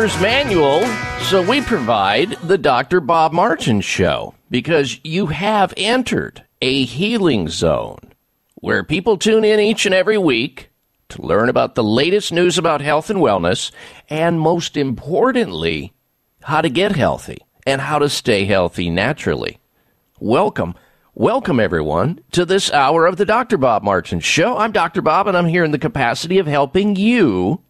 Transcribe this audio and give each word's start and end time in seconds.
Owner's 0.00 0.18
manual, 0.22 0.86
so 1.24 1.46
we 1.46 1.60
provide 1.60 2.30
the 2.44 2.56
Dr. 2.56 3.00
Bob 3.00 3.34
Martin 3.34 3.82
Show 3.82 4.34
because 4.50 4.98
you 5.04 5.26
have 5.26 5.74
entered 5.76 6.42
a 6.62 6.84
healing 6.86 7.48
zone 7.50 8.14
where 8.54 8.82
people 8.82 9.18
tune 9.18 9.44
in 9.44 9.60
each 9.60 9.84
and 9.84 9.94
every 9.94 10.16
week 10.16 10.70
to 11.10 11.20
learn 11.20 11.50
about 11.50 11.74
the 11.74 11.84
latest 11.84 12.32
news 12.32 12.56
about 12.56 12.80
health 12.80 13.10
and 13.10 13.18
wellness, 13.18 13.72
and 14.08 14.40
most 14.40 14.74
importantly, 14.74 15.92
how 16.44 16.62
to 16.62 16.70
get 16.70 16.96
healthy 16.96 17.36
and 17.66 17.82
how 17.82 17.98
to 17.98 18.08
stay 18.08 18.46
healthy 18.46 18.88
naturally. 18.88 19.58
Welcome. 20.18 20.76
Welcome, 21.12 21.60
everyone, 21.60 22.20
to 22.32 22.46
this 22.46 22.72
hour 22.72 23.04
of 23.04 23.18
the 23.18 23.26
Dr. 23.26 23.58
Bob 23.58 23.82
Martin 23.82 24.20
Show. 24.20 24.56
I'm 24.56 24.72
Dr. 24.72 25.02
Bob, 25.02 25.26
and 25.26 25.36
I'm 25.36 25.44
here 25.44 25.62
in 25.62 25.72
the 25.72 25.78
capacity 25.78 26.38
of 26.38 26.46
helping 26.46 26.96
you 26.96 27.60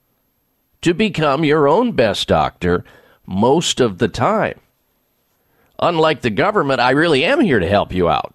to 0.82 0.94
become 0.94 1.44
your 1.44 1.68
own 1.68 1.92
best 1.92 2.28
doctor 2.28 2.84
most 3.26 3.80
of 3.80 3.98
the 3.98 4.08
time. 4.08 4.58
Unlike 5.78 6.20
the 6.22 6.30
government, 6.30 6.80
I 6.80 6.90
really 6.90 7.24
am 7.24 7.40
here 7.40 7.58
to 7.58 7.68
help 7.68 7.92
you 7.92 8.08
out. 8.08 8.34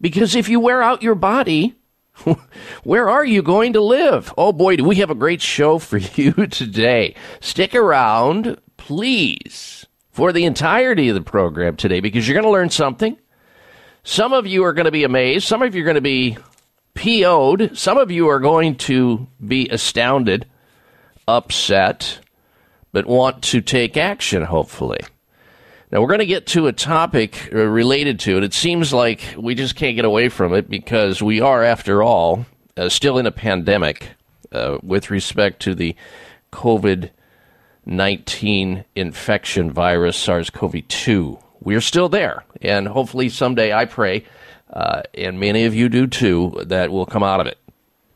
Because 0.00 0.34
if 0.34 0.48
you 0.48 0.58
wear 0.58 0.82
out 0.82 1.02
your 1.02 1.14
body, 1.14 1.76
where 2.84 3.08
are 3.08 3.24
you 3.24 3.42
going 3.42 3.72
to 3.74 3.80
live? 3.80 4.32
Oh 4.36 4.52
boy, 4.52 4.76
do 4.76 4.84
we 4.84 4.96
have 4.96 5.10
a 5.10 5.14
great 5.14 5.42
show 5.42 5.78
for 5.78 5.98
you 6.14 6.32
today. 6.46 7.14
Stick 7.40 7.74
around, 7.74 8.60
please, 8.76 9.86
for 10.10 10.32
the 10.32 10.44
entirety 10.44 11.08
of 11.08 11.14
the 11.14 11.20
program 11.20 11.76
today 11.76 12.00
because 12.00 12.26
you're 12.26 12.34
going 12.34 12.44
to 12.44 12.50
learn 12.50 12.70
something. 12.70 13.16
Some 14.02 14.32
of 14.32 14.46
you 14.46 14.64
are 14.64 14.72
going 14.72 14.86
to 14.86 14.90
be 14.90 15.04
amazed. 15.04 15.46
Some 15.46 15.62
of 15.62 15.74
you 15.74 15.82
are 15.82 15.84
going 15.84 15.94
to 15.94 16.00
be 16.00 16.38
PO'd. 16.94 17.76
Some 17.76 17.98
of 17.98 18.10
you 18.10 18.28
are 18.28 18.40
going 18.40 18.76
to 18.76 19.28
be 19.46 19.68
astounded, 19.68 20.46
upset, 21.36 22.20
but 22.92 23.06
want 23.06 23.42
to 23.44 23.60
take 23.60 23.96
action, 23.96 24.42
hopefully. 24.42 25.00
Now, 25.90 26.00
we're 26.00 26.08
going 26.08 26.20
to 26.20 26.26
get 26.26 26.46
to 26.48 26.68
a 26.68 26.72
topic 26.72 27.52
uh, 27.52 27.66
related 27.66 28.20
to 28.20 28.36
it. 28.36 28.44
It 28.44 28.54
seems 28.54 28.92
like 28.92 29.34
we 29.36 29.54
just 29.54 29.74
can't 29.74 29.96
get 29.96 30.04
away 30.04 30.28
from 30.28 30.54
it 30.54 30.68
because 30.68 31.22
we 31.22 31.40
are, 31.40 31.64
after 31.64 32.02
all, 32.02 32.46
uh, 32.76 32.88
still 32.88 33.18
in 33.18 33.26
a 33.26 33.32
pandemic 33.32 34.10
uh, 34.52 34.78
with 34.82 35.10
respect 35.10 35.60
to 35.62 35.74
the 35.74 35.96
COVID 36.52 37.10
19 37.86 38.84
infection 38.94 39.72
virus, 39.72 40.16
SARS 40.16 40.50
CoV 40.50 40.86
2. 40.86 41.38
We're 41.60 41.80
still 41.80 42.08
there. 42.08 42.44
And 42.62 42.86
hopefully, 42.86 43.28
someday, 43.28 43.72
I 43.72 43.86
pray, 43.86 44.24
uh, 44.72 45.02
and 45.14 45.40
many 45.40 45.64
of 45.64 45.74
you 45.74 45.88
do 45.88 46.06
too, 46.06 46.62
that 46.66 46.92
we'll 46.92 47.06
come 47.06 47.22
out 47.22 47.40
of 47.40 47.46
it 47.46 47.58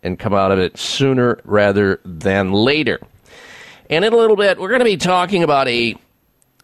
and 0.04 0.18
come 0.18 0.34
out 0.34 0.52
of 0.52 0.58
it 0.58 0.78
sooner 0.78 1.40
rather 1.44 1.98
than 2.04 2.52
later. 2.52 3.00
And 3.90 4.04
in 4.04 4.12
a 4.12 4.16
little 4.16 4.36
bit, 4.36 4.58
we're 4.58 4.68
going 4.68 4.80
to 4.80 4.84
be 4.84 4.96
talking 4.96 5.42
about 5.42 5.66
a 5.66 5.96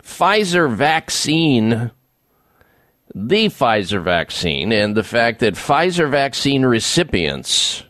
Pfizer 0.02 0.72
vaccine, 0.72 1.90
the 3.14 3.46
Pfizer 3.46 4.02
vaccine, 4.02 4.72
and 4.72 4.94
the 4.94 5.02
fact 5.02 5.40
that 5.40 5.54
Pfizer 5.54 6.10
vaccine 6.10 6.64
recipients 6.64 7.82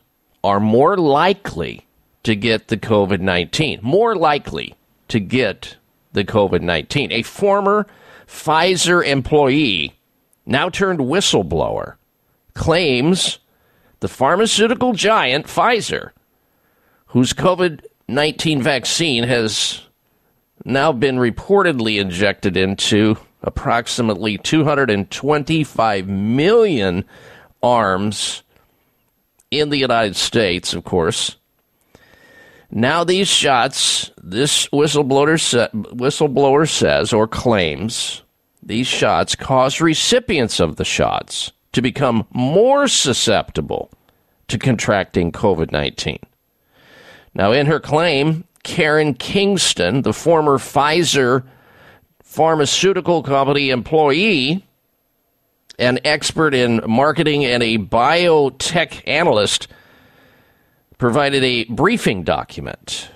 are 0.43 0.61
more 0.61 0.97
likely 0.97 1.87
to 2.23 2.35
get 2.35 2.69
the 2.69 2.77
COVID 2.77 3.21
19. 3.21 3.81
More 3.83 4.17
likely 4.17 4.75
to 5.09 5.21
get 5.21 5.77
the 6.13 6.25
COVID 6.25 6.63
19. 6.63 7.13
A 7.13 7.23
former 7.23 7.87
Pfizer 8.27 9.05
employee, 9.05 9.95
now 10.47 10.69
turned 10.69 11.01
whistleblower, 11.01 11.97
claims 12.55 13.39
the 14.01 14.09
pharmaceutical 14.09 14.93
giant 14.93 15.47
Pfizer, 15.47 16.11
whose 17.07 17.33
COVID 17.33 17.85
19 18.09 18.61
vaccine 18.61 19.25
has 19.25 19.83
now 20.65 20.93
been 20.93 21.17
reportedly 21.17 22.01
injected 22.01 22.57
into 22.57 23.17
approximately 23.43 24.37
225 24.37 26.09
million 26.09 27.05
arms 27.63 28.43
in 29.51 29.71
the 29.71 29.79
United 29.79 30.17
States, 30.17 30.75
of 30.75 30.85
course. 30.85 31.37
Now, 32.71 33.05
these 33.05 33.29
shots, 33.29 34.11
this 34.23 34.69
whistleblower, 34.69 35.41
sa- 35.41 35.69
whistleblower 35.73 36.69
says 36.69 37.13
or 37.13 37.27
claims, 37.27 38.23
these 38.63 38.87
shots 38.87 39.35
cause 39.35 39.81
recipients 39.81 40.61
of 40.61 40.77
the 40.77 40.85
shots 40.85 41.53
to 41.73 41.83
become 41.83 42.27
more 42.31 42.89
susceptible 42.89 43.91
to 44.49 44.59
contracting 44.59 45.33
COVID 45.33 45.71
19. 45.73 46.19
Now, 47.35 47.53
in 47.53 47.67
her 47.67 47.79
claim, 47.79 48.45
Karen 48.63 49.15
Kingston, 49.15 50.03
the 50.03 50.13
former 50.13 50.59
Pfizer 50.59 51.45
pharmaceutical 52.23 53.23
company 53.23 53.71
employee, 53.71 54.65
an 55.79 55.99
expert 56.05 56.55
in 56.55 56.81
marketing 56.87 57.45
and 57.45 57.63
a 57.63 57.79
biotech 57.79 59.03
analyst, 59.07 59.69
provided 60.99 61.43
a 61.43 61.65
briefing 61.65 62.23
document 62.23 63.11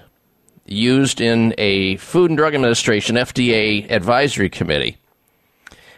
used 0.66 1.20
in 1.20 1.54
a 1.58 1.96
Food 1.96 2.30
and 2.30 2.38
Drug 2.38 2.54
Administration 2.54 3.16
FDA 3.16 3.90
advisory 3.90 4.48
committee. 4.48 4.96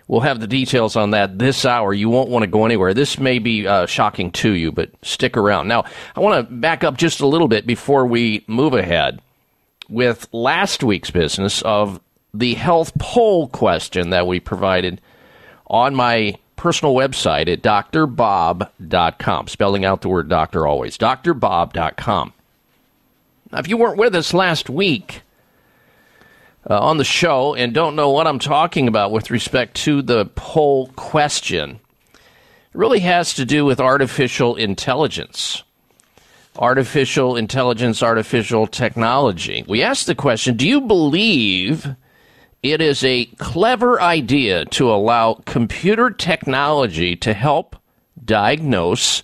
We'll 0.09 0.21
have 0.21 0.39
the 0.39 0.47
details 0.47 0.95
on 0.95 1.11
that 1.11 1.39
this 1.39 1.65
hour. 1.65 1.93
You 1.93 2.09
won't 2.09 2.31
want 2.31 2.45
to 2.45 2.47
go 2.47 2.65
anywhere. 2.65 2.95
This 2.95 3.19
may 3.19 3.41
be 3.41 3.67
uh, 3.67 3.87
shocking 3.87 4.31
to 4.33 4.53
you, 4.53 4.71
but 4.71 4.91
stick 5.03 5.37
around. 5.37 5.67
Now, 5.67 5.85
I 6.15 6.21
want 6.21 6.49
to 6.49 6.55
back 6.55 6.85
up 6.85 6.97
just 6.97 7.21
a 7.21 7.27
little 7.27 7.49
bit 7.49 7.67
before 7.67 8.07
we 8.07 8.45
move 8.47 8.75
ahead 8.75 9.21
with 9.89 10.29
last 10.33 10.85
week's 10.85 11.11
business 11.11 11.61
of 11.63 12.01
the 12.33 12.55
health 12.55 12.93
poll 12.99 13.49
question 13.49 14.11
that 14.11 14.27
we 14.27 14.39
provided 14.39 15.01
on 15.67 15.95
my 15.95 16.37
personal 16.55 16.95
website 16.95 17.49
at 17.49 17.63
drbob.com, 17.63 19.49
spelling 19.49 19.85
out 19.85 20.03
the 20.03 20.09
word 20.09 20.29
doctor 20.29 20.67
always, 20.67 20.97
drbob.com. 20.97 22.33
Now, 23.53 23.59
if 23.59 23.69
you 23.69 23.77
weren't 23.77 23.99
with 23.99 24.15
us 24.15 24.33
last 24.35 24.71
week 24.71 25.23
uh, 26.69 26.79
on 26.79 26.97
the 26.97 27.05
show 27.05 27.55
and 27.55 27.73
don't 27.73 27.97
know 27.97 28.11
what 28.11 28.27
I'm 28.27 28.39
talking 28.39 28.89
about 28.89 29.13
with 29.13 29.31
respect 29.31 29.77
to 29.85 30.03
the 30.03 30.27
poll 30.35 30.89
question, 30.97 31.81
it 32.13 32.21
really 32.75 33.01
has 33.01 33.35
to 33.35 33.45
do 33.45 33.65
with 33.65 33.81
artificial 33.81 34.57
intelligence. 34.57 35.63
Artificial 36.59 37.37
intelligence, 37.37 38.03
artificial 38.03 38.67
technology. 38.67 39.65
We 39.69 39.83
asked 39.83 40.07
the 40.07 40.15
question 40.15 40.57
Do 40.57 40.67
you 40.67 40.81
believe 40.81 41.95
it 42.63 42.81
is 42.81 43.05
a 43.05 43.27
clever 43.37 44.01
idea 44.01 44.65
to 44.65 44.91
allow 44.91 45.35
computer 45.45 46.11
technology 46.11 47.15
to 47.17 47.35
help 47.35 47.77
diagnose 48.25 49.23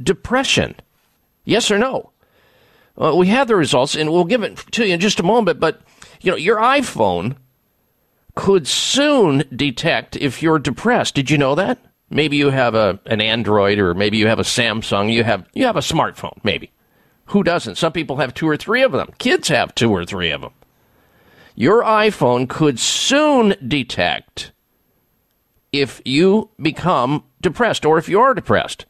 depression? 0.00 0.76
Yes 1.44 1.70
or 1.70 1.78
no? 1.78 2.12
Uh, 2.96 3.14
we 3.14 3.26
have 3.28 3.48
the 3.48 3.56
results, 3.56 3.94
and 3.94 4.10
we'll 4.10 4.24
give 4.24 4.42
it 4.42 4.56
to 4.72 4.86
you 4.86 4.94
in 4.94 5.00
just 5.00 5.20
a 5.20 5.24
moment. 5.24 5.60
But 5.60 5.80
you 6.20 6.30
know, 6.30 6.36
your 6.36 6.56
iPhone 6.56 7.36
could 8.34 8.66
soon 8.66 9.44
detect 9.54 10.16
if 10.16 10.42
you're 10.42 10.58
depressed. 10.58 11.14
Did 11.14 11.30
you 11.30 11.38
know 11.38 11.54
that? 11.54 11.78
Maybe 12.10 12.36
you 12.36 12.50
have 12.50 12.74
a 12.74 13.00
an 13.06 13.20
Android, 13.20 13.78
or 13.78 13.94
maybe 13.94 14.16
you 14.16 14.28
have 14.28 14.38
a 14.38 14.44
Samsung. 14.44 15.12
You 15.12 15.24
have 15.24 15.46
you 15.52 15.66
have 15.66 15.76
a 15.76 15.80
smartphone. 15.80 16.38
Maybe 16.42 16.70
who 17.26 17.42
doesn't? 17.42 17.76
Some 17.76 17.92
people 17.92 18.16
have 18.16 18.34
two 18.34 18.48
or 18.48 18.56
three 18.56 18.82
of 18.82 18.92
them. 18.92 19.10
Kids 19.18 19.48
have 19.48 19.74
two 19.74 19.90
or 19.90 20.04
three 20.04 20.30
of 20.30 20.40
them. 20.40 20.52
Your 21.54 21.82
iPhone 21.82 22.48
could 22.48 22.78
soon 22.78 23.54
detect 23.66 24.52
if 25.72 26.00
you 26.04 26.50
become 26.60 27.24
depressed 27.40 27.84
or 27.84 27.98
if 27.98 28.08
you're 28.08 28.32
depressed. 28.32 28.86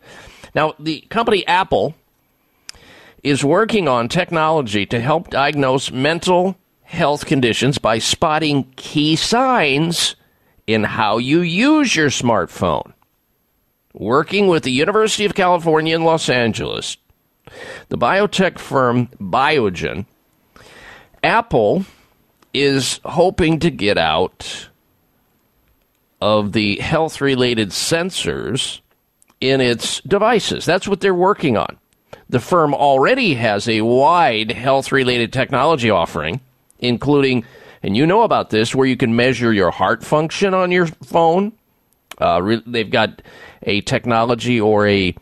Now, 0.54 0.74
the 0.78 1.00
company 1.08 1.46
Apple 1.46 1.94
is 3.24 3.42
working 3.42 3.88
on 3.88 4.08
technology 4.08 4.86
to 4.86 5.00
help 5.00 5.30
diagnose 5.30 5.90
mental 5.90 6.56
health 6.88 7.26
conditions 7.26 7.76
by 7.76 7.98
spotting 7.98 8.64
key 8.76 9.14
signs 9.14 10.16
in 10.66 10.84
how 10.84 11.18
you 11.18 11.40
use 11.40 11.94
your 11.94 12.08
smartphone. 12.08 12.94
Working 13.92 14.48
with 14.48 14.62
the 14.62 14.72
University 14.72 15.26
of 15.26 15.34
California 15.34 15.94
in 15.94 16.04
Los 16.04 16.30
Angeles, 16.30 16.96
the 17.90 17.98
biotech 17.98 18.58
firm 18.58 19.08
Biogen, 19.20 20.06
Apple 21.22 21.84
is 22.54 23.00
hoping 23.04 23.58
to 23.60 23.70
get 23.70 23.98
out 23.98 24.70
of 26.22 26.52
the 26.52 26.76
health 26.76 27.20
related 27.20 27.68
sensors 27.68 28.80
in 29.42 29.60
its 29.60 30.00
devices. 30.00 30.64
That's 30.64 30.88
what 30.88 31.00
they're 31.02 31.14
working 31.14 31.58
on. 31.58 31.78
The 32.30 32.40
firm 32.40 32.72
already 32.72 33.34
has 33.34 33.68
a 33.68 33.82
wide 33.82 34.52
health 34.52 34.90
related 34.90 35.34
technology 35.34 35.90
offering, 35.90 36.40
including, 36.78 37.44
and 37.82 37.96
you 37.96 38.06
know 38.06 38.22
about 38.22 38.50
this, 38.50 38.74
where 38.74 38.86
you 38.86 38.96
can 38.96 39.16
measure 39.16 39.52
your 39.52 39.70
heart 39.70 40.04
function 40.04 40.54
on 40.54 40.70
your 40.70 40.86
phone. 40.86 41.52
Uh, 42.20 42.40
re- 42.42 42.62
they've 42.66 42.90
got 42.90 43.22
a 43.62 43.80
technology 43.82 44.60
or 44.60 44.86
a 44.86 45.14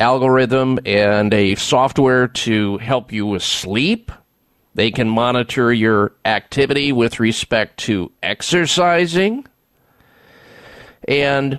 algorithm 0.00 0.78
and 0.84 1.32
a 1.32 1.54
software 1.54 2.26
to 2.26 2.78
help 2.78 3.12
you 3.12 3.26
with 3.26 3.42
sleep. 3.42 4.10
They 4.74 4.90
can 4.90 5.08
monitor 5.08 5.72
your 5.72 6.12
activity 6.24 6.92
with 6.92 7.20
respect 7.20 7.78
to 7.80 8.10
exercising. 8.22 9.46
And 11.06 11.58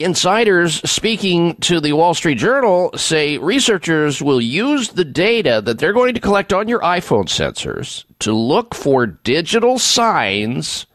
insiders 0.00 0.80
speaking 0.90 1.54
to 1.56 1.78
the 1.78 1.92
Wall 1.92 2.14
Street 2.14 2.38
Journal 2.38 2.90
say 2.96 3.36
researchers 3.36 4.22
will 4.22 4.40
use 4.40 4.88
the 4.88 5.04
data 5.04 5.60
that 5.64 5.78
they're 5.78 5.92
going 5.92 6.14
to 6.14 6.20
collect 6.20 6.52
on 6.52 6.68
your 6.68 6.80
iPhone 6.80 7.26
sensors 7.26 8.04
to 8.20 8.32
look 8.32 8.74
for 8.74 9.06
digital 9.06 9.78
signs 9.78 10.86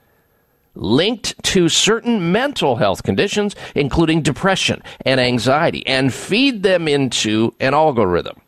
linked 0.73 1.41
to 1.43 1.69
certain 1.69 2.31
mental 2.33 2.75
health 2.75 3.03
conditions, 3.03 3.55
including 3.75 4.21
depression 4.21 4.81
and 5.05 5.21
anxiety, 5.21 5.85
and 5.87 6.13
feed 6.13 6.63
them 6.63 6.87
into 6.87 7.53
an 7.59 7.73
algorithm. 7.73 8.41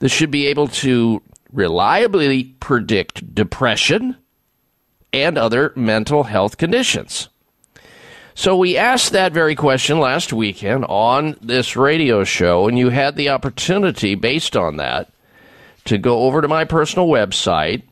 This 0.00 0.12
should 0.12 0.30
be 0.30 0.48
able 0.48 0.68
to 0.68 1.22
reliably 1.52 2.44
predict 2.60 3.34
depression 3.34 4.16
and 5.12 5.38
other 5.38 5.72
mental 5.76 6.24
health 6.24 6.58
conditions. 6.58 7.29
So 8.40 8.56
we 8.56 8.78
asked 8.78 9.12
that 9.12 9.34
very 9.34 9.54
question 9.54 10.00
last 10.00 10.32
weekend 10.32 10.86
on 10.86 11.36
this 11.42 11.76
radio 11.76 12.24
show, 12.24 12.68
and 12.68 12.78
you 12.78 12.88
had 12.88 13.14
the 13.14 13.28
opportunity, 13.28 14.14
based 14.14 14.56
on 14.56 14.78
that, 14.78 15.12
to 15.84 15.98
go 15.98 16.20
over 16.20 16.40
to 16.40 16.48
my 16.48 16.64
personal 16.64 17.06
website 17.06 17.82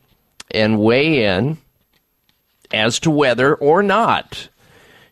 and 0.49 0.79
weigh 0.81 1.23
in 1.23 1.59
as 2.71 2.99
to 3.01 3.11
whether 3.11 3.53
or 3.53 3.83
not 3.83 4.49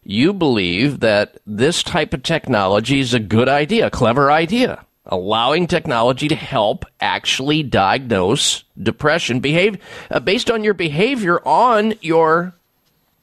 you 0.04 0.34
believe 0.34 1.02
that 1.02 1.38
this 1.46 1.84
type 1.84 2.16
of 2.16 2.24
technology 2.24 3.00
is 3.00 3.14
a 3.14 3.20
good 3.20 3.48
idea, 3.48 3.86
a 3.86 3.92
clever 3.92 4.32
idea, 4.32 4.84
allowing 5.06 5.68
technology 5.68 6.28
to 6.28 6.36
help 6.36 6.84
actually 7.00 7.62
diagnose 7.62 8.64
depression 8.82 9.40
behave 9.40 9.78
uh, 10.10 10.20
based 10.20 10.50
on 10.50 10.64
your 10.64 10.74
behavior 10.74 11.40
on 11.48 11.94
your 12.02 12.56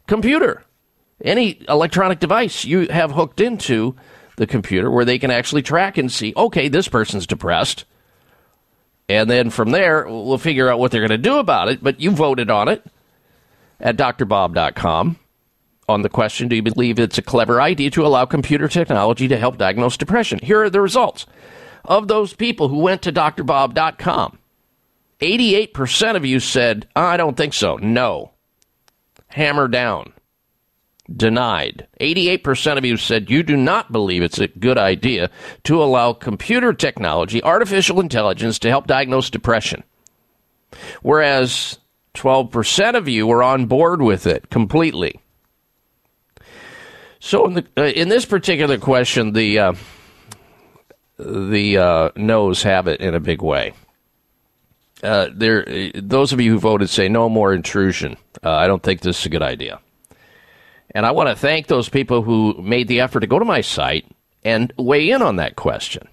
computer 0.07 0.63
any 1.25 1.65
electronic 1.69 2.21
device 2.21 2.65
you 2.65 2.87
have 2.89 3.11
hooked 3.11 3.41
into 3.41 3.97
the 4.37 4.47
computer 4.47 4.91
where 4.91 5.05
they 5.05 5.19
can 5.19 5.31
actually 5.31 5.63
track 5.63 5.97
and 5.97 6.13
see, 6.13 6.35
okay, 6.37 6.69
this 6.69 6.87
person's 6.87 7.27
depressed. 7.27 7.85
And 9.09 9.29
then 9.29 9.51
from 9.51 9.71
there, 9.71 10.05
we'll 10.07 10.39
figure 10.39 10.69
out 10.69 10.79
what 10.79 10.91
they're 10.91 11.01
going 11.01 11.11
to 11.11 11.19
do 11.19 11.39
about 11.39 11.69
it. 11.69 11.83
But 11.83 12.01
you 12.01 12.11
voted 12.11 12.51
on 12.51 12.69
it 12.69 12.85
at 13.81 13.97
drbob.com 13.97 15.19
on 15.89 16.03
the 16.03 16.09
question 16.09 16.49
Do 16.49 16.57
you 16.57 16.63
believe 16.63 16.99
it's 16.99 17.19
a 17.19 17.23
clever 17.23 17.61
idea 17.61 17.91
to 17.91 18.07
allow 18.07 18.25
computer 18.25 18.69
technology 18.69 19.29
to 19.29 19.37
help 19.37 19.59
diagnose 19.59 19.97
depression? 19.97 20.41
Here 20.43 20.63
are 20.63 20.71
the 20.71 20.81
results. 20.81 21.27
Of 21.85 22.09
those 22.09 22.33
people 22.33 22.69
who 22.69 22.79
went 22.79 23.03
to 23.03 23.13
drbob.com, 23.13 24.39
88% 25.21 26.17
of 26.17 26.25
you 26.25 26.41
said, 26.41 26.89
I 26.97 27.19
don't 27.19 27.37
think 27.37 27.53
so. 27.53 27.77
No. 27.77 28.33
Hammer 29.29 29.69
down 29.69 30.15
denied. 31.15 31.87
88% 32.01 32.79
of 32.79 32.85
you 32.85 32.97
said 32.97 33.31
you 33.31 33.43
do 33.43 33.57
not 33.57 33.93
believe 33.93 34.23
it's 34.23 34.39
a 34.39 34.49
good 34.49 34.79
idea 34.79 35.31
to 35.65 35.83
allow 35.83 36.13
computer 36.13 36.73
technology, 36.73 37.43
artificial 37.43 38.01
intelligence, 38.01 38.59
to 38.61 38.69
help 38.69 38.87
diagnose 38.87 39.31
depression. 39.31 39.83
Whereas 41.03 41.79
12% 42.15 42.97
of 42.97 43.09
you 43.09 43.27
were 43.27 43.43
on 43.43 43.67
board 43.67 44.03
with 44.03 44.27
it 44.27 44.51
completely. 44.51 45.21
So 47.21 47.47
in, 47.47 47.55
the, 47.55 47.67
uh, 47.77 47.85
in 47.85 48.09
this 48.09 48.25
particular 48.25 48.79
question, 48.79 49.33
the 49.33 49.59
uh, 49.59 49.73
the 51.19 51.79
uh, 51.79 52.11
no's 52.17 52.63
have 52.65 52.87
it 52.87 53.01
in 53.01 53.15
a 53.15 53.21
big 53.21 53.41
way. 53.41 53.73
Uh, 55.03 55.29
there, 55.35 55.91
those 55.95 56.33
of 56.33 56.41
you 56.41 56.53
who 56.53 56.59
voted 56.59 56.91
say 56.91 57.09
no 57.09 57.29
more 57.29 57.55
intrusion. 57.55 58.17
Uh, 58.43 58.51
I 58.51 58.67
don't 58.67 58.83
think 58.83 59.01
this 59.01 59.21
is 59.21 59.27
a 59.27 59.31
good 59.31 59.43
idea. 59.43 59.81
And 60.91 61.05
I 61.07 61.13
want 61.13 61.29
to 61.29 61.37
thank 61.37 61.67
those 61.67 61.89
people 61.89 62.23
who 62.23 62.61
made 62.63 62.89
the 62.89 63.01
effort 63.01 63.21
to 63.21 63.27
go 63.27 63.39
to 63.39 63.45
my 63.45 63.61
site 63.61 64.07
and 64.45 64.73
weigh 64.77 65.11
in 65.11 65.23
on 65.23 65.37
that 65.37 65.57
question. 65.57 66.09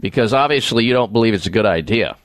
Because 0.00 0.32
obviously 0.32 0.84
you 0.84 0.92
don't 0.92 1.12
believe 1.12 1.34
it's 1.34 1.46
a 1.46 1.50
good 1.50 1.66
idea. 1.66 2.16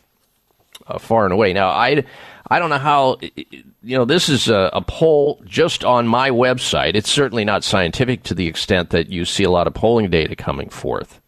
uh, 0.90 0.98
far 0.98 1.24
and 1.26 1.34
away. 1.34 1.54
Now, 1.54 1.70
I, 1.70 2.04
I 2.50 2.60
don't 2.60 2.70
know 2.70 2.78
how, 2.80 3.20
you 3.22 3.98
know, 3.98 4.06
this 4.06 4.28
is 4.28 4.50
a, 4.50 4.70
a 4.74 4.82
poll 4.82 5.42
just 5.46 5.84
on 5.84 6.08
my 6.08 6.32
website. 6.32 6.96
It's 6.96 7.10
certainly 7.12 7.46
not 7.46 7.64
scientific 7.64 8.24
to 8.24 8.34
the 8.34 8.48
extent 8.48 8.90
that 8.90 9.10
you 9.10 9.26
see 9.26 9.44
a 9.44 9.52
lot 9.52 9.68
of 9.68 9.74
polling 9.74 10.10
data 10.10 10.36
coming 10.36 10.70
forth. 10.70 11.22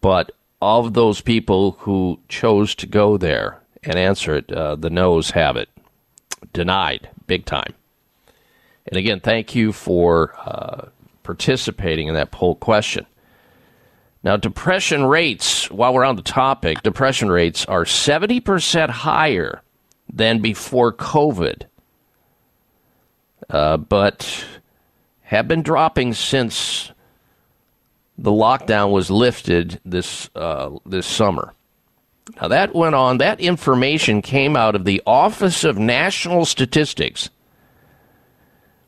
But 0.00 0.32
of 0.60 0.94
those 0.94 1.20
people 1.20 1.72
who 1.80 2.18
chose 2.28 2.74
to 2.76 2.86
go 2.86 3.16
there 3.16 3.60
and 3.84 3.96
answer 3.96 4.36
it, 4.36 4.52
uh, 4.52 4.76
the 4.76 4.90
no's 4.90 5.30
have 5.30 5.56
it. 5.56 5.68
Denied, 6.52 7.08
big 7.26 7.44
time. 7.44 7.74
And 8.86 8.96
again, 8.96 9.20
thank 9.20 9.54
you 9.54 9.72
for 9.72 10.34
uh, 10.38 10.88
participating 11.22 12.08
in 12.08 12.14
that 12.14 12.30
poll 12.30 12.54
question. 12.54 13.06
Now, 14.24 14.36
depression 14.36 15.04
rates, 15.04 15.70
while 15.70 15.92
we're 15.92 16.04
on 16.04 16.16
the 16.16 16.22
topic, 16.22 16.82
depression 16.82 17.30
rates 17.30 17.64
are 17.66 17.84
70% 17.84 18.88
higher 18.90 19.62
than 20.12 20.40
before 20.40 20.92
COVID, 20.92 21.62
uh, 23.50 23.76
but 23.78 24.44
have 25.22 25.48
been 25.48 25.62
dropping 25.62 26.14
since 26.14 26.92
the 28.18 28.30
lockdown 28.30 28.92
was 28.92 29.10
lifted 29.10 29.80
this 29.84 30.30
uh, 30.36 30.70
this 30.86 31.06
summer. 31.06 31.54
Now 32.40 32.48
that 32.48 32.74
went 32.74 32.94
on. 32.94 33.18
That 33.18 33.40
information 33.40 34.22
came 34.22 34.56
out 34.56 34.76
of 34.76 34.84
the 34.84 35.02
Office 35.06 35.64
of 35.64 35.78
National 35.78 36.44
Statistics, 36.44 37.30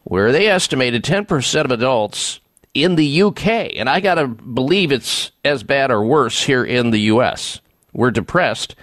where 0.05 0.33
they 0.33 0.49
estimated 0.49 1.03
10% 1.03 1.65
of 1.65 1.71
adults 1.71 2.41
in 2.75 2.97
the 2.97 3.23
UK, 3.23 3.73
and 3.77 3.89
I 3.89 4.01
got 4.01 4.17
to 4.17 4.27
believe 4.29 4.93
it's 4.93 5.33
as 5.45 5.63
bad 5.63 5.91
or 5.91 6.05
worse 6.05 6.43
here 6.43 6.65
in 6.65 6.91
the 6.91 7.01
US. 7.01 7.61
We're 7.93 8.11
depressed 8.11 8.75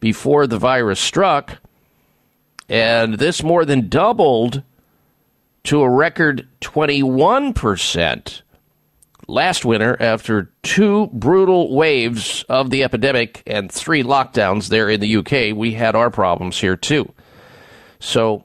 before 0.00 0.46
the 0.46 0.58
virus 0.58 1.00
struck, 1.00 1.58
and 2.68 3.14
this 3.14 3.42
more 3.42 3.64
than 3.64 3.88
doubled 3.88 4.62
to 5.64 5.82
a 5.82 5.88
record 5.88 6.48
21% 6.60 8.42
last 9.26 9.64
winter 9.64 9.96
after 10.00 10.50
two 10.62 11.08
brutal 11.08 11.74
waves 11.74 12.44
of 12.48 12.70
the 12.70 12.84
epidemic 12.84 13.42
and 13.46 13.70
three 13.70 14.02
lockdowns 14.02 14.68
there 14.68 14.88
in 14.90 15.00
the 15.00 15.16
UK. 15.16 15.56
We 15.56 15.72
had 15.72 15.94
our 15.94 16.10
problems 16.10 16.60
here 16.60 16.76
too. 16.76 17.12
So, 18.00 18.44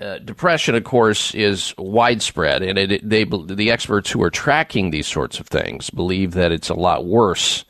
uh, 0.00 0.18
depression, 0.18 0.74
of 0.74 0.84
course, 0.84 1.34
is 1.34 1.74
widespread, 1.78 2.62
and 2.62 2.78
it, 2.78 3.08
they, 3.08 3.24
the 3.24 3.70
experts 3.70 4.10
who 4.10 4.22
are 4.22 4.30
tracking 4.30 4.90
these 4.90 5.06
sorts 5.06 5.40
of 5.40 5.46
things 5.46 5.88
believe 5.90 6.32
that 6.32 6.52
it's 6.52 6.68
a 6.68 6.74
lot 6.74 7.06
worse. 7.06 7.64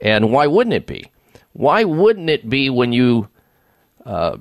And 0.00 0.32
why 0.32 0.46
wouldn't 0.46 0.74
it 0.74 0.86
be? 0.86 1.10
Why 1.52 1.84
wouldn't 1.84 2.28
it 2.28 2.50
be 2.50 2.68
when 2.68 2.92
you 2.92 3.28
uh, 4.04 4.38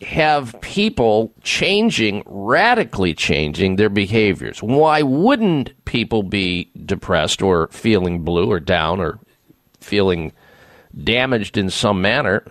have 0.00 0.58
people 0.60 1.32
changing, 1.42 2.22
radically 2.26 3.14
changing 3.14 3.76
their 3.76 3.90
behaviors? 3.90 4.62
Why 4.62 5.02
wouldn't 5.02 5.84
people 5.84 6.22
be 6.22 6.70
depressed 6.84 7.42
or 7.42 7.68
feeling 7.68 8.22
blue 8.22 8.50
or 8.50 8.58
down 8.58 9.00
or 9.00 9.18
feeling 9.80 10.32
damaged 11.04 11.56
in 11.56 11.70
some 11.70 12.00
manner 12.00 12.44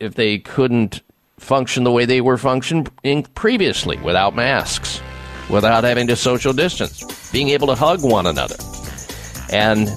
if 0.00 0.14
they 0.14 0.38
couldn't 0.38 1.02
function 1.42 1.84
the 1.84 1.90
way 1.90 2.04
they 2.04 2.20
were 2.20 2.38
functioning 2.38 3.24
previously 3.34 3.98
without 3.98 4.34
masks, 4.34 5.00
without 5.50 5.84
having 5.84 6.06
to 6.06 6.16
social 6.16 6.52
distance, 6.52 7.30
being 7.30 7.50
able 7.50 7.66
to 7.66 7.74
hug 7.74 8.02
one 8.02 8.26
another, 8.26 8.56
and 9.52 9.90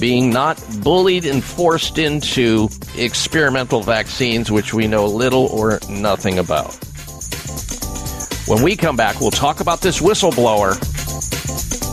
being 0.00 0.30
not 0.30 0.62
bullied 0.82 1.24
and 1.24 1.44
forced 1.44 1.98
into 1.98 2.68
experimental 2.96 3.82
vaccines, 3.82 4.50
which 4.50 4.74
we 4.74 4.86
know 4.86 5.06
little 5.06 5.46
or 5.46 5.78
nothing 5.88 6.38
about. 6.38 6.74
When 8.46 8.62
we 8.62 8.76
come 8.76 8.96
back, 8.96 9.20
we'll 9.20 9.30
talk 9.30 9.60
about 9.60 9.80
this 9.80 10.00
whistleblower 10.00 10.74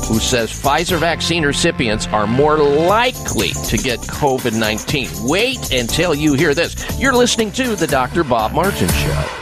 who 0.06 0.20
says 0.20 0.52
Pfizer 0.52 1.00
vaccine 1.00 1.46
recipients 1.46 2.08
are 2.08 2.28
more 2.28 2.58
likely 2.58 3.50
to 3.50 3.78
get 3.78 4.00
COVID 4.02 4.58
19. 4.58 5.10
Wait 5.28 5.72
until 5.72 6.14
you 6.14 6.34
hear 6.34 6.54
this. 6.54 6.76
You're 7.00 7.16
listening 7.16 7.52
to 7.54 7.76
The 7.76 7.88
Dr. 7.88 8.24
Bob 8.24 8.54
Martin 8.54 8.90
Show. 8.90 9.41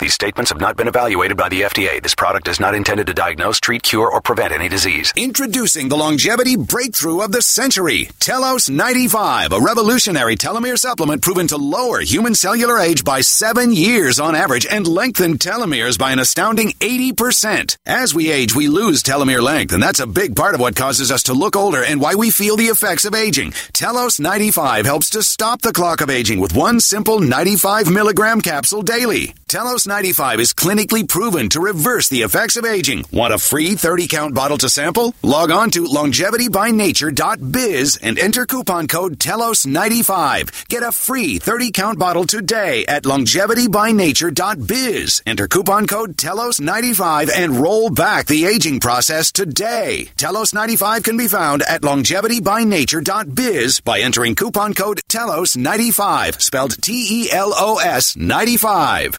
These 0.00 0.14
statements 0.14 0.50
have 0.50 0.60
not 0.60 0.78
been 0.78 0.88
evaluated 0.88 1.36
by 1.36 1.50
the 1.50 1.60
FDA. 1.60 2.02
This 2.02 2.14
product 2.14 2.48
is 2.48 2.58
not 2.58 2.74
intended 2.74 3.06
to 3.08 3.12
diagnose, 3.12 3.60
treat, 3.60 3.82
cure, 3.82 4.10
or 4.10 4.22
prevent 4.22 4.54
any 4.54 4.66
disease. 4.66 5.12
Introducing 5.14 5.90
the 5.90 5.96
longevity 5.98 6.56
breakthrough 6.56 7.20
of 7.20 7.32
the 7.32 7.42
century, 7.42 8.08
Telos 8.18 8.70
95, 8.70 9.52
a 9.52 9.60
revolutionary 9.60 10.36
telomere 10.36 10.78
supplement 10.78 11.20
proven 11.20 11.46
to 11.48 11.58
lower 11.58 12.00
human 12.00 12.34
cellular 12.34 12.78
age 12.78 13.04
by 13.04 13.20
seven 13.20 13.74
years 13.74 14.18
on 14.18 14.34
average 14.34 14.66
and 14.70 14.86
lengthen 14.86 15.36
telomeres 15.36 15.98
by 15.98 16.12
an 16.12 16.18
astounding 16.18 16.70
80%. 16.80 17.76
As 17.84 18.14
we 18.14 18.30
age, 18.30 18.56
we 18.56 18.68
lose 18.68 19.02
telomere 19.02 19.42
length, 19.42 19.74
and 19.74 19.82
that's 19.82 20.00
a 20.00 20.06
big 20.06 20.34
part 20.34 20.54
of 20.54 20.60
what 20.62 20.76
causes 20.76 21.12
us 21.12 21.24
to 21.24 21.34
look 21.34 21.56
older 21.56 21.84
and 21.84 22.00
why 22.00 22.14
we 22.14 22.30
feel 22.30 22.56
the 22.56 22.72
effects 22.72 23.04
of 23.04 23.14
aging. 23.14 23.52
Telos 23.74 24.18
95 24.18 24.86
helps 24.86 25.10
to 25.10 25.22
stop 25.22 25.60
the 25.60 25.74
clock 25.74 26.00
of 26.00 26.08
aging 26.08 26.40
with 26.40 26.56
one 26.56 26.80
simple 26.80 27.20
95 27.20 27.90
milligram 27.90 28.40
capsule 28.40 28.80
daily. 28.80 29.34
Telos 29.46 29.89
95 29.90 30.40
is 30.40 30.54
clinically 30.54 31.06
proven 31.06 31.48
to 31.48 31.60
reverse 31.60 32.08
the 32.08 32.22
effects 32.22 32.56
of 32.56 32.64
aging. 32.64 33.04
Want 33.10 33.34
a 33.34 33.38
free 33.38 33.74
30 33.74 34.06
count 34.06 34.36
bottle 34.36 34.56
to 34.58 34.68
sample? 34.68 35.12
Log 35.22 35.50
on 35.50 35.72
to 35.72 35.82
longevitybynature.biz 35.82 37.98
and 38.00 38.16
enter 38.16 38.46
coupon 38.46 38.86
code 38.86 39.18
TELOS95. 39.18 40.68
Get 40.68 40.84
a 40.84 40.92
free 40.92 41.38
30 41.38 41.72
count 41.72 41.98
bottle 41.98 42.24
today 42.24 42.84
at 42.86 43.02
longevitybynature.biz. 43.02 45.22
Enter 45.26 45.48
coupon 45.48 45.88
code 45.88 46.16
TELOS95 46.16 47.30
and 47.36 47.56
roll 47.56 47.90
back 47.90 48.26
the 48.26 48.46
aging 48.46 48.78
process 48.78 49.32
today. 49.32 50.08
TELOS95 50.16 51.02
can 51.02 51.16
be 51.16 51.26
found 51.26 51.62
at 51.62 51.82
longevitybynature.biz 51.82 53.80
by 53.80 53.98
entering 53.98 54.36
coupon 54.36 54.72
code 54.72 55.00
TELOS95, 55.08 56.40
spelled 56.40 56.80
T 56.80 57.24
E 57.24 57.32
L 57.32 57.52
O 57.56 57.78
S 57.78 58.16
95. 58.16 59.18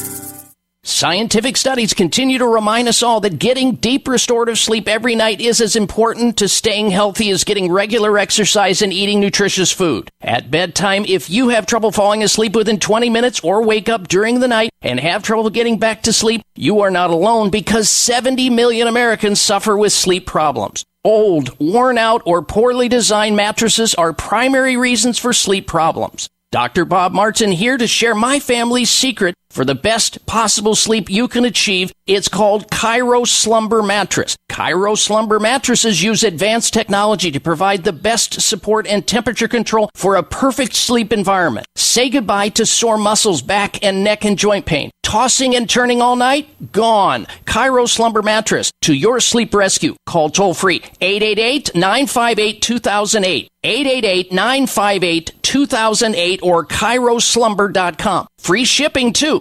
Scientific 0.83 1.57
studies 1.57 1.93
continue 1.93 2.39
to 2.39 2.47
remind 2.47 2.87
us 2.87 3.03
all 3.03 3.21
that 3.21 3.37
getting 3.37 3.75
deep 3.75 4.07
restorative 4.07 4.57
sleep 4.57 4.87
every 4.87 5.15
night 5.15 5.39
is 5.39 5.61
as 5.61 5.75
important 5.75 6.37
to 6.37 6.47
staying 6.47 6.89
healthy 6.89 7.29
as 7.29 7.43
getting 7.43 7.71
regular 7.71 8.17
exercise 8.17 8.81
and 8.81 8.91
eating 8.91 9.19
nutritious 9.19 9.71
food. 9.71 10.09
At 10.21 10.49
bedtime, 10.49 11.05
if 11.07 11.29
you 11.29 11.49
have 11.49 11.67
trouble 11.67 11.91
falling 11.91 12.23
asleep 12.23 12.55
within 12.55 12.79
20 12.79 13.11
minutes 13.11 13.39
or 13.41 13.63
wake 13.63 13.89
up 13.89 14.07
during 14.07 14.39
the 14.39 14.47
night 14.47 14.71
and 14.81 14.99
have 14.99 15.21
trouble 15.21 15.51
getting 15.51 15.77
back 15.77 16.01
to 16.03 16.13
sleep, 16.13 16.41
you 16.55 16.81
are 16.81 16.89
not 16.89 17.11
alone 17.11 17.51
because 17.51 17.87
70 17.87 18.49
million 18.49 18.87
Americans 18.87 19.39
suffer 19.39 19.77
with 19.77 19.93
sleep 19.93 20.25
problems. 20.25 20.83
Old, 21.03 21.59
worn 21.59 21.99
out, 21.99 22.23
or 22.25 22.41
poorly 22.41 22.89
designed 22.89 23.35
mattresses 23.35 23.93
are 23.93 24.13
primary 24.13 24.77
reasons 24.77 25.19
for 25.19 25.31
sleep 25.31 25.67
problems. 25.67 26.27
Dr. 26.51 26.85
Bob 26.85 27.13
Martin 27.13 27.51
here 27.51 27.77
to 27.77 27.87
share 27.87 28.13
my 28.13 28.39
family's 28.39 28.89
secret 28.89 29.35
for 29.51 29.65
the 29.65 29.75
best 29.75 30.25
possible 30.25 30.75
sleep 30.75 31.09
you 31.09 31.27
can 31.27 31.45
achieve. 31.45 31.91
It's 32.07 32.27
called 32.27 32.71
Cairo 32.71 33.25
Slumber 33.25 33.83
Mattress. 33.83 34.35
Cairo 34.49 34.95
Slumber 34.95 35.39
mattresses 35.39 36.01
use 36.01 36.23
advanced 36.23 36.73
technology 36.73 37.31
to 37.31 37.39
provide 37.39 37.83
the 37.83 37.93
best 37.93 38.41
support 38.41 38.87
and 38.87 39.05
temperature 39.05 39.47
control 39.47 39.89
for 39.93 40.15
a 40.15 40.23
perfect 40.23 40.75
sleep 40.75 41.13
environment. 41.13 41.67
Say 41.75 42.09
goodbye 42.09 42.49
to 42.49 42.65
sore 42.65 42.97
muscles, 42.97 43.41
back 43.41 43.83
and 43.83 44.03
neck 44.03 44.25
and 44.25 44.37
joint 44.37 44.65
pain. 44.65 44.91
Tossing 45.03 45.55
and 45.55 45.69
turning 45.69 46.01
all 46.01 46.15
night? 46.15 46.71
Gone. 46.71 47.27
Cairo 47.45 47.85
Slumber 47.85 48.21
mattress 48.21 48.71
to 48.81 48.93
your 48.93 49.19
sleep 49.19 49.53
rescue. 49.53 49.95
Call 50.05 50.29
toll 50.29 50.53
free 50.53 50.81
888 51.01 51.75
958 51.75 52.61
2008. 52.61 53.49
888 53.63 54.31
958 54.31 55.31
2008 55.43 56.39
or 56.41 56.65
CairoSlumber.com. 56.65 58.27
Free 58.41 58.65
shipping 58.65 59.13
too. 59.13 59.39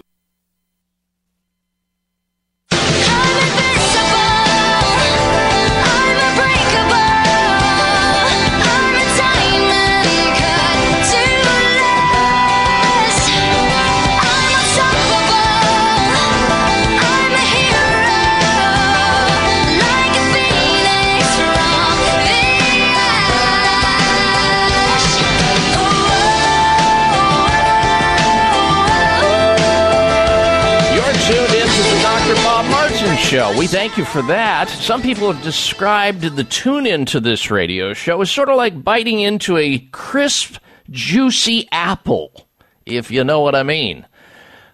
Show. 33.30 33.56
We 33.56 33.68
thank 33.68 33.96
you 33.96 34.04
for 34.04 34.22
that. 34.22 34.68
Some 34.68 35.02
people 35.02 35.30
have 35.30 35.40
described 35.44 36.22
the 36.22 36.42
tune 36.42 36.84
in 36.84 37.04
to 37.06 37.20
this 37.20 37.48
radio 37.48 37.94
show 37.94 38.20
as 38.20 38.28
sort 38.28 38.48
of 38.48 38.56
like 38.56 38.82
biting 38.82 39.20
into 39.20 39.56
a 39.56 39.78
crisp, 39.92 40.56
juicy 40.90 41.68
apple, 41.70 42.48
if 42.86 43.12
you 43.12 43.22
know 43.22 43.40
what 43.40 43.54
I 43.54 43.62
mean. 43.62 44.04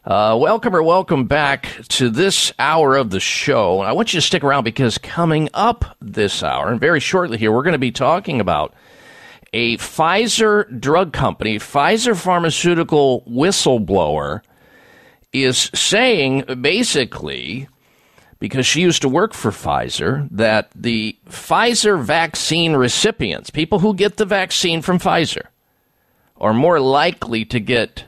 Uh, 0.06 0.38
welcome 0.40 0.74
or 0.74 0.82
welcome 0.82 1.26
back 1.26 1.68
to 1.88 2.08
this 2.08 2.50
hour 2.58 2.96
of 2.96 3.10
the 3.10 3.20
show. 3.20 3.80
And 3.80 3.90
I 3.90 3.92
want 3.92 4.14
you 4.14 4.22
to 4.22 4.26
stick 4.26 4.42
around 4.42 4.64
because 4.64 4.96
coming 4.96 5.50
up 5.52 5.94
this 6.00 6.42
hour, 6.42 6.70
and 6.70 6.80
very 6.80 7.00
shortly 7.00 7.36
here, 7.36 7.52
we're 7.52 7.62
going 7.62 7.72
to 7.72 7.78
be 7.78 7.92
talking 7.92 8.40
about 8.40 8.72
a 9.52 9.76
Pfizer 9.76 10.80
drug 10.80 11.12
company, 11.12 11.58
Pfizer 11.58 12.16
pharmaceutical 12.16 13.22
whistleblower 13.28 14.40
is 15.34 15.70
saying 15.74 16.44
basically, 16.62 17.68
because 18.38 18.66
she 18.66 18.80
used 18.80 19.02
to 19.02 19.08
work 19.08 19.32
for 19.32 19.50
Pfizer, 19.50 20.28
that 20.30 20.70
the 20.74 21.16
Pfizer 21.28 22.02
vaccine 22.02 22.74
recipients, 22.74 23.50
people 23.50 23.78
who 23.78 23.94
get 23.94 24.16
the 24.16 24.26
vaccine 24.26 24.82
from 24.82 24.98
Pfizer, 24.98 25.46
are 26.38 26.52
more 26.52 26.80
likely 26.80 27.44
to 27.46 27.60
get 27.60 28.04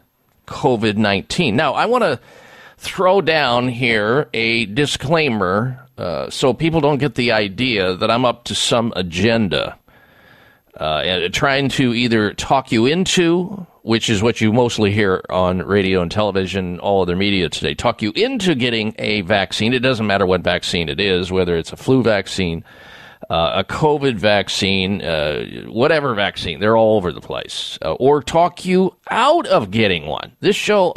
COVID 0.46 0.96
19. 0.96 1.56
Now, 1.56 1.74
I 1.74 1.86
want 1.86 2.04
to 2.04 2.20
throw 2.76 3.20
down 3.20 3.68
here 3.68 4.28
a 4.32 4.66
disclaimer 4.66 5.86
uh, 5.98 6.30
so 6.30 6.52
people 6.52 6.80
don't 6.80 6.98
get 6.98 7.16
the 7.16 7.32
idea 7.32 7.94
that 7.94 8.10
I'm 8.10 8.24
up 8.24 8.44
to 8.44 8.54
some 8.54 8.92
agenda. 8.94 9.78
Uh, 10.76 11.28
trying 11.32 11.68
to 11.70 11.92
either 11.92 12.32
talk 12.34 12.70
you 12.70 12.86
into, 12.86 13.66
which 13.88 14.10
is 14.10 14.22
what 14.22 14.38
you 14.38 14.52
mostly 14.52 14.92
hear 14.92 15.24
on 15.30 15.60
radio 15.60 16.02
and 16.02 16.10
television, 16.10 16.78
all 16.80 17.00
other 17.00 17.16
media 17.16 17.48
today, 17.48 17.72
talk 17.72 18.02
you 18.02 18.12
into 18.14 18.54
getting 18.54 18.94
a 18.98 19.22
vaccine. 19.22 19.72
It 19.72 19.78
doesn't 19.78 20.06
matter 20.06 20.26
what 20.26 20.42
vaccine 20.42 20.90
it 20.90 21.00
is, 21.00 21.32
whether 21.32 21.56
it's 21.56 21.72
a 21.72 21.76
flu 21.78 22.02
vaccine, 22.02 22.64
uh, 23.30 23.52
a 23.54 23.64
COVID 23.64 24.16
vaccine, 24.16 25.00
uh, 25.00 25.62
whatever 25.68 26.14
vaccine, 26.14 26.60
they're 26.60 26.76
all 26.76 26.98
over 26.98 27.12
the 27.12 27.22
place, 27.22 27.78
uh, 27.80 27.94
or 27.94 28.22
talk 28.22 28.66
you 28.66 28.94
out 29.10 29.46
of 29.46 29.70
getting 29.70 30.04
one. 30.04 30.32
This 30.40 30.54
show 30.54 30.92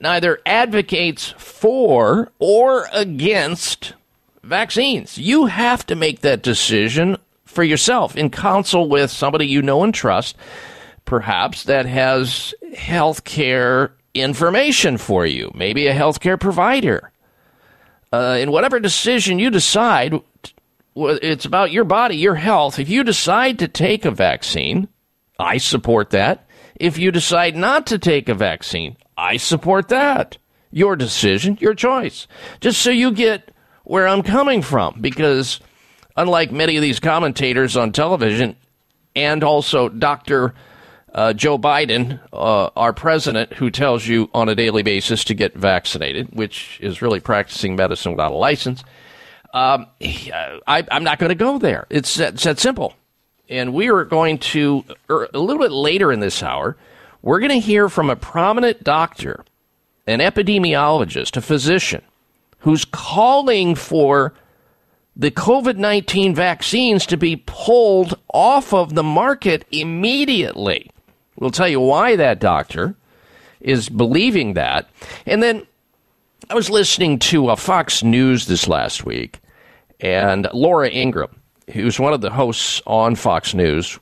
neither 0.00 0.40
advocates 0.46 1.34
for 1.36 2.32
or 2.38 2.86
against 2.94 3.92
vaccines. 4.42 5.18
You 5.18 5.46
have 5.46 5.84
to 5.84 5.94
make 5.94 6.22
that 6.22 6.42
decision 6.42 7.18
for 7.44 7.62
yourself 7.62 8.16
in 8.16 8.30
counsel 8.30 8.88
with 8.88 9.10
somebody 9.10 9.46
you 9.46 9.60
know 9.60 9.84
and 9.84 9.92
trust, 9.92 10.34
perhaps 11.12 11.64
that 11.64 11.84
has 11.84 12.54
health 12.74 13.22
care 13.24 13.92
information 14.14 14.96
for 14.96 15.26
you, 15.26 15.50
maybe 15.54 15.86
a 15.86 15.94
healthcare 15.94 16.40
provider. 16.40 17.12
Uh, 18.10 18.38
in 18.40 18.50
whatever 18.50 18.80
decision 18.80 19.38
you 19.38 19.50
decide, 19.50 20.18
it's 20.96 21.44
about 21.44 21.70
your 21.70 21.84
body, 21.84 22.16
your 22.16 22.36
health. 22.36 22.78
If 22.78 22.88
you 22.88 23.04
decide 23.04 23.58
to 23.58 23.68
take 23.68 24.06
a 24.06 24.10
vaccine, 24.10 24.88
I 25.38 25.58
support 25.58 26.08
that. 26.10 26.46
If 26.76 26.96
you 26.96 27.10
decide 27.10 27.56
not 27.56 27.86
to 27.88 27.98
take 27.98 28.30
a 28.30 28.34
vaccine, 28.34 28.96
I 29.14 29.36
support 29.36 29.88
that. 29.88 30.38
Your 30.70 30.96
decision, 30.96 31.58
your 31.60 31.74
choice. 31.74 32.26
Just 32.62 32.80
so 32.80 32.88
you 32.88 33.12
get 33.12 33.50
where 33.84 34.08
I'm 34.08 34.22
coming 34.22 34.62
from, 34.62 34.96
because 35.02 35.60
unlike 36.16 36.52
many 36.52 36.76
of 36.76 36.82
these 36.82 37.00
commentators 37.00 37.76
on 37.76 37.92
television, 37.92 38.56
and 39.14 39.44
also 39.44 39.90
Dr. 39.90 40.54
Uh, 41.14 41.34
Joe 41.34 41.58
Biden, 41.58 42.20
uh, 42.32 42.70
our 42.74 42.94
president, 42.94 43.52
who 43.54 43.70
tells 43.70 44.06
you 44.06 44.30
on 44.32 44.48
a 44.48 44.54
daily 44.54 44.82
basis 44.82 45.24
to 45.24 45.34
get 45.34 45.54
vaccinated, 45.54 46.28
which 46.32 46.78
is 46.80 47.02
really 47.02 47.20
practicing 47.20 47.76
medicine 47.76 48.12
without 48.12 48.32
a 48.32 48.36
license. 48.36 48.82
Um, 49.52 49.86
I, 50.00 50.86
am 50.90 51.04
not 51.04 51.18
going 51.18 51.28
to 51.28 51.34
go 51.34 51.58
there. 51.58 51.86
It's 51.90 52.14
that, 52.14 52.34
it's 52.34 52.44
that 52.44 52.58
simple. 52.58 52.94
And 53.50 53.74
we 53.74 53.90
are 53.90 54.04
going 54.04 54.38
to, 54.38 54.84
er, 55.10 55.28
a 55.34 55.38
little 55.38 55.60
bit 55.60 55.72
later 55.72 56.10
in 56.10 56.20
this 56.20 56.42
hour, 56.42 56.78
we're 57.20 57.40
going 57.40 57.50
to 57.50 57.60
hear 57.60 57.90
from 57.90 58.08
a 58.08 58.16
prominent 58.16 58.82
doctor, 58.82 59.44
an 60.06 60.20
epidemiologist, 60.20 61.36
a 61.36 61.42
physician, 61.42 62.02
who's 62.60 62.86
calling 62.86 63.74
for 63.74 64.32
the 65.14 65.30
COVID 65.30 65.76
19 65.76 66.34
vaccines 66.34 67.04
to 67.04 67.18
be 67.18 67.36
pulled 67.36 68.18
off 68.32 68.72
of 68.72 68.94
the 68.94 69.02
market 69.02 69.66
immediately. 69.70 70.90
We'll 71.36 71.50
tell 71.50 71.68
you 71.68 71.80
why 71.80 72.16
that 72.16 72.40
doctor 72.40 72.94
is 73.60 73.88
believing 73.88 74.54
that. 74.54 74.88
And 75.26 75.42
then 75.42 75.66
I 76.50 76.54
was 76.54 76.70
listening 76.70 77.18
to 77.20 77.48
uh, 77.48 77.56
Fox 77.56 78.02
News 78.02 78.46
this 78.46 78.68
last 78.68 79.04
week, 79.04 79.40
and 80.00 80.48
Laura 80.52 80.88
Ingraham, 80.90 81.40
who's 81.72 81.98
one 81.98 82.12
of 82.12 82.20
the 82.20 82.30
hosts 82.30 82.82
on 82.86 83.14
Fox 83.14 83.54
News, 83.54 83.98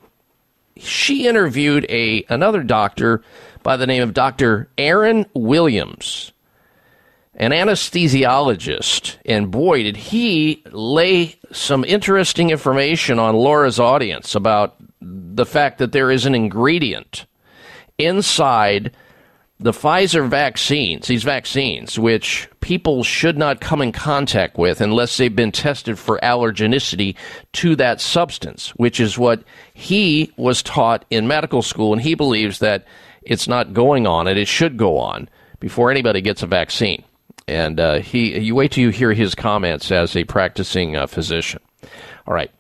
she 0.77 1.27
interviewed 1.27 1.87
a 1.89 2.25
another 2.29 2.63
doctor 2.63 3.23
by 3.63 3.77
the 3.77 3.87
name 3.87 4.03
of 4.03 4.15
Dr. 4.15 4.69
Aaron 4.79 5.27
Williams, 5.35 6.33
an 7.41 7.53
anesthesiologist, 7.53 9.17
and 9.25 9.51
boy, 9.51 9.83
did 9.83 9.97
he 9.97 10.63
lay 10.73 11.35
some 11.51 11.85
interesting 11.85 12.51
information 12.51 13.19
on 13.19 13.35
Laura's 13.35 13.81
audience 13.81 14.35
about 14.35 14.77
the 15.01 15.47
fact 15.47 15.79
that 15.79 15.93
there 15.93 16.11
is 16.11 16.27
an 16.27 16.35
ingredient 16.35 17.25
inside 17.97 18.95
the 19.59 19.73
Pfizer 19.73 20.29
vaccines, 20.29 21.07
these 21.07 21.23
vaccines, 21.23 21.99
which 21.99 22.47
people 22.61 23.03
should 23.03 23.39
not 23.39 23.59
come 23.59 23.81
in 23.81 23.93
contact 23.93 24.59
with 24.59 24.83
unless 24.83 25.17
they've 25.17 25.35
been 25.35 25.51
tested 25.51 25.99
for 25.99 26.21
allergenicity 26.23 27.17
to 27.55 27.75
that 27.77 28.03
substance, 28.03 28.69
which 28.77 29.01
is 29.01 29.17
what 29.17 29.43
he 29.73 30.31
was 30.37 30.63
taught 30.63 31.07
in 31.09 31.27
medical 31.27 31.63
school, 31.63 31.95
and 31.95 32.03
he 32.03 32.15
believes 32.15 32.59
that 32.59 32.85
it's 33.23 33.49
not 33.49 33.73
going 33.73 34.07
on 34.07 34.29
and 34.29 34.39
it 34.39 34.49
should 34.49 34.77
go 34.77 34.99
on 34.99 35.27
before 35.59 35.91
anybody 35.91 36.21
gets 36.21 36.43
a 36.43 36.47
vaccine. 36.47 37.03
And 37.51 37.81
uh, 37.81 37.99
he, 38.01 38.39
you 38.39 38.55
wait 38.55 38.73
till 38.73 38.85
you 38.85 38.91
hear 38.91 39.13
his 39.13 39.35
comments 39.35 39.91
as 39.91 40.15
a 40.15 40.25
practicing 40.25 40.95
uh, 40.95 41.07
physician. 41.09 41.61
All 42.27 42.33
right. 42.33 42.51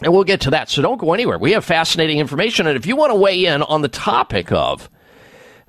And 0.00 0.12
we'll 0.12 0.24
get 0.24 0.42
to 0.42 0.50
that. 0.50 0.70
So 0.70 0.80
don't 0.80 0.98
go 0.98 1.12
anywhere. 1.12 1.38
We 1.38 1.52
have 1.52 1.64
fascinating 1.64 2.18
information. 2.18 2.66
And 2.66 2.76
if 2.76 2.86
you 2.86 2.96
want 2.96 3.10
to 3.10 3.16
weigh 3.16 3.44
in 3.46 3.62
on 3.62 3.82
the 3.82 3.88
topic 3.88 4.52
of 4.52 4.88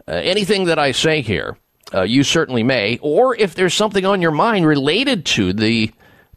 uh, 0.08 0.12
anything 0.12 0.66
that 0.66 0.80
I 0.80 0.92
say 0.92 1.22
here, 1.22 1.58
uh, 1.94 2.02
you 2.02 2.24
certainly 2.24 2.64
may. 2.64 3.00
Or 3.02 3.36
if 3.36 3.56
there's 3.56 3.74
something 3.74 4.06
on 4.06 4.22
your 4.22 4.32
mind 4.32 4.66
related 4.66 5.26
to 5.28 5.54
the 5.54 5.92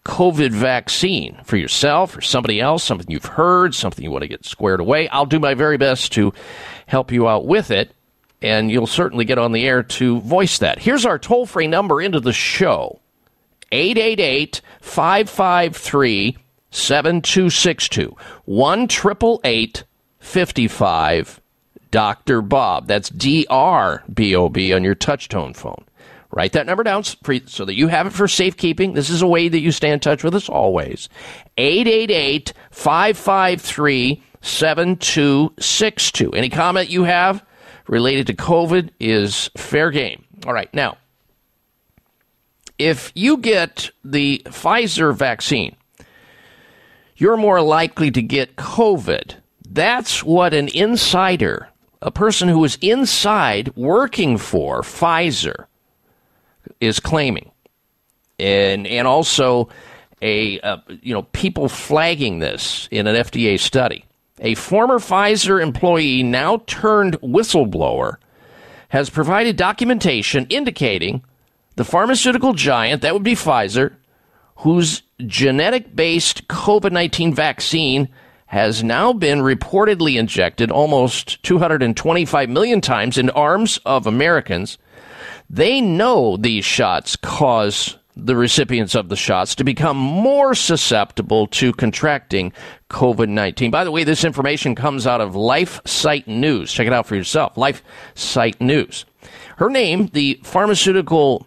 COVID 0.04 0.52
vaccine 0.52 1.40
for 1.44 1.56
yourself 1.56 2.16
or 2.16 2.20
somebody 2.20 2.60
else, 2.60 2.84
something 2.84 3.10
you've 3.10 3.24
heard, 3.24 3.74
something 3.74 4.04
you 4.04 4.10
want 4.10 4.22
to 4.22 4.28
get 4.28 4.44
squared 4.44 4.80
away, 4.80 5.08
I'll 5.08 5.26
do 5.26 5.40
my 5.40 5.54
very 5.54 5.78
best 5.78 6.12
to 6.12 6.32
help 6.86 7.10
you 7.12 7.28
out 7.28 7.46
with 7.46 7.70
it. 7.70 7.92
And 8.42 8.70
you'll 8.70 8.86
certainly 8.86 9.24
get 9.24 9.38
on 9.38 9.52
the 9.52 9.66
air 9.66 9.82
to 9.82 10.20
voice 10.20 10.58
that. 10.58 10.78
Here's 10.78 11.06
our 11.06 11.18
toll 11.18 11.46
free 11.46 11.66
number 11.66 12.02
into 12.02 12.20
the 12.20 12.32
show 12.32 13.00
888 13.72 14.60
553 14.80 16.38
7262 16.70 18.16
1 18.44 18.88
55 20.18 21.40
Dr. 21.90 22.42
Bob. 22.42 22.86
That's 22.88 23.08
D 23.08 23.46
R 23.48 24.04
B 24.12 24.34
O 24.34 24.48
B 24.48 24.72
on 24.74 24.84
your 24.84 24.94
touchtone 24.94 25.56
phone. 25.56 25.84
Write 26.30 26.52
that 26.52 26.66
number 26.66 26.82
down 26.82 27.04
so 27.04 27.64
that 27.64 27.76
you 27.76 27.88
have 27.88 28.08
it 28.08 28.12
for 28.12 28.28
safekeeping. 28.28 28.92
This 28.92 29.08
is 29.08 29.22
a 29.22 29.26
way 29.26 29.48
that 29.48 29.60
you 29.60 29.72
stay 29.72 29.90
in 29.90 30.00
touch 30.00 30.22
with 30.22 30.34
us 30.34 30.48
always. 30.50 31.08
888 31.56 32.52
553 32.70 34.22
7262. 34.42 36.30
Any 36.32 36.50
comment 36.50 36.90
you 36.90 37.04
have 37.04 37.45
related 37.88 38.26
to 38.28 38.34
COVID 38.34 38.90
is 39.00 39.50
fair 39.56 39.90
game. 39.90 40.24
All 40.46 40.52
right, 40.52 40.72
now, 40.74 40.98
if 42.78 43.12
you 43.14 43.38
get 43.38 43.90
the 44.04 44.42
Pfizer 44.46 45.14
vaccine, 45.14 45.76
you're 47.16 47.36
more 47.36 47.62
likely 47.62 48.10
to 48.10 48.22
get 48.22 48.56
COVID. 48.56 49.36
That's 49.68 50.22
what 50.22 50.52
an 50.52 50.68
insider, 50.68 51.68
a 52.02 52.10
person 52.10 52.48
who 52.48 52.64
is 52.64 52.78
inside 52.80 53.74
working 53.76 54.36
for 54.36 54.82
Pfizer, 54.82 55.66
is 56.80 57.00
claiming. 57.00 57.50
And, 58.38 58.86
and 58.86 59.06
also, 59.06 59.70
a 60.22 60.60
uh, 60.60 60.78
you 61.02 61.12
know 61.12 61.22
people 61.22 61.68
flagging 61.68 62.38
this 62.38 62.88
in 62.90 63.06
an 63.06 63.16
FDA 63.16 63.58
study. 63.58 64.04
A 64.40 64.54
former 64.54 64.98
Pfizer 64.98 65.62
employee, 65.62 66.22
now 66.22 66.58
turned 66.66 67.20
whistleblower, 67.20 68.16
has 68.90 69.10
provided 69.10 69.56
documentation 69.56 70.46
indicating 70.48 71.22
the 71.76 71.84
pharmaceutical 71.84 72.52
giant, 72.52 73.02
that 73.02 73.14
would 73.14 73.22
be 73.22 73.34
Pfizer, 73.34 73.94
whose 74.56 75.02
genetic 75.26 75.94
based 75.94 76.48
COVID 76.48 76.92
19 76.92 77.34
vaccine 77.34 78.08
has 78.46 78.84
now 78.84 79.12
been 79.12 79.40
reportedly 79.40 80.18
injected 80.18 80.70
almost 80.70 81.42
225 81.42 82.48
million 82.48 82.80
times 82.80 83.18
in 83.18 83.28
arms 83.30 83.78
of 83.84 84.06
Americans. 84.06 84.78
They 85.50 85.80
know 85.80 86.36
these 86.36 86.64
shots 86.64 87.16
cause 87.16 87.98
the 88.16 88.34
recipients 88.34 88.94
of 88.94 89.10
the 89.10 89.16
shots 89.16 89.54
to 89.54 89.64
become 89.64 89.96
more 89.96 90.54
susceptible 90.54 91.46
to 91.48 91.72
contracting 91.74 92.52
COVID 92.88 93.28
19. 93.28 93.70
By 93.70 93.84
the 93.84 93.90
way, 93.90 94.04
this 94.04 94.24
information 94.24 94.74
comes 94.74 95.06
out 95.06 95.20
of 95.20 95.36
Life 95.36 95.80
Site 95.84 96.26
News. 96.26 96.72
Check 96.72 96.86
it 96.86 96.92
out 96.92 97.06
for 97.06 97.14
yourself. 97.14 97.56
Life 97.56 97.82
Site 98.14 98.60
News. 98.60 99.04
Her 99.58 99.68
name, 99.68 100.08
the 100.08 100.40
pharmaceutical 100.42 101.46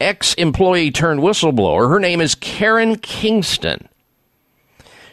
ex 0.00 0.34
employee 0.34 0.90
turned 0.90 1.20
whistleblower, 1.20 1.90
her 1.90 2.00
name 2.00 2.20
is 2.20 2.34
Karen 2.34 2.96
Kingston. 2.96 3.88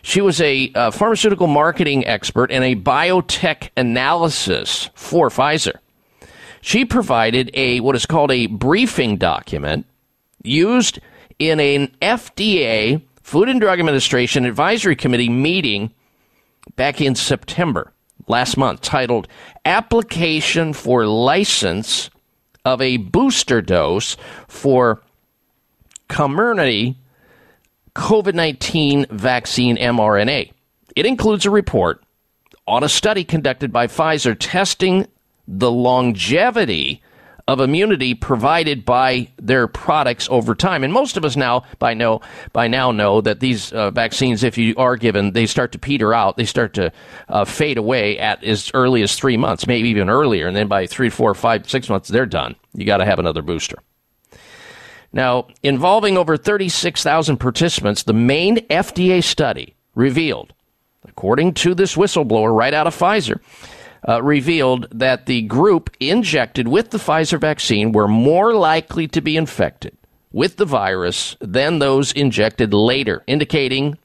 She 0.02 0.22
was 0.22 0.40
a, 0.40 0.72
uh, 0.76 0.92
pharmaceutical 0.92 1.48
marketing 1.48 2.06
expert 2.06 2.52
and 2.52 2.64
a 2.64 2.76
biotech 2.76 3.70
analysis 3.76 4.92
for 4.94 5.30
Pfizer. 5.30 5.74
She 6.62 6.86
provided 6.86 7.50
a 7.56 7.80
what 7.80 7.96
is 7.96 8.06
called 8.06 8.32
a 8.32 8.46
briefing 8.46 9.18
document 9.18 9.88
used 10.46 11.00
in 11.40 11.60
an 11.60 11.88
FDA 12.02 13.02
Food 13.22 13.50
and 13.50 13.60
Drug 13.60 13.80
Administration 13.80 14.46
Advisory 14.46 14.96
Committee 14.96 15.30
meeting 15.30 15.92
back 16.76 17.02
in 17.02 17.16
September 17.16 17.92
last 18.28 18.58
month 18.58 18.82
titled 18.82 19.28
Application 19.66 20.74
for 20.74 21.06
License 21.06 22.10
of 22.64 22.82
a 22.82 22.98
Booster 22.98 23.62
Dose 23.62 24.18
for 24.48 25.02
Comirnaty 26.10 26.96
COVID 27.96 28.34
19 28.34 29.08
Vaccine 29.10 29.78
mRNA. 29.78 30.52
It 30.96 31.06
includes 31.06 31.46
a 31.46 31.52
report 31.52 32.04
on 32.68 32.84
a 32.84 32.90
study 32.90 33.24
conducted 33.24 33.72
by 33.72 33.88
Pfizer 33.88 34.36
testing 34.38 35.08
the 35.48 35.72
longevity 35.72 37.02
of 37.48 37.60
immunity 37.60 38.16
provided 38.16 38.86
by 38.86 39.28
their 39.38 39.68
products 39.68 40.28
over 40.32 40.56
time. 40.56 40.84
And 40.84 40.92
most 40.92 41.16
of 41.16 41.24
us 41.24 41.36
now 41.36 41.64
by 41.78 41.94
know 41.94 42.22
by 42.54 42.68
now 42.68 42.92
know 42.92 43.22
that 43.22 43.40
these 43.40 43.72
uh, 43.72 43.92
vaccines, 43.92 44.44
if 44.44 44.58
you 44.58 44.74
are 44.78 44.98
given, 44.98 45.32
they 45.32 45.46
start 45.46 45.72
to 45.74 45.80
peter 45.80 46.14
out. 46.14 46.38
They 46.38 46.46
start 46.46 46.74
to 46.76 46.92
uh, 47.30 47.46
fade 47.46 47.78
away 47.78 48.18
at 48.18 48.44
as 48.44 48.72
early 48.74 49.04
as 49.04 49.16
three 49.16 49.38
months, 49.38 49.68
maybe 49.68 49.90
even 49.90 50.10
earlier. 50.10 50.48
And 50.48 50.56
then 50.56 50.68
by 50.68 50.88
three, 50.88 51.10
four, 51.10 51.34
five, 51.36 51.70
six 51.70 51.88
months, 51.88 52.10
they're 52.10 52.26
done. 52.26 52.56
You 52.74 52.86
got 52.86 52.98
to 52.98 53.06
have 53.06 53.20
another 53.20 53.44
booster. 53.44 53.78
Now, 55.14 55.48
involving 55.64 56.18
over 56.18 56.36
36,000 56.36 57.38
participants, 57.38 58.04
the 58.04 58.12
main 58.12 58.58
FDA 58.68 59.24
study 59.24 59.76
revealed, 59.94 60.54
according 61.08 61.54
to 61.54 61.74
this 61.74 61.96
whistleblower 61.96 62.54
right 62.54 62.74
out 62.74 62.86
of 62.86 62.94
Pfizer, 62.94 63.40
uh, 64.08 64.22
revealed 64.22 64.88
that 64.92 65.26
the 65.26 65.42
group 65.44 65.96
injected 66.00 66.68
with 66.68 66.92
the 66.92 66.98
Pfizer 66.98 67.40
vaccine 67.40 67.92
were 67.92 68.08
more 68.08 68.54
likely 68.54 69.08
to 69.08 69.22
be 69.22 69.38
infected 69.38 69.98
with 70.32 70.58
the 70.58 70.66
virus 70.66 71.36
than 71.40 71.80
those 71.80 72.12
injected 72.12 72.74
later, 72.74 73.24
indicating 73.26 73.98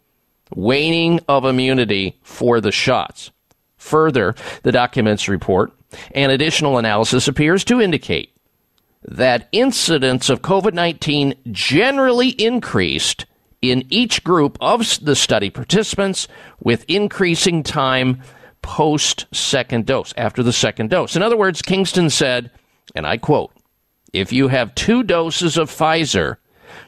waning 0.55 1.21
of 1.29 1.45
immunity 1.45 2.19
for 2.23 2.61
the 2.61 2.73
shots. 2.73 3.31
Further, 3.77 4.35
the 4.63 4.73
documents 4.73 5.29
report 5.29 5.73
an 6.15 6.31
additional 6.31 6.79
analysis 6.79 7.27
appears 7.29 7.65
to 7.65 7.81
indicate 7.81 8.35
that 9.03 9.49
incidence 9.53 10.29
of 10.29 10.43
COVID 10.43 10.75
19 10.75 11.35
generally 11.51 12.29
increased 12.31 13.27
in 13.63 13.85
each 13.91 14.23
group 14.25 14.57
of 14.61 14.87
the 15.03 15.17
study 15.17 15.51
participants 15.51 16.29
with 16.61 16.85
increasing 16.89 17.63
time 17.63 18.23
post 18.62 19.27
second 19.33 19.87
dose, 19.87 20.12
after 20.16 20.42
the 20.42 20.53
second 20.53 20.90
dose. 20.90 21.16
In 21.16 21.23
other 21.23 21.37
words, 21.37 21.62
Kingston 21.62 22.11
said, 22.11 22.51
and 22.94 23.07
I 23.07 23.16
quote, 23.16 23.53
if 24.12 24.33
you 24.33 24.49
have 24.49 24.75
two 24.75 25.03
doses 25.03 25.57
of 25.57 25.70
Pfizer, 25.70 26.37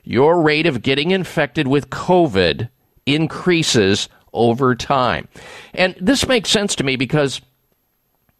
your 0.04 0.42
rate 0.42 0.66
of 0.66 0.82
getting 0.82 1.10
infected 1.10 1.68
with 1.68 1.90
COVID 1.90 2.68
increases 3.06 4.08
over 4.32 4.74
time. 4.74 5.28
And 5.74 5.94
this 6.00 6.26
makes 6.26 6.50
sense 6.50 6.74
to 6.76 6.84
me 6.84 6.96
because 6.96 7.40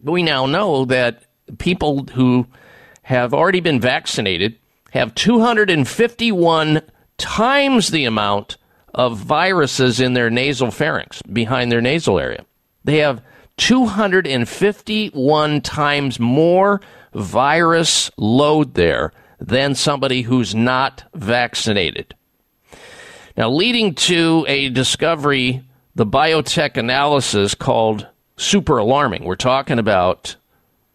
we 0.01 0.23
now 0.23 0.45
know 0.45 0.85
that 0.85 1.23
people 1.59 2.05
who 2.13 2.47
have 3.03 3.33
already 3.33 3.59
been 3.59 3.79
vaccinated 3.79 4.57
have 4.91 5.15
251 5.15 6.81
times 7.17 7.89
the 7.89 8.05
amount 8.05 8.57
of 8.93 9.17
viruses 9.17 9.99
in 9.99 10.13
their 10.13 10.29
nasal 10.29 10.71
pharynx, 10.71 11.21
behind 11.23 11.71
their 11.71 11.81
nasal 11.81 12.19
area. 12.19 12.45
They 12.83 12.97
have 12.97 13.21
251 13.57 15.61
times 15.61 16.19
more 16.19 16.81
virus 17.13 18.11
load 18.17 18.73
there 18.73 19.13
than 19.39 19.75
somebody 19.75 20.23
who's 20.23 20.55
not 20.55 21.03
vaccinated. 21.13 22.15
Now, 23.37 23.49
leading 23.49 23.95
to 23.95 24.45
a 24.47 24.69
discovery, 24.69 25.63
the 25.95 26.05
biotech 26.05 26.77
analysis 26.77 27.55
called 27.55 28.07
super 28.37 28.77
alarming. 28.77 29.23
We're 29.23 29.35
talking 29.35 29.79
about 29.79 30.35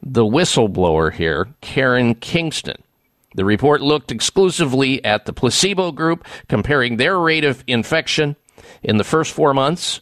the 0.02 0.24
whistleblower 0.24 1.12
here, 1.12 1.48
Karen 1.60 2.14
Kingston. 2.14 2.82
The 3.34 3.44
report 3.44 3.80
looked 3.80 4.10
exclusively 4.10 5.04
at 5.04 5.26
the 5.26 5.32
placebo 5.32 5.92
group, 5.92 6.26
comparing 6.48 6.96
their 6.96 7.18
rate 7.18 7.44
of 7.44 7.62
infection 7.66 8.36
in 8.82 8.96
the 8.96 9.04
first 9.04 9.32
four 9.32 9.54
months 9.54 10.00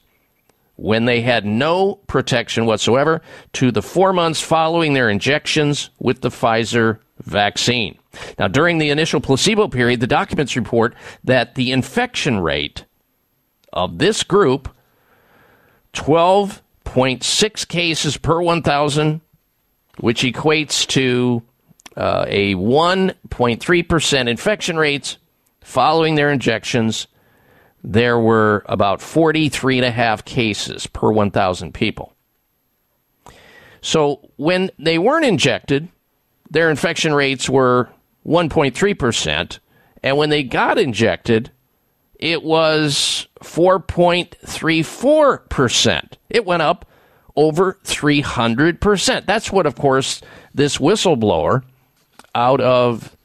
when 0.77 1.07
they 1.07 1.23
had 1.23 1.45
no 1.45 1.95
protection 2.07 2.67
whatsoever 2.67 3.23
to 3.55 3.73
the 3.73 3.83
four 3.83 4.13
months 4.13 4.41
following 4.41 4.93
their 4.93 5.09
injections 5.09 5.91
with 5.99 6.21
the 6.21 6.29
Pfizer 6.29 6.99
vaccine. 7.23 7.99
Now, 8.39 8.49
during 8.49 8.79
the 8.79 8.91
initial 8.91 9.21
placebo 9.21 9.69
period, 9.69 10.01
the 10.01 10.07
documents 10.07 10.57
report 10.57 10.95
that 11.25 11.55
the 11.55 11.73
infection 11.73 12.41
rate 12.41 12.85
of 13.73 13.99
this 13.99 14.23
group 14.23 14.69
12.6 15.95 17.69
cases 17.69 18.17
per 18.19 18.41
1,000, 18.41 19.21
which 19.99 20.23
equates 20.23 20.87
to 20.89 21.43
uh, 21.97 22.27
a 22.29 22.55
1.3% 22.55 24.29
infection 24.29 24.77
rates 24.77 25.17
following 25.63 26.15
their 26.15 26.31
injections 26.31 27.07
there 27.87 28.19
were 28.19 28.65
about 28.67 29.01
43 29.01 29.79
and 29.79 29.87
a 29.87 29.91
half 29.93 30.25
cases 30.25 30.89
per 30.89 31.13
1,000 31.13 31.73
people. 31.73 32.13
So 33.81 34.29
when 34.35 34.73
they 34.77 34.99
weren't 34.99 35.25
injected, 35.25 35.89
their 36.51 36.69
infection 36.69 37.15
rates 37.15 37.49
were 37.49 37.89
1.3%. 38.27 39.61
And 40.03 40.17
when 40.17 40.31
they 40.31 40.43
got 40.43 40.79
injected, 40.79 41.53
it 42.17 42.43
was 42.43 43.29
4.34%. 43.41 46.13
It 46.29 46.45
went 46.45 46.63
up 46.63 46.91
over 47.37 47.79
300%. 47.85 49.27
That's 49.27 49.53
what, 49.53 49.67
of 49.67 49.77
course, 49.77 50.21
this 50.53 50.79
whistleblower 50.79 51.63
out 52.35 52.61
of 52.61 53.17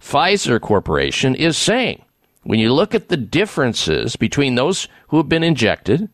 Pfizer 0.00 0.58
Corporation 0.58 1.34
is 1.34 1.58
saying 1.58 2.02
when 2.46 2.58
you 2.60 2.72
look 2.72 2.94
at 2.94 3.08
the 3.08 3.16
differences 3.16 4.14
between 4.14 4.54
those 4.54 4.86
who 5.08 5.16
have 5.16 5.28
been 5.28 5.42
injected 5.42 6.08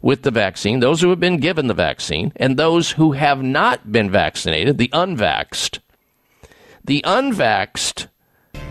with 0.00 0.22
the 0.22 0.30
vaccine, 0.30 0.80
those 0.80 1.02
who 1.02 1.10
have 1.10 1.20
been 1.20 1.36
given 1.36 1.66
the 1.66 1.74
vaccine, 1.74 2.32
and 2.36 2.56
those 2.56 2.92
who 2.92 3.12
have 3.12 3.42
not 3.42 3.92
been 3.92 4.10
vaccinated, 4.10 4.78
the 4.78 4.88
unvaxxed, 4.88 5.80
the 6.82 7.02
unvaxxed 7.02 8.06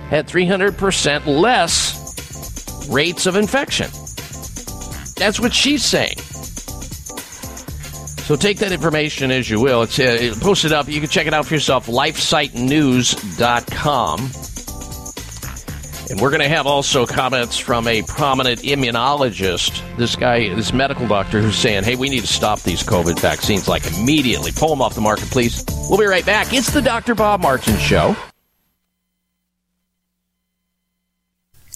had 0.09 0.27
300% 0.27 1.27
less 1.27 2.89
rates 2.89 3.27
of 3.27 3.35
infection. 3.35 3.85
That's 5.15 5.39
what 5.39 5.53
she's 5.53 5.85
saying. 5.85 6.17
So 8.25 8.35
take 8.35 8.57
that 8.59 8.71
information 8.71 9.29
as 9.29 9.47
you 9.47 9.59
will. 9.59 9.83
It's 9.83 9.99
uh, 9.99 10.33
posted 10.39 10.71
up. 10.71 10.87
You 10.87 10.99
can 10.99 11.09
check 11.09 11.27
it 11.27 11.35
out 11.35 11.45
for 11.45 11.53
yourself. 11.53 11.85
LifeSiteNews.com. 11.85 14.58
And 16.09 16.19
we're 16.19 16.31
going 16.31 16.41
to 16.41 16.49
have 16.49 16.65
also 16.65 17.05
comments 17.05 17.57
from 17.57 17.87
a 17.87 18.01
prominent 18.01 18.61
immunologist, 18.61 19.83
this 19.97 20.15
guy, 20.15 20.53
this 20.55 20.73
medical 20.73 21.07
doctor, 21.07 21.41
who's 21.41 21.57
saying, 21.57 21.83
hey, 21.83 21.95
we 21.95 22.09
need 22.09 22.21
to 22.21 22.27
stop 22.27 22.61
these 22.61 22.81
COVID 22.81 23.19
vaccines 23.19 23.67
like 23.67 23.85
immediately. 23.93 24.51
Pull 24.51 24.69
them 24.69 24.81
off 24.81 24.95
the 24.95 25.01
market, 25.01 25.29
please. 25.29 25.63
We'll 25.89 25.99
be 25.99 26.05
right 26.05 26.25
back. 26.25 26.53
It's 26.53 26.71
the 26.71 26.81
Dr. 26.81 27.13
Bob 27.15 27.41
Martin 27.41 27.77
Show. 27.77 28.15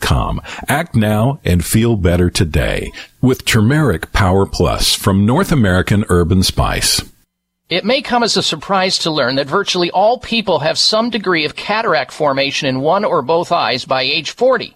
com. 0.00 0.40
Act 0.68 0.94
now 0.94 1.40
and 1.44 1.64
feel 1.64 1.96
better 1.96 2.30
today 2.30 2.92
with 3.20 3.44
Turmeric 3.44 4.12
Power 4.12 4.46
Plus 4.46 4.94
from 4.94 5.26
North 5.26 5.52
American 5.52 6.04
Herb 6.08 6.32
& 6.42 6.44
Spice. 6.44 7.02
It 7.68 7.84
may 7.84 8.00
come 8.00 8.22
as 8.22 8.36
a 8.36 8.44
surprise 8.44 8.98
to 8.98 9.10
learn 9.10 9.34
that 9.36 9.48
virtually 9.48 9.90
all 9.90 10.18
people 10.18 10.60
have 10.60 10.78
some 10.78 11.10
degree 11.10 11.44
of 11.44 11.56
cataract 11.56 12.12
formation 12.12 12.68
in 12.68 12.80
one 12.80 13.04
or 13.04 13.22
both 13.22 13.50
eyes 13.50 13.84
by 13.84 14.02
age 14.02 14.30
40. 14.30 14.75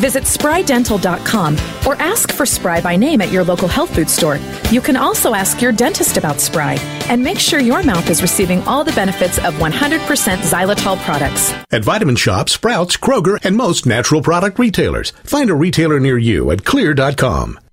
Visit 0.00 0.24
sprydental.com 0.24 1.54
or 1.86 1.94
ask 2.00 2.32
for 2.32 2.46
Spry 2.46 2.80
by 2.80 2.96
name 2.96 3.20
at 3.20 3.32
your 3.32 3.44
local 3.44 3.68
health 3.68 3.94
food 3.94 4.10
store. 4.10 4.38
You 4.70 4.80
can 4.80 4.96
also 4.96 5.34
ask 5.34 5.60
your 5.62 5.72
dentist 5.72 6.16
about 6.16 6.40
Spry 6.40 6.74
and 7.08 7.22
make 7.22 7.38
sure 7.38 7.60
your 7.60 7.82
mouth 7.82 8.10
is 8.10 8.22
receiving 8.22 8.62
all 8.62 8.84
the 8.84 8.92
benefits 8.92 9.38
of 9.38 9.54
100% 9.54 10.38
xylitol 10.38 10.98
products. 10.98 11.52
At 11.70 11.84
Vitamin 11.84 12.16
Shoppe, 12.16 12.48
Sprouts, 12.48 12.96
Kroger, 12.96 13.38
and 13.44 13.56
most 13.56 13.86
natural 13.86 14.22
product 14.22 14.58
retailers. 14.58 15.10
Find 15.24 15.50
a 15.50 15.54
retailer 15.54 16.00
near 16.00 16.18
you 16.18 16.50
at 16.50 16.62
xlear.com. 16.64 17.65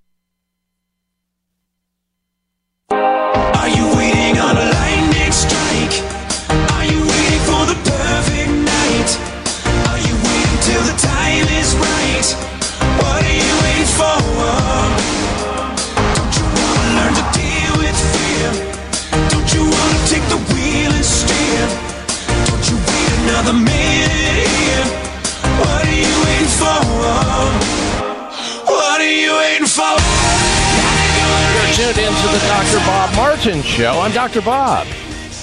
the 32.34 32.40
Dr. 32.40 32.78
Bob 32.88 33.16
Martin 33.16 33.62
Show. 33.62 34.00
I'm 34.00 34.12
Dr. 34.12 34.42
Bob, 34.42 34.88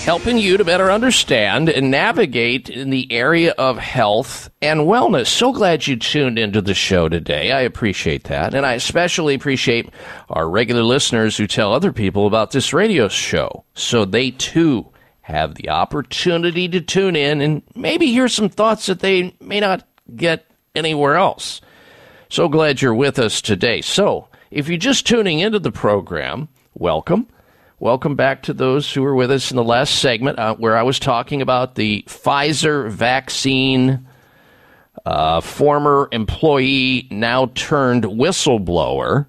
helping 0.03 0.39
you 0.39 0.57
to 0.57 0.65
better 0.65 0.91
understand 0.91 1.69
and 1.69 1.89
navigate 1.89 2.69
in 2.69 2.91
the 2.91 3.07
area 3.13 3.55
of 3.57 3.79
health 3.79 4.51
and 4.61 4.81
wellness. 4.81 5.29
So 5.29 5.53
glad 5.53 5.87
you 5.87 5.95
tuned 5.95 6.37
into 6.37 6.61
the 6.61 6.75
show 6.75 7.09
today. 7.09 7.53
I 7.53 7.61
appreciate 7.61 8.25
that. 8.25 8.55
And 8.55 8.67
I 8.67 8.73
especially 8.73 9.37
appreciate 9.37 9.89
our 10.31 10.51
regular 10.51 10.83
listeners 10.83 11.37
who 11.37 11.47
tell 11.47 11.73
other 11.73 11.93
people 11.93 12.27
about 12.27 12.51
this 12.51 12.73
radio 12.73 13.07
show 13.07 13.65
so 13.75 14.05
they 14.05 14.33
too 14.33 14.91
have 15.21 15.55
the 15.55 15.69
opportunity 15.69 16.69
to 16.71 16.81
tune 16.81 17.15
in 17.15 17.41
and 17.41 17.63
maybe 17.77 18.07
hear 18.07 18.27
some 18.27 18.49
thoughts 18.49 18.87
that 18.87 18.99
they 18.99 19.33
may 19.41 19.61
not 19.61 19.87
get 20.17 20.45
anywhere 20.75 21.15
else. 21.15 21.61
So 22.31 22.49
glad 22.49 22.83
you're 22.83 22.93
with 22.93 23.21
us 23.21 23.41
today. 23.41 23.81
So, 23.81 24.27
if 24.51 24.67
you're 24.67 24.77
just 24.77 25.07
tuning 25.07 25.39
into 25.39 25.61
the 25.61 25.71
program, 25.71 26.49
welcome. 26.81 27.29
Welcome 27.79 28.17
back 28.17 28.43
to 28.45 28.55
those 28.55 28.91
who 28.91 29.03
were 29.03 29.15
with 29.15 29.31
us 29.31 29.51
in 29.51 29.57
the 29.57 29.63
last 29.63 29.97
segment 29.97 30.39
uh, 30.39 30.55
where 30.57 30.77
I 30.77 30.83
was 30.83 30.99
talking 30.99 31.43
about 31.43 31.75
the 31.75 32.03
Pfizer 32.09 32.91
vaccine 32.91 34.07
uh, 35.05 35.43
former 35.43 36.09
employee, 36.11 37.07
now 37.11 37.53
turned 37.55 38.05
whistleblower, 38.05 39.27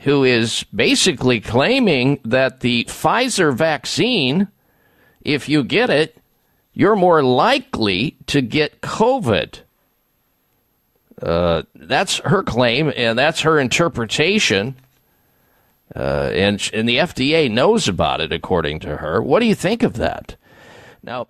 who 0.00 0.22
is 0.22 0.64
basically 0.64 1.40
claiming 1.40 2.20
that 2.26 2.60
the 2.60 2.84
Pfizer 2.84 3.54
vaccine, 3.54 4.48
if 5.22 5.48
you 5.48 5.64
get 5.64 5.88
it, 5.88 6.18
you're 6.74 6.96
more 6.96 7.22
likely 7.22 8.16
to 8.26 8.42
get 8.42 8.82
COVID. 8.82 9.60
Uh, 11.22 11.62
that's 11.74 12.18
her 12.18 12.42
claim, 12.42 12.92
and 12.94 13.18
that's 13.18 13.40
her 13.40 13.58
interpretation. 13.58 14.76
Uh, 15.94 16.30
and, 16.34 16.70
and 16.72 16.88
the 16.88 16.98
FDA 16.98 17.50
knows 17.50 17.88
about 17.88 18.20
it, 18.20 18.32
according 18.32 18.80
to 18.80 18.96
her. 18.96 19.22
What 19.22 19.40
do 19.40 19.46
you 19.46 19.54
think 19.54 19.82
of 19.82 19.94
that? 19.94 20.36
Now, 21.02 21.28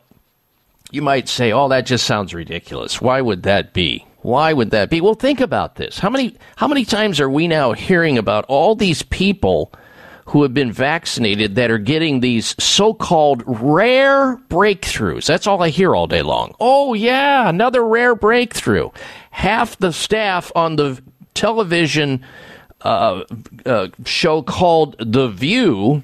you 0.91 1.03
might 1.03 1.29
say, 1.29 1.53
oh, 1.53 1.69
that 1.69 1.87
just 1.87 2.07
sounds 2.07 2.33
ridiculous. 2.33 3.01
Why 3.01 3.21
would 3.21 3.43
that 3.43 3.73
be? 3.73 4.07
Why 4.23 4.53
would 4.53 4.71
that 4.71 4.91
be? 4.91 5.01
Well, 5.01 5.15
think 5.15 5.41
about 5.41 5.77
this. 5.77 5.99
How 5.99 6.11
many, 6.11 6.37
how 6.57 6.67
many 6.67 6.85
times 6.85 7.21
are 7.21 7.31
we 7.31 7.47
now 7.47 7.73
hearing 7.73 8.19
about 8.19 8.45
all 8.49 8.75
these 8.75 9.03
people 9.03 9.73
who 10.27 10.43
have 10.43 10.53
been 10.53 10.73
vaccinated 10.73 11.55
that 11.55 11.71
are 11.71 11.79
getting 11.79 12.19
these 12.19 12.57
so-called 12.63 13.45
rare 13.47 14.37
breakthroughs? 14.49 15.27
That's 15.27 15.47
all 15.47 15.63
I 15.63 15.69
hear 15.69 15.95
all 15.95 16.07
day 16.09 16.23
long. 16.23 16.57
Oh, 16.59 16.95
yeah, 16.95 17.49
another 17.49 17.87
rare 17.87 18.17
breakthrough. 18.17 18.91
Half 19.31 19.79
the 19.79 19.93
staff 19.93 20.51
on 20.57 20.77
the 20.77 21.01
television 21.35 22.25
uh, 22.87 23.25
uh, 23.65 23.89
show 24.05 24.43
called 24.43 24.97
The 24.99 25.29
View 25.29 26.03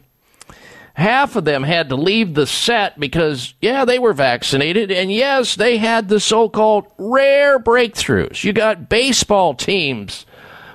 half 0.95 1.37
of 1.37 1.45
them 1.45 1.63
had 1.63 1.89
to 1.89 1.97
leave 1.97 2.35
the 2.35 2.47
set 2.47 2.99
because, 2.99 3.55
yeah, 3.61 3.85
they 3.85 3.99
were 3.99 4.13
vaccinated, 4.13 4.91
and 4.91 5.13
yes, 5.13 5.57
they 5.57 5.79
had 5.79 6.09
the 6.09 6.21
so 6.21 6.49
called 6.49 6.87
rare 6.99 7.59
breakthroughs. 7.59 8.45
You 8.45 8.53
got 8.53 8.89
baseball 8.89 9.55
teams, 9.55 10.27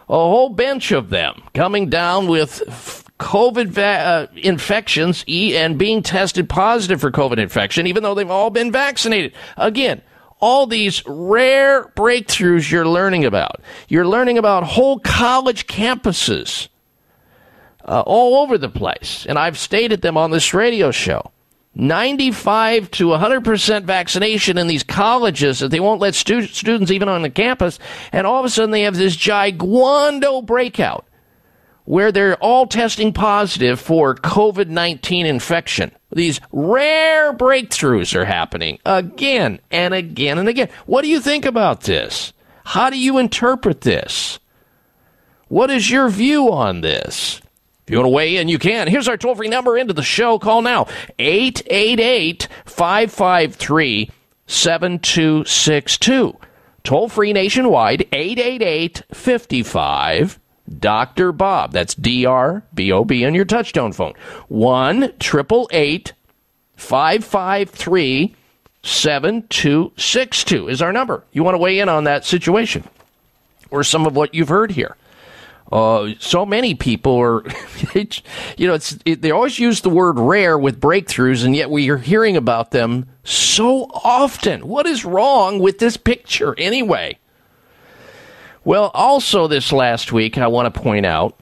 a 0.09 0.13
whole 0.13 0.49
bunch 0.49 0.91
of 0.91 1.09
them 1.09 1.43
coming 1.53 1.89
down 1.89 2.27
with 2.27 2.63
COVID 3.19 3.67
va- 3.67 3.81
uh, 3.83 4.27
infections 4.35 5.23
and 5.27 5.77
being 5.77 6.01
tested 6.01 6.49
positive 6.49 7.01
for 7.01 7.11
COVID 7.11 7.37
infection, 7.37 7.87
even 7.87 8.03
though 8.03 8.15
they've 8.15 8.29
all 8.29 8.49
been 8.49 8.71
vaccinated. 8.71 9.33
Again, 9.55 10.01
all 10.39 10.67
these 10.67 11.04
rare 11.06 11.86
breakthroughs 11.95 12.69
you're 12.69 12.88
learning 12.88 13.26
about. 13.26 13.62
You're 13.88 14.08
learning 14.08 14.38
about 14.38 14.63
whole 14.63 15.00
college 15.00 15.67
campuses 15.67 16.67
uh, 17.86 18.02
all 18.02 18.41
over 18.41 18.58
the 18.58 18.69
place. 18.69 19.26
And 19.28 19.39
I've 19.39 19.58
stated 19.58 20.02
them 20.02 20.17
on 20.17 20.32
this 20.32 20.54
radio 20.54 20.91
show. 20.91 21.32
95 21.76 22.89
to 22.91 23.08
100% 23.10 23.84
vaccination 23.84 24.58
in 24.58 24.65
these 24.65 24.84
colleges 24.84 25.60
that 25.60 25.69
they 25.69 25.80
won't 25.80 26.02
let 26.02 26.15
stu- 26.15 26.47
students 26.47 26.91
even 26.91 27.08
on 27.08 27.21
the 27.21 27.30
campus. 27.30 27.78
And 28.12 28.26
all 28.26 28.39
of 28.39 28.45
a 28.45 28.50
sudden 28.50 28.71
they 28.71 28.82
have 28.82 28.95
this 28.95 29.15
giguando 29.15 30.43
breakout 30.43 31.06
where 31.88 32.12
they're 32.12 32.36
all 32.43 32.67
testing 32.67 33.13
positive 33.13 33.80
for 33.80 34.13
COVID 34.13 34.67
19 34.67 35.26
infection. 35.26 35.89
These 36.12 36.41
rare 36.52 37.34
breakthroughs 37.34 38.13
are 38.13 38.26
happening 38.26 38.80
again 38.86 39.62
and 39.71 39.93
again 39.93 40.38
and 40.38 40.50
again. 40.50 40.67
What 40.86 41.04
do 41.04 41.08
you 41.08 41.21
think 41.21 41.45
about 41.45 41.82
this? 41.82 42.34
How 42.65 42.89
do 42.89 43.00
you 43.00 43.17
interpret 43.17 43.82
this? 43.82 44.38
What 45.47 45.71
is 45.71 45.89
your 45.89 46.10
view 46.10 46.52
on 46.52 46.82
this? 46.82 47.41
If 47.86 47.91
you 47.91 47.97
want 48.00 48.08
to 48.08 48.15
weigh 48.15 48.36
in, 48.36 48.50
you 48.50 48.60
can. 48.60 48.89
Here's 48.89 49.08
our 49.08 49.15
toll 49.15 49.36
free 49.36 49.47
number 49.47 49.78
into 49.78 49.93
the 49.93 50.04
show. 50.04 50.39
Call 50.39 50.62
now 50.62 50.88
888 51.19 52.50
553 52.65 54.12
7262. 54.45 56.38
Toll 56.84 57.08
free 57.08 57.32
nationwide 57.32 58.10
888 58.12 59.04
55 59.13 60.39
Dr. 60.80 61.32
Bob. 61.32 61.71
That's 61.71 61.95
D 61.95 62.25
R 62.25 62.63
B 62.73 62.91
O 62.91 63.03
B 63.03 63.25
on 63.25 63.34
your 63.34 63.45
touchtone 63.45 63.93
phone. 63.93 64.13
1 64.47 65.03
888 65.03 66.13
553 66.75 68.36
7262 68.84 70.69
is 70.69 70.82
our 70.82 70.93
number. 70.93 71.23
You 71.32 71.43
want 71.43 71.56
to 71.56 71.60
weigh 71.60 71.80
in 71.80 71.89
on 71.89 72.06
that 72.06 72.25
situation 72.25 72.84
or 73.69 73.84
some 73.84 74.06
of 74.06 74.15
what 74.15 74.34
you've 74.34 74.49
heard 74.49 74.71
here. 74.71 74.95
Uh, 75.71 76.13
so 76.19 76.45
many 76.45 76.75
people 76.75 77.17
are, 77.17 77.43
you 78.58 78.67
know, 78.67 78.73
it's, 78.73 78.97
it, 79.03 79.21
they 79.21 79.32
always 79.32 79.60
use 79.60 79.82
the 79.82 79.89
word 79.89 80.17
rare 80.17 80.58
with 80.58 80.80
breakthroughs, 80.80 81.43
and 81.43 81.56
yet 81.56 81.69
we 81.69 81.89
are 81.89 81.97
hearing 81.97 82.38
about 82.38 82.71
them 82.71 83.06
so 83.25 83.84
often. 83.93 84.65
What 84.65 84.86
is 84.86 85.03
wrong 85.03 85.60
with 85.60 85.80
this 85.80 85.97
picture 85.97 86.56
anyway? 86.58 87.17
Well, 88.67 88.91
also 88.93 89.47
this 89.47 89.71
last 89.71 90.12
week, 90.12 90.38
I 90.38 90.47
want 90.47 90.73
to 90.73 90.82
point 90.82 91.06
out, 91.06 91.39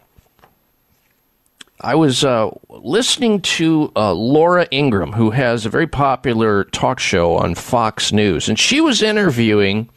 I 1.82 1.96
was 1.96 2.24
uh, 2.24 2.52
listening 2.70 3.42
to 3.42 3.92
uh, 3.96 4.14
Laura 4.14 4.68
Ingraham, 4.72 5.12
who 5.12 5.32
has 5.32 5.66
a 5.66 5.72
very 5.72 5.88
popular 5.88 6.66
talk 6.66 7.00
show 7.00 7.36
on 7.36 7.56
Fox 7.56 8.12
News, 8.12 8.48
and 8.48 8.60
she 8.60 8.80
was 8.80 9.02
interviewing 9.02 9.90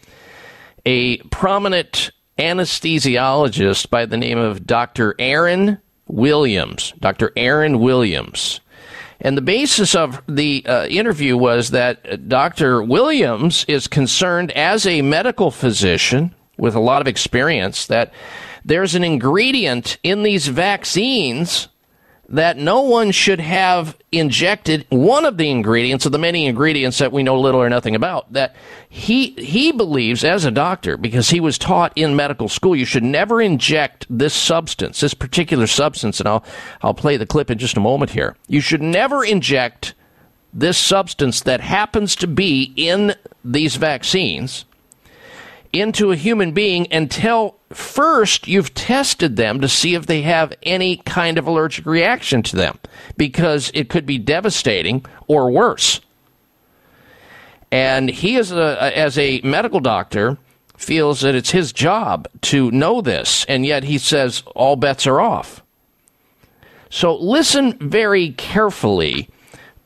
a 0.87 1.19
prominent 1.25 2.12
anesthesiologist 2.38 3.91
by 3.91 4.07
the 4.07 4.17
name 4.17 4.38
of 4.38 4.67
Dr. 4.67 5.14
Aaron 5.19 5.77
Williams. 6.07 6.95
Dr. 6.99 7.31
Aaron 7.37 7.79
Williams. 7.81 8.61
And 9.21 9.37
the 9.37 9.43
basis 9.43 9.95
of 9.95 10.23
the 10.27 10.64
uh, 10.64 10.87
interview 10.87 11.37
was 11.37 11.73
that 11.73 12.27
Dr. 12.27 12.83
Williams 12.83 13.67
is 13.69 13.87
concerned 13.87 14.51
as 14.53 14.87
a 14.87 15.03
medical 15.03 15.51
physician 15.51 16.35
with 16.59 16.75
a 16.75 16.81
lot 16.81 17.01
of 17.01 17.09
experience 17.09 17.87
that 17.87 18.12
there's 18.64 18.94
an 18.94 19.05
ingredient 19.05 19.99
in 20.03 20.23
these 20.23 20.49
vaccines 20.49 21.68
that 22.31 22.59
no 22.59 22.83
one 22.83 23.11
should 23.11 23.40
have 23.40 23.97
injected 24.12 24.85
one 24.90 25.25
of 25.25 25.38
the 25.38 25.51
ingredients 25.51 26.05
of 26.05 26.12
the 26.12 26.18
many 26.18 26.44
ingredients 26.44 26.99
that 26.99 27.11
we 27.11 27.23
know 27.23 27.40
little 27.40 27.62
or 27.62 27.71
nothing 27.71 27.94
about 27.94 28.31
that 28.33 28.55
he 28.88 29.31
he 29.31 29.73
believes 29.73 30.23
as 30.25 30.44
a 30.44 30.51
doctor 30.51 30.99
because 30.99 31.31
he 31.31 31.40
was 31.40 31.57
taught 31.57 31.92
in 31.97 32.14
medical 32.14 32.49
school 32.49 32.77
you 32.77 32.85
should 32.85 33.03
never 33.03 33.40
inject 33.40 34.07
this 34.11 34.35
substance 34.35 35.01
this 35.01 35.14
particular 35.14 35.66
substance 35.66 36.21
and 36.21 36.29
I'll 36.29 36.44
I'll 36.83 36.94
play 36.94 37.16
the 37.16 37.27
clip 37.27 37.51
in 37.51 37.59
just 37.59 37.77
a 37.77 37.81
moment 37.81 38.11
here. 38.11 38.37
You 38.47 38.61
should 38.61 38.83
never 38.83 39.25
inject 39.25 39.94
this 40.53 40.79
substance 40.79 41.42
that 41.42 41.61
happens 41.61 42.16
to 42.16 42.27
be 42.27 42.73
in 42.77 43.14
these 43.44 43.77
vaccines 43.77 44.64
into 45.72 46.12
a 46.12 46.16
human 46.16 46.52
being 46.52 46.87
until 46.92 47.57
first 47.70 48.48
you've 48.48 48.74
tested 48.74 49.37
them 49.37 49.61
to 49.61 49.68
see 49.68 49.94
if 49.94 50.07
they 50.07 50.22
have 50.22 50.52
any 50.62 50.96
kind 50.98 51.38
of 51.38 51.46
allergic 51.46 51.85
reaction 51.87 52.42
to 52.42 52.57
them 52.57 52.78
because 53.16 53.70
it 53.74 53.88
could 53.88 54.07
be 54.07 54.18
devastating 54.18 55.04
or 55.26 55.50
worse. 55.50 56.00
And 57.70 58.09
he 58.09 58.37
is 58.37 58.50
a, 58.50 58.96
as 58.96 59.18
a 59.18 59.40
medical 59.42 59.81
doctor 59.81 60.38
feels 60.76 61.20
that 61.20 61.35
it's 61.35 61.50
his 61.50 61.72
job 61.72 62.28
to 62.40 62.70
know 62.70 63.00
this 63.00 63.44
and 63.46 63.66
yet 63.66 63.85
he 63.85 63.98
says 63.98 64.42
all 64.54 64.76
bets 64.76 65.07
are 65.07 65.20
off. 65.20 65.62
So 66.90 67.16
listen 67.16 67.76
very 67.78 68.31
carefully 68.31 69.28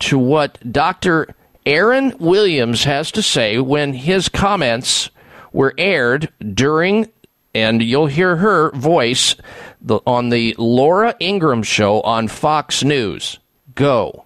to 0.00 0.18
what 0.18 0.58
Dr. 0.70 1.34
Aaron 1.66 2.14
Williams 2.18 2.84
has 2.84 3.10
to 3.12 3.22
say 3.22 3.58
when 3.58 3.94
his 3.94 4.28
comments 4.28 5.10
were 5.52 5.74
aired 5.76 6.32
during, 6.54 7.10
and 7.54 7.82
you'll 7.82 8.06
hear 8.06 8.36
her 8.36 8.70
voice 8.72 9.36
the, 9.80 10.00
on 10.06 10.30
the 10.30 10.54
Laura 10.58 11.14
Ingraham 11.20 11.62
show 11.62 12.00
on 12.02 12.28
Fox 12.28 12.82
News. 12.82 13.38
Go. 13.74 14.24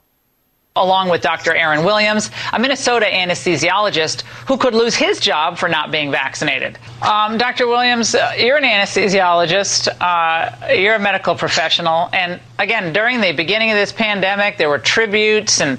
Along 0.74 1.08
with 1.08 1.22
Dr. 1.22 1.54
Aaron 1.54 1.84
Williams, 1.86 2.30
a 2.52 2.58
Minnesota 2.58 3.06
anesthesiologist 3.06 4.22
who 4.46 4.58
could 4.58 4.74
lose 4.74 4.94
his 4.94 5.18
job 5.18 5.56
for 5.56 5.70
not 5.70 5.90
being 5.90 6.10
vaccinated. 6.10 6.78
Um, 7.00 7.38
Dr. 7.38 7.66
Williams, 7.66 8.14
uh, 8.14 8.34
you're 8.36 8.58
an 8.58 8.64
anesthesiologist, 8.64 9.88
uh, 10.00 10.74
you're 10.74 10.96
a 10.96 10.98
medical 10.98 11.34
professional, 11.34 12.10
and 12.12 12.40
again, 12.58 12.92
during 12.92 13.22
the 13.22 13.32
beginning 13.32 13.70
of 13.70 13.76
this 13.76 13.90
pandemic, 13.90 14.58
there 14.58 14.68
were 14.68 14.78
tributes 14.78 15.62
and 15.62 15.78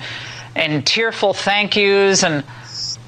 and 0.57 0.85
tearful 0.85 1.33
thank 1.33 1.75
yous. 1.75 2.23
And 2.23 2.43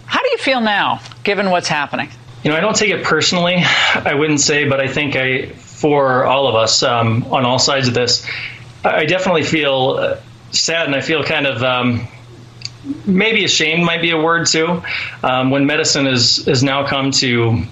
how 0.06 0.22
do 0.22 0.30
you 0.30 0.38
feel 0.38 0.62
now, 0.62 1.02
given 1.24 1.50
what's 1.50 1.68
happening? 1.68 2.10
You 2.44 2.52
know, 2.52 2.58
I 2.58 2.62
don't 2.62 2.76
take 2.76 2.92
it 2.92 3.04
personally, 3.04 3.58
I 3.96 4.14
wouldn't 4.14 4.40
say, 4.40 4.68
but 4.68 4.80
I 4.80 4.88
think 4.88 5.16
I, 5.16 5.48
for 5.48 6.24
all 6.24 6.48
of 6.48 6.56
us 6.56 6.84
um, 6.84 7.26
on 7.32 7.46
all 7.46 7.60
sides 7.60 7.88
of 7.88 7.94
this, 7.94 8.26
I 8.84 9.06
definitely 9.06 9.44
feel 9.44 9.98
uh, 10.00 10.18
sad 10.52 10.86
and 10.86 10.96
I 10.96 11.02
feel 11.02 11.24
kind 11.24 11.46
of 11.46 11.62
um, 11.64 12.08
maybe 13.06 13.44
ashamed 13.44 13.84
might 13.84 14.02
be 14.02 14.12
a 14.12 14.18
word 14.18 14.48
too 14.48 14.82
um, 15.24 15.52
when 15.52 15.66
medicine 15.66 16.08
is 16.08 16.46
has 16.46 16.64
now 16.64 16.88
come 16.88 17.12
to 17.12 17.64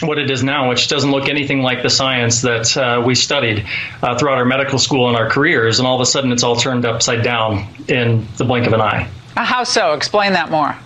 what 0.00 0.18
it 0.18 0.30
is 0.30 0.42
now, 0.42 0.68
which 0.68 0.88
doesn't 0.88 1.10
look 1.10 1.28
anything 1.28 1.62
like 1.62 1.82
the 1.82 1.90
science 1.90 2.42
that 2.42 2.76
uh, 2.76 3.00
we 3.04 3.14
studied 3.14 3.64
uh, 4.02 4.18
throughout 4.18 4.36
our 4.36 4.44
medical 4.44 4.78
school 4.78 5.08
and 5.08 5.16
our 5.16 5.28
careers, 5.30 5.78
and 5.78 5.86
all 5.86 5.94
of 5.94 6.00
a 6.00 6.06
sudden 6.06 6.32
it's 6.32 6.42
all 6.42 6.56
turned 6.56 6.84
upside 6.84 7.22
down 7.22 7.68
in 7.88 8.26
the 8.36 8.44
blink 8.44 8.66
of 8.66 8.72
an 8.72 8.80
eye. 8.80 9.08
Uh, 9.36 9.44
How 9.44 9.64
so? 9.64 9.92
Explain 9.92 10.32
that 10.32 10.50
more. 10.50 10.76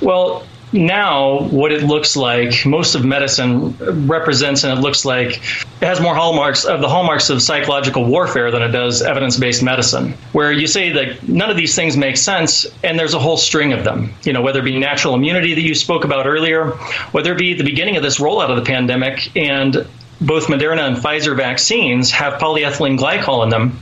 Well, 0.00 0.46
now 0.72 1.42
what 1.48 1.72
it 1.72 1.82
looks 1.82 2.16
like 2.16 2.66
most 2.66 2.94
of 2.94 3.04
medicine 3.04 3.76
represents 4.06 4.64
and 4.64 4.78
it 4.78 4.82
looks 4.82 5.04
like 5.04 5.38
it 5.38 5.86
has 5.86 6.00
more 6.00 6.14
hallmarks 6.14 6.64
of 6.64 6.80
the 6.80 6.88
hallmarks 6.88 7.30
of 7.30 7.40
psychological 7.40 8.04
warfare 8.04 8.50
than 8.50 8.62
it 8.62 8.68
does 8.68 9.00
evidence-based 9.00 9.62
medicine 9.62 10.12
where 10.32 10.52
you 10.52 10.66
say 10.66 10.92
that 10.92 11.26
none 11.26 11.48
of 11.48 11.56
these 11.56 11.74
things 11.74 11.96
make 11.96 12.16
sense 12.16 12.66
and 12.84 12.98
there's 12.98 13.14
a 13.14 13.18
whole 13.18 13.36
string 13.36 13.72
of 13.72 13.84
them 13.84 14.12
you 14.24 14.32
know 14.32 14.42
whether 14.42 14.60
it 14.60 14.64
be 14.64 14.78
natural 14.78 15.14
immunity 15.14 15.54
that 15.54 15.62
you 15.62 15.74
spoke 15.74 16.04
about 16.04 16.26
earlier 16.26 16.70
whether 17.12 17.32
it 17.32 17.38
be 17.38 17.54
the 17.54 17.64
beginning 17.64 17.96
of 17.96 18.02
this 18.02 18.18
rollout 18.18 18.50
of 18.50 18.56
the 18.56 18.64
pandemic 18.64 19.34
and 19.36 19.86
both 20.20 20.46
Moderna 20.46 20.86
and 20.86 20.96
Pfizer 20.96 21.36
vaccines 21.36 22.10
have 22.10 22.40
polyethylene 22.40 22.98
glycol 22.98 23.44
in 23.44 23.50
them, 23.50 23.80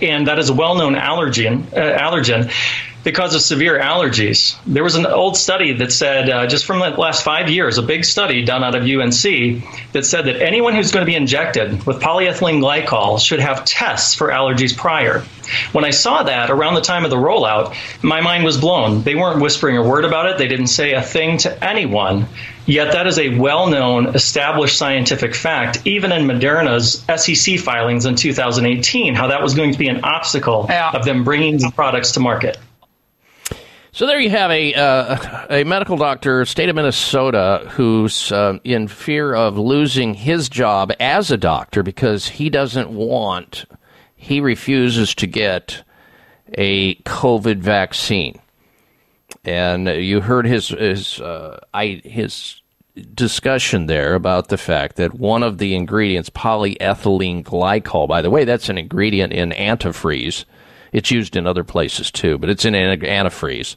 and 0.00 0.26
that 0.26 0.38
is 0.38 0.48
a 0.48 0.54
well-known 0.54 0.94
allergen. 0.94 1.66
Uh, 1.72 1.98
allergen 1.98 2.52
because 3.06 3.36
of 3.36 3.40
severe 3.40 3.78
allergies. 3.78 4.56
There 4.66 4.82
was 4.82 4.96
an 4.96 5.06
old 5.06 5.36
study 5.36 5.72
that 5.74 5.92
said, 5.92 6.28
uh, 6.28 6.48
just 6.48 6.64
from 6.64 6.80
the 6.80 6.90
last 6.90 7.22
five 7.22 7.48
years, 7.48 7.78
a 7.78 7.82
big 7.82 8.04
study 8.04 8.44
done 8.44 8.64
out 8.64 8.74
of 8.74 8.82
UNC 8.82 9.62
that 9.92 10.04
said 10.04 10.24
that 10.24 10.42
anyone 10.42 10.74
who's 10.74 10.90
going 10.90 11.06
to 11.06 11.10
be 11.10 11.14
injected 11.14 11.86
with 11.86 12.00
polyethylene 12.00 12.60
glycol 12.60 13.20
should 13.20 13.38
have 13.38 13.64
tests 13.64 14.16
for 14.16 14.30
allergies 14.30 14.76
prior. 14.76 15.20
When 15.70 15.84
I 15.84 15.90
saw 15.90 16.24
that 16.24 16.50
around 16.50 16.74
the 16.74 16.80
time 16.80 17.04
of 17.04 17.10
the 17.10 17.16
rollout, 17.16 17.76
my 18.02 18.20
mind 18.20 18.42
was 18.42 18.58
blown. 18.58 19.02
They 19.02 19.14
weren't 19.14 19.40
whispering 19.40 19.76
a 19.76 19.84
word 19.84 20.04
about 20.04 20.26
it, 20.26 20.36
they 20.36 20.48
didn't 20.48 20.66
say 20.66 20.94
a 20.94 21.00
thing 21.00 21.38
to 21.38 21.64
anyone. 21.64 22.26
Yet 22.66 22.90
that 22.90 23.06
is 23.06 23.20
a 23.20 23.38
well 23.38 23.68
known, 23.68 24.16
established 24.16 24.76
scientific 24.76 25.36
fact, 25.36 25.78
even 25.84 26.10
in 26.10 26.26
Moderna's 26.26 27.04
SEC 27.22 27.60
filings 27.60 28.04
in 28.04 28.16
2018, 28.16 29.14
how 29.14 29.28
that 29.28 29.42
was 29.42 29.54
going 29.54 29.70
to 29.70 29.78
be 29.78 29.86
an 29.86 30.02
obstacle 30.02 30.68
of 30.68 31.04
them 31.04 31.22
bringing 31.22 31.58
the 31.58 31.70
products 31.70 32.10
to 32.12 32.20
market. 32.20 32.58
So 33.96 34.06
there 34.06 34.20
you 34.20 34.28
have 34.28 34.50
a 34.50 34.74
uh, 34.74 35.46
a 35.48 35.64
medical 35.64 35.96
doctor, 35.96 36.44
state 36.44 36.68
of 36.68 36.76
Minnesota, 36.76 37.66
who's 37.70 38.30
uh, 38.30 38.58
in 38.62 38.88
fear 38.88 39.34
of 39.34 39.56
losing 39.56 40.12
his 40.12 40.50
job 40.50 40.92
as 41.00 41.30
a 41.30 41.38
doctor 41.38 41.82
because 41.82 42.28
he 42.28 42.50
doesn't 42.50 42.90
want, 42.90 43.64
he 44.14 44.40
refuses 44.40 45.14
to 45.14 45.26
get 45.26 45.82
a 46.58 46.96
COVID 47.04 47.60
vaccine. 47.60 48.38
And 49.46 49.88
you 49.88 50.20
heard 50.20 50.44
his 50.44 50.68
his 50.68 51.18
uh, 51.18 51.60
I, 51.72 52.02
his 52.04 52.60
discussion 53.14 53.86
there 53.86 54.14
about 54.14 54.48
the 54.48 54.58
fact 54.58 54.96
that 54.96 55.14
one 55.14 55.42
of 55.42 55.56
the 55.56 55.74
ingredients, 55.74 56.28
polyethylene 56.28 57.44
glycol, 57.44 58.06
by 58.06 58.20
the 58.20 58.30
way, 58.30 58.44
that's 58.44 58.68
an 58.68 58.76
ingredient 58.76 59.32
in 59.32 59.52
antifreeze. 59.52 60.44
It's 60.92 61.10
used 61.10 61.34
in 61.34 61.46
other 61.46 61.64
places 61.64 62.10
too, 62.10 62.36
but 62.36 62.50
it's 62.50 62.66
in 62.66 62.74
antifreeze 62.74 63.76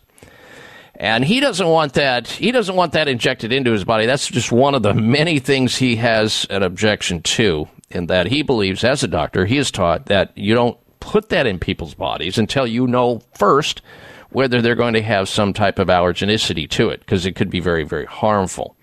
and 1.00 1.24
he 1.24 1.40
doesn't 1.40 1.68
want 1.68 1.94
that 1.94 2.28
he 2.28 2.52
doesn't 2.52 2.76
want 2.76 2.92
that 2.92 3.08
injected 3.08 3.54
into 3.54 3.72
his 3.72 3.86
body. 3.86 4.06
That's 4.06 4.28
just 4.28 4.52
one 4.52 4.76
of 4.76 4.84
the 4.84 4.94
many 4.94 5.40
things 5.40 5.78
he 5.78 5.96
has 5.96 6.46
an 6.50 6.62
objection 6.62 7.22
to 7.22 7.68
in 7.90 8.08
that 8.08 8.28
he 8.28 8.44
believes 8.44 8.84
as 8.84 9.02
a 9.02 9.08
doctor 9.08 9.46
he 9.46 9.58
is 9.58 9.72
taught 9.72 10.08
that 10.08 10.38
you 10.38 10.54
don't 10.54 10.78
put 11.00 11.30
that 11.30 11.48
in 11.48 11.58
people's 11.58 11.96
bodies 11.96 12.38
until 12.38 12.68
you 12.68 12.86
know 12.86 13.22
first 13.34 13.82
whether 14.30 14.62
they're 14.62 14.76
going 14.76 14.94
to 14.94 15.02
have 15.02 15.28
some 15.28 15.54
type 15.54 15.80
of 15.80 15.88
allergenicity 15.88 16.70
to 16.70 16.90
it 16.90 17.00
because 17.00 17.26
it 17.26 17.36
could 17.36 17.50
be 17.50 17.62
very 17.62 17.84
very 17.84 18.06
harmful. 18.06 18.76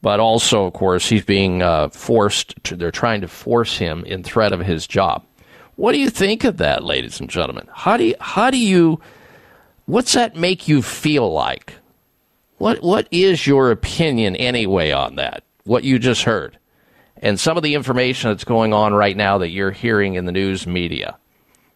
But 0.00 0.18
also 0.18 0.64
of 0.64 0.72
course 0.72 1.06
he's 1.06 1.24
being 1.24 1.62
uh, 1.62 1.90
forced 1.90 2.54
to, 2.64 2.76
they're 2.76 2.90
trying 2.90 3.20
to 3.20 3.28
force 3.28 3.76
him 3.76 4.04
in 4.04 4.24
threat 4.24 4.52
of 4.52 4.60
his 4.60 4.86
job. 4.86 5.24
What 5.76 5.92
do 5.92 5.98
you 5.98 6.10
think 6.10 6.44
of 6.44 6.56
that 6.56 6.82
ladies 6.82 7.20
and 7.20 7.28
gentlemen? 7.28 7.68
How 7.74 7.98
do 7.98 8.04
you 8.04 8.14
how 8.18 8.50
do 8.50 8.58
you 8.58 9.00
What's 9.86 10.12
that 10.14 10.36
make 10.36 10.68
you 10.68 10.82
feel 10.82 11.32
like? 11.32 11.74
What 12.58 12.82
what 12.82 13.08
is 13.10 13.46
your 13.46 13.70
opinion 13.70 14.36
anyway 14.36 14.92
on 14.92 15.16
that? 15.16 15.42
What 15.64 15.84
you 15.84 15.98
just 15.98 16.22
heard. 16.22 16.58
And 17.16 17.38
some 17.38 17.56
of 17.56 17.62
the 17.62 17.74
information 17.74 18.30
that's 18.30 18.44
going 18.44 18.72
on 18.72 18.94
right 18.94 19.16
now 19.16 19.38
that 19.38 19.50
you're 19.50 19.70
hearing 19.70 20.14
in 20.14 20.26
the 20.26 20.32
news 20.32 20.66
media. 20.66 21.16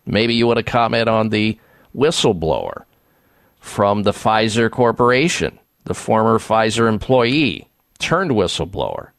Maybe 0.05 0.35
you 0.35 0.47
want 0.47 0.59
to 0.59 0.63
comment 0.63 1.09
on 1.09 1.31
the 1.31 1.59
whistleblower 1.95 2.85
from 3.61 4.05
the 4.05 4.13
Pfizer 4.13 4.71
Corporation, 4.71 5.59
the 5.85 5.95
former 5.95 6.39
Pfizer 6.39 6.89
employee 6.89 7.69
turned 7.99 8.31
whistleblower, 8.31 9.11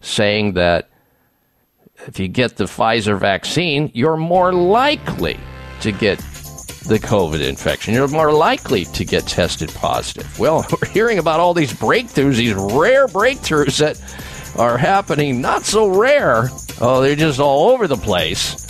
saying 0.00 0.54
that 0.54 0.90
if 2.06 2.18
you 2.18 2.28
get 2.28 2.56
the 2.56 2.64
Pfizer 2.64 3.18
vaccine, 3.18 3.90
you're 3.94 4.16
more 4.16 4.52
likely 4.52 5.38
to 5.80 5.92
get 5.92 6.20
the 6.86 6.98
COVID 6.98 7.40
infection. 7.40 7.94
You're 7.94 8.08
more 8.08 8.32
likely 8.32 8.84
to 8.86 9.04
get 9.04 9.26
tested 9.26 9.72
positive. 9.74 10.38
Well, 10.38 10.66
we're 10.82 10.88
hearing 10.88 11.18
about 11.18 11.40
all 11.40 11.54
these 11.54 11.72
breakthroughs, 11.72 12.36
these 12.36 12.54
rare 12.54 13.06
breakthroughs 13.08 13.78
that 13.78 14.00
are 14.58 14.78
happening. 14.78 15.40
Not 15.40 15.64
so 15.64 15.88
rare. 15.88 16.50
Oh, 16.80 17.00
they're 17.00 17.16
just 17.16 17.40
all 17.40 17.70
over 17.70 17.86
the 17.86 17.96
place. 17.96 18.62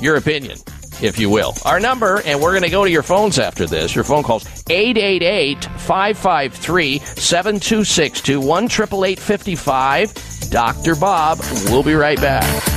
Your 0.00 0.16
opinion, 0.16 0.58
if 1.02 1.18
you 1.18 1.30
will. 1.30 1.54
Our 1.64 1.80
number, 1.80 2.22
and 2.24 2.40
we're 2.40 2.52
going 2.52 2.62
to 2.62 2.70
go 2.70 2.84
to 2.84 2.90
your 2.90 3.02
phones 3.02 3.38
after 3.38 3.66
this. 3.66 3.94
Your 3.94 4.04
phone 4.04 4.22
calls 4.22 4.46
888 4.68 5.64
553 5.64 6.98
7262 6.98 8.40
1 8.40 8.68
55 9.16 10.50
Dr. 10.50 10.94
Bob. 10.94 11.40
We'll 11.66 11.82
be 11.82 11.94
right 11.94 12.20
back. 12.20 12.73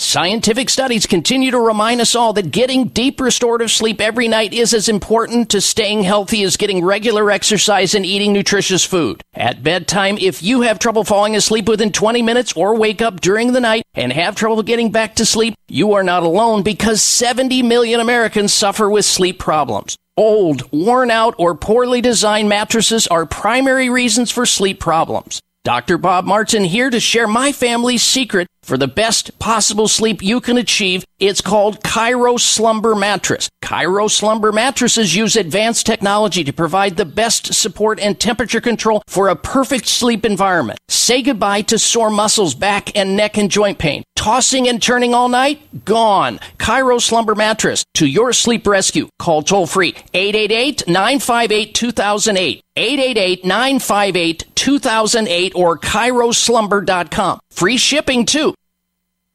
Scientific 0.00 0.70
studies 0.70 1.04
continue 1.04 1.50
to 1.50 1.60
remind 1.60 2.00
us 2.00 2.14
all 2.14 2.32
that 2.32 2.50
getting 2.50 2.88
deep 2.88 3.20
restorative 3.20 3.70
sleep 3.70 4.00
every 4.00 4.28
night 4.28 4.54
is 4.54 4.72
as 4.72 4.88
important 4.88 5.50
to 5.50 5.60
staying 5.60 6.02
healthy 6.04 6.42
as 6.42 6.56
getting 6.56 6.82
regular 6.82 7.30
exercise 7.30 7.94
and 7.94 8.06
eating 8.06 8.32
nutritious 8.32 8.82
food. 8.82 9.20
At 9.34 9.62
bedtime, 9.62 10.16
if 10.16 10.42
you 10.42 10.62
have 10.62 10.78
trouble 10.78 11.04
falling 11.04 11.36
asleep 11.36 11.68
within 11.68 11.92
20 11.92 12.22
minutes 12.22 12.54
or 12.54 12.74
wake 12.76 13.02
up 13.02 13.20
during 13.20 13.52
the 13.52 13.60
night 13.60 13.82
and 13.92 14.10
have 14.10 14.36
trouble 14.36 14.62
getting 14.62 14.90
back 14.90 15.16
to 15.16 15.26
sleep, 15.26 15.54
you 15.68 15.92
are 15.92 16.02
not 16.02 16.22
alone 16.22 16.62
because 16.62 17.02
70 17.02 17.62
million 17.62 18.00
Americans 18.00 18.54
suffer 18.54 18.88
with 18.88 19.04
sleep 19.04 19.38
problems. 19.38 19.98
Old, 20.16 20.62
worn 20.72 21.10
out, 21.10 21.34
or 21.36 21.54
poorly 21.54 22.00
designed 22.00 22.48
mattresses 22.48 23.06
are 23.06 23.26
primary 23.26 23.90
reasons 23.90 24.30
for 24.30 24.46
sleep 24.46 24.80
problems. 24.80 25.42
Dr. 25.62 25.98
Bob 25.98 26.24
Martin 26.24 26.64
here 26.64 26.88
to 26.88 26.98
share 26.98 27.26
my 27.26 27.52
family's 27.52 28.02
secret 28.02 28.46
for 28.62 28.76
the 28.76 28.88
best 28.88 29.38
possible 29.38 29.88
sleep 29.88 30.22
you 30.22 30.40
can 30.40 30.56
achieve. 30.56 31.04
It's 31.18 31.40
called 31.40 31.82
Kairo 31.82 32.38
Slumber 32.38 32.94
Mattress. 32.94 33.48
Kairo 33.62 34.10
Slumber 34.10 34.52
mattresses 34.52 35.14
use 35.14 35.36
advanced 35.36 35.86
technology 35.86 36.44
to 36.44 36.52
provide 36.52 36.96
the 36.96 37.04
best 37.04 37.54
support 37.54 38.00
and 38.00 38.18
temperature 38.18 38.60
control 38.60 39.02
for 39.06 39.28
a 39.28 39.36
perfect 39.36 39.86
sleep 39.86 40.24
environment. 40.24 40.78
Say 40.88 41.22
goodbye 41.22 41.62
to 41.62 41.78
sore 41.78 42.10
muscles, 42.10 42.54
back 42.54 42.96
and 42.96 43.16
neck 43.16 43.38
and 43.38 43.50
joint 43.50 43.78
pain. 43.78 44.02
Tossing 44.16 44.68
and 44.68 44.82
turning 44.82 45.14
all 45.14 45.28
night? 45.30 45.84
Gone. 45.86 46.38
Kairo 46.58 47.00
Slumber 47.00 47.34
Mattress 47.34 47.84
to 47.94 48.06
your 48.06 48.34
sleep 48.34 48.66
rescue. 48.66 49.08
Call 49.18 49.42
toll 49.42 49.66
free 49.66 49.92
888-958-2008. 50.12 52.60
888-958-2008 52.76 55.54
or 55.54 55.78
kairoslumber.com. 55.78 57.40
Free 57.50 57.76
shipping 57.76 58.24
too. 58.26 58.54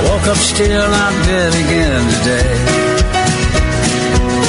I 0.00 0.02
woke 0.04 0.28
up 0.28 0.36
still 0.38 0.88
not 0.88 1.12
dead 1.26 1.52
again 1.52 2.02
today. 2.16 2.56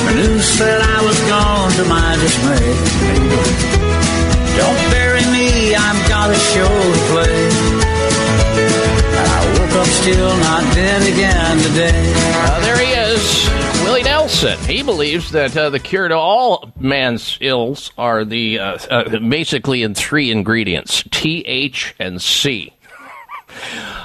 The 0.08 0.14
news 0.16 0.46
said 0.46 0.80
I 0.82 1.04
was 1.04 1.20
gone 1.28 1.72
to 1.74 1.84
my 1.92 2.16
dismay. 2.24 2.72
Don't 4.56 4.92
bury 4.92 5.26
me, 5.36 5.76
I've 5.76 6.08
got 6.08 6.30
a 6.32 6.36
show 6.36 6.64
to 6.64 7.00
play. 7.12 7.50
I 9.14 9.60
woke 9.60 9.76
up 9.76 9.88
still 9.88 10.38
not 10.38 10.74
dead 10.74 11.02
again 11.02 11.58
today. 11.58 12.14
Uh, 12.16 12.60
there 12.62 12.78
he 12.78 12.94
is, 12.94 13.50
Willie 13.84 14.04
Nelson. 14.04 14.58
He 14.60 14.84
believes 14.84 15.32
that 15.32 15.58
uh, 15.58 15.70
the 15.70 15.80
cure 15.80 16.08
to 16.08 16.16
all 16.16 16.72
man's 16.80 17.38
ills 17.42 17.92
are 17.98 18.24
the 18.24 18.58
uh, 18.58 18.78
uh, 18.90 19.20
basically 19.20 19.84
in 19.84 19.96
three 19.96 20.32
ingredients: 20.32 21.04
T, 21.12 21.42
H, 21.46 21.94
and 22.00 22.22
C. 22.22 22.72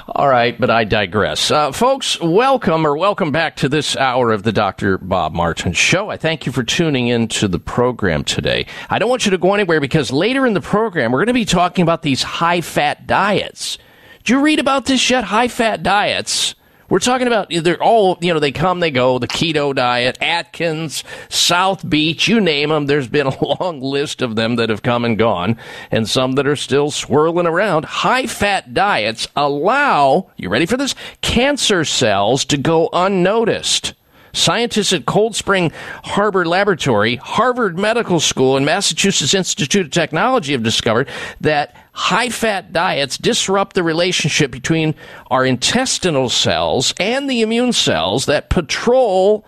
All 0.07 0.27
right, 0.27 0.59
but 0.59 0.69
I 0.69 0.83
digress. 0.83 1.51
Uh, 1.51 1.71
folks, 1.71 2.19
welcome 2.21 2.85
or 2.85 2.97
welcome 2.97 3.31
back 3.31 3.57
to 3.57 3.69
this 3.69 3.95
hour 3.95 4.31
of 4.31 4.43
the 4.43 4.51
Dr. 4.51 4.97
Bob 4.97 5.33
Martin 5.33 5.73
Show. 5.73 6.09
I 6.09 6.17
thank 6.17 6.45
you 6.45 6.51
for 6.51 6.63
tuning 6.63 7.07
in 7.07 7.27
to 7.29 7.47
the 7.47 7.59
program 7.59 8.23
today. 8.23 8.65
I 8.89 8.99
don't 8.99 9.09
want 9.09 9.25
you 9.25 9.31
to 9.31 9.37
go 9.37 9.53
anywhere 9.53 9.79
because 9.81 10.11
later 10.11 10.47
in 10.47 10.53
the 10.53 10.61
program, 10.61 11.11
we're 11.11 11.19
going 11.19 11.27
to 11.27 11.33
be 11.33 11.45
talking 11.45 11.83
about 11.83 12.01
these 12.01 12.23
high 12.23 12.61
fat 12.61 13.05
diets. 13.05 13.77
Did 14.23 14.29
you 14.29 14.41
read 14.41 14.59
about 14.59 14.85
this 14.85 15.09
yet? 15.09 15.25
High 15.25 15.47
fat 15.47 15.83
diets. 15.83 16.55
We're 16.89 16.99
talking 16.99 17.27
about 17.27 17.49
they're 17.49 17.83
all 17.83 18.17
you 18.21 18.33
know 18.33 18.39
they 18.39 18.53
come 18.53 18.79
they 18.79 18.91
go 18.91 19.19
the 19.19 19.27
keto 19.27 19.75
diet 19.75 20.17
Atkins 20.21 21.03
South 21.27 21.87
Beach 21.87 22.29
you 22.29 22.39
name 22.39 22.69
them 22.69 22.85
there's 22.85 23.09
been 23.09 23.27
a 23.27 23.43
long 23.59 23.81
list 23.81 24.21
of 24.21 24.37
them 24.37 24.55
that 24.55 24.69
have 24.69 24.83
come 24.83 25.03
and 25.03 25.17
gone 25.17 25.57
and 25.91 26.07
some 26.07 26.33
that 26.33 26.47
are 26.47 26.55
still 26.55 26.89
swirling 26.89 27.45
around. 27.45 27.83
High 27.83 28.25
fat 28.25 28.73
diets 28.73 29.27
allow 29.35 30.31
you 30.37 30.47
ready 30.47 30.65
for 30.65 30.77
this? 30.77 30.95
Cancer 31.21 31.83
cells 31.83 32.45
to 32.45 32.57
go 32.57 32.89
unnoticed 32.93 33.93
Scientists 34.37 34.93
at 34.93 35.05
Cold 35.05 35.35
Spring 35.35 35.71
Harbor 36.03 36.45
Laboratory, 36.45 37.15
Harvard 37.17 37.77
Medical 37.77 38.19
School, 38.19 38.55
and 38.55 38.65
Massachusetts 38.65 39.33
Institute 39.33 39.87
of 39.87 39.91
Technology 39.91 40.53
have 40.53 40.63
discovered 40.63 41.09
that 41.41 41.75
high 41.93 42.29
fat 42.29 42.71
diets 42.71 43.17
disrupt 43.17 43.73
the 43.73 43.83
relationship 43.83 44.51
between 44.51 44.93
our 45.31 45.45
intestinal 45.45 46.29
cells 46.29 46.93
and 46.99 47.29
the 47.29 47.41
immune 47.41 47.73
cells 47.73 48.27
that 48.27 48.49
patrol 48.49 49.43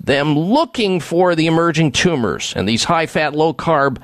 them 0.00 0.38
looking 0.38 0.98
for 1.00 1.34
the 1.34 1.46
emerging 1.46 1.92
tumors. 1.92 2.54
And 2.56 2.66
these 2.66 2.84
high 2.84 3.06
fat, 3.06 3.34
low 3.34 3.52
carb 3.52 3.98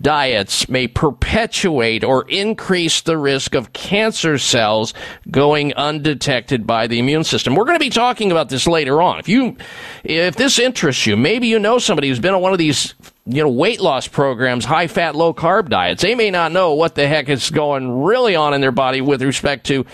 diets 0.00 0.68
may 0.68 0.88
perpetuate 0.88 2.04
or 2.04 2.28
increase 2.28 3.00
the 3.00 3.18
risk 3.18 3.54
of 3.54 3.72
cancer 3.72 4.38
cells 4.38 4.94
going 5.30 5.74
undetected 5.74 6.66
by 6.66 6.86
the 6.86 6.98
immune 6.98 7.24
system. 7.24 7.54
We're 7.54 7.64
going 7.64 7.78
to 7.78 7.84
be 7.84 7.90
talking 7.90 8.30
about 8.30 8.48
this 8.48 8.66
later 8.66 9.02
on. 9.02 9.18
If 9.18 9.28
you 9.28 9.56
if 10.04 10.36
this 10.36 10.58
interests 10.58 11.06
you, 11.06 11.16
maybe 11.16 11.46
you 11.46 11.58
know 11.58 11.78
somebody 11.78 12.08
who's 12.08 12.20
been 12.20 12.34
on 12.34 12.42
one 12.42 12.52
of 12.52 12.58
these 12.58 12.94
you 13.24 13.42
know 13.42 13.48
weight 13.48 13.80
loss 13.80 14.08
programs, 14.08 14.64
high 14.64 14.86
fat, 14.88 15.14
low 15.14 15.32
carb 15.32 15.68
diets. 15.68 16.02
They 16.02 16.14
may 16.14 16.30
not 16.30 16.52
know 16.52 16.74
what 16.74 16.94
the 16.94 17.06
heck 17.06 17.28
is 17.28 17.50
going 17.50 18.02
really 18.02 18.34
on 18.34 18.54
in 18.54 18.60
their 18.60 18.72
body 18.72 19.00
with 19.00 19.22
respect 19.22 19.66
to 19.66 19.86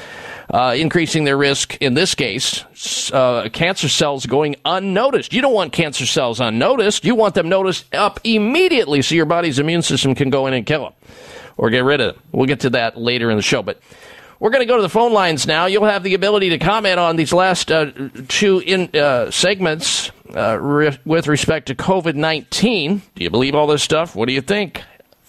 uh, 0.50 0.74
increasing 0.78 1.24
their 1.24 1.36
risk, 1.36 1.76
in 1.80 1.94
this 1.94 2.14
case, 2.14 2.64
uh, 3.12 3.48
cancer 3.52 3.88
cells 3.88 4.24
going 4.24 4.56
unnoticed. 4.64 5.34
You 5.34 5.42
don't 5.42 5.52
want 5.52 5.72
cancer 5.72 6.06
cells 6.06 6.40
unnoticed. 6.40 7.04
You 7.04 7.14
want 7.14 7.34
them 7.34 7.48
noticed 7.50 7.94
up 7.94 8.18
immediately 8.24 9.02
so 9.02 9.14
your 9.14 9.26
body's 9.26 9.58
immune 9.58 9.82
system 9.82 10.14
can 10.14 10.30
go 10.30 10.46
in 10.46 10.54
and 10.54 10.64
kill 10.64 10.84
them 10.84 10.92
or 11.58 11.68
get 11.68 11.84
rid 11.84 12.00
of 12.00 12.14
them. 12.14 12.24
We'll 12.32 12.46
get 12.46 12.60
to 12.60 12.70
that 12.70 12.96
later 12.96 13.30
in 13.30 13.36
the 13.36 13.42
show. 13.42 13.62
But 13.62 13.78
we're 14.40 14.50
going 14.50 14.62
to 14.62 14.66
go 14.66 14.76
to 14.76 14.82
the 14.82 14.88
phone 14.88 15.12
lines 15.12 15.46
now. 15.46 15.66
You'll 15.66 15.84
have 15.84 16.02
the 16.02 16.14
ability 16.14 16.50
to 16.50 16.58
comment 16.58 16.98
on 16.98 17.16
these 17.16 17.32
last 17.32 17.70
uh, 17.70 17.90
two 18.28 18.60
in, 18.60 18.94
uh, 18.94 19.30
segments 19.30 20.10
uh, 20.34 20.58
re- 20.60 20.98
with 21.04 21.26
respect 21.26 21.66
to 21.68 21.74
COVID 21.74 22.14
19. 22.14 23.02
Do 23.14 23.24
you 23.24 23.30
believe 23.30 23.54
all 23.54 23.66
this 23.66 23.82
stuff? 23.82 24.14
What 24.14 24.28
do 24.28 24.32
you 24.32 24.40
think? 24.40 24.82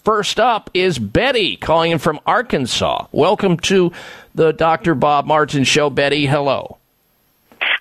First 0.04 0.40
up 0.40 0.70
is 0.74 0.98
Betty 0.98 1.58
calling 1.58 1.92
in 1.92 2.00
from 2.00 2.20
Arkansas. 2.26 3.08
Welcome 3.12 3.58
to 3.58 3.92
the 4.34 4.54
Dr. 4.54 4.96
Bob 4.96 5.26
Martin 5.26 5.64
Show. 5.64 5.90
Betty, 5.90 6.26
hello. 6.26 6.78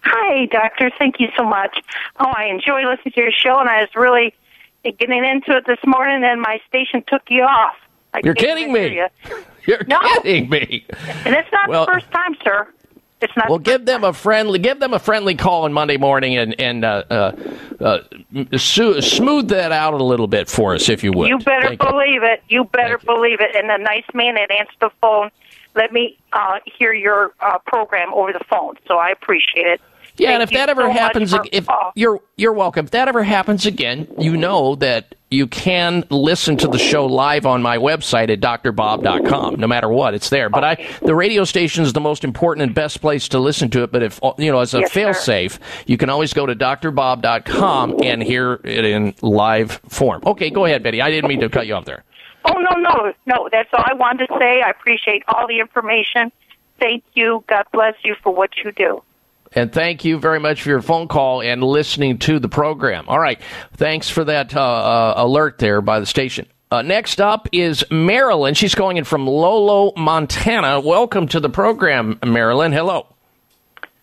Hi, 0.03 0.47
Doctor. 0.47 0.91
Thank 0.99 1.21
you 1.21 1.29
so 1.37 1.45
much. 1.45 1.79
Oh, 2.19 2.33
I 2.35 2.47
enjoy 2.47 2.85
listening 2.89 3.13
to 3.13 3.21
your 3.21 3.33
show, 3.33 3.59
and 3.59 3.69
I 3.69 3.81
was 3.81 3.91
really 3.95 4.35
getting 4.83 5.25
into 5.25 5.57
it 5.57 5.67
this 5.67 5.79
morning, 5.87 6.25
and 6.25 6.41
my 6.41 6.61
station 6.69 7.05
took 7.07 7.23
you 7.29 7.43
off. 7.43 7.77
I 8.15 8.21
You're 8.25 8.35
kidding 8.35 8.73
me. 8.73 8.95
you. 8.97 9.07
You're 9.67 9.85
No. 9.87 9.99
kidding 10.23 10.49
me. 10.49 10.85
And 11.25 11.35
it's 11.35 11.51
not 11.53 11.69
Well- 11.69 11.87
the 11.87 11.93
first 11.93 12.11
time, 12.11 12.37
sir. 12.43 12.67
It's 13.21 13.37
not. 13.37 13.49
Well, 13.49 13.59
give 13.59 13.85
them 13.85 14.05
a 14.05 14.13
friendly, 14.13 14.61
give 14.61 14.79
them 14.79 14.95
a 14.95 14.99
friendly 15.01 15.35
call 15.35 15.65
on 15.65 15.73
Monday 15.73 15.97
morning, 15.97 16.37
and 16.37 16.55
and 16.61 16.85
uh, 16.85 17.03
uh, 17.11 17.33
uh, 17.81 17.99
smooth 18.57 19.49
that 19.49 19.73
out 19.73 19.95
a 19.95 20.05
little 20.05 20.29
bit 20.29 20.49
for 20.49 20.75
us, 20.75 20.89
if 20.89 21.03
you 21.03 21.13
would. 21.13 21.29
You 21.29 21.39
better 21.39 21.69
Thank 21.69 21.83
you. 21.83 21.91
believe 21.91 22.23
it. 22.23 22.43
You 22.49 22.65
better 22.65 22.97
believe 22.99 23.41
it. 23.41 23.57
And 23.57 23.69
the 23.69 23.77
nice 23.77 24.05
man 24.15 24.35
that 24.37 24.53
answered 24.53 24.77
the 24.81 24.91
phone 25.01 25.31
let 25.75 25.93
me 25.93 26.17
uh, 26.33 26.59
hear 26.65 26.93
your 26.93 27.33
uh, 27.41 27.59
program 27.67 28.13
over 28.15 28.33
the 28.33 28.45
phone. 28.49 28.77
So 28.87 28.99
I 28.99 29.11
appreciate 29.11 29.67
it. 29.67 29.81
Yeah, 30.17 30.31
and 30.33 30.43
if 30.43 30.51
that 30.51 30.69
ever 30.69 30.83
so 30.83 30.91
happens, 30.91 31.33
for- 31.35 31.45
if 31.53 31.67
you're 31.95 32.21
you're 32.37 32.53
welcome. 32.53 32.87
If 32.87 32.91
that 32.93 33.09
ever 33.09 33.23
happens 33.25 33.67
again, 33.67 34.07
you 34.19 34.37
know 34.37 34.75
that 34.77 35.15
you 35.31 35.47
can 35.47 36.05
listen 36.11 36.57
to 36.57 36.69
the 36.69 36.79
show 36.79 37.05
live 37.07 37.45
on 37.45 37.61
my 37.61 37.77
website 37.77 38.31
at 38.31 38.41
drbob.com. 38.41 39.57
No 39.57 39.67
matter 39.67 39.89
what, 39.89 40.15
it's 40.15 40.31
there. 40.31 40.49
But 40.49 40.65
I, 40.65 40.89
the 41.03 41.15
radio 41.15 41.45
station 41.45 41.85
is 41.85 41.93
the 41.93 42.01
most 42.01 42.25
important 42.25 42.63
and 42.63 42.75
best 42.75 43.01
place 43.01 43.29
to 43.29 43.39
listen 43.39 43.69
to 43.71 43.83
it. 43.83 43.93
But 43.93 44.03
if 44.03 44.19
you 44.39 44.51
know, 44.51 44.61
as 44.61 44.73
a 44.75 44.81
Yes, 44.81 45.25
sir. 45.25 45.49
you 45.87 45.99
can 45.99 46.09
always 46.09 46.33
go 46.33 46.47
to 46.47 46.55
drbob.com 46.55 47.97
and 48.03 48.23
hear 48.23 48.61
it 48.65 48.85
in 48.85 49.15
live 49.21 49.81
form. 49.89 50.23
Okay, 50.25 50.51
go 50.51 50.65
ahead, 50.65 50.83
Betty. 50.83 51.03
I 51.03 51.11
didn't 51.11 51.29
mean 51.29 51.41
to 51.41 51.49
cut 51.49 51.67
you 51.67 51.75
off 51.75 51.85
there. 51.85 52.05
Oh 52.45 52.59
no, 52.59 52.81
no, 52.81 53.13
no. 53.27 53.49
That's 53.53 53.69
all 53.73 53.85
I 53.87 53.95
wanted 53.95 54.29
to 54.29 54.39
say. 54.39 54.63
I 54.63 54.71
appreciate 54.71 55.23
all 55.29 55.47
the 55.47 55.61
information. 55.61 56.33
Thank 56.79 57.05
you. 57.15 57.45
God 57.49 57.65
bless 57.73 57.95
you 58.05 58.15
for 58.23 58.33
what 58.35 58.51
you 58.65 58.73
do. 58.73 59.03
And 59.53 59.73
thank 59.73 60.05
you 60.05 60.19
very 60.19 60.41
much 60.41 60.63
for 60.63 60.69
your 60.69 60.83
phone 60.83 61.09
call 61.09 61.43
and 61.43 61.63
listening 61.63 62.19
to 62.19 62.39
the 62.39 62.49
program. 62.49 63.09
All 63.09 63.19
right. 63.19 63.41
Thanks 63.75 64.11
for 64.11 64.25
that 64.25 64.55
uh, 64.55 64.61
uh, 64.61 65.15
alert 65.17 65.59
there 65.59 65.81
by 65.81 66.01
the 66.01 66.07
station. 66.07 66.47
Uh, 66.71 66.83
next 66.83 67.21
up 67.21 67.49
is 67.51 67.83
Marilyn. 67.91 68.55
She's 68.55 68.75
calling 68.75 68.99
in 68.99 69.05
from 69.05 69.27
Lolo, 69.27 69.93
Montana. 69.97 70.81
Welcome 70.81 71.27
to 71.29 71.41
the 71.41 71.49
program, 71.49 72.19
Marilyn. 72.25 72.73
Hello. 72.73 73.07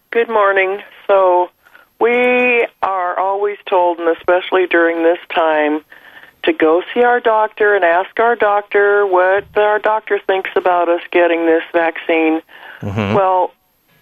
Good 0.10 0.30
morning. 0.30 0.82
So, 1.06 1.52
we 2.00 2.68
are 2.82 3.20
always 3.20 3.58
told, 3.70 4.00
and 4.00 4.10
especially 4.18 4.66
during 4.66 5.04
this 5.04 5.20
time, 5.34 5.82
to 6.44 6.54
go 6.54 6.82
see 6.94 7.04
our 7.04 7.20
doctor 7.20 7.76
and 7.76 7.84
ask 7.84 8.20
our 8.20 8.36
doctor 8.36 9.06
what 9.06 9.46
our 9.56 9.80
doctor 9.80 10.20
thinks 10.26 10.50
about 10.56 10.90
us 10.90 11.02
getting 11.12 11.46
this 11.46 11.64
vaccine. 11.72 12.42
Well, 12.82 13.54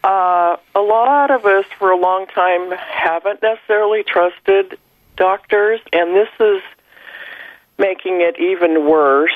uh, 0.04 0.58
a 0.76 0.80
lot 0.82 1.32
of 1.32 1.46
us 1.46 1.66
for 1.80 1.92
a 1.92 1.98
long 1.98 2.26
time 2.28 2.72
haven't 2.72 3.42
necessarily 3.42 4.04
trusted 4.04 4.78
doctors, 5.16 5.80
and 5.92 6.16
this 6.16 6.30
is 6.40 6.62
making 7.78 8.22
it 8.22 8.40
even 8.40 8.88
worse. 8.88 9.32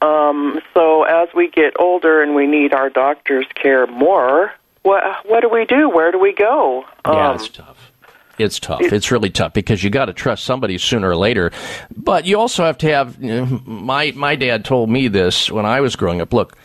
Um, 0.00 0.60
so 0.74 1.02
as 1.04 1.28
we 1.34 1.48
get 1.50 1.74
older 1.78 2.22
and 2.22 2.34
we 2.34 2.46
need 2.46 2.74
our 2.74 2.90
doctor's 2.90 3.46
care 3.54 3.86
more, 3.86 4.52
what 4.82 5.02
what 5.26 5.40
do 5.40 5.48
we 5.48 5.64
do? 5.64 5.88
Where 5.88 6.12
do 6.12 6.18
we 6.18 6.32
go? 6.32 6.84
yeah, 7.06 7.30
Um, 7.30 7.36
it's 7.36 7.48
tough. 7.48 7.92
It's 8.38 8.58
tough. 8.58 8.80
It's 8.80 9.10
really 9.12 9.30
tough 9.30 9.52
because 9.52 9.84
you 9.84 9.90
got 9.90 10.06
to 10.06 10.12
trust 10.12 10.44
somebody 10.44 10.78
sooner 10.78 11.10
or 11.10 11.16
later. 11.16 11.52
But 11.94 12.24
you 12.24 12.38
also 12.40 12.64
have 12.64 12.78
to 12.78 12.88
have. 12.88 13.22
You 13.22 13.46
know, 13.46 13.62
my 13.64 14.12
my 14.16 14.36
dad 14.36 14.64
told 14.64 14.90
me 14.90 15.08
this 15.08 15.50
when 15.50 15.66
I 15.66 15.80
was 15.80 15.96
growing 15.96 16.20
up. 16.20 16.32
Look, 16.32 16.56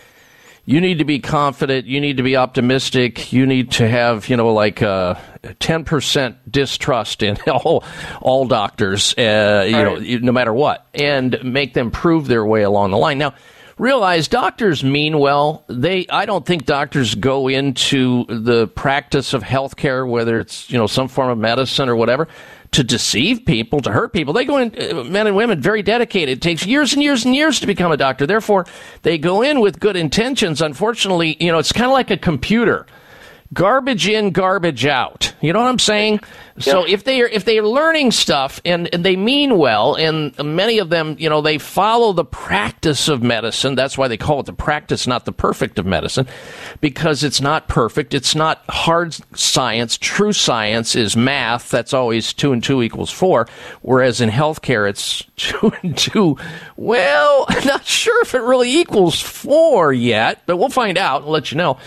you 0.68 0.82
need 0.82 0.98
to 0.98 1.06
be 1.06 1.20
confident. 1.20 1.88
You 1.88 2.02
need 2.02 2.18
to 2.18 2.24
be 2.24 2.36
optimistic. 2.36 3.32
You 3.32 3.46
need 3.48 3.72
to 3.72 3.88
have 3.88 4.28
you 4.28 4.36
know 4.36 4.54
like 4.54 4.80
ten 5.60 5.86
percent 5.86 6.52
distrust 6.52 7.24
in 7.24 7.38
all 7.48 7.86
all 8.22 8.46
doctors. 8.46 9.14
Uh, 9.18 9.66
you 9.66 9.72
know, 9.72 9.96
no 10.20 10.32
matter 10.34 10.54
what, 10.54 10.86
and 10.94 11.40
make 11.42 11.74
them 11.74 11.90
prove 11.90 12.28
their 12.28 12.46
way 12.46 12.64
along 12.64 12.92
the 12.92 12.98
line. 12.98 13.18
Now 13.18 13.34
realize 13.78 14.28
doctors 14.28 14.84
mean 14.84 15.20
well. 15.20 15.64
They, 15.68 16.06
I 16.10 16.26
don't 16.26 16.46
think 16.46 16.66
doctors 16.66 17.16
go 17.16 17.48
into 17.48 18.26
the 18.26 18.68
practice 18.68 19.34
of 19.34 19.44
healthcare, 19.44 20.08
whether 20.08 20.38
it's 20.40 20.70
you 20.70 20.78
know 20.78 20.88
some 20.88 21.08
form 21.08 21.30
of 21.30 21.38
medicine 21.38 21.88
or 21.88 21.96
whatever, 21.96 22.28
to 22.72 22.84
deceive 22.84 23.46
people, 23.46 23.80
to 23.82 23.92
hurt 23.92 24.14
people. 24.14 24.34
They 24.34 24.46
go 24.46 24.58
in, 24.58 24.74
uh, 24.80 25.04
men 25.04 25.28
and 25.28 25.36
women, 25.36 25.62
very 25.62 25.82
dedicated. 25.82 26.38
It 26.38 26.42
takes 26.42 26.66
years 26.66 26.94
and 26.94 27.02
years 27.02 27.26
and 27.26 27.36
years 27.36 27.60
to 27.60 27.68
become 27.68 27.92
a 27.92 27.98
doctor. 27.98 28.28
Therefore, 28.28 28.66
they 29.04 29.18
go 29.18 29.42
in 29.42 29.60
with 29.60 29.80
good 29.80 29.96
intentions. 29.96 30.62
Unfortunately, 30.62 31.38
you 31.40 31.52
know, 31.52 31.60
it's 31.60 31.72
kind 31.72 31.86
of 31.86 31.94
like 31.94 32.12
a 32.12 32.18
computer 32.18 32.86
garbage 33.54 34.08
in, 34.08 34.32
garbage 34.32 34.86
out. 34.86 35.34
You 35.42 35.54
know 35.54 35.60
what 35.60 35.70
I'm 35.70 35.80
saying? 35.80 36.22
So 36.60 36.86
if 36.88 37.04
they 37.04 37.22
are 37.22 37.28
if 37.28 37.46
they 37.46 37.60
are 37.60 37.68
learning 37.68 38.10
stuff 38.10 38.60
and, 38.66 38.92
and 38.92 39.06
they 39.06 39.16
mean 39.16 39.60
well, 39.60 39.94
and 39.94 40.36
many 40.40 40.80
of 40.80 40.90
them, 40.90 41.16
you 41.20 41.30
know, 41.30 41.42
they 41.42 41.60
follow 41.60 42.14
the 42.14 42.26
practice 42.26 43.08
of 43.08 43.22
medicine. 43.22 43.76
That's 43.76 43.98
why 43.98 44.08
they 44.08 44.18
call 44.18 44.40
it 44.40 44.48
the 44.48 44.54
practice, 44.54 45.06
not 45.06 45.26
the 45.26 45.32
perfect 45.32 45.78
of 45.78 45.86
medicine, 45.86 46.28
because 46.82 47.24
it's 47.24 47.40
not 47.40 47.68
perfect. 47.68 48.16
It's 48.16 48.34
not 48.34 48.64
hard 48.70 49.16
science. 49.38 50.00
True 50.00 50.34
science 50.34 50.96
is 50.96 51.16
math. 51.16 51.70
That's 51.70 51.94
always 51.94 52.34
two 52.34 52.54
and 52.54 52.64
two 52.64 52.82
equals 52.82 53.12
four. 53.12 53.48
Whereas 53.84 54.20
in 54.20 54.30
healthcare, 54.32 54.90
it's 54.90 55.24
two 55.36 55.72
and 55.84 55.96
two. 55.96 56.38
Well, 56.76 57.46
I'm 57.50 57.68
not 57.68 57.86
sure 57.86 58.20
if 58.24 58.34
it 58.34 58.42
really 58.42 58.78
equals 58.78 59.22
four 59.22 59.94
yet, 59.94 60.42
but 60.48 60.58
we'll 60.58 60.70
find 60.70 60.98
out. 60.98 61.22
I'll 61.22 61.30
let 61.30 61.52
you 61.52 61.58
know 61.58 61.78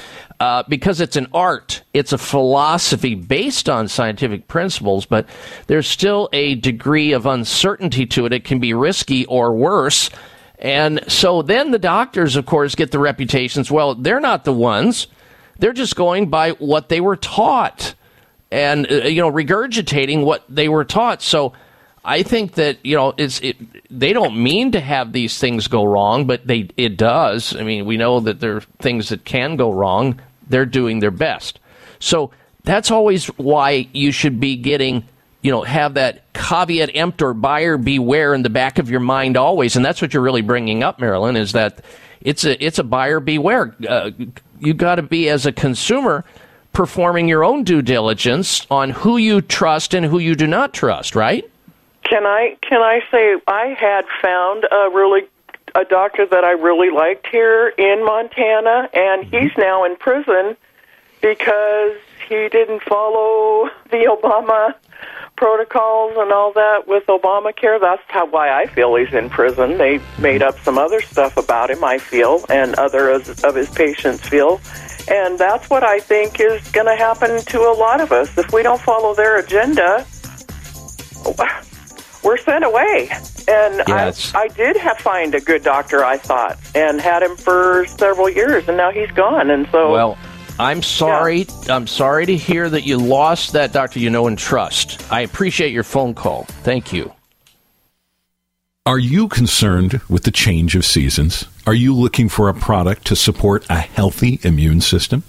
uh, 0.41 0.63
because 0.69 1.03
it's 1.03 1.17
an 1.17 1.27
art, 1.35 1.83
it's 1.93 2.13
a 2.13 2.19
philosophy 2.19 3.15
based 3.15 3.69
on 3.69 3.87
scientific 3.89 4.49
principles, 4.49 5.05
but 5.05 5.29
there's 5.67 5.87
still 5.87 6.31
a 6.33 6.55
degree 6.55 7.13
of 7.13 7.27
uncertainty 7.27 8.07
to 8.07 8.25
it. 8.25 8.33
It 8.33 8.45
can 8.45 8.59
be 8.59 8.73
risky 8.73 9.27
or 9.27 9.55
worse. 9.55 10.09
And 10.59 11.01
so 11.09 11.43
then 11.43 11.71
the 11.71 11.79
doctors, 11.79 12.37
of 12.37 12.47
course, 12.47 12.75
get 12.75 12.91
the 12.91 12.99
reputations. 12.99 13.71
Well, 13.71 13.95
they're 13.95 14.21
not 14.21 14.45
the 14.45 14.53
ones. 14.53 15.09
They're 15.59 15.75
just 15.75 15.95
going 15.95 16.31
by 16.31 16.53
what 16.53 16.89
they 16.89 17.03
were 17.03 17.17
taught 17.17 17.95
and, 18.51 18.91
uh, 18.91 18.95
you 19.05 19.21
know, 19.21 19.31
regurgitating 19.31 20.25
what 20.25 20.45
they 20.49 20.71
were 20.71 20.87
taught. 20.87 21.21
So 21.21 21.53
I 22.03 22.23
think 22.23 22.55
that, 22.55 22.79
you 22.85 22.97
know, 22.97 23.13
it's, 23.19 23.41
it, 23.41 23.57
they 23.91 24.15
don't 24.15 24.43
mean 24.43 24.73
to 24.73 24.81
have 24.81 25.13
these 25.13 25.39
things 25.39 25.69
go 25.69 25.85
wrong, 25.85 26.27
but 26.27 26.47
they, 26.47 26.71
it 26.79 26.97
does. 26.97 27.55
I 27.55 27.63
mean, 27.63 27.85
we 27.85 27.99
know 27.99 28.21
that 28.21 28.41
there 28.41 28.57
are 28.57 28.63
things 28.81 29.11
that 29.11 29.27
can 29.27 29.57
go 29.57 29.71
wrong. 29.71 30.19
They're 30.51 30.67
doing 30.67 31.01
their 31.01 31.11
best. 31.11 31.59
So 31.99 32.31
that's 32.65 32.91
always 32.91 33.27
why 33.27 33.89
you 33.93 34.13
should 34.13 34.41
be 34.41 34.57
getting, 34.57 35.05
you 35.43 35.51
know, 35.51 35.63
have 35.63 35.95
that 35.95 36.33
caveat 36.35 36.91
emptor, 36.95 37.33
buyer 37.33 37.77
beware 37.77 38.35
in 38.35 38.43
the 38.43 38.51
back 38.51 38.79
of 38.79 38.91
your 38.91 39.01
mind 39.01 39.37
always. 39.37 39.77
And 39.77 39.85
that's 39.85 40.03
what 40.03 40.13
you're 40.13 40.23
really 40.23 40.43
bringing 40.43 40.83
up, 40.83 40.99
Marilyn, 40.99 41.37
is 41.37 41.53
that 41.53 41.85
it's 42.21 42.45
a, 42.45 42.63
it's 42.65 42.79
a 42.79 42.85
buyer 42.85 43.21
beware. 43.21 43.75
Uh, 43.89 44.11
you 44.59 44.75
got 44.75 44.97
to 44.97 45.03
be 45.03 45.29
as 45.29 45.47
a 45.47 45.53
consumer 45.53 46.25
performing 46.73 47.29
your 47.29 47.45
own 47.45 47.65
due 47.65 47.83
diligence 47.83 48.67
on 48.71 48.91
who 48.91 49.17
you 49.17 49.41
trust 49.41 49.95
and 49.95 50.07
who 50.07 50.19
you 50.19 50.35
do 50.35 50.47
not 50.47 50.73
trust, 50.73 51.17
right? 51.17 51.51
Can 52.05 52.27
I 52.27 52.57
can 52.63 52.81
I 52.81 53.01
say 53.11 53.37
I 53.47 53.77
had 53.79 54.05
found 54.23 54.65
a 54.71 54.91
really 54.91 55.23
a 55.75 55.85
doctor 55.85 56.27
that 56.27 56.45
I 56.45 56.53
really 56.53 56.91
liked 56.91 57.27
here 57.27 57.69
in 57.69 58.05
Montana, 58.05 58.89
and 58.93 59.25
mm-hmm. 59.25 59.37
he's 59.37 59.57
now 59.57 59.85
in 59.85 59.97
prison 59.97 60.57
because 61.21 61.97
he 62.29 62.49
didn't 62.49 62.83
follow 62.83 63.69
the 63.91 64.07
Obama 64.09 64.75
protocols 65.37 66.13
and 66.17 66.33
all 66.33 66.53
that 66.53 66.87
with 66.87 67.07
Obamacare. 67.07 67.81
That's 67.81 68.03
how 68.09 68.27
why 68.27 68.51
I 68.51 68.67
feel 68.67 68.95
he's 68.95 69.13
in 69.13 69.31
prison. 69.31 69.79
They 69.79 70.01
made 70.19 70.43
up 70.43 70.59
some 70.61 70.79
other 70.79 71.01
stuff 71.01 71.37
about 71.37 71.71
him. 71.71 71.83
I 71.83 71.99
feel, 71.99 72.45
and 72.51 72.75
other 72.75 73.11
of 73.11 73.45
of 73.45 73.55
his 73.55 73.71
patients 73.71 74.29
feel. 74.29 74.61
And 75.11 75.39
that's 75.39 75.69
what 75.71 75.83
I 75.83 75.99
think 75.99 76.41
is 76.41 76.71
going 76.71 76.87
to 76.87 76.95
happen 76.95 77.43
to 77.43 77.61
a 77.61 77.75
lot 77.75 78.01
of 78.01 78.13
us 78.13 78.37
if 78.39 78.53
we 78.53 78.63
don't 78.63 78.81
follow 78.81 79.15
their 79.15 79.39
agenda. 79.39 80.07
We're 82.23 82.37
sent 82.37 82.65
away, 82.65 83.09
and 83.49 83.83
I, 83.87 84.13
I 84.35 84.49
did 84.49 84.77
have 84.77 84.99
find 84.99 85.35
a 85.35 85.41
good 85.41 85.63
doctor. 85.63 86.05
I 86.05 86.19
thought, 86.19 86.59
and 86.75 87.01
had 87.01 87.23
him 87.23 87.37
for 87.37 87.87
several 87.87 88.29
years, 88.29 88.69
and 88.69 88.77
now 88.77 88.91
he's 88.91 89.11
gone. 89.13 89.51
And 89.51 89.67
so, 89.73 89.91
Well, 89.91 90.19
I'm 90.59 90.83
sorry. 90.83 91.47
I'm 91.71 91.87
sorry 91.87 92.27
to 92.27 92.37
hear 92.37 92.69
that 92.69 92.83
you 92.83 92.99
lost 92.99 93.53
that 93.55 93.73
doctor 93.73 93.99
you 93.99 94.11
know 94.11 94.27
and 94.27 94.39
trust. 94.39 95.11
I 95.11 95.23
appreciate 95.23 95.73
your 95.73 95.83
phone 95.85 96.13
call. 96.13 96.45
Thank 96.45 96.93
you. 96.93 97.13
Are 98.85 98.99
you 98.99 99.29
concerned 99.29 100.01
with 100.09 100.25
the 100.25 100.31
change 100.31 100.75
of 100.77 100.85
seasons? 100.85 101.47
Are 101.71 101.75
you 101.75 101.95
looking 101.95 102.29
for 102.29 102.49
a 102.49 102.53
product 102.53 103.07
to 103.07 103.15
support 103.15 103.65
a 103.71 103.79
healthy 103.79 104.41
immune 104.43 104.81
system? 104.81 105.23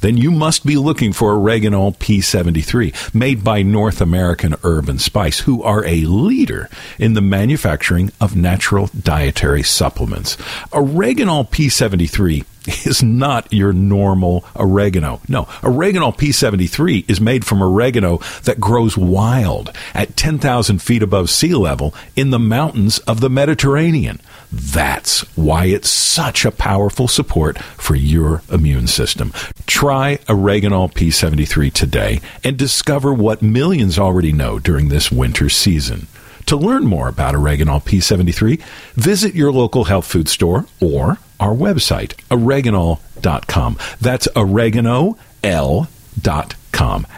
Then 0.00 0.16
you 0.16 0.32
must 0.32 0.66
be 0.66 0.76
looking 0.76 1.12
for 1.12 1.36
Oreganol 1.36 1.96
P73, 1.98 3.14
made 3.14 3.44
by 3.44 3.62
North 3.62 4.00
American 4.00 4.56
Herb 4.64 4.88
and 4.88 5.00
Spice, 5.00 5.38
who 5.38 5.62
are 5.62 5.84
a 5.84 6.00
leader 6.00 6.68
in 6.98 7.14
the 7.14 7.20
manufacturing 7.20 8.10
of 8.20 8.34
natural 8.34 8.88
dietary 8.88 9.62
supplements. 9.62 10.34
Oreganol 10.72 11.48
P73 11.48 12.44
is 12.86 13.02
not 13.02 13.52
your 13.52 13.72
normal 13.72 14.44
oregano. 14.56 15.20
No, 15.28 15.44
Oreganol 15.62 16.16
P73 16.16 17.08
is 17.08 17.20
made 17.20 17.44
from 17.44 17.62
oregano 17.62 18.18
that 18.42 18.58
grows 18.58 18.98
wild 18.98 19.70
at 19.94 20.16
10,000 20.16 20.82
feet 20.82 21.04
above 21.04 21.30
sea 21.30 21.54
level 21.54 21.94
in 22.16 22.30
the 22.30 22.40
mountains 22.40 22.98
of 23.00 23.20
the 23.20 23.30
Mediterranean. 23.30 24.20
That's 24.54 25.20
why 25.36 25.64
it's 25.66 25.90
such 25.90 26.44
a 26.44 26.52
powerful 26.52 27.08
support 27.08 27.58
for 27.58 27.96
your 27.96 28.42
immune 28.50 28.86
system. 28.86 29.32
Try 29.66 30.18
Oreganol 30.28 30.92
P73 30.92 31.72
today 31.72 32.20
and 32.44 32.56
discover 32.56 33.12
what 33.12 33.42
millions 33.42 33.98
already 33.98 34.32
know 34.32 34.60
during 34.60 34.88
this 34.88 35.10
winter 35.10 35.48
season. 35.48 36.06
To 36.46 36.56
learn 36.56 36.84
more 36.86 37.08
about 37.08 37.34
Oreganol 37.34 37.82
P73, 37.82 38.62
visit 38.94 39.34
your 39.34 39.50
local 39.50 39.84
health 39.84 40.06
food 40.06 40.28
store 40.28 40.66
or 40.80 41.18
our 41.40 41.54
website, 41.54 42.14
oreganol.com. 42.28 43.78
That's 44.00 44.28
oregano.l.com. 44.36 45.16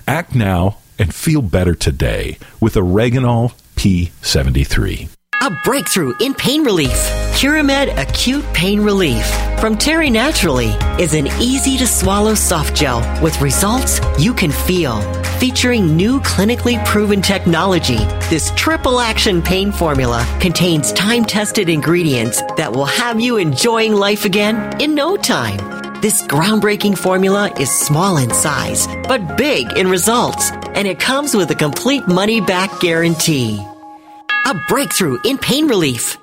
Act 0.09 0.35
now 0.35 0.79
and 0.99 1.15
feel 1.15 1.43
better 1.43 1.75
today 1.75 2.39
with 2.61 2.75
Oreganol 2.75 3.53
P73. 3.75 5.16
A 5.43 5.51
breakthrough 5.51 6.15
in 6.19 6.35
pain 6.35 6.65
relief. 6.65 6.97
Curamed 7.35 7.95
Acute 7.99 8.45
Pain 8.55 8.81
Relief 8.81 9.27
from 9.61 9.77
Terry 9.77 10.09
Naturally 10.09 10.71
is 10.99 11.13
an 11.13 11.27
easy 11.41 11.77
to 11.77 11.87
swallow 11.87 12.35
soft 12.35 12.75
gel 12.75 13.01
with 13.23 13.41
results 13.43 14.01
you 14.19 14.33
can 14.33 14.51
feel. 14.51 15.01
Featuring 15.39 15.95
new 15.95 16.21
clinically 16.21 16.83
proven 16.87 17.21
technology, 17.21 17.99
this 18.31 18.51
triple 18.57 18.99
action 18.99 19.43
pain 19.43 19.71
formula 19.71 20.27
contains 20.41 20.93
time 20.93 21.25
tested 21.25 21.69
ingredients 21.69 22.41
that 22.57 22.73
will 22.73 22.87
have 22.87 23.21
you 23.21 23.37
enjoying 23.37 23.93
life 23.93 24.25
again 24.25 24.81
in 24.81 24.95
no 24.95 25.17
time. 25.19 25.59
This 26.01 26.23
groundbreaking 26.23 26.97
formula 26.97 27.53
is 27.61 27.71
small 27.71 28.17
in 28.17 28.31
size, 28.33 28.87
but 29.07 29.37
big 29.37 29.71
in 29.77 29.89
results, 29.89 30.51
and 30.51 30.89
it 30.89 30.99
comes 30.99 31.37
with 31.37 31.51
a 31.51 31.55
complete 31.55 32.09
money 32.09 32.41
back 32.41 32.81
guarantee. 32.81 33.63
A 34.49 34.55
breakthrough 34.69 35.19
in 35.25 35.39
pain 35.39 35.67
relief. 35.67 36.19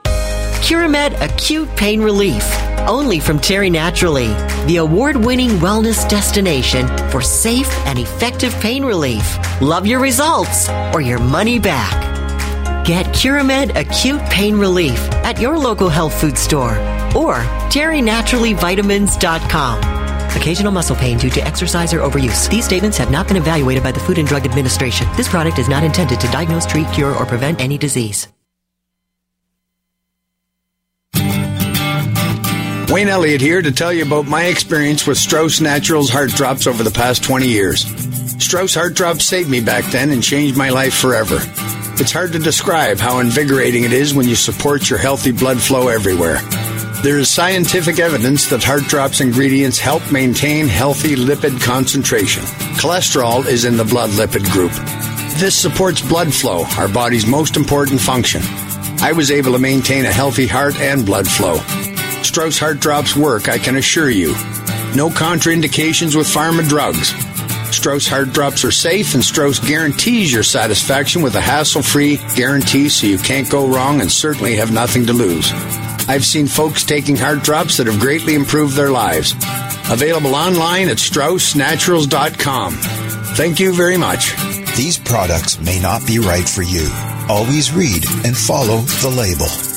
Curamed 0.61 1.19
Acute 1.19 1.67
Pain 1.75 2.01
Relief. 2.01 2.45
Only 2.87 3.19
from 3.19 3.37
Terry 3.37 3.69
Naturally, 3.69 4.27
the 4.65 4.77
award 4.77 5.17
winning 5.17 5.49
wellness 5.59 6.07
destination 6.07 6.87
for 7.09 7.21
safe 7.21 7.69
and 7.85 7.99
effective 7.99 8.53
pain 8.61 8.85
relief. 8.85 9.37
Love 9.59 9.85
your 9.85 9.99
results 9.99 10.69
or 10.93 11.01
your 11.01 11.19
money 11.19 11.59
back. 11.59 12.85
Get 12.85 13.07
Curamed 13.07 13.75
Acute 13.75 14.21
Pain 14.29 14.57
Relief 14.57 14.99
at 15.25 15.41
your 15.41 15.57
local 15.57 15.89
health 15.89 16.17
food 16.21 16.37
store 16.37 16.77
or 17.13 17.39
terrynaturallyvitamins.com. 17.75 20.02
Occasional 20.35 20.71
muscle 20.71 20.95
pain 20.95 21.17
due 21.17 21.29
to 21.29 21.45
exercise 21.45 21.93
or 21.93 21.99
overuse. 21.99 22.49
These 22.49 22.65
statements 22.65 22.97
have 22.97 23.11
not 23.11 23.27
been 23.27 23.37
evaluated 23.37 23.83
by 23.83 23.91
the 23.91 23.99
Food 23.99 24.17
and 24.17 24.27
Drug 24.27 24.45
Administration. 24.45 25.07
This 25.15 25.29
product 25.29 25.59
is 25.59 25.69
not 25.69 25.83
intended 25.83 26.19
to 26.19 26.27
diagnose, 26.27 26.65
treat, 26.65 26.87
cure, 26.93 27.15
or 27.15 27.25
prevent 27.25 27.61
any 27.61 27.77
disease. 27.77 28.27
Wayne 32.93 33.09
Elliott 33.09 33.41
here 33.41 33.61
to 33.61 33.71
tell 33.71 33.91
you 33.91 34.03
about 34.05 34.27
my 34.27 34.45
experience 34.45 35.07
with 35.07 35.17
Strauss 35.17 35.59
Naturals 35.59 36.11
heart 36.11 36.29
drops 36.29 36.67
over 36.67 36.83
the 36.83 36.91
past 36.91 37.23
20 37.23 37.47
years. 37.47 37.85
Strauss 38.37 38.75
heart 38.75 38.93
drops 38.93 39.25
saved 39.25 39.49
me 39.49 39.61
back 39.61 39.83
then 39.85 40.11
and 40.11 40.21
changed 40.21 40.55
my 40.55 40.69
life 40.69 40.93
forever. 40.93 41.39
It's 41.99 42.11
hard 42.11 42.33
to 42.33 42.39
describe 42.39 42.99
how 42.99 43.19
invigorating 43.19 43.83
it 43.83 43.93
is 43.93 44.13
when 44.13 44.27
you 44.27 44.35
support 44.35 44.89
your 44.91 44.99
healthy 44.99 45.31
blood 45.31 45.59
flow 45.59 45.87
everywhere. 45.87 46.37
There 47.03 47.17
is 47.17 47.29
scientific 47.29 47.99
evidence 47.99 48.47
that 48.47 48.63
Heart 48.63 48.83
Drops 48.83 49.19
ingredients 49.19 49.77
help 49.77 50.09
maintain 50.09 50.69
healthy 50.69 51.17
lipid 51.17 51.61
concentration. 51.61 52.43
Cholesterol 52.79 53.45
is 53.45 53.65
in 53.65 53.75
the 53.75 53.83
blood 53.83 54.11
lipid 54.11 54.49
group. 54.53 54.71
This 55.37 55.53
supports 55.53 56.01
blood 56.01 56.33
flow, 56.33 56.63
our 56.77 56.87
body's 56.87 57.27
most 57.27 57.57
important 57.57 57.99
function. 57.99 58.41
I 59.01 59.11
was 59.11 59.31
able 59.31 59.51
to 59.51 59.59
maintain 59.59 60.05
a 60.05 60.13
healthy 60.13 60.47
heart 60.47 60.79
and 60.79 61.05
blood 61.05 61.27
flow. 61.27 61.57
Strauss 62.23 62.57
Heart 62.57 62.79
Drops 62.79 63.17
work, 63.17 63.49
I 63.49 63.57
can 63.57 63.75
assure 63.75 64.09
you. 64.09 64.29
No 64.95 65.09
contraindications 65.09 66.15
with 66.15 66.27
pharma 66.27 66.65
drugs. 66.65 67.09
Strauss 67.75 68.07
Heart 68.07 68.31
Drops 68.31 68.63
are 68.63 68.71
safe, 68.71 69.13
and 69.13 69.21
Strauss 69.21 69.59
guarantees 69.59 70.31
your 70.31 70.43
satisfaction 70.43 71.21
with 71.21 71.35
a 71.35 71.41
hassle 71.41 71.81
free 71.81 72.21
guarantee 72.33 72.87
so 72.87 73.07
you 73.07 73.17
can't 73.17 73.49
go 73.49 73.67
wrong 73.67 73.99
and 73.99 74.09
certainly 74.09 74.55
have 74.55 74.71
nothing 74.71 75.05
to 75.07 75.11
lose. 75.11 75.51
I've 76.07 76.25
seen 76.25 76.47
folks 76.47 76.83
taking 76.83 77.15
heart 77.15 77.43
drops 77.43 77.77
that 77.77 77.87
have 77.87 77.99
greatly 77.99 78.35
improved 78.35 78.75
their 78.75 78.91
lives. 78.91 79.33
Available 79.89 80.35
online 80.35 80.89
at 80.89 80.97
StraussNaturals.com. 80.97 82.73
Thank 83.35 83.59
you 83.59 83.73
very 83.73 83.97
much. 83.97 84.35
These 84.75 84.99
products 84.99 85.59
may 85.59 85.79
not 85.79 86.05
be 86.05 86.19
right 86.19 86.47
for 86.47 86.61
you. 86.61 86.87
Always 87.29 87.71
read 87.71 88.05
and 88.25 88.35
follow 88.35 88.77
the 88.77 89.09
label. 89.09 89.72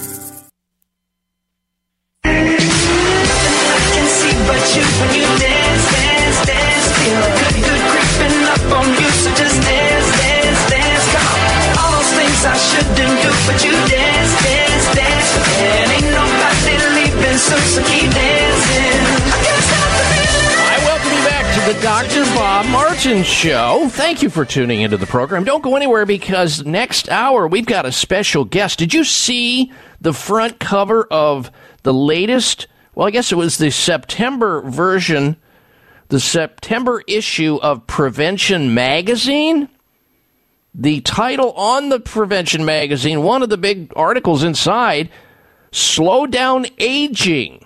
Martin 22.97 23.25
Show. 23.25 23.89
Thank 23.91 24.23
you 24.23 24.31
for 24.31 24.47
tuning 24.47 24.81
into 24.81 24.97
the 24.97 25.05
program. 25.05 25.45
Don't 25.45 25.63
go 25.63 25.77
anywhere 25.77 26.07
because 26.07 26.65
next 26.65 27.11
hour 27.11 27.47
we've 27.47 27.67
got 27.67 27.85
a 27.85 27.93
special 27.93 28.47
guest. 28.47 28.79
Did 28.79 28.95
you 28.95 29.05
see 29.05 29.71
the 30.01 30.15
front 30.15 30.59
cover 30.59 31.07
of 31.11 31.51
the 31.83 31.93
latest? 31.93 32.69
Well, 32.95 33.07
I 33.07 33.11
guess 33.11 33.31
it 33.31 33.35
was 33.35 33.59
the 33.59 33.71
September 33.71 34.63
version, 34.63 35.37
the 36.09 36.19
September 36.19 37.03
issue 37.07 37.57
of 37.57 37.87
Prevention 37.87 38.73
Magazine. 38.73 39.69
The 40.75 41.03
title 41.03 41.53
on 41.53 41.91
the 41.91 42.01
Prevention 42.01 42.65
Magazine, 42.65 43.23
one 43.23 43.43
of 43.43 43.51
the 43.51 43.59
big 43.59 43.93
articles 43.95 44.43
inside, 44.43 45.11
Slow 45.71 46.27
Down 46.27 46.65
Aging. 46.79 47.66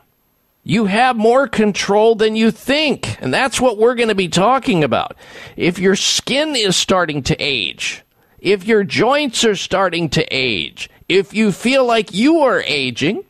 You 0.70 0.84
have 0.84 1.16
more 1.16 1.48
control 1.48 2.14
than 2.14 2.36
you 2.36 2.52
think. 2.52 3.20
And 3.20 3.34
that's 3.34 3.60
what 3.60 3.76
we're 3.76 3.96
going 3.96 4.08
to 4.08 4.14
be 4.14 4.28
talking 4.28 4.84
about. 4.84 5.16
If 5.56 5.80
your 5.80 5.96
skin 5.96 6.54
is 6.54 6.76
starting 6.76 7.24
to 7.24 7.36
age, 7.40 8.04
if 8.38 8.64
your 8.64 8.84
joints 8.84 9.44
are 9.44 9.56
starting 9.56 10.08
to 10.10 10.24
age, 10.30 10.88
if 11.08 11.34
you 11.34 11.50
feel 11.50 11.84
like 11.84 12.14
you 12.14 12.42
are 12.42 12.62
aging, 12.68 13.24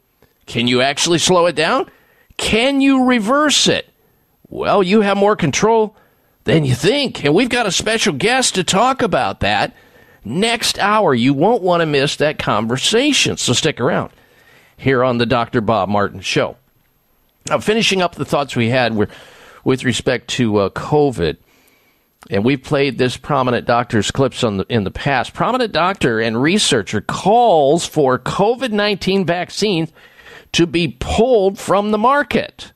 can 0.45 0.67
you 0.67 0.83
actually 0.83 1.17
slow 1.17 1.47
it 1.47 1.57
down? 1.57 1.91
Can 2.37 2.83
you 2.83 3.07
reverse 3.07 3.69
it? 3.69 3.89
Well, 4.51 4.83
you 4.83 5.01
have 5.01 5.17
more 5.17 5.35
control 5.35 5.97
than 6.45 6.67
you 6.67 6.75
think. 6.75 7.25
And 7.25 7.35
we've 7.35 7.49
got 7.49 7.65
a 7.65 7.73
special 7.73 8.13
guest 8.13 8.57
to 8.57 8.65
talk 8.65 9.01
about 9.01 9.41
that 9.41 9.75
next 10.27 10.79
hour. 10.79 11.15
You 11.15 11.33
won't 11.33 11.63
want 11.63 11.81
to 11.81 11.87
miss 11.87 12.17
that 12.17 12.39
conversation. 12.39 13.39
So 13.39 13.55
stick 13.55 13.81
around 13.81 14.11
here 14.77 15.03
on 15.03 15.17
the 15.17 15.25
Dr. 15.25 15.63
Bob 15.63 15.89
Martin 15.89 16.21
Show. 16.21 16.59
Now, 17.49 17.59
finishing 17.59 18.03
up 18.03 18.15
the 18.15 18.25
thoughts 18.25 18.55
we 18.55 18.69
had 18.69 18.95
were, 18.95 19.09
with 19.65 19.85
respect 19.85 20.29
to 20.29 20.59
uh, 20.59 20.71
COVID, 20.71 21.37
and 22.29 22.45
we've 22.45 22.63
played 22.63 22.99
this 22.99 23.17
prominent 23.17 23.67
doctor's 23.67 24.11
clips 24.11 24.45
on 24.45 24.59
the, 24.59 24.67
in 24.69 24.85
the 24.85 24.91
past. 24.91 25.33
Prominent 25.33 25.73
doctor 25.73 26.21
and 26.21 26.41
researcher 26.41 27.01
calls 27.01 27.87
for 27.87 28.19
COVID 28.19 28.73
19 28.73 29.25
vaccines 29.25 29.91
to 30.53 30.67
be 30.67 30.97
pulled 31.01 31.59
from 31.59 31.91
the 31.91 31.99
market. 31.99 32.73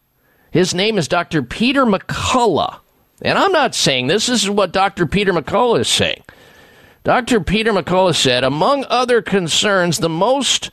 His 0.50 0.74
name 0.74 0.96
is 0.96 1.08
Dr. 1.08 1.42
Peter 1.42 1.84
McCullough. 1.84 2.78
And 3.20 3.38
I'm 3.38 3.52
not 3.52 3.74
saying 3.74 4.06
this, 4.06 4.26
this 4.26 4.44
is 4.44 4.50
what 4.50 4.72
Dr. 4.72 5.06
Peter 5.06 5.32
McCullough 5.32 5.80
is 5.80 5.88
saying. 5.88 6.22
Dr. 7.02 7.40
Peter 7.40 7.72
McCullough 7.72 8.14
said, 8.14 8.44
among 8.44 8.86
other 8.88 9.20
concerns, 9.20 9.98
the 9.98 10.08
most 10.08 10.70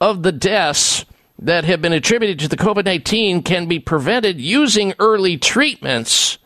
of 0.00 0.22
the 0.22 0.32
deaths 0.32 1.04
that 1.38 1.64
have 1.64 1.82
been 1.82 1.92
attributed 1.92 2.38
to 2.40 2.48
the 2.48 2.56
COVID 2.56 2.84
19 2.84 3.42
can 3.42 3.66
be 3.66 3.78
prevented 3.78 4.40
using 4.40 4.94
early 4.98 5.36
treatments 5.36 6.38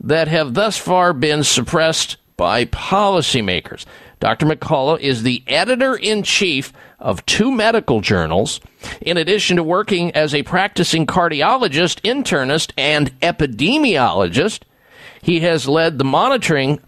that 0.00 0.28
have 0.28 0.54
thus 0.54 0.76
far 0.76 1.12
been 1.12 1.44
suppressed 1.44 2.16
by 2.36 2.64
policymakers. 2.66 3.86
Dr. 4.20 4.46
McCullough 4.46 5.00
is 5.00 5.22
the 5.22 5.42
editor 5.46 5.94
in 5.94 6.22
chief 6.22 6.72
of 6.98 7.24
two 7.26 7.52
medical 7.52 8.00
journals, 8.00 8.60
in 9.00 9.16
addition 9.16 9.56
to 9.56 9.62
working 9.62 10.10
as 10.12 10.34
a 10.34 10.42
practicing 10.42 11.06
cardiologist, 11.06 12.00
internist, 12.00 12.72
and 12.78 13.18
epidemiologist. 13.20 14.62
He 15.20 15.40
has 15.40 15.68
led 15.68 15.98
the 15.98 16.04
monitoring 16.04 16.80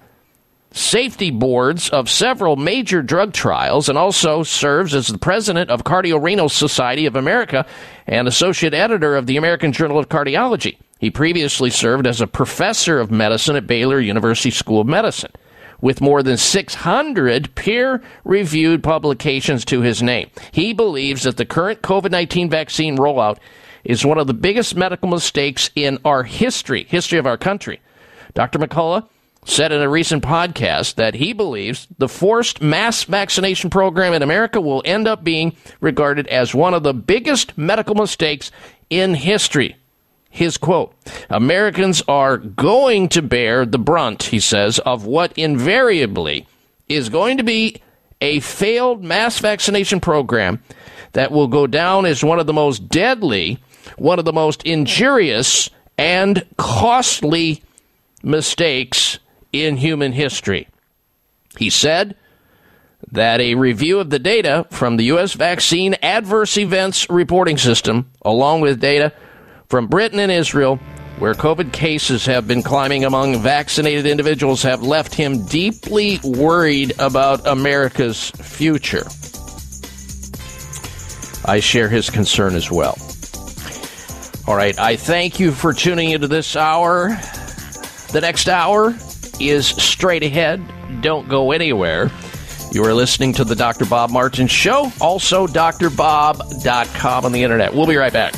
safety 0.79 1.31
boards 1.31 1.89
of 1.91 2.09
several 2.09 2.57
major 2.57 3.03
drug 3.03 3.33
trials 3.33 3.89
and 3.89 3.99
also 3.99 4.43
serves 4.43 4.95
as 4.95 5.09
the 5.09 5.18
president 5.18 5.70
of 5.70 5.85
Cardiorenal 5.85 6.49
Society 6.49 7.07
of 7.07 7.16
America 7.16 7.66
and 8.07 8.29
associate 8.29 8.74
editor 8.74 9.16
of 9.16 9.26
the 9.26 9.37
American 9.37 9.72
Journal 9.72 9.99
of 9.99 10.09
Cardiology. 10.09 10.79
He 10.99 11.11
previously 11.11 11.70
served 11.70 12.07
as 12.07 12.20
a 12.20 12.26
professor 12.26 12.99
of 12.99 13.11
medicine 13.11 13.57
at 13.57 13.66
Baylor 13.66 14.01
University 14.01 14.51
School 14.51 14.81
of 14.81 14.87
Medicine 14.87 15.33
with 15.81 16.01
more 16.01 16.22
than 16.22 16.37
600 16.37 17.55
peer 17.55 18.03
reviewed 18.24 18.83
publications 18.83 19.64
to 19.66 19.81
his 19.81 20.03
name. 20.03 20.31
He 20.53 20.72
believes 20.72 21.22
that 21.22 21.37
the 21.37 21.47
current 21.47 21.83
COVID 21.83 22.11
19 22.11 22.51
vaccine 22.51 22.97
rollout 22.97 23.39
is 23.85 24.05
one 24.05 24.18
of 24.18 24.26
the 24.26 24.35
biggest 24.35 24.74
medical 24.74 25.09
mistakes 25.09 25.70
in 25.74 25.99
our 26.05 26.24
history, 26.24 26.85
history 26.85 27.18
of 27.18 27.26
our 27.26 27.39
country. 27.39 27.81
Dr. 28.35 28.59
McCullough 28.59 29.09
said 29.49 29.72
in 29.72 29.80
a 29.80 29.88
recent 29.88 30.22
podcast 30.22 30.96
that 30.96 31.14
he 31.14 31.32
believes 31.32 31.88
the 31.96 32.09
forced 32.09 32.61
mass 32.61 33.05
vaccination 33.05 33.70
program 33.70 34.12
in 34.12 34.22
America 34.22 34.61
will 34.61 34.82
end 34.84 35.09
up 35.09 35.24
being 35.24 35.57
regarded 35.80 36.26
as 36.26 36.55
one 36.55 36.74
of 36.74 36.82
the 36.82 36.92
biggest 36.92 37.57
medical 37.57 37.94
mistakes 37.94 38.51
in 38.90 39.14
history. 39.14 39.74
His 40.28 40.59
quote 40.59 40.94
Americans 41.30 42.03
are 42.07 42.36
going 42.36 43.09
to 43.09 43.22
bear 43.22 43.64
the 43.64 43.78
brunt, 43.78 44.24
he 44.24 44.38
says, 44.38 44.78
of 44.80 45.07
what 45.07 45.32
invariably 45.38 46.46
is 46.86 47.09
going 47.09 47.38
to 47.38 47.44
be 47.44 47.80
a 48.20 48.40
failed 48.40 49.03
mass 49.03 49.38
vaccination 49.38 49.99
program 49.99 50.62
that 51.12 51.32
will 51.32 51.49
go 51.49 51.66
down 51.66 52.05
as 52.05 52.22
one 52.22 52.38
of 52.38 52.46
the 52.46 52.53
most 52.53 52.88
deadly, 52.88 53.59
one 53.96 54.18
of 54.18 54.26
the 54.26 54.32
most 54.32 54.62
injurious, 54.64 55.70
and 55.96 56.44
costly 56.59 57.62
mistakes 58.22 59.18
in 59.53 59.76
human 59.76 60.12
history. 60.12 60.68
He 61.57 61.70
said 61.70 62.16
that 63.12 63.40
a 63.40 63.55
review 63.55 64.01
of 64.01 64.11
the 64.11 64.18
data 64.18 64.66
from 64.70 64.96
the 64.96 65.05
U.S. 65.05 65.34
Vaccine 65.34 65.94
Adverse 66.03 66.59
Events 66.59 67.09
Reporting 67.09 67.57
System, 67.57 68.11
along 68.22 68.61
with 68.61 68.80
data 68.80 69.12
from 69.68 69.86
Britain 69.86 70.18
and 70.18 70.32
Israel, 70.32 70.76
where 71.18 71.34
COVID 71.34 71.72
cases 71.72 72.26
have 72.26 72.46
been 72.46 72.62
climbing 72.62 73.05
among 73.05 73.40
vaccinated 73.40 74.07
individuals, 74.07 74.62
have 74.62 74.82
left 74.82 75.14
him 75.14 75.44
deeply 75.46 76.20
worried 76.22 76.92
about 76.99 77.46
America's 77.46 78.30
future. 78.30 79.07
I 81.44 81.61
share 81.61 81.88
his 81.88 82.11
concern 82.11 82.55
as 82.55 82.70
well. 82.70 82.96
All 84.46 84.55
right, 84.55 84.78
I 84.78 84.96
thank 84.96 85.40
you 85.40 85.53
for 85.53 85.72
tuning 85.72 86.11
into 86.11 86.28
this 86.28 86.57
hour. 86.57 87.09
The 88.12 88.20
next 88.20 88.49
hour 88.49 88.96
is 89.41 89.66
straight 89.66 90.22
ahead. 90.22 90.62
Don't 91.01 91.28
go 91.28 91.53
anywhere. 91.53 92.11
You 92.72 92.84
are 92.84 92.95
listening 92.95 93.32
to 93.34 93.45
the 93.45 93.57
Dr. 93.57 93.86
Bob 93.86 94.11
Martin 94.11 94.47
Show, 94.47 94.93
also 95.01 95.47
drbob.com 95.47 97.24
on 97.24 97.32
the 97.32 97.43
internet. 97.43 97.74
We'll 97.74 97.86
be 97.86 97.97
right 97.97 98.12
back. 98.12 98.34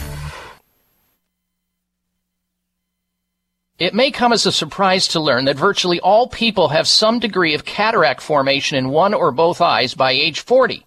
It 3.78 3.94
may 3.94 4.10
come 4.10 4.32
as 4.34 4.44
a 4.44 4.52
surprise 4.52 5.08
to 5.08 5.20
learn 5.20 5.46
that 5.46 5.56
virtually 5.56 6.00
all 6.00 6.28
people 6.28 6.68
have 6.68 6.86
some 6.86 7.18
degree 7.18 7.54
of 7.54 7.64
cataract 7.64 8.20
formation 8.20 8.76
in 8.76 8.90
one 8.90 9.14
or 9.14 9.32
both 9.32 9.62
eyes 9.62 9.94
by 9.94 10.12
age 10.12 10.40
40. 10.40 10.86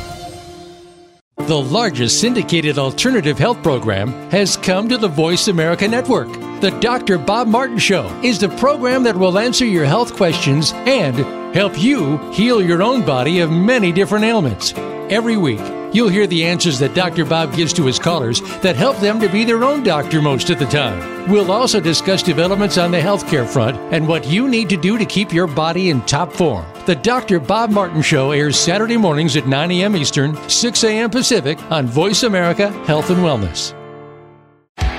The 1.37 1.57
largest 1.57 2.19
syndicated 2.19 2.77
alternative 2.77 3.37
health 3.37 3.63
program 3.63 4.09
has 4.31 4.57
come 4.57 4.89
to 4.89 4.97
the 4.97 5.07
Voice 5.07 5.47
America 5.47 5.87
Network. 5.87 6.27
The 6.61 6.77
Dr. 6.81 7.17
Bob 7.17 7.47
Martin 7.47 7.79
Show 7.79 8.07
is 8.23 8.39
the 8.39 8.49
program 8.49 9.03
that 9.03 9.15
will 9.15 9.39
answer 9.39 9.65
your 9.65 9.85
health 9.85 10.15
questions 10.15 10.71
and 10.73 11.15
help 11.55 11.81
you 11.81 12.17
heal 12.31 12.61
your 12.61 12.83
own 12.83 13.05
body 13.05 13.39
of 13.39 13.51
many 13.51 13.91
different 13.91 14.25
ailments. 14.25 14.73
Every 15.09 15.35
week, 15.37 15.59
you'll 15.93 16.09
hear 16.09 16.27
the 16.27 16.45
answers 16.45 16.79
that 16.79 16.93
Dr. 16.93 17.25
Bob 17.25 17.55
gives 17.55 17.73
to 17.73 17.85
his 17.85 17.99
callers 17.99 18.41
that 18.61 18.75
help 18.75 18.97
them 18.97 19.19
to 19.19 19.29
be 19.29 19.43
their 19.43 19.63
own 19.63 19.83
doctor 19.83 20.21
most 20.21 20.49
of 20.49 20.59
the 20.59 20.65
time. 20.65 21.29
We'll 21.29 21.51
also 21.51 21.79
discuss 21.79 22.23
developments 22.23 22.77
on 22.77 22.91
the 22.91 22.99
healthcare 22.99 23.47
front 23.47 23.77
and 23.93 24.07
what 24.07 24.27
you 24.27 24.47
need 24.47 24.69
to 24.69 24.77
do 24.77 24.97
to 24.97 25.05
keep 25.05 25.31
your 25.33 25.47
body 25.47 25.89
in 25.89 26.01
top 26.01 26.31
form. 26.31 26.65
The 26.85 26.95
Dr. 26.95 27.39
Bob 27.39 27.69
Martin 27.71 28.01
Show 28.01 28.31
airs 28.31 28.59
Saturday 28.59 28.97
mornings 28.97 29.35
at 29.35 29.47
9 29.47 29.71
a.m. 29.71 29.95
Eastern, 29.95 30.37
6 30.49 30.83
a.m. 30.83 31.09
Pacific 31.09 31.61
on 31.71 31.87
Voice 31.87 32.23
America 32.23 32.71
Health 32.85 33.09
and 33.09 33.19
Wellness. 33.19 33.80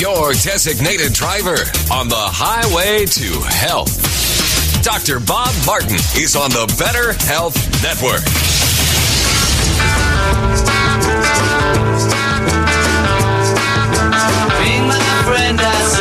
Your 0.00 0.32
designated 0.32 1.12
driver 1.12 1.58
on 1.92 2.08
the 2.08 2.16
highway 2.16 3.04
to 3.04 3.40
health. 3.52 3.92
Dr. 4.82 5.20
Bob 5.20 5.52
Martin 5.66 5.96
is 6.16 6.34
on 6.36 6.48
the 6.48 6.64
Better 6.78 7.12
Health 7.28 7.54
Network. 7.84 8.24
Being 14.64 14.88
my 14.88 15.22
friend, 15.28 15.60
I 15.60 15.99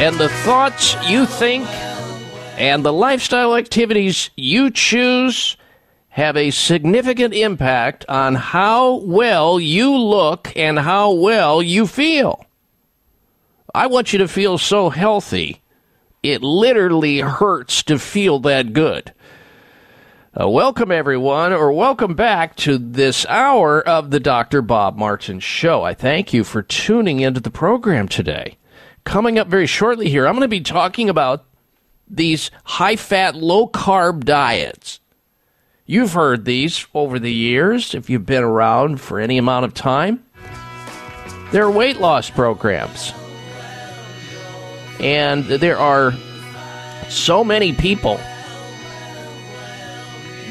and 0.00 0.16
the 0.16 0.28
thoughts 0.28 0.96
you 1.08 1.24
think 1.24 1.66
and 2.58 2.84
the 2.84 2.92
lifestyle 2.92 3.54
activities 3.54 4.30
you 4.36 4.70
choose 4.70 5.56
have 6.08 6.36
a 6.36 6.50
significant 6.50 7.32
impact 7.32 8.04
on 8.08 8.34
how 8.34 8.96
well 8.96 9.60
you 9.60 9.96
look 9.96 10.52
and 10.56 10.78
how 10.80 11.12
well 11.12 11.62
you 11.62 11.86
feel? 11.86 12.44
I 13.74 13.86
want 13.86 14.12
you 14.12 14.18
to 14.20 14.28
feel 14.28 14.58
so 14.58 14.90
healthy 14.90 15.60
It 16.24 16.42
literally 16.42 17.20
hurts 17.20 17.82
to 17.84 17.98
feel 17.98 18.38
that 18.40 18.72
good. 18.72 19.12
Uh, 20.38 20.48
welcome, 20.48 20.90
everyone, 20.90 21.52
or 21.52 21.70
welcome 21.72 22.14
back 22.14 22.56
to 22.56 22.78
this 22.78 23.26
hour 23.26 23.80
of 23.86 24.10
the 24.10 24.18
Dr. 24.20 24.62
Bob 24.62 24.96
Martin 24.96 25.38
Show. 25.38 25.82
I 25.82 25.94
thank 25.94 26.32
you 26.32 26.42
for 26.42 26.62
tuning 26.62 27.20
into 27.20 27.40
the 27.40 27.50
program 27.50 28.08
today. 28.08 28.56
Coming 29.04 29.38
up 29.38 29.48
very 29.48 29.66
shortly 29.66 30.08
here, 30.08 30.26
I'm 30.26 30.34
going 30.34 30.42
to 30.42 30.48
be 30.48 30.60
talking 30.60 31.08
about 31.08 31.44
these 32.08 32.50
high 32.64 32.96
fat, 32.96 33.34
low 33.34 33.68
carb 33.68 34.24
diets. 34.24 35.00
You've 35.86 36.14
heard 36.14 36.44
these 36.44 36.86
over 36.94 37.18
the 37.18 37.32
years 37.32 37.94
if 37.94 38.08
you've 38.08 38.26
been 38.26 38.42
around 38.42 39.00
for 39.00 39.20
any 39.20 39.36
amount 39.36 39.66
of 39.66 39.74
time. 39.74 40.24
They're 41.52 41.70
weight 41.70 41.98
loss 41.98 42.30
programs. 42.30 43.12
And 44.98 45.44
there 45.44 45.78
are 45.78 46.14
so 47.08 47.44
many 47.44 47.74
people 47.74 48.16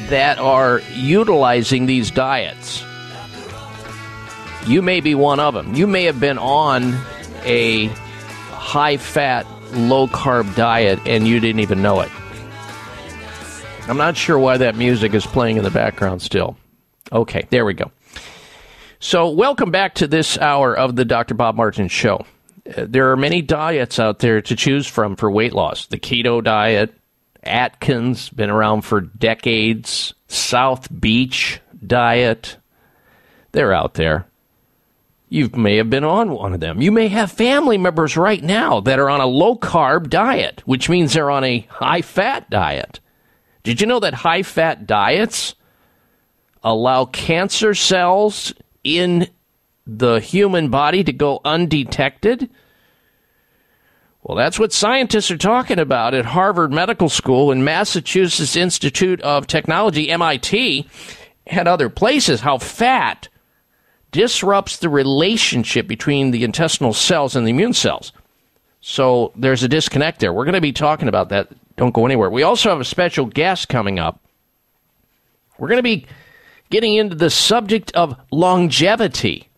that 0.08 0.38
are 0.38 0.80
utilizing 0.92 1.86
these 1.86 2.10
diets. 2.10 2.84
You 4.66 4.80
may 4.80 5.00
be 5.00 5.14
one 5.14 5.40
of 5.40 5.54
them. 5.54 5.74
You 5.74 5.86
may 5.86 6.04
have 6.04 6.20
been 6.20 6.38
on 6.38 6.94
a 7.44 7.90
high 8.64 8.96
fat, 8.96 9.46
low 9.72 10.06
carb 10.08 10.54
diet 10.56 10.98
and 11.06 11.28
you 11.28 11.38
didn't 11.38 11.60
even 11.60 11.82
know 11.82 12.00
it. 12.00 12.10
I'm 13.86 13.98
not 13.98 14.16
sure 14.16 14.38
why 14.38 14.56
that 14.56 14.74
music 14.74 15.12
is 15.12 15.26
playing 15.26 15.58
in 15.58 15.64
the 15.64 15.70
background 15.70 16.22
still. 16.22 16.56
Okay, 17.12 17.46
there 17.50 17.66
we 17.66 17.74
go. 17.74 17.92
So, 19.00 19.28
welcome 19.28 19.70
back 19.70 19.96
to 19.96 20.06
this 20.06 20.38
hour 20.38 20.74
of 20.74 20.96
the 20.96 21.04
Dr. 21.04 21.34
Bob 21.34 21.56
Martin 21.56 21.88
Show. 21.88 22.24
Uh, 22.66 22.86
There 22.88 23.10
are 23.12 23.16
many 23.18 23.42
diets 23.42 23.98
out 23.98 24.20
there 24.20 24.40
to 24.40 24.56
choose 24.56 24.86
from 24.86 25.14
for 25.16 25.30
weight 25.30 25.52
loss. 25.52 25.84
The 25.86 25.98
keto 25.98 26.42
diet, 26.42 26.94
Atkins, 27.42 28.30
been 28.30 28.48
around 28.48 28.80
for 28.80 29.02
decades, 29.02 30.14
South 30.28 30.88
Beach 30.98 31.60
diet. 31.86 32.56
They're 33.52 33.74
out 33.74 33.92
there. 33.94 34.26
You 35.34 35.50
may 35.52 35.78
have 35.78 35.90
been 35.90 36.04
on 36.04 36.30
one 36.30 36.54
of 36.54 36.60
them. 36.60 36.80
You 36.80 36.92
may 36.92 37.08
have 37.08 37.28
family 37.28 37.76
members 37.76 38.16
right 38.16 38.40
now 38.40 38.78
that 38.78 39.00
are 39.00 39.10
on 39.10 39.20
a 39.20 39.26
low 39.26 39.56
carb 39.56 40.08
diet, 40.08 40.62
which 40.64 40.88
means 40.88 41.12
they're 41.12 41.28
on 41.28 41.42
a 41.42 41.66
high 41.68 42.02
fat 42.02 42.48
diet. 42.50 43.00
Did 43.64 43.80
you 43.80 43.88
know 43.88 43.98
that 43.98 44.14
high 44.14 44.44
fat 44.44 44.86
diets 44.86 45.56
allow 46.62 47.06
cancer 47.06 47.74
cells 47.74 48.54
in 48.84 49.28
the 49.88 50.20
human 50.20 50.68
body 50.68 51.02
to 51.02 51.12
go 51.12 51.40
undetected? 51.44 52.48
Well, 54.22 54.36
that's 54.36 54.60
what 54.60 54.72
scientists 54.72 55.32
are 55.32 55.36
talking 55.36 55.80
about 55.80 56.14
at 56.14 56.26
Harvard 56.26 56.72
Medical 56.72 57.08
School 57.08 57.50
and 57.50 57.64
Massachusetts 57.64 58.54
Institute 58.54 59.20
of 59.22 59.48
Technology, 59.48 60.10
MIT, 60.10 60.88
and 61.44 61.66
other 61.66 61.88
places. 61.88 62.40
How 62.40 62.58
fat 62.58 63.28
disrupts 64.14 64.76
the 64.76 64.88
relationship 64.88 65.88
between 65.88 66.30
the 66.30 66.44
intestinal 66.44 66.92
cells 66.92 67.34
and 67.34 67.44
the 67.44 67.50
immune 67.50 67.72
cells. 67.72 68.12
So 68.80 69.32
there's 69.34 69.64
a 69.64 69.68
disconnect 69.68 70.20
there. 70.20 70.32
We're 70.32 70.44
going 70.44 70.54
to 70.54 70.60
be 70.60 70.72
talking 70.72 71.08
about 71.08 71.30
that. 71.30 71.48
Don't 71.76 71.92
go 71.92 72.06
anywhere. 72.06 72.30
We 72.30 72.44
also 72.44 72.70
have 72.70 72.80
a 72.80 72.84
special 72.84 73.26
guest 73.26 73.68
coming 73.68 73.98
up. 73.98 74.20
We're 75.58 75.66
going 75.66 75.78
to 75.78 75.82
be 75.82 76.06
getting 76.70 76.94
into 76.94 77.16
the 77.16 77.28
subject 77.28 77.90
of 77.92 78.16
longevity 78.30 79.48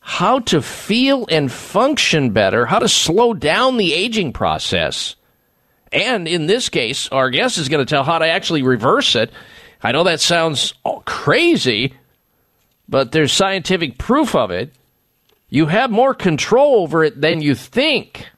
how 0.00 0.38
to 0.38 0.62
feel 0.62 1.26
and 1.28 1.52
function 1.52 2.30
better, 2.30 2.64
how 2.64 2.78
to 2.78 2.88
slow 2.88 3.34
down 3.34 3.76
the 3.76 3.92
aging 3.92 4.32
process. 4.32 5.16
And 5.92 6.26
in 6.26 6.46
this 6.46 6.68
case, 6.68 7.08
our 7.08 7.28
guest 7.28 7.58
is 7.58 7.68
going 7.68 7.84
to 7.84 7.90
tell 7.90 8.04
how 8.04 8.18
to 8.18 8.26
actually 8.26 8.62
reverse 8.62 9.14
it. 9.14 9.30
I 9.82 9.92
know 9.92 10.04
that 10.04 10.20
sounds 10.20 10.72
crazy, 11.04 11.94
but 12.88 13.12
there's 13.12 13.32
scientific 13.32 13.98
proof 13.98 14.34
of 14.34 14.50
it. 14.50 14.72
You 15.48 15.66
have 15.66 15.90
more 15.90 16.14
control 16.14 16.82
over 16.82 17.04
it 17.04 17.20
than 17.20 17.40
you 17.40 17.54
think. 17.54 18.28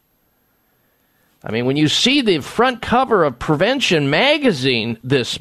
I 1.43 1.53
mean, 1.53 1.67
when 1.67 1.77
you 1.77 1.89
see 1.89 2.21
the 2.21 2.41
front 2.41 2.83
cover 2.83 3.25
of 3.25 3.39
Prevention 3.39 4.11
magazine 4.11 4.99
this, 5.05 5.39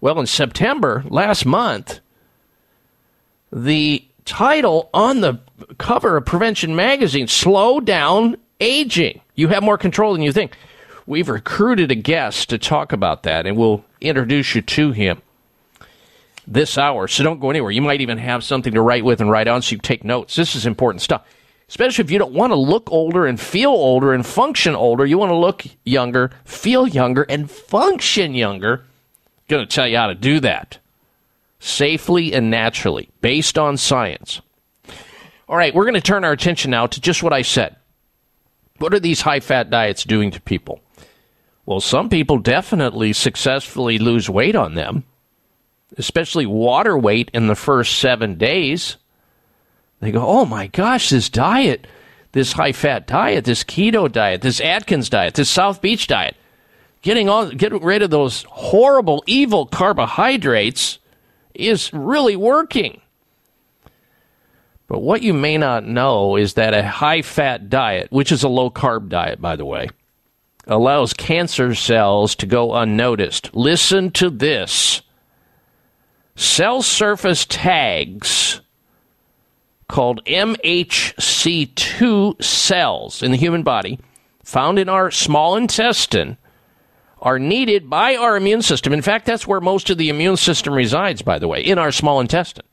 well, 0.00 0.18
in 0.18 0.26
September 0.26 1.04
last 1.08 1.46
month, 1.46 2.00
the 3.52 4.04
title 4.24 4.90
on 4.92 5.20
the 5.20 5.40
cover 5.78 6.16
of 6.16 6.26
Prevention 6.26 6.74
magazine 6.76 7.28
Slow 7.28 7.80
Down 7.80 8.36
Aging. 8.60 9.20
You 9.34 9.48
have 9.48 9.62
more 9.62 9.78
control 9.78 10.12
than 10.12 10.22
you 10.22 10.32
think. 10.32 10.56
We've 11.06 11.28
recruited 11.28 11.90
a 11.90 11.96
guest 11.96 12.50
to 12.50 12.58
talk 12.58 12.92
about 12.92 13.22
that, 13.22 13.46
and 13.46 13.56
we'll 13.56 13.84
introduce 14.00 14.54
you 14.54 14.62
to 14.62 14.92
him 14.92 15.22
this 16.50 16.76
hour. 16.76 17.08
So 17.08 17.22
don't 17.22 17.40
go 17.40 17.48
anywhere. 17.48 17.70
You 17.70 17.80
might 17.80 18.00
even 18.00 18.18
have 18.18 18.44
something 18.44 18.74
to 18.74 18.82
write 18.82 19.04
with 19.04 19.20
and 19.20 19.30
write 19.30 19.48
on 19.48 19.62
so 19.62 19.72
you 19.72 19.78
take 19.78 20.04
notes. 20.04 20.34
This 20.36 20.54
is 20.54 20.66
important 20.66 21.00
stuff. 21.00 21.24
Especially 21.68 22.04
if 22.04 22.10
you 22.10 22.18
don't 22.18 22.34
want 22.34 22.50
to 22.50 22.56
look 22.56 22.90
older 22.90 23.26
and 23.26 23.40
feel 23.40 23.70
older 23.70 24.12
and 24.12 24.26
function 24.26 24.74
older. 24.74 25.06
You 25.06 25.16
want 25.18 25.30
to 25.30 25.36
look 25.36 25.64
younger, 25.84 26.32
feel 26.44 26.86
younger, 26.86 27.22
and 27.22 27.48
function 27.48 28.34
younger. 28.34 28.80
I'm 28.80 29.46
Going 29.48 29.66
to 29.66 29.72
tell 29.74 29.86
you 29.86 29.96
how 29.96 30.08
to 30.08 30.14
do 30.14 30.40
that 30.40 30.78
safely 31.60 32.32
and 32.32 32.50
naturally, 32.50 33.10
based 33.20 33.58
on 33.58 33.76
science. 33.76 34.40
All 35.48 35.56
right, 35.56 35.74
we're 35.74 35.84
going 35.84 35.94
to 35.94 36.00
turn 36.00 36.24
our 36.24 36.32
attention 36.32 36.70
now 36.70 36.86
to 36.86 37.00
just 37.00 37.22
what 37.22 37.32
I 37.32 37.42
said. 37.42 37.76
What 38.78 38.94
are 38.94 39.00
these 39.00 39.20
high 39.20 39.40
fat 39.40 39.68
diets 39.68 40.04
doing 40.04 40.30
to 40.30 40.40
people? 40.40 40.80
Well, 41.66 41.80
some 41.80 42.08
people 42.08 42.38
definitely 42.38 43.12
successfully 43.12 43.98
lose 43.98 44.30
weight 44.30 44.56
on 44.56 44.74
them, 44.74 45.04
especially 45.98 46.46
water 46.46 46.96
weight 46.96 47.30
in 47.34 47.46
the 47.46 47.54
first 47.54 47.98
seven 47.98 48.36
days. 48.36 48.96
They 50.00 50.12
go, 50.12 50.24
oh 50.26 50.44
my 50.44 50.66
gosh, 50.68 51.10
this 51.10 51.28
diet, 51.28 51.86
this 52.32 52.52
high 52.52 52.72
fat 52.72 53.06
diet, 53.06 53.44
this 53.44 53.64
keto 53.64 54.10
diet, 54.10 54.42
this 54.42 54.60
Atkins 54.60 55.08
diet, 55.08 55.34
this 55.34 55.50
South 55.50 55.82
Beach 55.82 56.06
diet, 56.06 56.36
getting 57.02 57.28
on, 57.28 57.56
getting 57.56 57.82
rid 57.82 58.02
of 58.02 58.10
those 58.10 58.44
horrible, 58.48 59.22
evil 59.26 59.66
carbohydrates 59.66 60.98
is 61.54 61.92
really 61.92 62.36
working. 62.36 63.00
But 64.88 65.02
what 65.02 65.22
you 65.22 65.32
may 65.32 65.56
not 65.56 65.86
know 65.86 66.36
is 66.36 66.54
that 66.54 66.74
a 66.74 66.82
high 66.82 67.22
fat 67.22 67.68
diet, 67.70 68.10
which 68.10 68.32
is 68.32 68.42
a 68.42 68.48
low 68.48 68.70
carb 68.70 69.08
diet, 69.08 69.40
by 69.40 69.54
the 69.54 69.64
way, 69.64 69.88
allows 70.66 71.12
cancer 71.12 71.74
cells 71.74 72.34
to 72.36 72.46
go 72.46 72.74
unnoticed. 72.74 73.54
Listen 73.54 74.10
to 74.12 74.30
this 74.30 75.02
cell 76.40 76.82
surface 76.82 77.44
tags 77.44 78.62
called 79.88 80.24
MHC2 80.24 82.42
cells 82.42 83.22
in 83.22 83.30
the 83.30 83.36
human 83.36 83.62
body, 83.62 84.00
found 84.42 84.78
in 84.78 84.88
our 84.88 85.10
small 85.10 85.54
intestine, 85.56 86.38
are 87.20 87.38
needed 87.38 87.90
by 87.90 88.16
our 88.16 88.38
immune 88.38 88.62
system. 88.62 88.94
In 88.94 89.02
fact, 89.02 89.26
that's 89.26 89.46
where 89.46 89.60
most 89.60 89.90
of 89.90 89.98
the 89.98 90.08
immune 90.08 90.38
system 90.38 90.72
resides, 90.72 91.20
by 91.20 91.38
the 91.38 91.48
way, 91.48 91.60
in 91.60 91.76
our 91.76 91.92
small 91.92 92.20
intestine. 92.20 92.64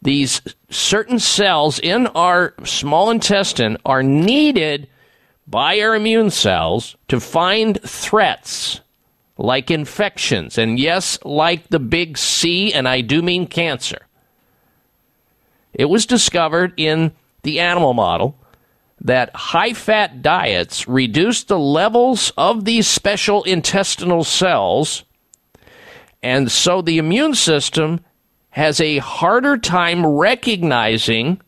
These 0.00 0.40
certain 0.70 1.18
cells 1.18 1.78
in 1.78 2.06
our 2.08 2.54
small 2.64 3.10
intestine 3.10 3.76
are 3.84 4.02
needed 4.02 4.88
by 5.46 5.78
our 5.80 5.94
immune 5.94 6.30
cells 6.30 6.96
to 7.08 7.20
find 7.20 7.78
threats 7.82 8.80
like 9.36 9.70
infections, 9.70 10.58
and 10.58 10.78
yes, 10.78 11.18
like 11.24 11.68
the 11.68 11.80
big 11.80 12.16
C, 12.16 12.72
and 12.72 12.88
I 12.88 13.00
do 13.00 13.20
mean 13.22 13.46
cancer. 13.46 14.06
It 15.72 15.86
was 15.86 16.06
discovered 16.06 16.72
in 16.76 17.12
the 17.42 17.58
animal 17.58 17.94
model 17.94 18.38
that 19.00 19.34
high 19.34 19.72
fat 19.72 20.22
diets 20.22 20.86
reduce 20.86 21.42
the 21.42 21.58
levels 21.58 22.32
of 22.38 22.64
these 22.64 22.86
special 22.86 23.42
intestinal 23.42 24.22
cells, 24.22 25.04
and 26.22 26.50
so 26.50 26.80
the 26.80 26.98
immune 26.98 27.34
system 27.34 28.00
has 28.50 28.80
a 28.80 28.98
harder 28.98 29.58
time 29.58 30.06
recognizing 30.06 31.40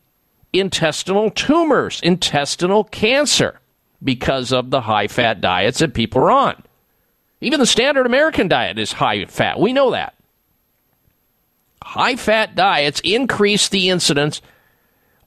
intestinal 0.51 1.31
tumors, 1.31 2.01
intestinal 2.01 2.83
cancer, 2.83 3.61
because 4.03 4.51
of 4.51 4.71
the 4.71 4.81
high 4.81 5.07
fat 5.07 5.39
diets 5.39 5.79
that 5.79 5.93
people 5.93 6.21
are 6.21 6.31
on. 6.31 6.63
Even 7.41 7.59
the 7.59 7.65
standard 7.65 8.05
American 8.05 8.47
diet 8.47 8.79
is 8.79 8.93
high 8.93 9.25
fat. 9.25 9.59
We 9.59 9.73
know 9.73 9.91
that. 9.91 10.15
High 11.83 12.15
fat 12.15 12.55
diets 12.55 12.99
increase 13.03 13.69
the 13.69 13.89
incidence 13.89 14.41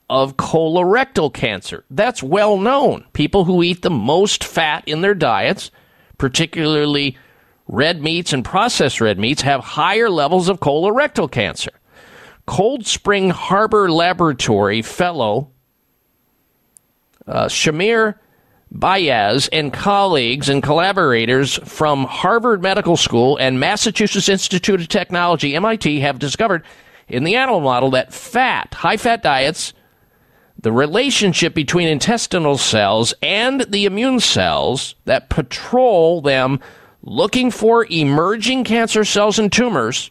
of 0.09 0.35
colorectal 0.35 1.33
cancer. 1.33 1.85
That's 1.89 2.21
well 2.21 2.57
known. 2.57 3.05
People 3.13 3.45
who 3.45 3.63
eat 3.63 3.81
the 3.81 3.89
most 3.89 4.43
fat 4.43 4.83
in 4.85 5.01
their 5.01 5.15
diets, 5.15 5.71
particularly 6.17 7.17
red 7.67 8.01
meats 8.01 8.33
and 8.33 8.43
processed 8.43 8.99
red 8.99 9.17
meats, 9.17 9.41
have 9.43 9.61
higher 9.61 10.09
levels 10.09 10.49
of 10.49 10.59
colorectal 10.59 11.31
cancer. 11.31 11.71
Cold 12.45 12.85
Spring 12.85 13.29
Harbor 13.29 13.89
Laboratory 13.89 14.81
fellow 14.81 15.49
uh, 17.25 17.45
Semir 17.45 18.15
Beyaz 18.73 19.49
and 19.51 19.73
colleagues 19.73 20.47
and 20.47 20.63
collaborators 20.63 21.57
from 21.65 22.05
Harvard 22.05 22.61
Medical 22.61 22.95
School 22.95 23.37
and 23.37 23.59
Massachusetts 23.59 24.29
Institute 24.29 24.79
of 24.79 24.87
Technology, 24.87 25.55
MIT, 25.55 25.99
have 25.99 26.19
discovered 26.19 26.63
in 27.07 27.25
the 27.25 27.35
animal 27.35 27.59
model 27.59 27.91
that 27.91 28.13
fat, 28.13 28.73
high 28.73 28.97
fat 28.97 29.21
diets, 29.21 29.73
the 30.57 30.71
relationship 30.71 31.53
between 31.53 31.87
intestinal 31.87 32.57
cells 32.57 33.13
and 33.21 33.61
the 33.61 33.85
immune 33.85 34.19
cells 34.19 34.95
that 35.05 35.29
patrol 35.29 36.21
them 36.21 36.59
looking 37.03 37.51
for 37.51 37.85
emerging 37.89 38.63
cancer 38.63 39.03
cells 39.03 39.37
and 39.39 39.51
tumors 39.51 40.09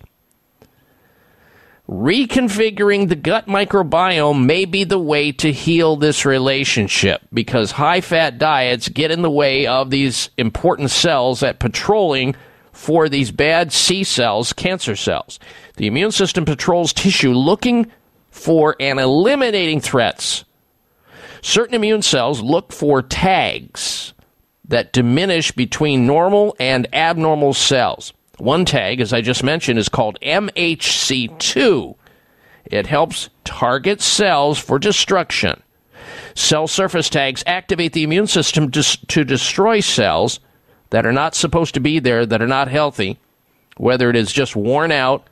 reconfiguring 1.91 3.09
the 3.09 3.17
gut 3.17 3.47
microbiome 3.49 4.47
may 4.47 4.65
be 4.65 4.85
the 4.85 4.99
way 4.99 5.33
to 5.33 5.51
heal 5.51 5.97
this 5.97 6.25
relationship 6.25 7.21
because 7.33 7.73
high 7.73 8.01
fat 8.01 8.39
diets 8.39 8.89
get 8.89 9.11
in 9.11 9.23
the 9.23 9.31
way 9.31 9.67
of 9.67 9.91
these 9.91 10.31
important 10.39 10.89
cells 10.91 11.41
that 11.41 11.59
patrolling 11.59 12.37
for 12.71 13.09
these 13.09 13.33
bad 13.33 13.73
C 13.73 14.05
cells, 14.05 14.53
cancer 14.53 14.95
cells. 14.95 15.41
The 15.79 15.89
immune 15.89 16.13
system 16.13 16.45
patrols 16.45 16.93
tissue 16.93 17.33
looking 17.33 17.91
for 18.31 18.77
and 18.79 19.01
eliminating 19.01 19.81
threats. 19.81 20.45
Certain 21.43 21.75
immune 21.75 22.03
cells 22.03 22.41
look 22.41 22.73
for 22.73 23.03
tags 23.03 24.15
that 24.69 24.93
diminish 24.93 25.51
between 25.51 26.07
normal 26.07 26.55
and 26.61 26.87
abnormal 26.95 27.53
cells. 27.53 28.13
One 28.41 28.65
tag, 28.65 29.03
as 29.03 29.13
I 29.13 29.21
just 29.21 29.45
mentioned, 29.45 29.79
is 29.79 29.91
called 29.91 30.19
MHC2. 30.23 31.95
It 32.65 32.87
helps 32.87 33.29
target 33.45 34.01
cells 34.01 34.59
for 34.59 34.79
destruction. 34.79 35.63
Cell 36.35 36.67
surface 36.67 37.11
tags 37.11 37.45
activate 37.47 37.93
the 37.93 38.03
immune 38.03 38.27
system 38.27 38.71
to, 38.71 38.83
to 39.09 39.25
destroy 39.25 39.81
cells 39.81 40.41
that 40.89 41.05
are 41.05 41.13
not 41.13 41.35
supposed 41.35 41.75
to 41.75 41.81
be 41.81 41.99
there, 41.99 42.25
that 42.25 42.41
are 42.41 42.47
not 42.47 42.69
healthy, 42.69 43.19
whether 43.77 44.09
it 44.09 44.17
is 44.17 44.33
just 44.33 44.57
worn 44.57 44.91
out 44.91 45.29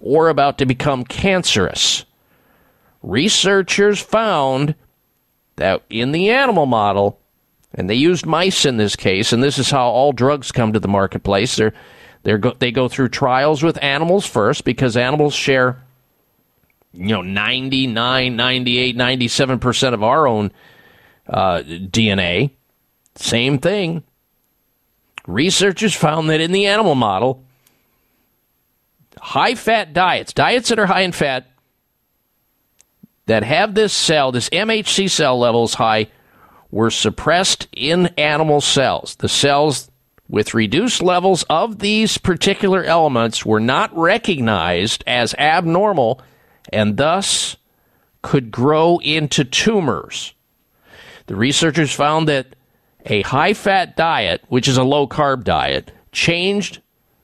or 0.00 0.30
about 0.30 0.56
to 0.58 0.66
become 0.66 1.04
cancerous. 1.04 2.06
Researchers 3.02 4.00
found 4.00 4.74
that 5.56 5.82
in 5.90 6.12
the 6.12 6.30
animal 6.30 6.64
model, 6.64 7.20
and 7.74 7.90
they 7.90 7.94
used 7.94 8.24
mice 8.24 8.64
in 8.64 8.78
this 8.78 8.96
case, 8.96 9.32
and 9.32 9.42
this 9.42 9.58
is 9.58 9.70
how 9.70 9.88
all 9.88 10.12
drugs 10.12 10.52
come 10.52 10.72
to 10.72 10.80
the 10.80 10.88
marketplace. 10.88 11.56
They're 11.56 11.74
they 12.26 12.36
go, 12.36 12.54
they 12.58 12.72
go 12.72 12.88
through 12.88 13.10
trials 13.10 13.62
with 13.62 13.80
animals 13.80 14.26
first 14.26 14.64
because 14.64 14.96
animals 14.96 15.32
share, 15.32 15.80
you 16.92 17.06
know, 17.06 17.22
99, 17.22 18.34
98, 18.34 18.96
97% 18.96 19.94
of 19.94 20.02
our 20.02 20.26
own 20.26 20.50
uh, 21.28 21.62
DNA. 21.62 22.50
Same 23.14 23.58
thing. 23.58 24.02
Researchers 25.28 25.94
found 25.94 26.28
that 26.30 26.40
in 26.40 26.50
the 26.50 26.66
animal 26.66 26.96
model, 26.96 27.44
high 29.20 29.54
fat 29.54 29.92
diets, 29.92 30.32
diets 30.32 30.70
that 30.70 30.80
are 30.80 30.86
high 30.86 31.02
in 31.02 31.12
fat, 31.12 31.46
that 33.26 33.44
have 33.44 33.76
this 33.76 33.92
cell, 33.92 34.32
this 34.32 34.50
MHC 34.50 35.08
cell 35.08 35.38
levels 35.38 35.74
high, 35.74 36.08
were 36.72 36.90
suppressed 36.90 37.68
in 37.70 38.08
animal 38.18 38.60
cells. 38.60 39.14
The 39.14 39.28
cells 39.28 39.92
with 40.28 40.54
reduced 40.54 41.02
levels 41.02 41.44
of 41.44 41.78
these 41.78 42.18
particular 42.18 42.82
elements 42.84 43.46
were 43.46 43.60
not 43.60 43.96
recognized 43.96 45.04
as 45.06 45.34
abnormal 45.34 46.20
and 46.72 46.96
thus 46.96 47.56
could 48.22 48.50
grow 48.50 48.98
into 48.98 49.44
tumors. 49.44 50.34
The 51.26 51.36
researchers 51.36 51.92
found 51.92 52.28
that 52.28 52.56
a 53.04 53.22
high 53.22 53.54
fat 53.54 53.96
diet, 53.96 54.42
which 54.48 54.66
is 54.66 54.76
a 54.76 54.84
low 54.84 55.06
carb 55.06 55.44
diet, 55.44 55.92
changed 56.10 56.80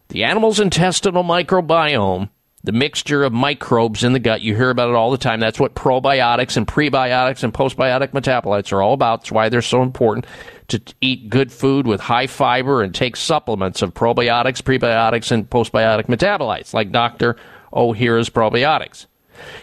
the 0.09 0.25
animal's 0.25 0.61
intestinal 0.61 1.25
microbiome, 1.25 2.29
the 2.65 2.73
mixture 2.73 3.25
of 3.25 3.33
microbes 3.33 4.05
in 4.05 4.13
the 4.13 4.19
gut. 4.19 4.41
You 4.41 4.55
hear 4.55 4.71
about 4.71 4.91
it 4.91 4.95
all 4.95 5.11
the 5.11 5.19
time. 5.19 5.41
That's 5.41 5.59
what 5.59 5.75
probiotics 5.75 6.57
and 6.57 6.67
prebiotics 6.67 7.43
and 7.43 7.53
postbiotic 7.53 8.13
metabolites 8.13 8.73
are 8.73 8.83
all 8.83 8.95
about. 8.95 9.21
That's 9.21 9.33
why 9.33 9.49
they're 9.49 9.63
so 9.63 9.83
important 9.83 10.27
to 10.69 10.81
eat 11.01 11.29
good 11.29 11.51
food 11.53 11.87
with 11.87 12.01
high 12.01 12.29
fiber 12.29 12.83
and 12.83 12.95
take 12.95 13.17
supplements 13.17 13.83
of 13.83 13.95
probiotics, 13.95 14.63
prebiotics, 14.63 15.33
and 15.33 15.51
postbiotic 15.51 16.07
metabolites, 16.07 16.73
like 16.73 16.93
Dr. 16.93 17.37
O'Hara's 17.73 18.31
probiotics. 18.31 19.07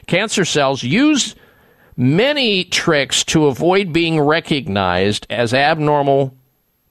Cancer 0.08 0.44
cells 0.44 0.84
use 0.84 1.36
many 1.96 2.66
tricks 2.66 3.24
to 3.26 3.48
avoid 3.48 3.94
being 3.94 4.20
recognized 4.20 5.26
as 5.30 5.54
abnormal 5.54 6.36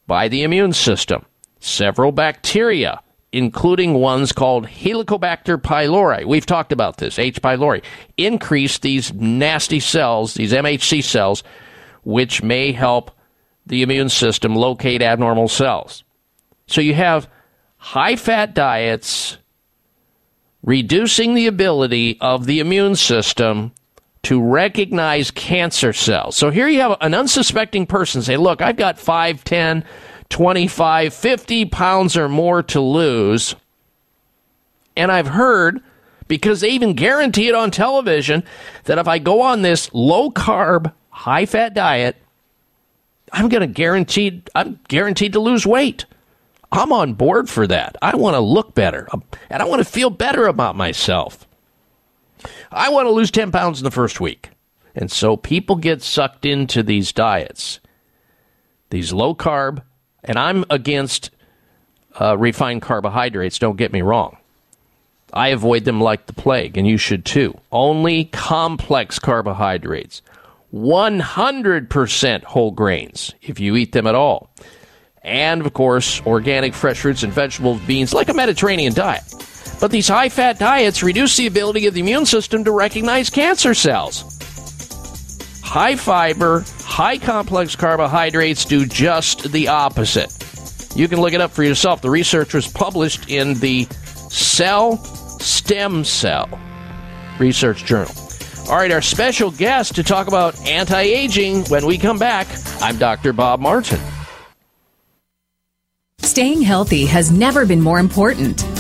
by 0.07 0.29
the 0.29 0.43
immune 0.43 0.73
system. 0.73 1.25
Several 1.61 2.13
bacteria, 2.13 3.03
including 3.33 3.95
ones 3.95 4.33
called 4.33 4.67
Helicobacter 4.67 5.59
pylori, 5.59 6.25
we've 6.25 6.47
talked 6.47 6.73
about 6.73 6.97
this, 6.97 7.19
H. 7.19 7.43
pylori, 7.43 7.83
increase 8.17 8.79
these 8.79 9.13
nasty 9.13 9.81
cells, 9.81 10.35
these 10.35 10.53
MHC 10.53 11.05
cells, 11.05 11.43
which 12.05 12.43
may 12.43 12.73
help 12.73 13.11
the 13.67 13.83
immune 13.83 14.09
system 14.09 14.55
locate 14.55 15.03
abnormal 15.03 15.49
cells. 15.49 16.05
So 16.67 16.81
you 16.81 16.95
have 16.95 17.29
high 17.77 18.17
fat 18.17 18.55
diets 18.55 19.39
reducing 20.63 21.35
the 21.35 21.47
ability 21.47 22.19
of 22.21 22.47
the 22.47 22.61
immune 22.61 22.97
system 22.97 23.73
to 24.23 24.43
recognize 24.43 25.31
cancer 25.31 25.93
cells. 25.93 26.37
So 26.37 26.51
here 26.51 26.69
you 26.69 26.81
have 26.81 26.97
an 27.01 27.15
unsuspecting 27.15 27.87
person 27.87 28.23
say, 28.23 28.37
Look, 28.37 28.61
I've 28.61 28.77
got 28.77 28.99
5, 28.99 29.45
10, 29.45 29.85
25, 30.31 31.15
50 31.15 31.65
pounds 31.67 32.17
or 32.17 32.29
more 32.29 32.63
to 32.65 32.81
lose. 32.81 33.55
And 34.97 35.11
I've 35.11 35.29
heard, 35.29 35.81
because 36.27 36.61
they 36.61 36.71
even 36.71 36.95
guarantee 36.95 37.49
it 37.49 37.55
on 37.55 37.71
television, 37.71 38.45
that 38.85 38.99
if 38.99 39.09
I 39.09 39.19
go 39.19 39.43
on 39.43 39.63
this 39.63 39.93
low 39.93 40.31
carb, 40.31 40.93
high 41.11 41.47
fat 41.47 41.75
diet, 41.75 42.17
I'm 43.33 43.49
going 43.49 43.61
to 43.61 43.67
guaranteed 43.67 44.49
I'm 44.55 44.81
guaranteed 44.89 45.35
to 45.35 45.41
lose 45.41 45.67
weight. 45.67 46.05
I'm 46.71 46.93
on 46.93 47.15
board 47.15 47.49
for 47.49 47.67
that. 47.67 47.97
I 48.03 48.17
want 48.17 48.35
to 48.35 48.41
look 48.41 48.75
better 48.75 49.09
um, 49.13 49.23
and 49.49 49.63
I 49.63 49.67
want 49.67 49.81
to 49.81 49.91
feel 49.91 50.11
better 50.11 50.47
about 50.47 50.77
myself. 50.77 51.47
I 52.71 52.91
want 52.91 53.07
to 53.07 53.11
lose 53.11 53.31
10 53.31 53.51
pounds 53.51 53.81
in 53.81 53.85
the 53.85 53.91
first 53.91 54.21
week. 54.21 54.51
And 54.95 55.11
so 55.11 55.37
people 55.37 55.77
get 55.77 56.03
sucked 56.03 56.45
into 56.45 56.83
these 56.83 57.13
diets, 57.13 57.81
these 58.91 59.13
low 59.13 59.35
carb, 59.35 59.83
and 60.29 60.39
I'm 60.39 60.65
against 60.71 61.31
uh, 62.21 62.37
refined 62.39 62.83
carbohydrates, 62.83 63.59
don't 63.59 63.77
get 63.77 63.93
me 63.93 64.03
wrong. 64.03 64.37
I 65.33 65.49
avoid 65.49 65.85
them 65.85 66.01
like 66.01 66.27
the 66.27 66.33
plague, 66.33 66.79
and 66.79 66.87
you 66.87 66.97
should 66.97 67.25
too. 67.25 67.59
Only 67.73 68.27
complex 68.27 69.19
carbohydrates. 69.19 70.23
100% 70.73 72.45
whole 72.45 72.71
grains 72.71 73.35
if 73.43 73.59
you 73.59 73.77
eat 73.77 73.93
them 73.93 74.07
at 74.07 74.15
all. 74.15 74.51
And 75.23 75.65
of 75.65 75.73
course, 75.73 76.21
organic 76.27 76.75
fresh 76.75 77.01
fruits 77.01 77.23
and 77.23 77.33
vegetables, 77.33 77.81
beans, 77.83 78.15
like 78.15 78.29
a 78.29 78.35
Mediterranean 78.35 78.95
diet. 78.95 79.23
But 79.81 79.91
these 79.91 80.09
high 80.09 80.29
fat 80.29 80.59
diets 80.59 81.03
reduce 81.03 81.37
the 81.37 81.47
ability 81.47 81.87
of 81.87 81.95
the 81.95 82.01
immune 82.01 82.27
system 82.27 82.65
to 82.65 82.73
recognize 82.73 83.31
cancer 83.31 83.75
cells. 83.75 84.25
High 85.69 85.97
fiber, 85.97 86.65
high 86.79 87.19
complex 87.19 87.77
carbohydrates 87.77 88.65
do 88.65 88.87
just 88.87 89.53
the 89.53 89.69
opposite. 89.69 90.33
You 90.97 91.09
can 91.09 91.21
look 91.21 91.35
it 91.35 91.43
up 91.43 91.51
for 91.51 91.63
yourself. 91.63 92.01
The 92.01 92.09
research 92.09 92.55
was 92.55 92.67
published 92.67 93.29
in 93.29 93.53
the 93.61 93.85
Cell 94.31 94.97
Stem 94.97 96.05
Cell 96.05 96.49
Research 97.39 97.85
Journal. 97.85 98.11
All 98.71 98.79
right, 98.79 98.91
our 98.91 99.03
special 99.03 99.51
guest 99.51 99.95
to 99.97 100.03
talk 100.03 100.27
about 100.27 100.59
anti 100.67 101.03
aging 101.03 101.67
when 101.67 101.85
we 101.85 101.99
come 101.99 102.19
back. 102.19 102.47
I'm 102.81 102.97
Dr. 102.97 103.35
Bob 103.35 103.61
Martin. 103.61 104.01
Staying 106.21 106.63
healthy 106.63 107.05
has 107.05 107.31
never 107.31 107.67
been 107.67 107.83
more 107.83 107.99
important. 107.99 108.65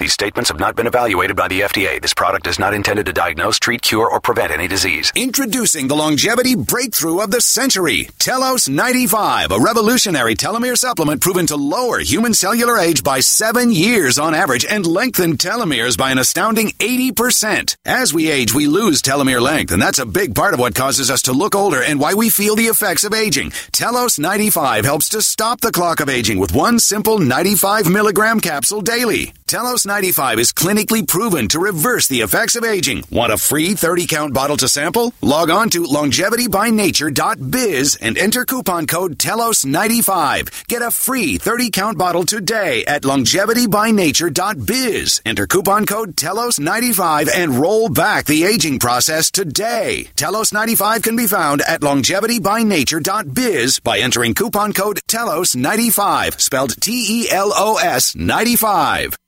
These 0.00 0.14
statements 0.14 0.48
have 0.48 0.58
not 0.58 0.76
been 0.76 0.86
evaluated 0.86 1.36
by 1.36 1.48
the 1.48 1.60
FDA. 1.60 2.00
This 2.00 2.14
product 2.14 2.46
is 2.46 2.58
not 2.58 2.72
intended 2.72 3.04
to 3.04 3.12
diagnose, 3.12 3.58
treat, 3.58 3.82
cure, 3.82 4.10
or 4.10 4.18
prevent 4.18 4.50
any 4.50 4.66
disease. 4.66 5.12
Introducing 5.14 5.88
the 5.88 5.94
longevity 5.94 6.54
breakthrough 6.54 7.20
of 7.20 7.30
the 7.30 7.42
century, 7.42 8.08
Telos 8.18 8.66
95, 8.66 9.52
a 9.52 9.58
revolutionary 9.58 10.34
telomere 10.34 10.78
supplement 10.78 11.20
proven 11.20 11.46
to 11.48 11.56
lower 11.56 11.98
human 11.98 12.32
cellular 12.32 12.78
age 12.78 13.04
by 13.04 13.20
seven 13.20 13.72
years 13.72 14.18
on 14.18 14.34
average 14.34 14.64
and 14.64 14.86
lengthen 14.86 15.36
telomeres 15.36 15.98
by 15.98 16.10
an 16.10 16.18
astounding 16.18 16.68
80%. 16.78 17.76
As 17.84 18.14
we 18.14 18.30
age, 18.30 18.54
we 18.54 18.66
lose 18.66 19.02
telomere 19.02 19.42
length, 19.42 19.70
and 19.70 19.82
that's 19.82 19.98
a 19.98 20.06
big 20.06 20.34
part 20.34 20.54
of 20.54 20.60
what 20.60 20.74
causes 20.74 21.10
us 21.10 21.20
to 21.22 21.34
look 21.34 21.54
older 21.54 21.82
and 21.82 22.00
why 22.00 22.14
we 22.14 22.30
feel 22.30 22.56
the 22.56 22.72
effects 22.72 23.04
of 23.04 23.12
aging. 23.12 23.50
Telos 23.70 24.18
95 24.18 24.86
helps 24.86 25.10
to 25.10 25.20
stop 25.20 25.60
the 25.60 25.70
clock 25.70 26.00
of 26.00 26.08
aging 26.08 26.38
with 26.38 26.54
one 26.54 26.78
simple 26.78 27.18
95 27.18 27.90
milligram 27.90 28.40
capsule 28.40 28.80
daily. 28.80 29.34
Telos 29.46 29.84
95 29.90 30.38
is 30.38 30.52
clinically 30.52 31.04
proven 31.04 31.48
to 31.48 31.58
reverse 31.58 32.06
the 32.06 32.20
effects 32.20 32.54
of 32.54 32.62
aging. 32.62 33.02
Want 33.10 33.32
a 33.32 33.36
free 33.36 33.74
30 33.74 34.06
count 34.06 34.32
bottle 34.32 34.56
to 34.58 34.68
sample? 34.68 35.12
Log 35.20 35.50
on 35.50 35.68
to 35.70 35.82
longevitybynature.biz 35.82 37.96
and 37.96 38.16
enter 38.16 38.44
coupon 38.44 38.86
code 38.86 39.18
TELOS95. 39.18 40.68
Get 40.68 40.82
a 40.82 40.92
free 40.92 41.38
30 41.38 41.70
count 41.70 41.98
bottle 41.98 42.22
today 42.22 42.84
at 42.84 43.02
longevitybynature.biz. 43.02 45.22
Enter 45.26 45.48
coupon 45.48 45.86
code 45.86 46.14
TELOS95 46.14 47.28
and 47.34 47.56
roll 47.56 47.88
back 47.88 48.26
the 48.26 48.44
aging 48.44 48.78
process 48.78 49.32
today. 49.32 50.06
TELOS95 50.14 51.02
can 51.02 51.16
be 51.16 51.26
found 51.26 51.62
at 51.62 51.80
longevitybynature.biz 51.80 53.80
by 53.80 53.98
entering 53.98 54.34
coupon 54.34 54.72
code 54.72 55.00
TELOS95, 55.08 56.40
spelled 56.40 56.80
T 56.80 57.24
E 57.24 57.28
L 57.28 57.52
O 57.56 57.78
S 57.78 58.14
95. 58.14 58.60
All 58.60 58.76
right, 58.76 58.76
a 58.76 58.80
healthy 58.80 58.80
welcome 59.10 59.16
back. 59.16 59.20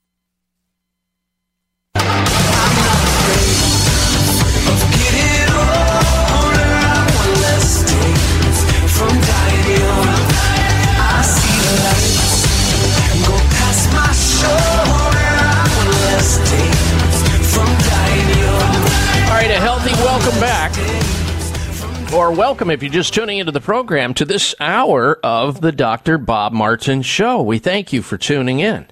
Or 22.13 22.31
welcome 22.31 22.69
if 22.69 22.83
you're 22.83 22.91
just 22.91 23.13
tuning 23.13 23.39
into 23.39 23.51
the 23.51 23.59
program 23.59 24.13
to 24.15 24.25
this 24.25 24.53
hour 24.59 25.19
of 25.23 25.61
the 25.61 25.71
Dr. 25.71 26.19
Bob 26.19 26.53
Martin 26.53 27.01
Show. 27.01 27.41
We 27.41 27.57
thank 27.57 27.91
you 27.91 28.03
for 28.03 28.17
tuning 28.17 28.59
in. 28.59 28.85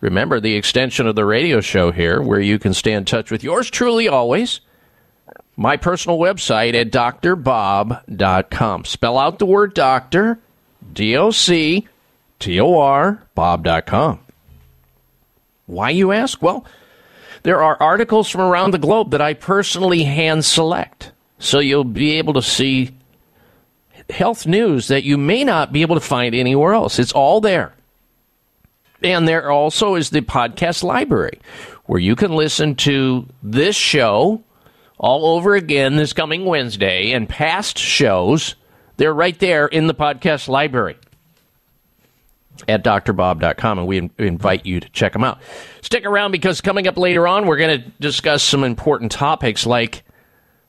Remember 0.00 0.40
the 0.40 0.54
extension 0.54 1.06
of 1.06 1.14
the 1.14 1.24
radio 1.24 1.60
show 1.60 1.90
here, 1.90 2.20
where 2.20 2.40
you 2.40 2.58
can 2.58 2.74
stay 2.74 2.92
in 2.92 3.04
touch 3.04 3.30
with 3.30 3.42
yours 3.42 3.70
truly 3.70 4.08
always. 4.08 4.60
My 5.56 5.76
personal 5.76 6.18
website 6.18 6.74
at 6.74 6.90
drbob.com. 6.90 8.84
Spell 8.84 9.18
out 9.18 9.38
the 9.38 9.46
word 9.46 9.72
doctor, 9.72 10.38
D 10.92 11.16
O 11.16 11.30
C 11.30 11.88
T 12.38 12.60
O 12.60 12.78
R, 12.78 13.22
bob.com. 13.34 14.20
Why, 15.66 15.90
you 15.90 16.12
ask? 16.12 16.40
Well, 16.42 16.64
there 17.42 17.62
are 17.62 17.76
articles 17.80 18.28
from 18.28 18.42
around 18.42 18.72
the 18.72 18.78
globe 18.78 19.10
that 19.12 19.20
I 19.20 19.34
personally 19.34 20.04
hand 20.04 20.44
select. 20.44 21.12
So 21.38 21.58
you'll 21.58 21.84
be 21.84 22.16
able 22.18 22.34
to 22.34 22.42
see 22.42 22.92
health 24.10 24.46
news 24.46 24.88
that 24.88 25.04
you 25.04 25.18
may 25.18 25.42
not 25.44 25.72
be 25.72 25.82
able 25.82 25.96
to 25.96 26.00
find 26.00 26.34
anywhere 26.34 26.74
else. 26.74 26.98
It's 26.98 27.12
all 27.12 27.40
there. 27.40 27.72
And 29.02 29.28
there 29.28 29.50
also 29.50 29.94
is 29.94 30.10
the 30.10 30.22
podcast 30.22 30.82
library 30.82 31.40
where 31.84 32.00
you 32.00 32.16
can 32.16 32.32
listen 32.32 32.74
to 32.76 33.26
this 33.42 33.76
show 33.76 34.42
all 34.98 35.36
over 35.36 35.54
again 35.54 35.96
this 35.96 36.12
coming 36.12 36.44
Wednesday 36.44 37.12
and 37.12 37.28
past 37.28 37.78
shows. 37.78 38.54
They're 38.96 39.14
right 39.14 39.38
there 39.38 39.66
in 39.66 39.86
the 39.86 39.94
podcast 39.94 40.48
library 40.48 40.96
at 42.68 42.82
drbob.com, 42.82 43.78
and 43.78 43.86
we 43.86 44.10
invite 44.18 44.64
you 44.64 44.80
to 44.80 44.88
check 44.88 45.12
them 45.12 45.24
out. 45.24 45.40
Stick 45.82 46.06
around 46.06 46.32
because 46.32 46.60
coming 46.60 46.88
up 46.88 46.96
later 46.96 47.28
on, 47.28 47.46
we're 47.46 47.58
going 47.58 47.82
to 47.82 47.90
discuss 48.00 48.42
some 48.42 48.64
important 48.64 49.12
topics 49.12 49.66
like 49.66 50.02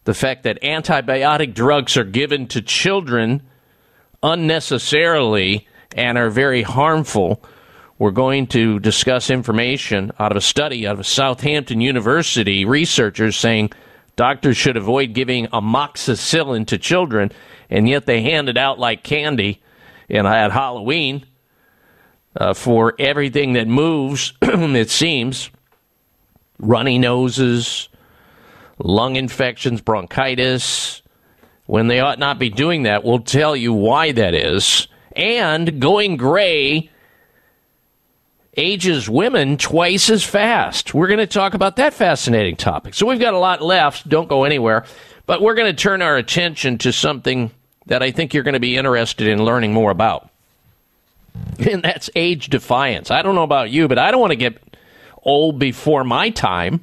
the 0.04 0.14
fact 0.14 0.44
that 0.44 0.62
antibiotic 0.62 1.54
drugs 1.54 1.98
are 1.98 2.04
given 2.04 2.48
to 2.48 2.62
children 2.62 3.42
unnecessarily 4.22 5.68
and 5.96 6.18
are 6.18 6.30
very 6.30 6.62
harmful. 6.62 7.42
We're 8.00 8.12
going 8.12 8.46
to 8.48 8.80
discuss 8.80 9.32
information 9.32 10.12
out 10.20 10.32
of 10.32 10.38
a 10.38 10.42
study 10.42 10.86
out 10.86 11.00
of 11.00 11.08
Southampton 11.08 11.82
University, 11.82 12.64
researchers 12.64 13.36
saying 13.36 13.72
doctors 14.16 14.56
should 14.56 14.78
avoid 14.78 15.14
giving 15.14 15.48
amoxicillin 15.48 16.68
to 16.68 16.78
children, 16.78 17.32
and 17.72 17.90
yet 17.90 18.06
they 18.06 18.22
hand 18.22 18.50
it 18.50 18.58
out 18.58 18.78
like 18.78 19.04
candy. 19.04 19.64
And 20.10 20.28
at 20.28 20.52
Halloween, 20.52 21.26
uh, 22.36 22.54
for 22.54 22.94
everything 23.00 23.54
that 23.54 23.68
moves, 23.68 24.34
it 24.42 24.92
seems. 24.92 25.50
Runny 26.60 27.00
noses, 27.00 27.90
lung 28.78 29.16
infections, 29.16 29.82
bronchitis, 29.82 31.02
when 31.66 31.88
they 31.88 32.00
ought 32.00 32.20
not 32.20 32.38
be 32.38 32.50
doing 32.50 32.84
that. 32.84 33.04
We'll 33.04 33.20
tell 33.20 33.56
you 33.56 33.74
why 33.74 34.12
that 34.12 34.36
is. 34.36 34.88
And 35.16 35.82
going 35.82 36.18
gray 36.18 36.92
ages 38.58 39.08
women 39.08 39.58
twice 39.58 40.10
as 40.10 40.24
fast. 40.24 40.94
We're 40.94 41.08
going 41.08 41.20
to 41.20 41.28
talk 41.28 41.54
about 41.54 41.78
that 41.78 41.94
fascinating 41.94 42.56
topic. 42.56 42.96
So 42.96 43.06
we've 43.06 43.20
got 43.20 43.34
a 43.34 43.40
lot 43.40 43.62
left. 43.62 44.10
Don't 44.10 44.28
go 44.28 44.44
anywhere. 44.44 44.86
But 45.26 45.42
we're 45.42 45.56
going 45.56 45.74
to 45.74 45.82
turn 45.82 46.02
our 46.02 46.18
attention 46.18 46.78
to 46.80 46.92
something 46.92 47.52
that 47.86 48.02
I 48.02 48.12
think 48.12 48.34
you're 48.34 48.44
going 48.44 48.54
to 48.54 48.60
be 48.60 48.78
interested 48.78 49.28
in 49.28 49.44
learning 49.44 49.74
more 49.74 49.92
about. 49.92 50.30
And 51.60 51.84
that's 51.84 52.10
age 52.16 52.50
defiance. 52.50 53.12
I 53.12 53.22
don't 53.22 53.36
know 53.36 53.44
about 53.44 53.70
you, 53.70 53.88
but 53.88 54.00
I 54.00 54.12
don't 54.12 54.22
want 54.22 54.32
to 54.32 54.38
get 54.38 54.62
old 55.24 55.60
before 55.60 56.04
my 56.04 56.30
time. 56.30 56.82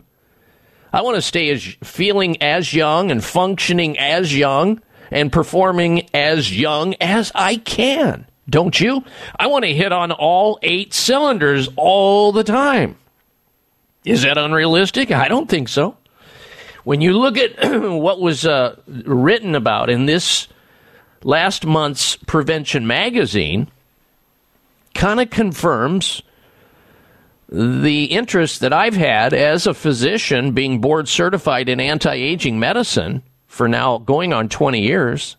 I 0.92 1.02
want 1.02 1.16
to 1.16 1.22
stay 1.22 1.50
as 1.50 1.62
feeling 1.82 2.40
as 2.42 2.72
young 2.72 3.10
and 3.10 3.22
functioning 3.22 3.98
as 3.98 4.36
young 4.36 4.80
and 5.10 5.32
performing 5.32 6.08
as 6.14 6.56
young 6.56 6.94
as 7.00 7.32
I 7.34 7.56
can. 7.56 8.26
Don't 8.48 8.78
you? 8.78 9.04
I 9.38 9.46
want 9.46 9.64
to 9.64 9.72
hit 9.72 9.92
on 9.92 10.12
all 10.12 10.58
eight 10.62 10.92
cylinders 10.92 11.68
all 11.76 12.32
the 12.32 12.44
time. 12.44 12.96
Is 14.04 14.22
that 14.22 14.36
unrealistic? 14.36 15.10
I 15.10 15.28
don't 15.28 15.48
think 15.48 15.68
so. 15.68 15.96
When 16.84 17.00
you 17.00 17.18
look 17.18 17.38
at 17.38 17.52
what 17.90 18.20
was 18.20 18.44
uh, 18.44 18.76
written 18.86 19.54
about 19.54 19.88
in 19.88 20.06
this 20.06 20.48
last 21.22 21.64
month's 21.64 22.16
Prevention 22.16 22.86
magazine 22.86 23.68
kind 24.94 25.20
of 25.20 25.30
confirms 25.30 26.22
the 27.48 28.04
interest 28.06 28.60
that 28.60 28.72
I've 28.72 28.96
had 28.96 29.32
as 29.32 29.66
a 29.66 29.74
physician 29.74 30.52
being 30.52 30.80
board 30.80 31.08
certified 31.08 31.68
in 31.68 31.80
anti 31.80 32.12
aging 32.12 32.58
medicine 32.58 33.22
for 33.46 33.68
now 33.68 33.98
going 33.98 34.32
on 34.32 34.48
20 34.48 34.80
years. 34.80 35.36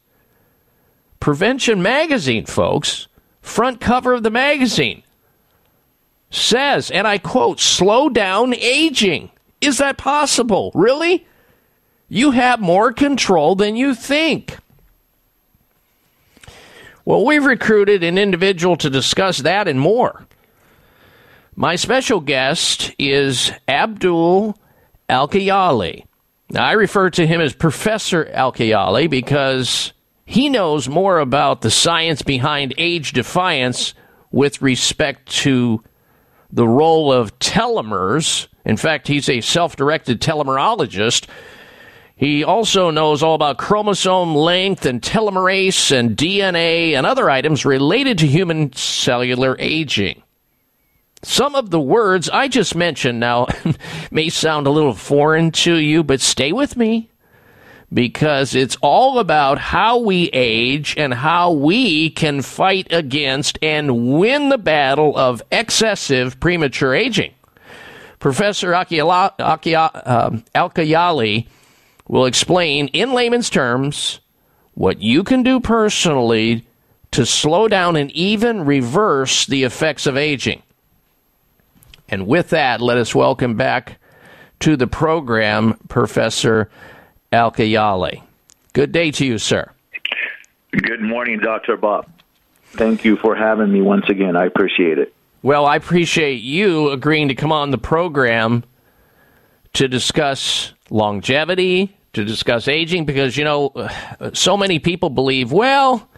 Prevention 1.26 1.82
magazine, 1.82 2.46
folks, 2.46 3.08
front 3.42 3.82
cover 3.82 4.14
of 4.14 4.22
the 4.22 4.30
magazine 4.30 5.02
says, 6.30 6.92
and 6.92 7.08
I 7.08 7.18
quote, 7.18 7.60
slow 7.60 8.10
down 8.10 8.54
aging. 8.54 9.32
Is 9.60 9.80
that 9.80 9.98
possible? 9.98 10.70
Really? 10.76 11.26
You 12.10 12.30
have 12.30 12.60
more 12.60 12.94
control 12.94 13.56
than 13.56 13.76
you 13.76 13.96
think. 13.96 14.60
Well, 17.06 17.26
we've 17.26 17.44
recruited 17.44 18.04
an 18.04 18.20
individual 18.20 18.76
to 18.78 18.92
discuss 18.92 19.40
that 19.40 19.68
and 19.68 19.80
more. 19.80 20.28
My 21.56 21.76
special 21.76 22.20
guest 22.20 22.94
is 23.00 23.52
Abdul 23.68 24.60
Al 25.10 25.28
Now, 25.28 26.06
I 26.64 26.74
refer 26.74 27.10
to 27.10 27.26
him 27.26 27.42
as 27.42 27.56
Professor 27.56 28.30
Al 28.32 28.52
because 29.08 29.92
he 30.26 30.50
knows 30.50 30.90
more 30.90 31.20
about 31.20 31.62
the 31.62 31.70
science 31.70 32.22
behind 32.24 32.74
age 32.78 33.14
defiance 33.14 33.94
with 34.32 34.62
respect 34.62 35.28
to 35.28 35.84
the 36.52 36.68
role 36.68 37.12
of 37.12 37.38
telomeres. 37.40 38.48
In 38.66 38.76
fact, 38.76 39.08
he's 39.08 39.30
a 39.30 39.42
self 39.42 39.76
directed 39.76 40.20
telomerologist. 40.22 41.28
He 42.16 42.44
also 42.44 42.90
knows 42.92 43.22
all 43.22 43.36
about 43.36 43.58
chromosome 43.58 44.36
length 44.36 44.86
and 44.86 45.02
telomerase 45.02 45.92
and 45.92 46.18
DNA 46.18 46.94
and 46.94 47.06
other 47.06 47.30
items 47.30 47.66
related 47.66 48.18
to 48.20 48.28
human 48.28 48.74
cellular 48.74 49.56
aging. 49.60 50.24
Some 51.22 51.56
of 51.56 51.72
the 51.72 51.80
words 51.80 52.30
I 52.30 52.48
just 52.48 52.74
mentioned 52.74 53.20
now 53.20 53.48
may 54.12 54.30
sound 54.30 54.66
a 54.66 54.72
little 54.72 54.94
foreign 54.94 55.52
to 55.52 55.76
you, 55.76 56.04
but 56.04 56.22
stay 56.22 56.52
with 56.52 56.78
me 56.78 57.10
because 57.94 58.56
it's 58.56 58.78
all 58.82 59.20
about 59.20 59.58
how 59.58 59.98
we 59.98 60.30
age 60.34 60.96
and 60.98 61.14
how 61.14 61.52
we 61.52 62.10
can 62.10 62.42
fight 62.42 62.88
against 62.92 63.60
and 63.62 64.18
win 64.18 64.50
the 64.50 64.58
battle 64.58 65.16
of 65.18 65.42
excessive 65.52 66.40
premature 66.40 66.94
aging. 66.94 67.34
Professor 68.20 68.72
Akiyala, 68.72 69.38
Akiya, 69.38 70.08
um, 70.08 70.44
Alkayali 70.56 71.48
will 72.08 72.26
explain 72.26 72.88
in 72.90 73.14
layman's 73.14 73.50
terms 73.50 74.20
what 74.74 75.02
you 75.02 75.24
can 75.24 75.44
do 75.44 75.60
personally 75.60 76.66
to 77.12 77.26
slow 77.26 77.68
down 77.68 77.96
and 77.96 78.12
even 78.12 78.66
reverse 78.66 79.46
the 79.46 79.64
effects 79.64 80.06
of 80.06 80.18
aging. 80.18 80.62
And 82.10 82.28
with 82.28 82.50
that, 82.50 82.82
let 82.82 82.98
us 82.98 83.16
welcome 83.16 83.56
back 83.56 84.00
to 84.60 84.76
the 84.76 84.88
program 84.88 85.78
Professor 85.88 86.70
Alkayali. 87.32 88.22
Good 88.74 88.92
day 88.92 89.12
to 89.12 89.26
you, 89.26 89.38
sir. 89.38 89.72
Good 90.72 91.02
morning, 91.02 91.40
Dr. 91.40 91.78
Bob. 91.78 92.08
Thank 92.72 93.06
you 93.06 93.16
for 93.18 93.36
having 93.36 93.72
me 93.72 93.82
once 93.82 94.10
again. 94.10 94.36
I 94.36 94.46
appreciate 94.46 94.98
it. 94.98 95.14
Well, 95.42 95.66
I 95.66 95.76
appreciate 95.78 96.42
you 96.42 96.90
agreeing 96.90 97.30
to 97.30 97.36
come 97.36 97.52
on 97.52 97.72
the 97.72 97.78
program 97.78 98.64
to 99.74 99.88
discuss 99.88 100.74
longevity, 100.90 101.96
to 102.14 102.26
discuss 102.26 102.68
aging, 102.68 103.06
because, 103.06 103.38
you 103.38 103.44
know, 103.44 103.72
so 104.34 104.58
many 104.58 104.80
people 104.80 105.10
believe, 105.10 105.52
well, 105.52 106.10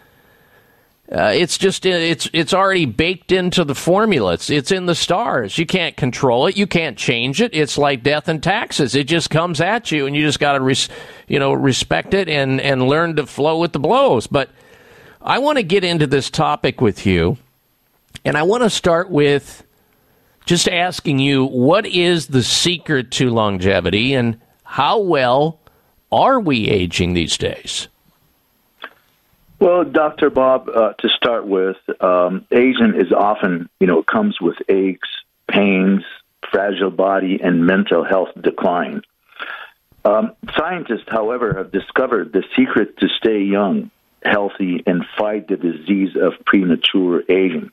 uh, 1.09 1.31
it's 1.33 1.57
just 1.57 1.85
it's 1.85 2.29
it's 2.33 2.53
already 2.53 2.85
baked 2.85 3.31
into 3.31 3.63
the 3.63 3.75
formula. 3.75 4.33
It's 4.33 4.49
it's 4.49 4.71
in 4.71 4.87
the 4.87 4.95
stars. 4.95 5.57
You 5.57 5.65
can't 5.65 5.95
control 5.95 6.47
it. 6.47 6.57
You 6.57 6.67
can't 6.67 6.97
change 6.97 7.41
it. 7.41 7.53
It's 7.53 7.77
like 7.77 8.03
death 8.03 8.27
and 8.27 8.43
taxes. 8.43 8.93
It 8.93 9.05
just 9.05 9.29
comes 9.29 9.61
at 9.61 9.89
you, 9.89 10.05
and 10.05 10.13
you 10.13 10.25
just 10.25 10.41
got 10.41 10.53
to 10.53 10.61
res, 10.61 10.89
you 11.27 11.39
know 11.39 11.53
respect 11.53 12.13
it 12.13 12.27
and 12.27 12.59
and 12.59 12.89
learn 12.89 13.15
to 13.15 13.25
flow 13.25 13.57
with 13.57 13.71
the 13.71 13.79
blows. 13.79 14.27
But 14.27 14.49
I 15.21 15.39
want 15.39 15.57
to 15.59 15.63
get 15.63 15.85
into 15.85 16.07
this 16.07 16.29
topic 16.29 16.81
with 16.81 17.05
you, 17.05 17.37
and 18.25 18.37
I 18.37 18.43
want 18.43 18.63
to 18.63 18.69
start 18.69 19.09
with 19.09 19.63
just 20.45 20.67
asking 20.67 21.19
you 21.19 21.45
what 21.45 21.85
is 21.85 22.27
the 22.27 22.43
secret 22.43 23.11
to 23.11 23.29
longevity, 23.29 24.13
and 24.13 24.41
how 24.65 24.99
well 24.99 25.61
are 26.11 26.41
we 26.41 26.67
aging 26.67 27.13
these 27.13 27.37
days? 27.37 27.87
Well, 29.59 29.83
Dr. 29.85 30.29
Bob, 30.29 30.69
uh, 30.69 30.93
to 30.93 31.09
start 31.09 31.47
with, 31.47 31.77
um, 31.99 32.45
aging 32.51 32.93
is 32.95 33.11
often, 33.11 33.69
you 33.79 33.87
know, 33.87 34.03
comes 34.03 34.39
with 34.39 34.57
aches, 34.69 35.09
pains, 35.47 36.03
fragile 36.51 36.91
body, 36.91 37.39
and 37.41 37.65
mental 37.65 38.03
health 38.03 38.29
decline. 38.39 39.01
Um, 40.05 40.33
scientists, 40.55 41.07
however, 41.07 41.55
have 41.57 41.71
discovered 41.71 42.31
the 42.33 42.43
secret 42.55 42.97
to 42.99 43.07
stay 43.09 43.41
young, 43.41 43.89
healthy, 44.23 44.83
and 44.85 45.03
fight 45.17 45.47
the 45.47 45.57
disease 45.57 46.15
of 46.15 46.33
premature 46.45 47.23
aging. 47.27 47.71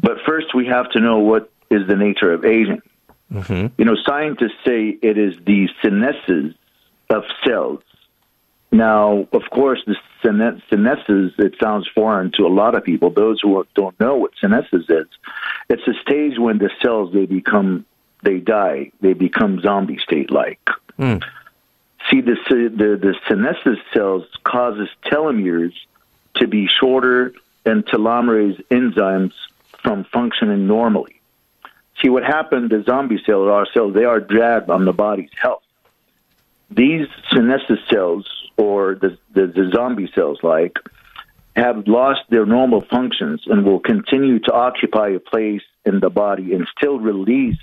But 0.00 0.18
first, 0.26 0.54
we 0.54 0.66
have 0.66 0.90
to 0.92 1.00
know 1.00 1.18
what 1.18 1.50
is 1.70 1.86
the 1.86 1.96
nature 1.96 2.32
of 2.32 2.44
aging. 2.44 2.80
Mm-hmm. 3.32 3.66
You 3.76 3.84
know, 3.84 3.96
scientists 4.04 4.58
say 4.64 4.96
it 5.02 5.18
is 5.18 5.34
the 5.44 5.68
senescence 5.82 6.56
of 7.10 7.24
cells 7.46 7.82
now, 8.72 9.28
of 9.32 9.42
course, 9.50 9.82
the 9.86 9.96
senescence, 10.22 11.34
it 11.38 11.54
sounds 11.62 11.86
foreign 11.94 12.32
to 12.32 12.46
a 12.46 12.48
lot 12.48 12.74
of 12.74 12.82
people. 12.82 13.10
Those 13.10 13.38
who 13.42 13.64
don't 13.74 13.98
know 14.00 14.16
what 14.16 14.32
senescence 14.40 14.86
is, 14.88 15.06
it's 15.68 15.86
a 15.86 15.92
stage 16.00 16.38
when 16.38 16.56
the 16.56 16.70
cells, 16.82 17.12
they 17.12 17.26
become, 17.26 17.84
they 18.22 18.38
die. 18.38 18.90
They 19.02 19.12
become 19.12 19.60
zombie 19.60 19.98
state-like. 19.98 20.64
Mm. 20.98 21.22
See, 22.10 22.22
the, 22.22 22.36
the, 22.48 22.96
the 22.96 23.14
senescence 23.28 23.78
cells 23.92 24.24
causes 24.42 24.88
telomeres 25.04 25.74
to 26.36 26.48
be 26.48 26.66
shorter 26.66 27.34
and 27.66 27.84
telomerase 27.84 28.64
enzymes 28.70 29.34
from 29.82 30.04
functioning 30.04 30.66
normally. 30.66 31.20
See, 32.00 32.08
what 32.08 32.24
happened, 32.24 32.70
the 32.70 32.82
zombie 32.84 33.22
cells, 33.24 33.48
our 33.48 33.66
cells, 33.72 33.92
they 33.94 34.04
are 34.04 34.18
dragged 34.18 34.70
on 34.70 34.86
the 34.86 34.92
body's 34.92 35.30
health. 35.40 35.62
These 36.70 37.06
senescence 37.30 37.80
cells 37.90 38.26
or 38.56 38.94
the, 38.94 39.18
the, 39.34 39.46
the 39.46 39.70
zombie 39.74 40.10
cells 40.14 40.38
like 40.42 40.76
have 41.54 41.86
lost 41.86 42.20
their 42.30 42.46
normal 42.46 42.80
functions 42.80 43.42
and 43.46 43.64
will 43.64 43.80
continue 43.80 44.38
to 44.40 44.52
occupy 44.52 45.10
a 45.10 45.20
place 45.20 45.62
in 45.84 46.00
the 46.00 46.10
body 46.10 46.54
and 46.54 46.66
still 46.76 46.98
release 46.98 47.58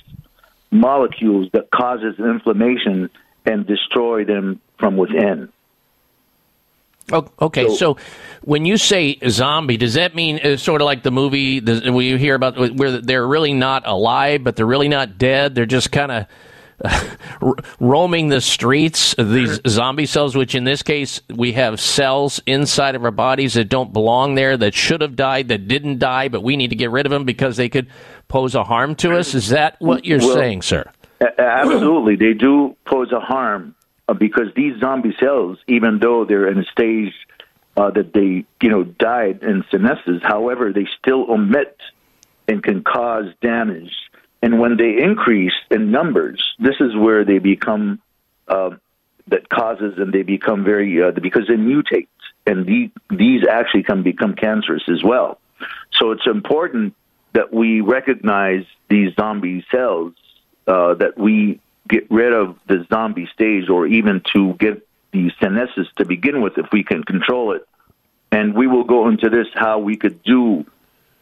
molecules 0.72 1.50
that 1.54 1.72
causes 1.72 2.16
inflammation 2.20 3.10
and 3.46 3.66
destroy 3.66 4.24
them 4.26 4.62
from 4.78 4.98
within. 4.98 5.50
Okay, 7.12 7.68
so, 7.70 7.76
so, 7.76 7.98
when 8.44 8.66
you 8.66 8.78
say 8.78 9.18
zombie, 9.28 9.78
does 9.78 9.96
that 9.96 10.14
mean 10.14 10.40
uh, 10.46 10.58
sort 10.58 10.80
of 10.82 10.86
like 10.86 11.02
the 11.02 11.10
movie 11.10 11.60
where 11.60 12.02
you 12.02 12.18
hear 12.18 12.36
about 12.36 12.76
where 12.76 13.02
they're 13.02 13.26
really 13.26 13.54
not 13.54 13.88
alive, 13.88 14.44
but 14.44 14.56
they're 14.56 14.68
really 14.68 14.90
not 14.90 15.18
dead? 15.18 15.56
They're 15.56 15.66
just 15.66 15.92
kind 15.92 16.12
of 16.12 16.28
roaming 17.80 18.30
the 18.30 18.42
streets, 18.42 19.16
these 19.18 19.60
zombie 19.68 20.06
cells, 20.06 20.36
which 20.36 20.56
in 20.56 20.64
this 20.64 20.84
case 20.84 21.22
we 21.30 21.54
have 21.54 21.80
cells 21.80 22.42
inside 22.46 22.96
of 22.96 23.04
our 23.04 23.12
bodies 23.12 23.54
that 23.54 23.66
don't 23.66 23.94
belong 23.94 24.36
there, 24.36 24.58
that 24.58 24.74
should 24.74 25.02
have 25.02 25.16
died, 25.16 25.50
that 25.50 25.68
didn't 25.68 26.00
die, 26.00 26.28
but 26.28 26.44
we 26.44 26.58
need 26.58 26.70
to 26.70 26.76
get 26.76 26.92
rid 26.92 27.06
of 27.06 27.12
them 27.12 27.26
because 27.26 27.58
they 27.58 27.70
could 27.70 27.88
pose 28.28 28.56
a 28.56 28.64
harm 28.64 28.96
to 28.96 29.18
us. 29.18 29.34
Is 29.34 29.50
that 29.50 29.76
what 29.80 30.06
you're 30.06 30.20
well, 30.20 30.34
saying, 30.34 30.62
sir? 30.62 30.90
Absolutely, 31.38 32.16
they 32.16 32.34
do 32.34 32.76
pose 32.86 33.12
a 33.12 33.20
harm 33.20 33.76
uh, 34.08 34.14
because 34.14 34.48
these 34.56 34.80
zombie 34.80 35.16
cells, 35.20 35.58
even 35.68 36.00
though 36.00 36.26
they're 36.26 36.48
in 36.48 36.60
a 36.60 36.66
stage 36.66 37.14
uh, 37.76 37.92
that 37.92 38.14
they, 38.14 38.46
you 38.62 38.70
know, 38.70 38.84
died 38.84 39.44
in 39.44 39.64
senescence, 39.70 40.22
however, 40.24 40.72
they 40.74 40.88
still 41.00 41.30
omit 41.30 41.78
and 42.48 42.64
can 42.64 42.84
cause 42.84 43.26
damage 43.42 43.92
and 44.42 44.60
when 44.60 44.78
they 44.78 45.02
increase 45.02 45.54
in 45.70 45.92
numbers, 45.92 46.56
this 46.60 46.76
is 46.80 46.96
where 46.96 47.26
they 47.26 47.40
become 47.40 48.00
uh, 48.48 48.72
that 49.28 49.50
causes 49.50 49.96
and 49.98 50.14
they 50.14 50.24
become 50.24 50.64
very 50.64 51.02
uh, 51.02 51.12
because 51.12 51.48
they 51.48 51.56
mutate, 51.56 52.08
and 52.46 52.66
the, 52.66 52.92
these 53.10 53.44
actually 53.48 53.84
can 53.84 54.02
become 54.04 54.34
cancerous 54.34 54.84
as 54.90 55.04
well. 55.04 55.40
So 55.92 56.12
it's 56.12 56.26
important 56.26 56.96
that 57.34 57.54
we 57.54 57.82
recognize 57.82 58.66
these 58.90 59.14
zombie 59.16 59.66
cells, 59.72 60.14
uh, 60.68 60.96
that 60.96 61.18
we 61.18 61.60
get 61.88 62.10
rid 62.10 62.34
of 62.34 62.58
the 62.68 62.86
zombie 62.92 63.30
stage, 63.34 63.70
or 63.70 63.86
even 63.88 64.22
to 64.34 64.54
get 64.54 64.88
the 65.12 65.32
senescence 65.42 65.88
to 65.98 66.06
begin 66.06 66.42
with, 66.42 66.58
if 66.58 66.68
we 66.72 66.84
can 66.84 67.04
control 67.04 67.54
it. 67.54 67.68
And 68.32 68.56
we 68.56 68.68
will 68.68 68.84
go 68.84 69.08
into 69.10 69.30
this 69.30 69.48
how 69.54 69.80
we 69.80 69.98
could 69.98 70.22
do 70.24 70.66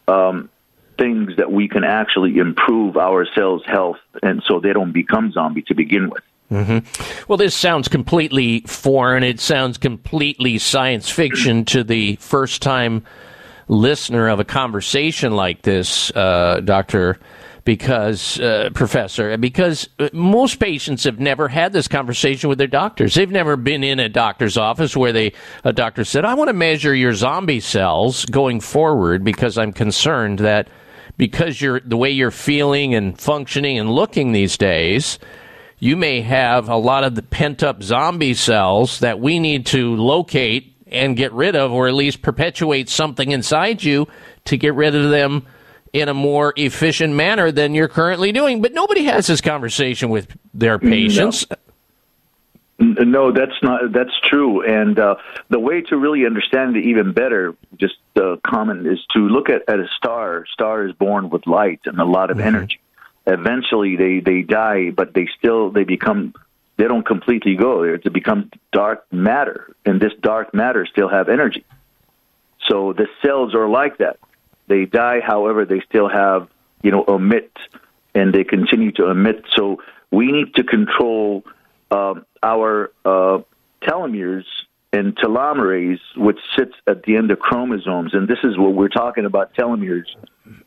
um, 0.08 0.50
things 0.98 1.36
that 1.38 1.52
we 1.52 1.68
can 1.68 1.84
actually 1.84 2.38
improve 2.38 2.98
ourselves' 2.98 3.64
health, 3.66 3.98
and 4.24 4.42
so 4.48 4.60
they 4.60 4.74
don't 4.74 4.92
become 4.92 5.32
zombie 5.32 5.64
to 5.64 5.76
begin 5.76 6.10
with. 6.10 6.24
hmm 6.50 6.80
Well, 7.28 7.38
this 7.38 7.56
sounds 7.56 7.88
completely 7.88 8.62
foreign. 8.62 9.24
It 9.24 9.40
sounds 9.40 9.78
completely 9.78 10.58
science 10.58 11.10
fiction 11.10 11.66
to 11.66 11.84
the 11.84 12.16
first 12.18 12.62
time 12.62 13.04
listener 13.68 14.30
of 14.30 14.40
a 14.40 14.46
conversation 14.46 15.36
like 15.36 15.62
this, 15.64 16.10
uh, 16.16 16.62
Doctor. 16.64 17.20
Because, 17.66 18.40
uh, 18.40 18.70
Professor, 18.74 19.36
because 19.36 19.90
most 20.14 20.56
patients 20.56 21.04
have 21.04 21.20
never 21.20 21.50
had 21.50 21.74
this 21.74 21.90
conversation 21.90 22.48
with 22.48 22.58
their 22.58 22.68
doctors. 22.68 23.14
They've 23.14 23.30
never 23.30 23.58
been 23.58 23.84
in 23.84 24.00
a 24.00 24.08
doctor's 24.08 24.56
office 24.56 24.96
where 24.96 25.12
they 25.12 25.34
a 25.66 25.74
doctor 25.74 26.06
said, 26.06 26.24
"I 26.24 26.34
want 26.36 26.48
to 26.48 26.54
measure 26.54 26.96
your 26.96 27.12
zombie 27.12 27.60
cells 27.60 28.24
going 28.24 28.62
forward 28.62 29.26
because 29.26 29.58
I'm 29.58 29.74
concerned 29.74 30.40
that 30.40 30.70
because 31.18 31.62
you're 31.62 31.80
the 31.80 31.98
way 31.98 32.12
you're 32.12 32.32
feeling 32.32 32.94
and 32.94 33.20
functioning 33.20 33.80
and 33.80 33.92
looking 33.92 34.32
these 34.32 34.58
days, 34.58 35.20
you 35.80 35.96
may 35.96 36.22
have 36.22 36.70
a 36.70 36.76
lot 36.76 37.04
of 37.04 37.16
the 37.16 37.24
pent 37.24 37.64
up 37.64 37.84
zombie 37.84 38.34
cells 38.34 39.00
that 39.00 39.20
we 39.20 39.40
need 39.40 39.66
to 39.68 39.96
locate 39.96 40.76
and 40.88 41.18
get 41.18 41.34
rid 41.34 41.56
of, 41.56 41.72
or 41.72 41.88
at 41.88 41.94
least 41.94 42.22
perpetuate 42.22 42.90
something 42.90 43.32
inside 43.32 43.84
you 43.84 44.08
to 44.46 44.58
get 44.58 44.74
rid 44.74 44.96
of 44.96 45.10
them 45.10 45.46
in 45.94 46.10
a 46.10 46.14
more 46.14 46.54
efficient 46.56 47.14
manner 47.14 47.52
than 47.52 47.74
you're 47.74 47.88
currently 47.88 48.32
doing. 48.32 48.62
But 48.62 48.74
nobody 48.74 49.04
has 49.04 49.28
this 49.28 49.42
conversation 49.42 50.10
with 50.10 50.28
their 50.54 50.80
patients. 50.80 51.46
N- 51.50 51.58
No, 52.80 53.32
that's 53.32 53.64
not. 53.64 53.92
That's 53.92 54.14
true. 54.24 54.64
And 54.64 55.00
uh, 55.00 55.16
the 55.50 55.60
way 55.60 55.82
to 55.82 55.98
really 55.98 56.26
understand 56.28 56.78
it 56.78 56.86
even 56.86 57.12
better, 57.12 57.56
just 57.80 57.96
uh, 58.16 58.36
common, 58.46 58.86
is 58.86 59.00
to 59.14 59.20
look 59.20 59.50
at, 59.50 59.64
at 59.68 59.80
a 59.80 59.88
star. 59.98 60.46
Star 60.54 60.86
is 60.86 60.94
born 60.94 61.30
with 61.30 61.48
light 61.48 61.82
and 61.86 62.00
a 62.00 62.06
lot 62.06 62.30
of 62.30 62.40
energy. 62.40 62.80
Eventually, 63.26 63.96
they 63.96 64.20
they 64.20 64.44
die, 64.44 64.92
but 64.92 65.16
they 65.16 65.28
still 65.40 65.72
they 65.72 65.86
become 65.86 66.36
they 66.78 66.84
don't 66.84 67.06
completely 67.06 67.56
go. 67.56 67.98
They 67.98 68.10
become 68.10 68.52
dark 68.72 69.12
matter, 69.12 69.76
and 69.84 70.00
this 70.00 70.14
dark 70.22 70.54
matter 70.54 70.86
still 70.86 71.10
have 71.10 71.30
energy. 71.30 71.66
So 72.70 72.94
the 72.94 73.08
cells 73.26 73.56
are 73.56 73.68
like 73.68 73.98
that. 73.98 74.20
They 74.68 74.86
die, 74.86 75.20
however, 75.26 75.66
they 75.66 75.82
still 75.90 76.10
have 76.10 76.48
you 76.84 76.92
know 76.92 77.04
emit, 77.06 77.52
and 78.14 78.32
they 78.34 78.44
continue 78.44 78.92
to 78.94 79.08
emit. 79.08 79.46
So 79.56 79.82
we 80.12 80.32
need 80.32 80.54
to 80.56 80.64
control 80.64 81.44
um, 81.90 82.26
our 82.44 82.92
uh, 83.06 83.40
telomeres 83.82 84.44
and 84.94 85.16
telomerase, 85.18 86.00
which 86.16 86.40
sits 86.58 86.74
at 86.88 87.04
the 87.04 87.18
end 87.18 87.32
of 87.32 87.40
chromosomes. 87.40 88.14
And 88.14 88.28
this 88.28 88.40
is 88.44 88.58
what 88.58 88.74
we're 88.74 88.88
talking 88.88 89.26
about 89.26 89.54
telomeres. 89.54 90.06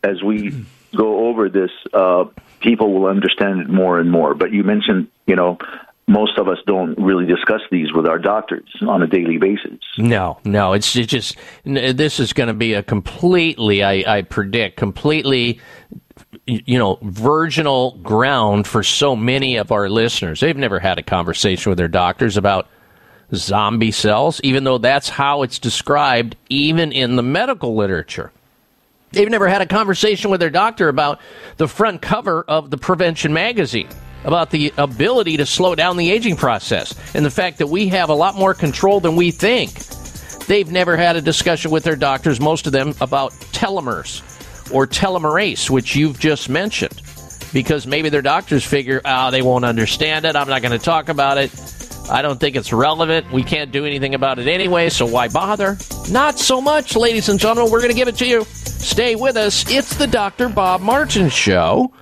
As 0.02 0.22
we 0.22 0.64
go 0.96 1.28
over 1.28 1.48
this, 1.48 1.70
uh, 1.92 2.24
people 2.60 2.92
will 2.92 3.08
understand 3.08 3.60
it 3.60 3.68
more 3.68 3.98
and 3.98 4.10
more. 4.10 4.34
But 4.34 4.52
you 4.52 4.62
mentioned, 4.62 5.08
you 5.26 5.36
know, 5.36 5.58
most 6.06 6.38
of 6.38 6.48
us 6.48 6.58
don't 6.66 6.98
really 6.98 7.24
discuss 7.24 7.60
these 7.70 7.92
with 7.92 8.04
our 8.04 8.18
doctors 8.18 8.68
on 8.82 9.00
a 9.00 9.06
daily 9.06 9.38
basis. 9.38 9.78
No, 9.96 10.38
no, 10.44 10.72
it's 10.72 10.96
it 10.96 11.06
just 11.06 11.36
this 11.64 12.18
is 12.18 12.32
going 12.32 12.48
to 12.48 12.54
be 12.54 12.74
a 12.74 12.82
completely, 12.82 13.84
I, 13.84 14.18
I 14.18 14.22
predict, 14.22 14.76
completely, 14.76 15.60
you 16.50 16.78
know, 16.78 16.98
virginal 17.02 17.92
ground 18.02 18.66
for 18.66 18.82
so 18.82 19.14
many 19.14 19.56
of 19.56 19.70
our 19.70 19.88
listeners. 19.88 20.40
They've 20.40 20.56
never 20.56 20.78
had 20.78 20.98
a 20.98 21.02
conversation 21.02 21.70
with 21.70 21.78
their 21.78 21.88
doctors 21.88 22.36
about 22.36 22.68
zombie 23.34 23.92
cells, 23.92 24.40
even 24.42 24.64
though 24.64 24.78
that's 24.78 25.08
how 25.08 25.42
it's 25.42 25.58
described, 25.58 26.36
even 26.48 26.92
in 26.92 27.16
the 27.16 27.22
medical 27.22 27.76
literature. 27.76 28.32
They've 29.12 29.30
never 29.30 29.48
had 29.48 29.62
a 29.62 29.66
conversation 29.66 30.30
with 30.30 30.40
their 30.40 30.50
doctor 30.50 30.88
about 30.88 31.20
the 31.56 31.68
front 31.68 32.02
cover 32.02 32.44
of 32.46 32.70
the 32.70 32.78
Prevention 32.78 33.32
magazine, 33.32 33.88
about 34.24 34.50
the 34.50 34.72
ability 34.78 35.36
to 35.38 35.46
slow 35.46 35.74
down 35.74 35.96
the 35.96 36.10
aging 36.10 36.36
process, 36.36 36.94
and 37.14 37.24
the 37.24 37.30
fact 37.30 37.58
that 37.58 37.66
we 37.68 37.88
have 37.88 38.08
a 38.08 38.14
lot 38.14 38.34
more 38.34 38.54
control 38.54 39.00
than 39.00 39.16
we 39.16 39.30
think. 39.30 39.72
They've 40.46 40.70
never 40.70 40.96
had 40.96 41.16
a 41.16 41.20
discussion 41.20 41.70
with 41.70 41.84
their 41.84 41.96
doctors, 41.96 42.40
most 42.40 42.66
of 42.66 42.72
them, 42.72 42.94
about 43.00 43.32
telomeres 43.52 44.22
or 44.72 44.86
telomerase, 44.86 45.70
which 45.70 45.96
you've 45.96 46.18
just 46.18 46.48
mentioned, 46.48 47.00
because 47.52 47.86
maybe 47.86 48.08
their 48.08 48.22
doctors 48.22 48.64
figure, 48.64 49.00
ah, 49.04 49.30
they 49.30 49.42
won't 49.42 49.64
understand 49.64 50.24
it. 50.24 50.36
I'm 50.36 50.48
not 50.48 50.62
going 50.62 50.78
to 50.78 50.84
talk 50.84 51.08
about 51.08 51.38
it. 51.38 51.50
I 52.10 52.22
don't 52.22 52.40
think 52.40 52.56
it's 52.56 52.72
relevant. 52.72 53.30
We 53.30 53.44
can't 53.44 53.70
do 53.70 53.86
anything 53.86 54.14
about 54.14 54.38
it 54.38 54.48
anyway, 54.48 54.88
so 54.88 55.06
why 55.06 55.28
bother? 55.28 55.78
Not 56.10 56.38
so 56.38 56.60
much, 56.60 56.96
ladies 56.96 57.28
and 57.28 57.38
gentlemen. 57.38 57.70
We're 57.70 57.80
going 57.80 57.92
to 57.92 57.96
give 57.96 58.08
it 58.08 58.16
to 58.16 58.26
you. 58.26 58.44
Stay 58.44 59.14
with 59.14 59.36
us. 59.36 59.70
It's 59.70 59.94
the 59.96 60.06
Dr. 60.06 60.48
Bob 60.48 60.80
Martin 60.80 61.28
Show. 61.28 61.92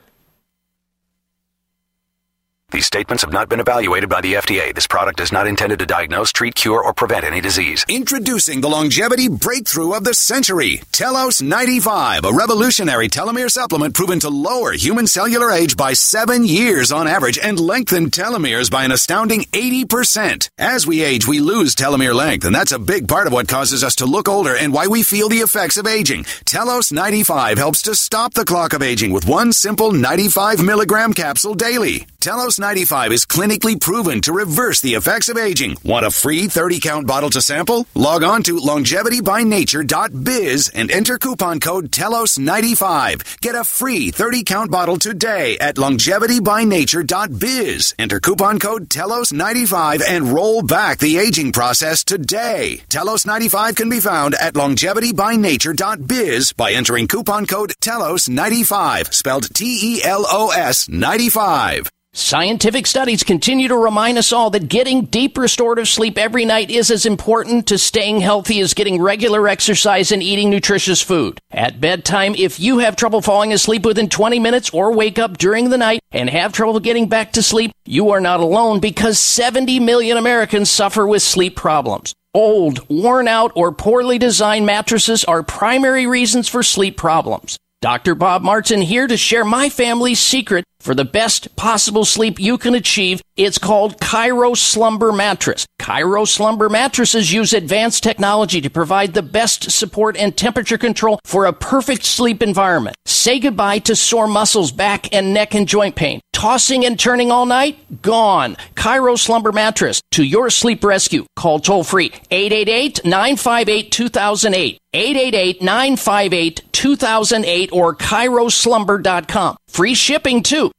These 2.71 2.85
statements 2.85 3.23
have 3.23 3.33
not 3.33 3.49
been 3.49 3.61
evaluated 3.61 4.11
by 4.11 4.21
the 4.21 4.35
FDA. 4.35 4.75
This 4.75 4.87
product 4.87 5.21
is 5.21 5.33
not 5.33 5.47
intended 5.47 5.79
to 5.79 5.87
diagnose, 5.87 6.33
treat, 6.33 6.55
cure, 6.55 6.83
or 6.85 6.93
prevent 6.93 7.25
any 7.25 7.41
disease. 7.41 7.83
Introducing 7.89 8.61
the 8.61 8.69
longevity 8.69 9.27
breakthrough 9.27 9.95
of 9.95 10.05
the 10.05 10.13
century, 10.13 10.83
Telos 10.93 11.41
95, 11.41 12.27
a 12.27 12.33
revolutionary 12.35 13.09
telomere 13.09 13.51
supplement 13.51 13.95
proven 13.95 14.21
to 14.21 14.29
lower 14.29 14.73
human 14.73 15.07
cellular 15.07 15.51
age 15.51 15.79
by 15.79 15.95
seven 15.95 16.45
years 16.45 16.93
on 16.93 17.09
average 17.09 17.39
and 17.43 17.59
lengthen 17.59 18.11
telomeres 18.11 18.71
by 18.71 18.85
an 18.85 18.93
astounding 18.93 19.45
80%. 19.45 20.51
As 20.59 20.87
we 20.87 21.03
age, 21.03 21.27
we 21.27 21.41
lose 21.41 21.75
telomere 21.75 22.15
length, 22.15 22.45
and 22.45 22.55
that's 22.55 22.73
a 22.73 22.79
big 22.79 23.09
part 23.09 23.27
of 23.27 23.33
what 23.33 23.49
causes 23.49 23.83
us 23.83 23.97
to 23.97 24.05
look 24.05 24.29
older 24.29 24.55
and 24.55 24.75
why 24.75 24.89
we 24.89 25.03
feel 25.03 25.31
the 25.31 25.39
effects 25.41 25.79
of 25.79 25.87
aging. 25.87 26.25
Telos 26.45 26.93
95 26.93 27.57
helps 27.57 27.81
to 27.81 27.95
stop 27.95 28.35
the 28.35 28.45
clock 28.45 28.75
of 28.75 28.83
aging 28.83 29.11
with 29.11 29.27
one 29.27 29.55
simple 29.55 29.91
95 29.91 30.63
milligram 30.63 31.15
capsule 31.15 31.55
daily. 31.55 32.07
Telos 32.21 32.59
95 32.59 33.13
is 33.13 33.25
clinically 33.25 33.81
proven 33.81 34.21
to 34.23 34.33
reverse 34.33 34.81
the 34.81 34.95
effects 34.95 35.29
of 35.29 35.39
aging. 35.39 35.77
Want 35.85 36.05
a 36.05 36.11
free 36.11 36.49
30 36.49 36.81
count 36.81 37.07
bottle 37.07 37.31
to 37.31 37.41
sample? 37.41 37.87
Log 37.95 38.25
on 38.25 38.43
to 38.43 38.57
longevitybynature.biz 38.57 40.69
and 40.71 40.91
enter 40.91 41.17
coupon 41.17 41.61
code 41.61 41.93
TELOS95. 41.93 43.41
Get 43.41 43.55
a 43.55 43.63
free 43.63 44.11
30 44.11 44.43
count 44.43 44.69
bottle 44.69 44.97
today 44.97 45.59
at 45.59 45.77
longevitybynature.biz. 45.77 47.95
Enter 48.01 48.19
coupon 48.19 48.59
code 48.59 48.89
TELOS95 48.89 50.03
and 50.09 50.33
roll 50.33 50.63
back 50.63 50.99
the 50.99 51.19
aging 51.19 51.53
process 51.53 52.03
today. 52.03 52.83
Telos 52.89 53.27
95 53.27 53.77
can 53.77 53.89
be 53.89 54.01
found 54.01 54.35
at 54.35 54.55
longevitybynature.biz 54.55 56.53
by 56.55 56.73
entering 56.73 57.07
coupon 57.07 57.47
code 57.47 57.75
TELOS95, 57.81 59.15
spelled 59.15 59.55
T 59.55 59.95
E 59.95 60.03
L 60.03 60.27
O 60.29 60.51
S 60.51 60.89
95. 60.89 61.93
Scientific 62.19 62.85
studies 62.85 63.23
continue 63.23 63.69
to 63.69 63.77
remind 63.77 64.19
us 64.19 64.33
all 64.33 64.51
that 64.51 64.69
getting 64.69 65.05
deep 65.05 65.39
restorative 65.39 65.87
sleep 65.87 66.19
every 66.19 66.45
night 66.45 66.69
is 66.69 66.91
as 66.91 67.07
important 67.07 67.69
to 67.69 67.79
staying 67.79 68.21
healthy 68.21 68.59
as 68.59 68.75
getting 68.75 69.01
regular 69.01 69.47
exercise 69.47 70.11
and 70.11 70.21
eating 70.21 70.51
nutritious 70.51 71.01
food. 71.01 71.39
At 71.53 71.81
bedtime, 71.81 72.35
if 72.35 72.59
you 72.59 72.79
have 72.79 72.97
trouble 72.97 73.23
falling 73.23 73.53
asleep 73.53 73.85
within 73.85 74.09
20 74.09 74.41
minutes 74.41 74.71
or 74.71 74.93
wake 74.93 75.21
up 75.21 75.39
during 75.39 75.71
the 75.71 75.79
night 75.79 76.01
and 76.11 76.29
have 76.29 76.53
trouble 76.53 76.81
getting 76.81 77.09
back 77.09 77.31
to 77.35 77.43
sleep, 77.43 77.71
you 77.87 78.11
are 78.11 78.21
not 78.21 78.41
alone 78.41 78.81
because 78.81 79.21
70 79.21 79.79
million 79.79 80.17
Americans 80.17 80.69
suffer 80.69 81.07
with 81.07 81.23
sleep 81.23 81.55
problems. 81.55 82.17
Old, 82.35 82.85
worn 82.89 83.29
out, 83.29 83.53
or 83.55 83.71
poorly 83.71 84.19
designed 84.19 84.67
mattresses 84.67 85.23
are 85.23 85.45
primary 85.45 86.09
reasons 86.09 86.49
for 86.49 86.65
sleep 86.65 86.97
problems. 86.97 87.59
Dr. 87.81 88.17
Bob 88.17 88.43
Martin 88.43 88.83
here 88.83 89.07
to 89.07 89.17
share 89.17 89.45
my 89.45 89.69
family's 89.69 90.19
secret 90.19 90.65
for 90.81 90.95
the 90.95 91.05
best 91.05 91.55
possible 91.57 92.05
sleep 92.05 92.39
you 92.39 92.59
can 92.59 92.75
achieve. 92.75 93.21
It's 93.37 93.59
called 93.59 94.01
Kairo 94.01 94.57
Slumber 94.57 95.13
Mattress. 95.13 95.67
Kairo 95.81 96.27
Slumber 96.27 96.69
mattresses 96.69 97.33
use 97.33 97.53
advanced 97.53 98.03
technology 98.03 98.61
to 98.61 98.71
provide 98.71 99.15
the 99.15 99.23
best 99.23 99.71
support 99.71 100.17
and 100.17 100.37
temperature 100.37 100.79
control 100.79 101.21
for 101.25 101.47
a 101.47 101.53
perfect 101.53 102.05
sleep 102.05 102.43
environment. 102.43 102.97
Say 103.07 103.39
goodbye 103.39 103.79
to 103.81 103.95
sore 103.97 104.27
muscles, 104.27 104.73
back 104.73 105.13
and 105.15 105.33
neck 105.33 105.55
and 105.55 105.69
joint 105.69 105.97
pain. 105.97 106.21
Tossing 106.33 106.85
and 106.85 106.99
turning 106.99 107.31
all 107.33 107.47
night? 107.47 107.79
Gone. 108.01 108.57
Kairo 108.77 109.19
Slumber 109.19 109.51
Mattress 109.51 110.01
to 110.13 110.23
your 110.23 110.51
sleep 110.51 110.85
rescue. 110.85 111.25
Call 111.35 111.59
toll 111.59 111.83
free 111.83 112.11
888-958-2008. 112.31 114.79
888-958-2008 114.95 117.73
or 117.73 117.95
KairoSlumber.com. 117.95 119.57
Free 119.69 119.95
shipping 119.95 120.43
too. 120.43 120.73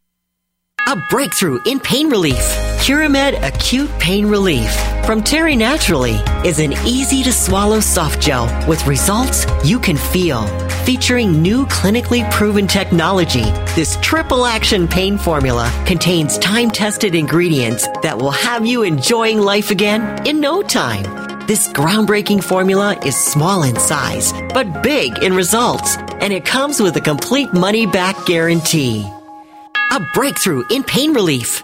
A 0.87 0.97
breakthrough 1.09 1.59
in 1.65 1.79
pain 1.79 2.09
relief. 2.09 2.43
Curamed 2.81 3.41
Acute 3.43 3.89
Pain 3.99 4.25
Relief 4.25 4.73
from 5.05 5.23
Terry 5.23 5.55
Naturally 5.55 6.15
is 6.43 6.59
an 6.59 6.73
easy 6.85 7.23
to 7.23 7.31
swallow 7.31 7.79
soft 7.79 8.21
gel 8.21 8.45
with 8.67 8.85
results 8.87 9.45
you 9.63 9.79
can 9.79 9.95
feel. 9.95 10.45
Featuring 10.85 11.41
new 11.41 11.65
clinically 11.67 12.29
proven 12.31 12.67
technology, 12.67 13.43
this 13.75 13.97
triple 14.01 14.45
action 14.45 14.87
pain 14.87 15.17
formula 15.17 15.71
contains 15.85 16.37
time 16.39 16.71
tested 16.71 17.15
ingredients 17.15 17.87
that 18.01 18.17
will 18.17 18.31
have 18.31 18.65
you 18.65 18.83
enjoying 18.83 19.39
life 19.39 19.71
again 19.71 20.25
in 20.25 20.39
no 20.39 20.61
time. 20.61 21.38
This 21.49 21.67
groundbreaking 21.69 22.43
formula 22.43 22.95
is 23.03 23.17
small 23.17 23.63
in 23.63 23.75
size, 23.75 24.33
but 24.53 24.83
big 24.83 25.23
in 25.23 25.33
results, 25.33 25.97
and 26.21 26.31
it 26.31 26.45
comes 26.45 26.79
with 26.79 26.95
a 26.95 27.01
complete 27.01 27.51
money 27.55 27.87
back 27.87 28.23
guarantee. 28.27 29.03
A 29.91 29.99
breakthrough 30.13 30.63
in 30.69 30.83
pain 30.83 31.11
relief. 31.11 31.63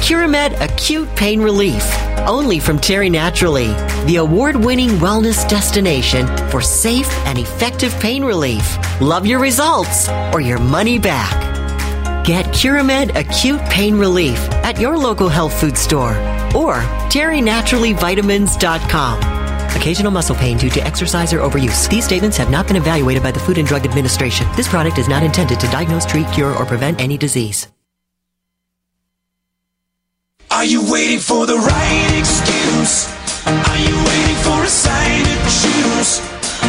Curamed 0.00 0.58
Acute 0.62 1.06
Pain 1.16 1.42
Relief, 1.42 1.84
only 2.26 2.58
from 2.58 2.78
Terry 2.78 3.10
Naturally, 3.10 3.74
the 4.06 4.16
award 4.16 4.56
winning 4.56 4.92
wellness 5.00 5.46
destination 5.50 6.26
for 6.48 6.62
safe 6.62 7.10
and 7.26 7.38
effective 7.38 7.92
pain 8.00 8.24
relief. 8.24 8.78
Love 9.02 9.26
your 9.26 9.38
results 9.38 10.08
or 10.32 10.40
your 10.40 10.58
money 10.58 10.98
back. 10.98 12.24
Get 12.24 12.46
Curamed 12.54 13.14
Acute 13.14 13.60
Pain 13.68 13.98
Relief 13.98 14.38
at 14.64 14.80
your 14.80 14.96
local 14.96 15.28
health 15.28 15.52
food 15.60 15.76
store 15.76 16.39
or 16.54 16.76
terrynaturallyvitamins.com. 17.10 19.40
Occasional 19.76 20.10
muscle 20.10 20.34
pain 20.36 20.58
due 20.58 20.68
to 20.70 20.84
exercise 20.84 21.32
or 21.32 21.38
overuse. 21.38 21.88
These 21.88 22.04
statements 22.04 22.36
have 22.36 22.50
not 22.50 22.66
been 22.66 22.76
evaluated 22.76 23.22
by 23.22 23.30
the 23.30 23.40
Food 23.40 23.56
and 23.58 23.66
Drug 23.66 23.86
Administration. 23.86 24.46
This 24.56 24.68
product 24.68 24.98
is 24.98 25.08
not 25.08 25.22
intended 25.22 25.58
to 25.60 25.66
diagnose, 25.68 26.04
treat, 26.04 26.30
cure, 26.32 26.54
or 26.56 26.66
prevent 26.66 27.00
any 27.00 27.16
disease. 27.16 27.68
Are 30.50 30.64
you 30.64 30.82
waiting 30.90 31.20
for 31.20 31.46
the 31.46 31.56
right 31.56 32.12
excuse? 32.18 33.06
Are 33.46 33.78
you 33.78 33.94
waiting 34.04 34.36
for 34.42 34.64
a 34.64 34.66
sign 34.66 35.22
to 35.24 35.36
choose? 35.46 36.18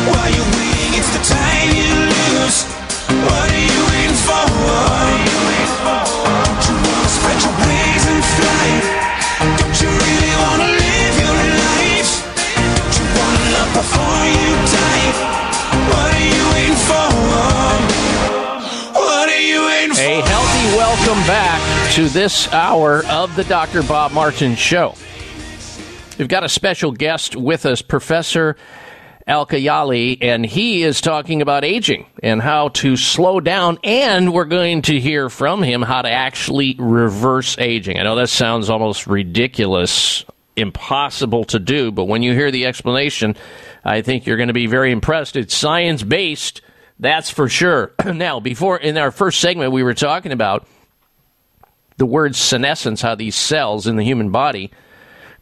While 0.06 0.30
you're 0.30 0.46
waiting, 0.56 0.94
it's 0.96 1.10
the 1.12 1.20
time 1.26 1.74
you 1.76 1.92
lose. 2.14 2.64
What 3.26 3.50
are 3.52 3.58
you 3.58 3.82
waiting 3.92 4.16
for? 4.24 4.46
Don't 6.46 6.62
you 6.70 6.76
wanna 6.78 7.10
spread 7.10 7.42
your 7.42 7.58
before 13.82 14.26
you 14.30 14.50
die? 14.70 15.10
What 15.90 16.14
are 16.14 16.22
you 16.22 16.44
waiting 16.54 16.78
for? 16.86 17.10
What 18.94 19.28
are 19.28 19.42
you 19.42 19.66
waiting 19.66 19.96
for? 19.96 20.02
A 20.02 20.22
healthy 20.22 20.78
welcome 20.78 21.26
back 21.26 21.94
to 21.96 22.08
this 22.10 22.48
hour 22.54 23.04
of 23.08 23.36
the 23.36 23.44
Dr. 23.46 23.82
Bob 23.82 24.12
Martin 24.12 24.54
Show. 24.54 24.94
We've 26.20 26.28
got 26.28 26.44
a 26.44 26.50
special 26.50 26.92
guest 26.92 27.36
with 27.36 27.66
us, 27.66 27.82
Professor 27.82 28.56
Alkayali, 29.28 30.20
and 30.22 30.46
he 30.46 30.84
is 30.84 31.02
talking 31.02 31.42
about 31.42 31.64
aging 31.64 32.06
and 32.22 32.40
how 32.40 32.68
to 32.70 32.96
slow 32.96 33.40
down. 33.40 33.80
And 33.84 34.32
we're 34.32 34.46
going 34.46 34.84
to 34.84 35.00
hear 35.00 35.28
from 35.28 35.64
him 35.64 35.82
how 35.82 36.04
to 36.04 36.12
actually 36.12 36.76
reverse 36.78 37.58
aging. 37.58 37.98
I 38.00 38.04
know 38.04 38.16
that 38.16 38.30
sounds 38.30 38.70
almost 38.70 39.08
ridiculous, 39.08 40.24
impossible 40.56 41.46
to 41.46 41.58
do, 41.58 41.92
but 41.92 42.06
when 42.06 42.22
you 42.22 42.34
hear 42.34 42.52
the 42.52 42.68
explanation, 42.68 43.36
I 43.84 44.02
think 44.02 44.26
you're 44.26 44.38
going 44.38 44.48
to 44.48 44.54
be 44.54 44.68
very 44.68 44.92
impressed. 44.92 45.36
It's 45.36 45.56
science 45.56 46.04
based, 46.04 46.62
that's 47.00 47.30
for 47.30 47.50
sure. 47.50 47.94
now, 48.06 48.40
before 48.40 48.78
in 48.78 48.98
our 48.98 49.12
first 49.12 49.40
segment, 49.40 49.72
we 49.72 49.84
were 49.84 49.94
talking 49.94 50.32
about 50.32 50.68
the 51.98 52.06
word 52.06 52.36
senescence, 52.36 53.02
how 53.02 53.16
these 53.16 53.36
cells 53.36 53.88
in 53.88 53.96
the 53.96 54.04
human 54.04 54.32
body 54.32 54.72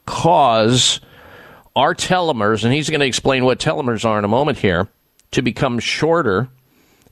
cause 0.06 1.02
our 1.76 1.94
telomeres, 1.94 2.64
and 2.64 2.74
he's 2.74 2.90
going 2.90 3.00
to 3.00 3.06
explain 3.06 3.46
what 3.46 3.60
telomeres 3.60 4.06
are 4.06 4.18
in 4.20 4.26
a 4.26 4.30
moment 4.30 4.58
here, 4.58 4.88
to 5.32 5.42
become 5.42 5.80
shorter. 5.80 6.50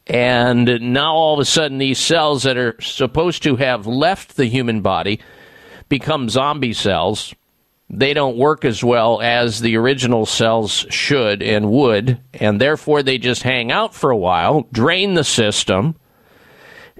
And 0.08 0.94
now 0.94 1.14
all 1.14 1.34
of 1.34 1.40
a 1.40 1.46
sudden, 1.46 1.78
these 1.78 2.00
cells 2.00 2.44
that 2.44 2.58
are 2.58 2.76
supposed 2.82 3.44
to 3.44 3.58
have 3.58 3.86
left 3.86 4.36
the 4.36 4.46
human 4.46 4.82
body 4.82 5.20
become 5.90 6.30
zombie 6.30 6.74
cells. 6.74 7.34
They 7.90 8.14
don't 8.14 8.38
work 8.38 8.66
as 8.66 8.84
well 8.84 9.22
as 9.22 9.62
the 9.62 9.78
original 9.78 10.26
cells 10.26 10.86
should 10.90 11.42
and 11.42 11.72
would, 11.72 12.20
and 12.34 12.60
therefore 12.60 13.02
they 13.02 13.18
just 13.18 13.44
hang 13.44 13.72
out 13.72 13.96
for 13.96 14.12
a 14.12 14.18
while, 14.18 14.68
drain 14.74 15.14
the 15.14 15.24
system, 15.24 15.96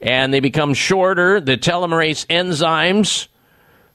and 0.02 0.34
they 0.34 0.40
become 0.40 0.74
shorter. 0.74 1.42
The 1.42 1.58
telomerase 1.58 2.26
enzymes 2.28 3.28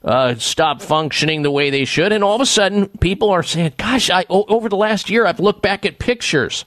uh, 0.04 0.34
stop 0.34 0.82
functioning 0.82 1.42
the 1.42 1.50
way 1.50 1.70
they 1.70 1.86
should, 1.86 2.12
and 2.12 2.22
all 2.22 2.34
of 2.34 2.42
a 2.42 2.46
sudden, 2.46 2.88
people 2.98 3.30
are 3.30 3.42
saying, 3.42 3.72
"Gosh, 3.78 4.10
I, 4.10 4.26
over 4.28 4.68
the 4.68 4.76
last 4.76 5.08
year, 5.08 5.24
I've 5.26 5.40
looked 5.40 5.62
back 5.62 5.86
at 5.86 5.98
pictures. 5.98 6.66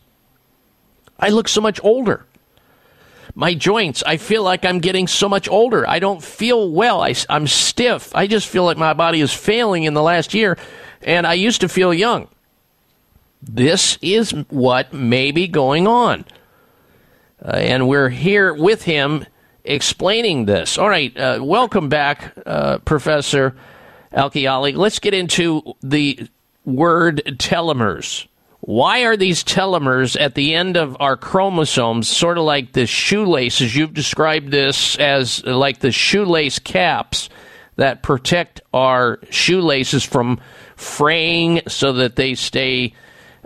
I 1.20 1.30
look 1.30 1.48
so 1.48 1.62
much 1.62 1.80
older. 1.84 2.26
My 3.38 3.54
joints, 3.54 4.02
I 4.08 4.16
feel 4.16 4.44
like 4.44 4.64
I'm 4.64 4.80
getting 4.80 5.08
so 5.08 5.28
much 5.28 5.50
older. 5.50 5.86
I 5.88 6.00
don't 6.00 6.24
feel 6.24 6.72
well. 6.72 7.02
I, 7.02 7.14
am 7.28 7.48
stiff. 7.48 8.16
I 8.16 8.28
just 8.28 8.48
feel 8.48 8.64
like 8.64 8.78
my 8.78 8.94
body 8.94 9.20
is 9.20 9.34
failing 9.34 9.84
in 9.84 9.94
the 9.94 10.02
last 10.02 10.34
year, 10.34 10.58
and 11.02 11.28
I 11.28 11.34
used 11.34 11.60
to 11.60 11.68
feel 11.68 11.94
young. 11.94 12.30
This 13.42 13.98
is 14.02 14.32
what 14.50 14.94
may 14.94 15.32
be 15.32 15.50
going 15.50 15.86
on. 15.86 16.24
Uh, 17.44 17.58
and 17.58 17.90
we're 17.90 18.08
here 18.08 18.54
with 18.54 18.84
him 18.84 19.26
explaining 19.66 20.46
this. 20.46 20.78
All 20.78 20.88
right, 20.88 21.16
uh, 21.18 21.40
welcome 21.42 21.90
back, 21.90 22.34
uh, 22.46 22.78
Professor 22.80 23.54
Alkiali. 24.14 24.78
Let's 24.78 25.00
get 25.00 25.14
into 25.14 25.76
the 25.84 26.30
word 26.64 27.22
telomeres. 27.38 28.28
Why 28.68 29.02
are 29.02 29.16
these 29.16 29.44
telomeres 29.44 30.20
at 30.20 30.34
the 30.34 30.56
end 30.56 30.76
of 30.76 30.98
our 31.00 31.16
chromosomes 31.16 32.08
sort 32.08 32.40
of 32.40 32.46
like 32.46 32.72
the 32.72 32.88
shoelaces? 32.88 33.76
You've 33.76 33.94
described 33.94 34.50
this 34.50 34.98
as 34.98 35.46
like 35.46 35.82
the 35.82 35.92
shoelace 35.92 36.58
caps 36.58 37.30
that 37.76 38.02
protect 38.02 38.62
our 38.74 39.20
shoelaces 39.30 40.04
from 40.04 40.40
fraying 40.78 41.62
so 41.68 41.94
that 41.94 42.16
they 42.16 42.34
stay 42.34 42.96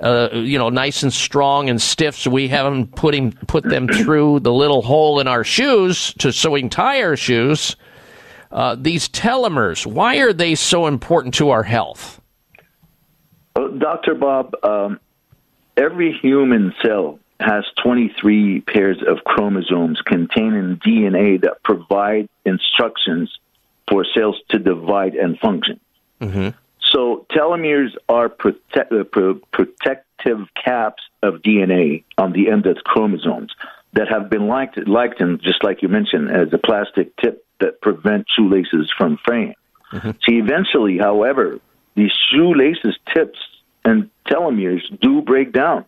uh, 0.01 0.29
you 0.31 0.57
know, 0.57 0.69
nice 0.69 1.03
and 1.03 1.11
strong 1.11 1.69
and 1.69 1.81
stiff, 1.81 2.15
so 2.15 2.31
we 2.31 2.47
haven't 2.47 2.95
put 2.95 3.13
him 3.13 3.33
put 3.47 3.65
them 3.65 3.87
through 3.93 4.39
the 4.39 4.53
little 4.53 4.81
hole 4.81 5.19
in 5.19 5.27
our 5.27 5.43
shoes 5.43 6.13
to 6.19 6.31
so 6.31 6.51
we 6.51 6.61
can 6.61 6.69
tie 6.69 7.03
our 7.03 7.17
shoes. 7.17 7.75
Uh, 8.53 8.77
these 8.79 9.09
telomeres, 9.09 9.85
why 9.85 10.15
are 10.19 10.31
they 10.31 10.55
so 10.55 10.87
important 10.87 11.33
to 11.33 11.49
our 11.49 11.63
health? 11.63 12.21
Uh, 13.57 13.67
Dr. 13.77 14.15
Bob, 14.15 14.53
um, 14.63 14.99
every 15.79 16.17
human 16.21 16.73
cell 16.83 17.19
has 17.39 17.63
23 17.81 18.61
pairs 18.61 18.97
of 19.07 19.23
chromosomes 19.23 20.01
containing 20.01 20.77
DNA 20.85 21.41
that 21.41 21.63
provide 21.63 22.27
instructions 22.45 23.33
for 23.89 24.05
cells 24.15 24.35
to 24.49 24.59
divide 24.59 25.15
and 25.15 25.39
function. 25.39 25.79
Mm-hmm. 26.21 26.49
So 26.91 27.25
telomeres 27.31 27.91
are 28.09 28.27
protect, 28.27 28.91
uh, 28.91 29.03
pro- 29.05 29.41
protective 29.53 30.39
caps 30.61 31.01
of 31.23 31.35
DNA 31.35 32.03
on 32.17 32.33
the 32.33 32.49
end 32.49 32.65
of 32.65 32.77
chromosomes 32.83 33.53
that 33.93 34.09
have 34.09 34.29
been 34.29 34.47
liked, 34.47 34.77
likened, 34.87 35.41
just 35.41 35.63
like 35.63 35.81
you 35.81 35.87
mentioned, 35.87 36.29
as 36.29 36.53
a 36.53 36.57
plastic 36.57 37.15
tip 37.17 37.45
that 37.59 37.81
prevent 37.81 38.27
shoelaces 38.35 38.91
from 38.97 39.17
fraying. 39.25 39.55
See, 40.27 40.37
eventually, 40.37 40.97
however, 40.97 41.59
these 41.95 42.11
shoelaces 42.29 42.95
tips 43.13 43.39
and 43.89 44.09
telomeres 44.27 44.81
do 44.99 45.21
break 45.21 45.51
down. 45.51 45.85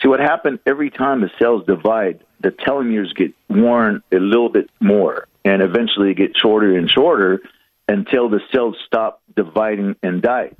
See, 0.00 0.08
what 0.08 0.20
happened 0.20 0.58
every 0.66 0.90
time 0.90 1.20
the 1.20 1.30
cells 1.38 1.64
divide, 1.66 2.20
the 2.40 2.50
telomeres 2.50 3.14
get 3.14 3.32
worn 3.48 4.02
a 4.10 4.16
little 4.16 4.48
bit 4.48 4.68
more 4.80 5.28
and 5.44 5.62
eventually 5.62 6.12
get 6.14 6.36
shorter 6.36 6.76
and 6.76 6.90
shorter 6.90 7.40
until 7.88 8.28
the 8.28 8.40
cells 8.52 8.76
stop 8.84 9.22
dividing 9.36 9.94
and 10.02 10.20
die. 10.22 10.50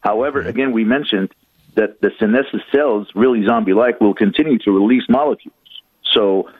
However, 0.00 0.40
again, 0.40 0.72
we 0.72 0.84
mentioned 0.84 1.32
that 1.74 2.00
the 2.00 2.10
senescent 2.18 2.62
cells, 2.72 3.08
really 3.14 3.46
zombie 3.46 3.72
like, 3.72 4.00
will 4.00 4.14
continue 4.14 4.58
to 4.58 4.72
release 4.72 5.04
molecules. 5.08 5.54
So, 6.12 6.50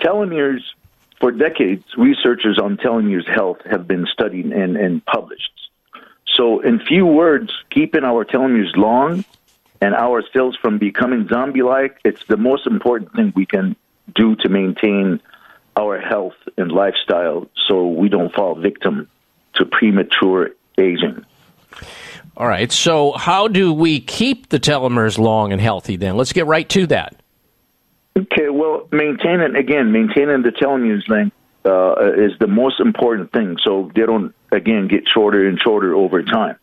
telomeres, 0.00 0.60
for 1.20 1.32
decades, 1.32 1.84
researchers 1.96 2.58
on 2.58 2.76
telomeres 2.76 3.26
health 3.26 3.58
have 3.64 3.88
been 3.88 4.06
studied 4.12 4.46
and, 4.46 4.76
and 4.76 5.04
published. 5.04 5.50
So, 6.34 6.60
in 6.60 6.80
few 6.80 7.06
words, 7.06 7.52
keeping 7.70 8.04
our 8.04 8.24
telomeres 8.24 8.76
long 8.76 9.24
and 9.80 9.94
our 9.94 10.22
cells 10.32 10.56
from 10.60 10.78
becoming 10.78 11.28
zombie 11.28 11.62
like, 11.62 11.98
it's 12.04 12.24
the 12.28 12.36
most 12.36 12.66
important 12.66 13.12
thing 13.14 13.32
we 13.36 13.46
can 13.46 13.76
do 14.14 14.36
to 14.36 14.48
maintain 14.48 15.20
our 15.76 16.00
health 16.00 16.36
and 16.56 16.70
lifestyle 16.70 17.48
so 17.68 17.88
we 17.88 18.08
don't 18.08 18.32
fall 18.34 18.54
victim 18.54 19.08
to 19.54 19.64
premature 19.64 20.50
aging. 20.78 21.24
All 22.36 22.46
right, 22.46 22.72
so 22.72 23.12
how 23.12 23.48
do 23.48 23.72
we 23.72 24.00
keep 24.00 24.48
the 24.48 24.58
telomeres 24.58 25.18
long 25.18 25.52
and 25.52 25.60
healthy 25.60 25.96
then? 25.96 26.16
Let's 26.16 26.32
get 26.32 26.46
right 26.46 26.68
to 26.70 26.86
that. 26.86 27.16
Okay, 28.16 28.48
well, 28.50 28.88
maintaining 28.90 29.56
again, 29.56 29.92
maintaining 29.92 30.42
the 30.42 30.50
telomeres 30.50 31.08
length 31.08 31.36
uh, 31.64 32.12
is 32.16 32.32
the 32.38 32.46
most 32.46 32.80
important 32.80 33.32
thing, 33.32 33.56
so 33.62 33.90
they 33.94 34.02
don't 34.02 34.34
again 34.50 34.88
get 34.88 35.08
shorter 35.08 35.48
and 35.48 35.58
shorter 35.60 35.94
over 35.94 36.22
time. 36.22 36.56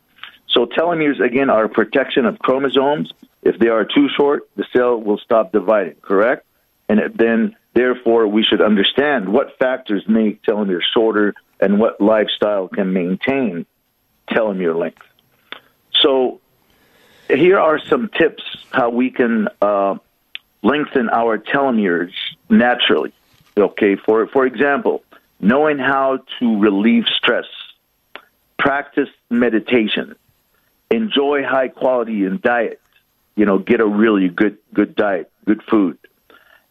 So 0.48 0.66
telomeres 0.66 1.20
again 1.20 1.50
are 1.50 1.68
protection 1.68 2.26
of 2.26 2.40
chromosomes. 2.40 3.12
If 3.42 3.60
they 3.60 3.68
are 3.68 3.86
too 3.86 4.08
short, 4.18 4.50
the 4.56 4.66
cell 4.74 5.00
will 5.00 5.18
stop 5.20 5.52
dividing. 5.52 5.96
Correct, 6.02 6.46
and 6.88 7.00
then 7.16 7.56
therefore 7.74 8.28
we 8.28 8.44
should 8.44 8.62
understand 8.62 9.30
what 9.30 9.58
factors 9.58 10.04
make 10.08 10.42
telomeres 10.44 10.84
shorter 10.94 11.34
and 11.60 11.80
what 11.80 12.02
lifestyle 12.02 12.68
can 12.68 12.94
maintain 12.94 13.66
telomere 14.30 14.78
length. 14.78 15.02
So 16.02 16.40
here 17.30 17.60
are 17.60 17.80
some 17.80 18.10
tips 18.10 18.44
how 18.72 18.90
we 18.90 19.12
can 19.12 19.50
uh, 19.62 19.96
lengthen 20.64 21.10
our 21.10 21.38
telomeres 21.38 22.14
naturally. 22.50 23.14
Okay, 23.60 23.96
for 23.96 24.28
for 24.28 24.46
example, 24.46 25.04
knowing 25.40 25.78
how 25.78 26.20
to 26.40 26.60
relieve 26.60 27.06
stress. 27.08 27.46
practice 28.60 29.10
meditation, 29.32 30.16
enjoy 30.92 31.44
high 31.44 31.70
quality 31.70 32.26
in 32.26 32.40
diet, 32.44 32.80
you 33.36 33.46
know, 33.46 33.58
get 33.58 33.80
a 33.80 33.88
really 33.88 34.28
good 34.28 34.58
good 34.74 34.96
diet, 34.96 35.32
good 35.46 35.64
food, 35.64 35.98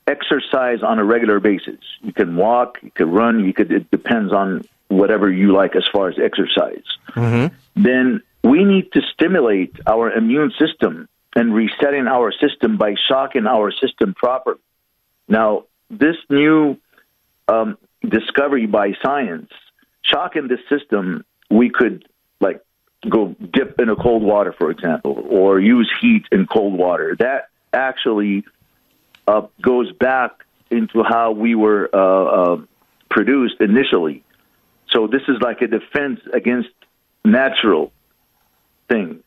exercise 0.07 0.83
on 0.83 1.01
a 1.01 1.05
regular 1.05 1.41
basis. 1.41 1.81
You 2.03 2.13
can 2.13 2.37
walk, 2.37 2.79
you 2.83 2.93
can 2.93 3.11
run, 3.11 3.45
you 3.45 3.53
could. 3.53 3.73
It 3.73 3.91
depends 3.91 4.33
on 4.33 4.63
whatever 4.89 5.31
you 5.31 5.53
like 5.53 5.75
as 5.75 5.85
far 5.93 6.09
as 6.09 6.17
exercise. 6.23 6.85
Mm-hmm. 7.11 7.83
Then 7.83 8.23
we 8.45 8.65
need 8.65 8.93
to 8.93 9.01
stimulate 9.15 9.75
our 9.87 10.13
immune 10.13 10.53
system 10.59 11.09
and 11.35 11.55
resetting 11.55 12.07
our 12.07 12.33
system 12.33 12.77
by 12.77 12.95
shocking 13.09 13.47
our 13.47 13.73
system 13.73 14.15
properly. 14.15 14.61
Now, 15.29 15.65
this 15.91 16.17
new 16.29 16.77
um, 17.49 17.79
discovery 18.07 18.67
by 18.67 18.93
science, 19.03 19.51
shocking 20.03 20.49
the 20.49 20.59
system, 20.69 21.25
we 21.51 21.71
could 21.71 22.07
like 22.41 22.63
go 23.09 23.35
dip 23.53 23.81
in 23.81 23.89
a 23.89 23.97
cold 23.97 24.23
water, 24.23 24.53
for 24.53 24.71
example, 24.71 25.25
or 25.29 25.61
use 25.61 25.91
heat 26.01 26.25
in 26.33 26.47
cold 26.47 26.75
water. 26.75 27.17
That 27.19 27.49
actually 27.73 28.45
uh, 29.27 29.47
goes 29.63 29.93
back 29.93 30.45
into 30.71 31.03
how 31.03 31.33
we 31.33 31.55
were 31.55 31.89
uh, 31.93 32.25
uh, 32.25 32.61
produced 33.11 33.61
initially. 33.61 34.23
So 34.91 35.07
this 35.07 35.23
is 35.29 35.37
like 35.41 35.63
a 35.63 35.67
defense 35.67 36.21
against 36.33 36.71
natural 37.25 37.93
things. 38.89 39.23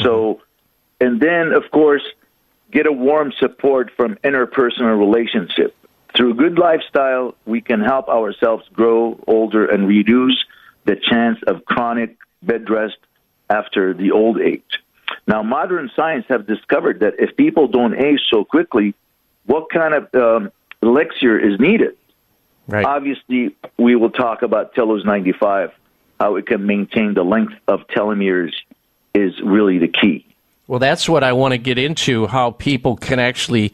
So, 0.00 0.40
and 1.00 1.20
then 1.20 1.52
of 1.52 1.70
course, 1.70 2.02
get 2.70 2.86
a 2.86 2.92
warm 2.92 3.32
support 3.38 3.90
from 3.96 4.16
interpersonal 4.16 4.98
relationship. 4.98 5.74
Through 6.16 6.34
good 6.34 6.58
lifestyle, 6.58 7.34
we 7.46 7.60
can 7.60 7.80
help 7.80 8.08
ourselves 8.08 8.64
grow 8.72 9.18
older 9.26 9.66
and 9.66 9.86
reduce 9.86 10.44
the 10.84 10.96
chance 10.96 11.38
of 11.46 11.64
chronic 11.64 12.16
bed 12.42 12.68
rest 12.70 12.96
after 13.50 13.94
the 13.94 14.10
old 14.10 14.40
age. 14.40 14.62
Now, 15.26 15.42
modern 15.42 15.90
science 15.94 16.26
have 16.28 16.46
discovered 16.46 17.00
that 17.00 17.14
if 17.18 17.36
people 17.36 17.68
don't 17.68 17.94
age 17.94 18.20
so 18.30 18.44
quickly, 18.44 18.94
what 19.46 19.70
kind 19.70 19.94
of 19.94 20.14
um, 20.14 20.52
elixir 20.82 21.38
is 21.38 21.58
needed? 21.60 21.96
Right. 22.66 22.84
Obviously, 22.84 23.56
we 23.78 23.96
will 23.96 24.10
talk 24.10 24.42
about 24.42 24.74
Telos 24.74 25.04
95, 25.04 25.72
how 26.20 26.36
it 26.36 26.46
can 26.46 26.66
maintain 26.66 27.14
the 27.14 27.24
length 27.24 27.54
of 27.66 27.86
telomeres 27.88 28.52
is 29.14 29.40
really 29.42 29.78
the 29.78 29.88
key. 29.88 30.26
Well, 30.66 30.78
that's 30.78 31.08
what 31.08 31.24
I 31.24 31.32
want 31.32 31.52
to 31.52 31.58
get 31.58 31.78
into 31.78 32.26
how 32.26 32.50
people 32.50 32.96
can 32.96 33.18
actually, 33.18 33.72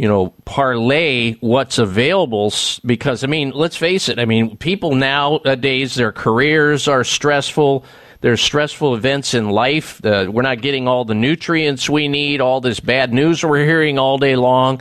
you 0.00 0.08
know, 0.08 0.30
parlay 0.46 1.34
what's 1.40 1.76
available. 1.76 2.50
Because, 2.86 3.22
I 3.22 3.26
mean, 3.26 3.50
let's 3.50 3.76
face 3.76 4.08
it, 4.08 4.18
I 4.18 4.24
mean, 4.24 4.56
people 4.56 4.94
nowadays, 4.94 5.94
their 5.94 6.10
careers 6.10 6.88
are 6.88 7.04
stressful. 7.04 7.84
There's 8.22 8.40
stressful 8.40 8.94
events 8.94 9.34
in 9.34 9.50
life. 9.50 10.02
Uh, 10.02 10.28
we're 10.30 10.40
not 10.40 10.62
getting 10.62 10.88
all 10.88 11.04
the 11.04 11.14
nutrients 11.14 11.90
we 11.90 12.08
need, 12.08 12.40
all 12.40 12.62
this 12.62 12.80
bad 12.80 13.12
news 13.12 13.44
we're 13.44 13.66
hearing 13.66 13.98
all 13.98 14.16
day 14.16 14.36
long. 14.36 14.80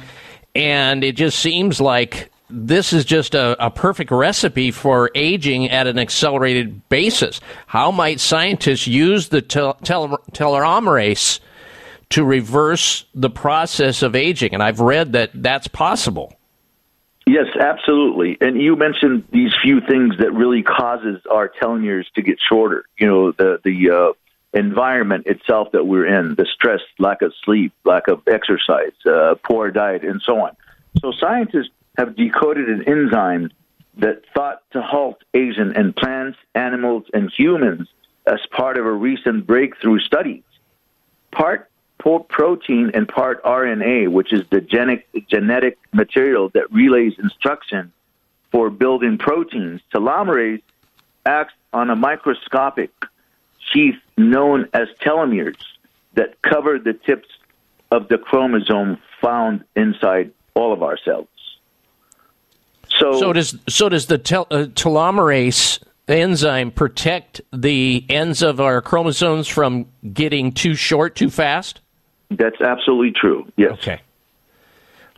And 0.56 1.04
it 1.04 1.18
just 1.18 1.38
seems 1.40 1.82
like 1.82 2.32
this 2.50 2.94
is 2.94 3.04
just 3.04 3.36
a, 3.36 3.66
a 3.66 3.70
perfect 3.70 4.12
recipe 4.12 4.72
for 4.72 5.12
aging 5.16 5.70
at 5.70 5.86
an 5.86 6.00
accelerated 6.00 6.88
basis. 6.88 7.42
How 7.68 7.92
might 7.92 8.22
scientists 8.22 8.88
use 8.88 9.28
the 9.28 9.42
tel- 9.42 9.74
tel- 9.84 10.24
telomerase 10.32 11.42
to 12.12 12.24
reverse 12.24 13.06
the 13.14 13.30
process 13.30 14.02
of 14.02 14.16
aging? 14.16 14.54
And 14.54 14.64
I've 14.64 14.80
read 14.80 15.14
that 15.14 15.32
that's 15.34 15.68
possible. 15.68 16.34
Yes, 17.28 17.46
absolutely. 17.60 18.38
And 18.42 18.60
you 18.60 18.76
mentioned 18.76 19.26
these 19.32 19.52
few 19.62 19.82
things 19.82 20.18
that 20.18 20.34
really 20.34 20.64
causes 20.64 21.22
our 21.30 21.48
telomeres 21.48 22.06
to 22.16 22.24
get 22.24 22.40
shorter. 22.50 22.86
You 22.98 23.08
know, 23.08 23.32
the 23.32 23.60
the 23.64 23.92
uh, 23.92 24.58
environment 24.58 25.28
itself 25.28 25.72
that 25.74 25.86
we're 25.86 26.08
in, 26.08 26.34
the 26.36 26.48
stress, 26.52 26.82
lack 26.98 27.22
of 27.22 27.34
sleep, 27.46 27.72
lack 27.86 28.08
of 28.08 28.24
exercise, 28.28 28.94
uh, 29.06 29.36
poor 29.44 29.70
diet, 29.70 30.04
and 30.04 30.22
so 30.26 30.40
on. 30.40 30.56
So 31.02 31.12
scientists 31.12 31.70
have 31.98 32.16
decoded 32.16 32.68
an 32.68 32.88
enzyme 32.88 33.52
that 33.98 34.24
thought 34.34 34.64
to 34.72 34.82
halt 34.82 35.22
aging 35.34 35.74
in 35.76 35.94
plants, 35.94 36.40
animals, 36.56 37.04
and 37.14 37.32
humans 37.38 37.88
as 38.26 38.40
part 38.52 38.78
of 38.78 38.86
a 38.86 38.92
recent 38.92 39.46
breakthrough 39.46 40.00
study. 40.00 40.44
Part 41.32 41.69
protein 42.00 42.92
and 42.94 43.08
part 43.08 43.44
RNA, 43.44 44.10
which 44.10 44.34
is 44.34 44.44
the 44.50 44.62
genetic, 44.62 45.08
genetic 45.28 45.78
material 45.94 46.50
that 46.50 46.72
relays 46.72 47.14
instruction 47.20 47.92
for 48.52 48.70
building 48.70 49.18
proteins. 49.18 49.82
Telomerase 49.94 50.62
acts 51.26 51.54
on 51.74 51.90
a 51.90 51.96
microscopic 51.96 52.92
sheath 53.60 54.00
known 54.18 54.68
as 54.74 54.88
telomeres 55.02 55.62
that 56.14 56.42
cover 56.42 56.80
the 56.80 56.94
tips 56.94 57.28
of 57.92 58.08
the 58.08 58.18
chromosome 58.18 58.98
found 59.22 59.64
inside 59.76 60.32
all 60.56 60.74
of 60.74 60.82
our 60.82 60.98
cells. 60.98 61.28
So, 62.90 63.20
So 63.20 63.34
does 63.34 63.56
so 63.68 63.90
does 63.90 64.08
the 64.08 64.18
tel- 64.18 64.48
uh, 64.50 64.66
telomerase 64.74 65.80
enzyme 66.08 66.72
protect 66.72 67.42
the 67.54 68.04
ends 68.10 68.42
of 68.42 68.60
our 68.60 68.82
chromosomes 68.82 69.48
from 69.48 69.86
getting 70.12 70.52
too 70.52 70.74
short 70.76 71.16
too 71.16 71.30
fast? 71.30 71.82
That's 72.30 72.62
absolutely 72.62 73.12
true. 73.12 73.48
Yes. 73.58 73.74
Okay. 73.74 74.02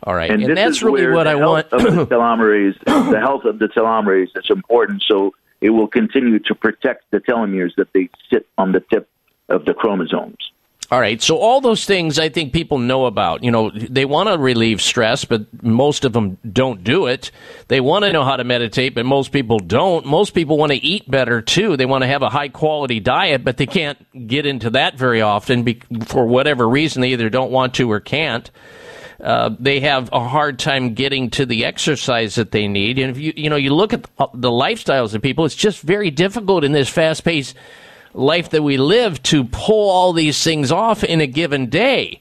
All 0.04 0.14
right, 0.14 0.30
And, 0.30 0.42
and, 0.42 0.56
that's 0.56 0.82
really 0.82 1.06
what 1.06 1.28
I 1.28 1.36
want. 1.36 1.72
of 1.72 1.82
the 1.82 2.06
telomerase, 2.10 2.76
the 2.84 3.20
health 3.20 3.44
of 3.44 3.60
the 3.60 3.66
telomerase 3.66 4.36
is 4.36 4.50
important. 4.50 5.04
So 5.06 5.32
it 5.60 5.70
will 5.70 5.86
continue 5.86 6.40
to 6.40 6.54
protect 6.56 7.04
the 7.12 7.18
telomeres 7.18 7.76
that 7.76 7.92
they 7.92 8.10
sit 8.28 8.46
on 8.58 8.72
the 8.72 8.80
tip 8.80 9.08
of 9.48 9.64
the 9.64 9.74
chromosomes. 9.74 10.50
All 10.92 11.00
right. 11.00 11.22
So 11.22 11.38
all 11.38 11.62
those 11.62 11.86
things 11.86 12.18
I 12.18 12.28
think 12.28 12.52
people 12.52 12.76
know 12.76 13.06
about. 13.06 13.42
You 13.42 13.50
know, 13.50 13.70
they 13.70 14.04
want 14.04 14.28
to 14.28 14.36
relieve 14.36 14.82
stress, 14.82 15.24
but 15.24 15.62
most 15.62 16.04
of 16.04 16.12
them 16.12 16.36
don't 16.52 16.84
do 16.84 17.06
it. 17.06 17.30
They 17.68 17.80
want 17.80 18.04
to 18.04 18.12
know 18.12 18.24
how 18.24 18.36
to 18.36 18.44
meditate, 18.44 18.94
but 18.94 19.06
most 19.06 19.32
people 19.32 19.58
don't. 19.58 20.04
Most 20.04 20.34
people 20.34 20.58
want 20.58 20.70
to 20.70 20.76
eat 20.76 21.10
better 21.10 21.40
too. 21.40 21.78
They 21.78 21.86
want 21.86 22.02
to 22.02 22.08
have 22.08 22.20
a 22.20 22.28
high 22.28 22.50
quality 22.50 23.00
diet, 23.00 23.42
but 23.42 23.56
they 23.56 23.64
can't 23.64 24.28
get 24.28 24.44
into 24.44 24.68
that 24.68 24.98
very 24.98 25.22
often 25.22 25.62
be- 25.62 25.80
for 26.04 26.26
whatever 26.26 26.68
reason. 26.68 27.00
They 27.00 27.12
either 27.12 27.30
don't 27.30 27.50
want 27.50 27.72
to 27.76 27.90
or 27.90 27.98
can't. 27.98 28.50
Uh, 29.18 29.56
they 29.58 29.80
have 29.80 30.10
a 30.12 30.28
hard 30.28 30.58
time 30.58 30.92
getting 30.92 31.30
to 31.30 31.46
the 31.46 31.64
exercise 31.64 32.34
that 32.34 32.50
they 32.50 32.68
need. 32.68 32.98
And 32.98 33.10
if 33.10 33.16
you 33.16 33.32
you 33.34 33.48
know 33.48 33.56
you 33.56 33.72
look 33.72 33.94
at 33.94 34.02
the, 34.34 34.50
lifestyles 34.50 35.14
of 35.14 35.22
people, 35.22 35.46
it's 35.46 35.54
just 35.54 35.80
very 35.80 36.10
difficult 36.10 36.64
in 36.64 36.72
this 36.72 36.90
fast 36.90 37.24
paced 37.24 37.56
life 38.14 38.50
that 38.50 38.62
we 38.62 38.76
live 38.76 39.22
to 39.24 39.44
pull 39.44 39.90
all 39.90 40.12
these 40.12 40.42
things 40.42 40.70
off 40.70 41.02
in 41.04 41.20
a 41.20 41.26
given 41.26 41.66
day. 41.66 42.20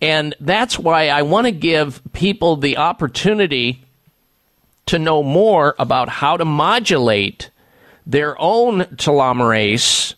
And 0.00 0.34
that's 0.40 0.78
why 0.78 1.08
I 1.08 1.22
want 1.22 1.46
to 1.46 1.52
give 1.52 2.00
people 2.12 2.56
the 2.56 2.76
opportunity 2.76 3.84
to 4.86 4.98
know 4.98 5.22
more 5.22 5.74
about 5.78 6.08
how 6.08 6.36
to 6.36 6.44
modulate 6.44 7.50
their 8.06 8.40
own 8.40 8.80
telomerase 8.96 10.14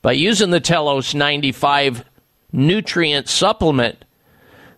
by 0.00 0.12
using 0.12 0.50
the 0.50 0.60
Telos 0.60 1.14
95 1.14 2.04
nutrient 2.52 3.28
supplement 3.28 4.04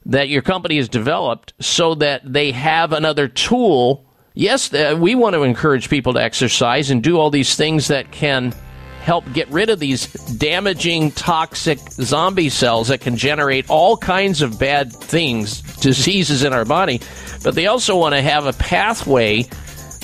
that 0.05 0.29
your 0.29 0.43
company 0.43 0.77
has 0.79 0.89
developed 0.89 1.53
so 1.61 1.95
that 1.95 2.21
they 2.31 2.51
have 2.51 2.93
another 2.93 3.29
tool. 3.29 4.05
Yes, 4.35 4.73
we 4.97 5.15
want 5.15 5.35
to 5.35 5.45
encourage 5.45 5.89
people 5.89 6.15
to 6.15 6.23
exercise 6.23 6.91
and 6.91 7.03
do 7.03 7.19
all 7.19 7.31
these 7.31 7.55
things 7.55 7.87
that 7.89 8.11
can 8.11 8.53
help 9.03 9.31
get 9.33 9.49
rid 9.51 9.69
of 9.69 9.81
these 9.81 10.07
damaging, 10.37 11.11
toxic 11.11 11.79
zombie 11.91 12.49
cells 12.49 12.89
that 12.89 13.01
can 13.01 13.17
generate 13.17 13.69
all 13.69 13.97
kinds 13.97 14.43
of 14.43 14.59
bad 14.61 14.93
things, 14.93 15.61
diseases 15.81 16.45
in 16.45 16.53
our 16.53 16.65
body. 16.65 17.01
But 17.43 17.57
they 17.57 17.67
also 17.67 17.99
want 17.99 18.15
to 18.15 18.23
have 18.23 18.47
a 18.47 18.53
pathway 18.53 19.43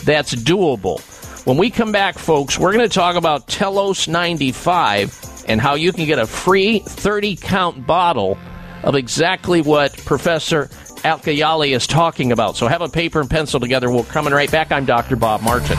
that's 0.04 0.34
doable. 0.34 1.00
When 1.46 1.56
we 1.56 1.70
come 1.70 1.92
back, 1.92 2.18
folks, 2.18 2.58
we're 2.58 2.72
going 2.72 2.88
to 2.88 2.94
talk 2.94 3.14
about 3.14 3.46
Telos 3.46 4.08
95 4.08 5.44
and 5.46 5.60
how 5.60 5.76
you 5.76 5.92
can 5.92 6.04
get 6.04 6.18
a 6.18 6.26
free 6.26 6.80
30 6.80 7.36
count 7.36 7.86
bottle 7.86 8.36
of 8.82 8.96
exactly 8.96 9.62
what 9.62 9.96
Professor 9.98 10.66
Alkayali 11.04 11.70
is 11.74 11.86
talking 11.86 12.32
about. 12.32 12.56
So 12.56 12.66
have 12.66 12.82
a 12.82 12.88
paper 12.88 13.20
and 13.20 13.30
pencil 13.30 13.60
together. 13.60 13.90
We're 13.90 14.02
coming 14.02 14.32
right 14.32 14.50
back. 14.50 14.72
I'm 14.72 14.84
Dr. 14.84 15.14
Bob 15.14 15.42
Martin. 15.42 15.78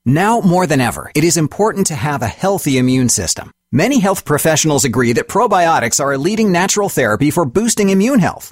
Now 0.05 0.39
more 0.41 0.65
than 0.65 0.81
ever, 0.81 1.11
it 1.13 1.23
is 1.23 1.37
important 1.37 1.87
to 1.87 1.95
have 1.95 2.21
a 2.21 2.27
healthy 2.27 2.77
immune 2.77 3.09
system. 3.09 3.51
Many 3.71 3.99
health 3.99 4.25
professionals 4.25 4.83
agree 4.83 5.13
that 5.13 5.27
probiotics 5.27 5.99
are 6.03 6.11
a 6.11 6.17
leading 6.17 6.51
natural 6.51 6.89
therapy 6.89 7.29
for 7.29 7.45
boosting 7.45 7.89
immune 7.89 8.19
health. 8.19 8.51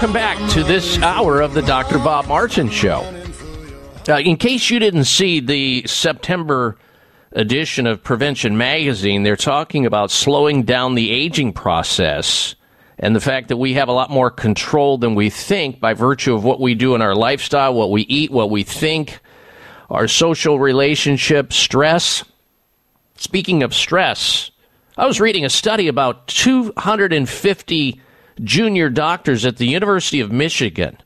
welcome 0.00 0.14
back 0.14 0.50
to 0.52 0.62
this 0.62 0.96
hour 1.02 1.40
of 1.40 1.54
the 1.54 1.62
Dr. 1.62 1.98
Bob 1.98 2.28
Martin 2.28 2.70
Show. 2.70 3.00
Uh, 4.08 4.20
in 4.20 4.36
case 4.36 4.70
you 4.70 4.78
didn't 4.78 5.06
see 5.06 5.40
the 5.40 5.82
September 5.88 6.78
edition 7.32 7.84
of 7.84 8.04
Prevention 8.04 8.56
Magazine, 8.56 9.24
they're 9.24 9.34
talking 9.34 9.86
about 9.86 10.12
slowing 10.12 10.62
down 10.62 10.94
the 10.94 11.10
aging 11.10 11.52
process 11.52 12.54
and 13.00 13.16
the 13.16 13.20
fact 13.20 13.48
that 13.48 13.56
we 13.56 13.74
have 13.74 13.88
a 13.88 13.92
lot 13.92 14.08
more 14.08 14.30
control 14.30 14.98
than 14.98 15.16
we 15.16 15.30
think 15.30 15.80
by 15.80 15.94
virtue 15.94 16.32
of 16.32 16.44
what 16.44 16.60
we 16.60 16.76
do 16.76 16.94
in 16.94 17.02
our 17.02 17.16
lifestyle, 17.16 17.74
what 17.74 17.90
we 17.90 18.02
eat, 18.02 18.30
what 18.30 18.50
we 18.50 18.62
think, 18.62 19.18
our 19.90 20.06
social 20.06 20.60
relationships, 20.60 21.56
stress. 21.56 22.22
Speaking 23.16 23.64
of 23.64 23.74
stress, 23.74 24.52
I 24.96 25.06
was 25.06 25.20
reading 25.20 25.44
a 25.44 25.50
study 25.50 25.88
about 25.88 26.28
250 26.28 28.00
junior 28.40 28.88
doctors 28.90 29.44
at 29.44 29.56
the 29.56 29.66
University 29.66 30.20
of 30.20 30.32
Michigan 30.32 30.98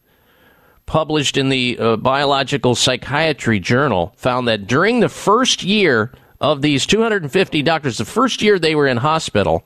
published 0.87 1.37
in 1.37 1.49
the 1.49 1.79
uh, 1.79 1.97
Biological 1.97 2.75
Psychiatry 2.75 3.61
Journal 3.61 4.13
found 4.17 4.49
that 4.49 4.67
during 4.67 5.01
the 5.01 5.09
first 5.09 5.63
year 5.63 6.13
of 6.41 6.61
these 6.61 6.87
250 6.87 7.63
doctors, 7.63 7.99
the 7.99 8.05
first 8.05 8.43
year 8.43 8.59
they 8.59 8.75
were 8.75 8.89
in 8.89 8.97
hospital, 8.97 9.65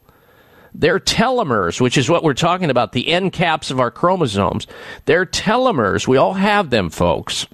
their 0.74 1.00
telomeres, 1.00 1.80
which 1.80 1.96
is 1.96 2.10
what 2.10 2.22
we're 2.22 2.34
talking 2.34 2.70
about, 2.70 2.92
the 2.92 3.08
end 3.08 3.32
caps 3.32 3.70
of 3.70 3.80
our 3.80 3.90
chromosomes, 3.90 4.66
their 5.06 5.24
telomeres, 5.24 6.06
we 6.06 6.18
all 6.18 6.34
have 6.34 6.68
them, 6.70 6.90
folks. 6.90 7.46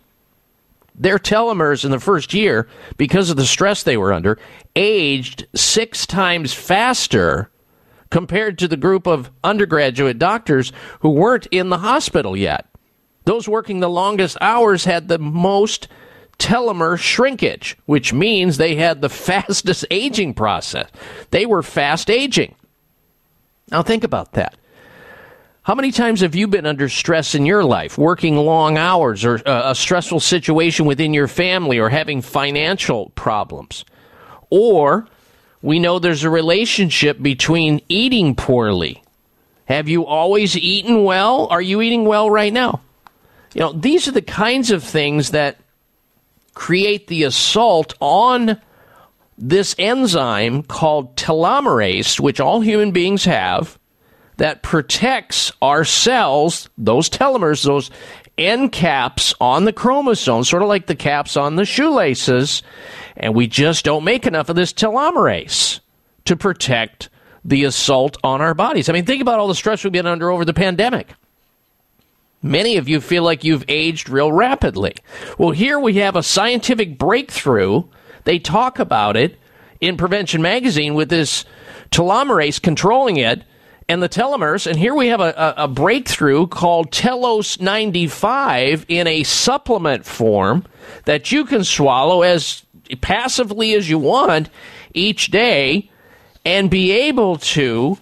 Their 0.95 1.19
telomeres 1.19 1.85
in 1.85 1.93
the 1.93 2.01
first 2.01 2.35
year, 2.35 2.69
because 2.97 3.31
of 3.31 3.37
the 3.37 3.47
stress 3.47 3.83
they 3.85 3.97
were 3.97 4.13
under, 4.13 4.39
aged 4.77 5.47
six 5.55 6.05
times 6.05 6.53
faster 6.53 7.52
compared 8.13 8.59
to 8.59 8.69
the 8.69 8.77
group 8.77 9.07
of 9.07 9.31
undergraduate 9.43 10.19
doctors 10.19 10.71
who 11.01 11.09
weren't 11.09 11.47
in 11.47 11.71
the 11.71 11.79
hospital 11.79 12.37
yet. 12.37 12.69
Those 13.25 13.49
working 13.49 13.81
the 13.81 13.89
longest 13.89 14.37
hours 14.43 14.85
had 14.85 15.09
the 15.09 15.19
most 15.19 15.89
telomere 16.39 16.99
shrinkage, 16.99 17.79
which 17.87 18.13
means 18.13 18.59
they 18.59 18.75
had 18.75 19.01
the 19.01 19.09
fastest 19.29 19.87
aging 19.91 20.35
process. 20.35 20.91
They 21.31 21.47
were 21.47 21.63
fast 21.63 22.11
aging. 22.11 22.55
Now, 23.71 23.83
think 23.83 24.05
about 24.05 24.33
that. 24.33 24.59
How 25.63 25.75
many 25.75 25.91
times 25.91 26.21
have 26.21 26.35
you 26.35 26.49
been 26.49 26.67
under 26.67 26.91
stress 26.91 27.35
in 27.35 27.47
your 27.47 27.65
life, 27.65 27.97
working 27.97 28.37
long 28.37 28.77
hours, 28.77 29.25
or 29.25 29.41
uh, 29.49 29.71
a 29.71 29.75
stressful 29.75 30.21
situation 30.21 30.85
within 30.85 31.15
your 31.15 31.29
family, 31.29 31.79
or 31.79 31.89
having 31.89 32.21
financial 32.21 33.09
problems? 33.15 33.87
Or 34.51 35.07
we 35.63 35.79
know 35.79 35.99
there's 35.99 36.25
a 36.25 36.31
relationship 36.31 37.23
between 37.23 37.81
eating 37.89 38.35
poorly. 38.35 39.03
Have 39.67 39.89
you 39.89 40.05
always 40.05 40.57
eaten 40.57 41.05
well? 41.05 41.47
Are 41.51 41.63
you 41.63 41.81
eating 41.81 42.05
well 42.05 42.29
right 42.29 42.53
now? 42.53 42.81
You 43.55 43.61
know, 43.61 43.73
these 43.73 44.09
are 44.09 44.13
the 44.13 44.23
kinds 44.23 44.71
of 44.71 44.83
things 44.83 45.31
that 45.31 45.59
create 46.55 47.07
the 47.07 47.23
assault 47.23 47.95
on 48.01 48.61
this 49.39 49.75
enzyme 49.79 50.63
called 50.63 51.17
telomerase, 51.17 52.19
which 52.19 52.41
all 52.41 52.61
human 52.61 52.91
beings 52.91 53.25
have, 53.25 53.79
that 54.37 54.63
protects 54.63 55.53
our 55.63 55.85
cells, 55.85 56.69
those 56.77 57.09
telomeres, 57.09 57.65
those 57.65 57.91
end 58.39 58.73
caps 58.73 59.35
on 59.41 59.65
the 59.65 59.73
chromosomes, 59.73 60.49
sort 60.49 60.63
of 60.63 60.69
like 60.69 60.87
the 60.87 60.97
caps 60.97 61.37
on 61.37 61.57
the 61.57 61.65
shoelaces, 61.65 62.63
and 63.17 63.35
we 63.35 63.47
just 63.47 63.85
don't 63.85 64.05
make 64.05 64.27
enough 64.27 64.49
of 64.49 64.57
this 64.57 64.73
telomerase 64.73 65.81
to 66.25 66.37
protect 66.37 67.09
the 67.45 67.65
assault 67.65 68.17
on 68.23 68.41
our 68.41 68.55
bodies. 68.55 68.89
I 68.89 68.93
mean, 68.93 69.05
think 69.05 69.23
about 69.23 69.39
all 69.39 69.49
the 69.49 69.55
stress 69.55 69.83
we've 69.83 69.93
been 69.93 70.07
under 70.07 70.31
over 70.31 70.45
the 70.45 70.55
pandemic. 70.55 71.15
Many 72.43 72.77
of 72.77 72.89
you 72.89 73.01
feel 73.01 73.23
like 73.23 73.45
you've 73.45 73.65
aged 73.69 74.09
real 74.09 74.33
rapidly. 74.33 74.97
Well, 75.39 75.51
here 75.51 75.79
we 75.79 75.95
have 75.95 76.17
a 76.17 76.23
scientific 76.23 76.99
breakthrough. 76.99 77.85
They 78.25 78.39
talk 78.39 78.79
about 78.79 79.17
it 79.17 79.39
in 79.81 79.97
Prevention 79.97 80.43
Magazine 80.43 80.95
with 80.95 81.09
this 81.09 81.45
telomerase 81.91 82.61
controlling 82.61 83.17
it 83.17 83.45
and 83.89 84.03
the 84.03 84.09
telomeres. 84.09 84.67
And 84.67 84.79
here 84.79 84.95
we 84.95 85.09
have 85.09 85.21
a, 85.21 85.55
a, 85.59 85.65
a 85.65 85.69
breakthrough 85.69 86.47
called 86.47 86.91
Telos 86.91 87.61
95 87.61 88.87
in 88.89 89.07
a 89.07 89.23
supplement 89.23 90.05
form 90.05 90.65
that 91.05 91.31
you 91.31 91.45
can 91.45 91.63
swallow 91.63 92.23
as 92.23 92.65
passively 93.01 93.75
as 93.75 93.89
you 93.89 93.99
want 93.99 94.49
each 94.95 95.29
day 95.29 95.91
and 96.45 96.71
be 96.71 96.91
able 96.93 97.37
to 97.37 97.99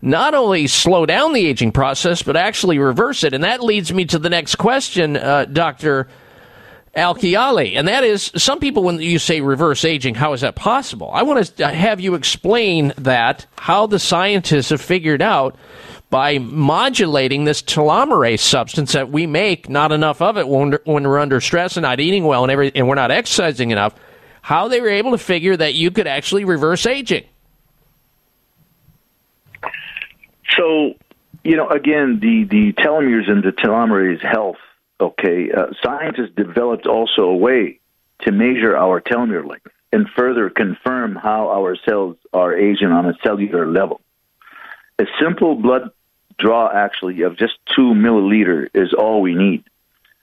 not 0.00 0.34
only 0.34 0.66
slow 0.66 1.06
down 1.06 1.32
the 1.32 1.46
aging 1.46 1.72
process, 1.72 2.22
but 2.22 2.36
actually 2.36 2.78
reverse 2.78 3.22
it. 3.22 3.32
And 3.32 3.44
that 3.44 3.62
leads 3.62 3.92
me 3.92 4.04
to 4.06 4.18
the 4.18 4.28
next 4.28 4.56
question, 4.56 5.16
uh, 5.16 5.44
Dr. 5.44 6.08
Alkayali. 6.96 7.76
And 7.76 7.88
that 7.88 8.04
is 8.04 8.32
some 8.36 8.58
people, 8.58 8.82
when 8.82 9.00
you 9.00 9.18
say 9.18 9.40
reverse 9.40 9.84
aging, 9.84 10.16
how 10.16 10.32
is 10.32 10.42
that 10.42 10.56
possible? 10.56 11.10
I 11.12 11.22
want 11.22 11.56
to 11.56 11.68
have 11.68 12.00
you 12.00 12.14
explain 12.14 12.92
that, 12.98 13.46
how 13.56 13.86
the 13.86 13.98
scientists 13.98 14.70
have 14.70 14.80
figured 14.80 15.22
out 15.22 15.56
by 16.10 16.36
modulating 16.38 17.44
this 17.44 17.62
telomerase 17.62 18.40
substance 18.40 18.92
that 18.92 19.10
we 19.10 19.26
make 19.26 19.70
not 19.70 19.92
enough 19.92 20.20
of 20.20 20.36
it 20.36 20.46
when, 20.46 20.76
when 20.84 21.04
we're 21.08 21.18
under 21.18 21.40
stress 21.40 21.78
and 21.78 21.82
not 21.82 22.00
eating 22.00 22.24
well 22.24 22.42
and, 22.42 22.52
every, 22.52 22.70
and 22.74 22.86
we're 22.86 22.94
not 22.94 23.10
exercising 23.10 23.70
enough, 23.70 23.94
how 24.42 24.68
they 24.68 24.80
were 24.80 24.88
able 24.90 25.12
to 25.12 25.18
figure 25.18 25.56
that 25.56 25.74
you 25.74 25.90
could 25.90 26.06
actually 26.06 26.44
reverse 26.44 26.84
aging. 26.84 27.24
So, 30.56 30.94
you 31.44 31.56
know, 31.56 31.68
again, 31.70 32.18
the, 32.20 32.44
the 32.44 32.72
telomeres 32.74 33.30
and 33.30 33.42
the 33.42 33.52
telomerase 33.52 34.20
health, 34.20 34.58
okay, 35.00 35.50
uh, 35.50 35.68
scientists 35.82 36.32
developed 36.36 36.86
also 36.86 37.22
a 37.22 37.36
way 37.36 37.78
to 38.22 38.32
measure 38.32 38.76
our 38.76 39.00
telomere 39.00 39.48
length 39.48 39.68
and 39.92 40.08
further 40.16 40.50
confirm 40.50 41.14
how 41.14 41.50
our 41.50 41.76
cells 41.88 42.16
are 42.32 42.54
aging 42.54 42.88
on 42.88 43.06
a 43.06 43.14
cellular 43.22 43.66
level. 43.66 44.00
A 44.98 45.04
simple 45.20 45.54
blood 45.54 45.90
draw, 46.38 46.68
actually, 46.72 47.22
of 47.22 47.38
just 47.38 47.54
two 47.74 47.94
milliliter 47.94 48.68
is 48.74 48.92
all 48.92 49.22
we 49.22 49.34
need. 49.34 49.64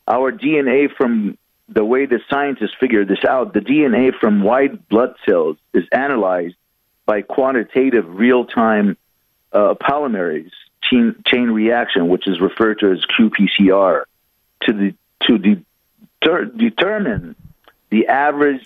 Our 0.08 0.32
DNA 0.32 0.88
from 0.96 1.38
the 1.70 1.86
way 1.86 2.06
the 2.06 2.20
scientists 2.30 2.76
figured 2.80 3.08
this 3.08 3.24
out, 3.28 3.54
the 3.54 3.60
DNA 3.60 4.12
from 4.20 4.44
white 4.44 4.90
blood 4.90 5.16
cells 5.28 5.58
is 5.74 5.84
analyzed 5.92 6.56
by 7.06 7.22
quantitative 7.22 8.06
real 8.08 8.46
time 8.46 8.98
uh, 9.52 9.76
polymerase 9.76 10.52
chain, 10.84 11.16
chain 11.26 11.50
reaction, 11.50 12.08
which 12.08 12.28
is 12.28 12.40
referred 12.40 12.80
to 12.80 12.92
as 12.92 13.00
qPCR, 13.18 14.04
to 14.64 14.74
the 14.74 14.94
to 15.24 15.38
de- 15.38 15.66
ter- 16.24 16.46
determine 16.46 17.36
the 17.90 18.08
average 18.08 18.66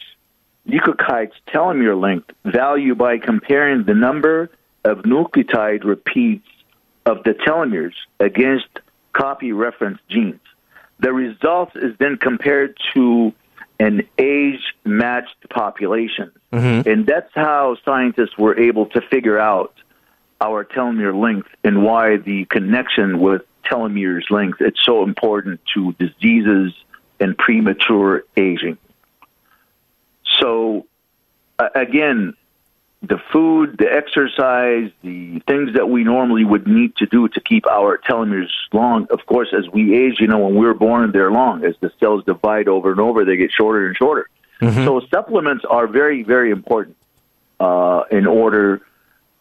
leukocyte's 0.68 1.36
telomere 1.48 2.00
length 2.00 2.32
value 2.46 2.96
by 2.96 3.18
comparing 3.18 3.84
the 3.84 3.94
number 3.94 4.50
of 4.86 5.00
nucleotide 5.00 5.84
repeats 5.84 6.48
of 7.06 7.24
the 7.24 7.32
telomeres 7.32 7.96
against 8.20 8.68
copy 9.14 9.52
reference 9.52 10.00
genes. 10.10 10.40
The 11.04 11.12
result 11.12 11.76
is 11.76 11.96
then 12.00 12.16
compared 12.16 12.78
to 12.94 13.34
an 13.78 14.08
age 14.18 14.74
matched 14.86 15.50
population. 15.50 16.32
Mm-hmm. 16.54 16.90
And 16.90 17.06
that's 17.06 17.32
how 17.36 17.76
scientists 17.84 18.38
were 18.38 18.58
able 18.58 18.86
to 18.88 19.02
figure 19.02 19.38
out 19.38 19.74
our 20.40 20.64
telomere 20.64 21.14
length 21.14 21.50
and 21.62 21.84
why 21.84 22.16
the 22.16 22.46
connection 22.46 23.20
with 23.20 23.42
telomeres 23.70 24.30
length 24.30 24.60
it's 24.62 24.84
so 24.84 25.04
important 25.04 25.60
to 25.74 25.94
diseases 25.94 26.74
and 27.20 27.38
premature 27.38 28.24
aging. 28.38 28.78
So 30.40 30.86
uh, 31.60 31.70
again, 31.76 32.34
the 33.04 33.18
food, 33.34 33.78
the 33.78 33.92
exercise, 33.92 34.90
the 35.02 35.40
things 35.46 35.74
that 35.74 35.90
we 35.90 36.06
normally 36.06 36.46
would 36.46 36.66
need 36.66 36.96
to 36.96 37.06
do 37.06 37.28
to 37.28 37.42
keep 37.42 37.68
our 37.68 37.98
telomeres 37.98 38.48
long. 38.72 39.08
Of 39.12 39.26
course, 39.26 39.50
as 39.56 39.68
we 39.70 39.94
age, 39.96 40.22
you 40.22 40.28
know, 40.28 40.40
when 40.40 40.56
we're 40.56 40.74
born, 40.74 41.12
they're 41.12 41.32
long. 41.32 41.66
As 41.66 41.76
the 41.82 41.92
cells 42.00 42.24
divide 42.24 42.70
over 42.70 42.92
and 42.92 43.02
over, 43.02 43.26
they 43.26 43.36
get 43.36 43.52
shorter 43.52 43.86
and 43.88 43.98
shorter. 43.98 44.30
Mm-hmm. 44.62 44.86
So 44.86 45.02
supplements 45.12 45.66
are 45.70 45.86
very, 45.86 46.24
very 46.24 46.50
important 46.52 46.96
uh, 47.60 48.04
in 48.10 48.26
order 48.26 48.82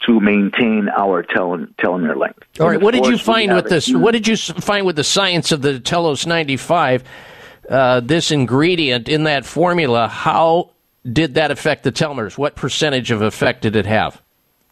to 0.07 0.19
maintain 0.19 0.89
our 0.89 1.23
tel- 1.23 1.67
telomere 1.79 2.17
length. 2.17 2.43
All 2.59 2.69
right, 2.69 2.81
what 2.81 2.93
did 2.95 3.07
you 3.07 3.17
find 3.17 3.55
with 3.55 3.69
this? 3.69 3.87
huge- 3.87 4.01
What 4.01 4.11
did 4.11 4.27
you 4.27 4.37
find 4.37 4.85
with 4.85 4.97
the 4.97 5.05
science 5.05 5.53
of 5.53 5.63
the 5.63 5.79
Telos 5.79 6.27
95? 6.27 7.05
Uh, 7.71 8.01
this 8.01 8.33
ingredient 8.33 9.09
in 9.09 9.23
that 9.23 9.45
formula, 9.45 10.09
how 10.09 10.71
did 11.11 11.35
that 11.35 11.51
affect 11.51 11.85
the 11.85 11.93
telomeres? 11.93 12.39
What 12.39 12.57
percentage 12.57 13.11
of 13.11 13.23
effect 13.23 13.63
did 13.63 13.77
it 13.77 13.87
have? 13.87 14.21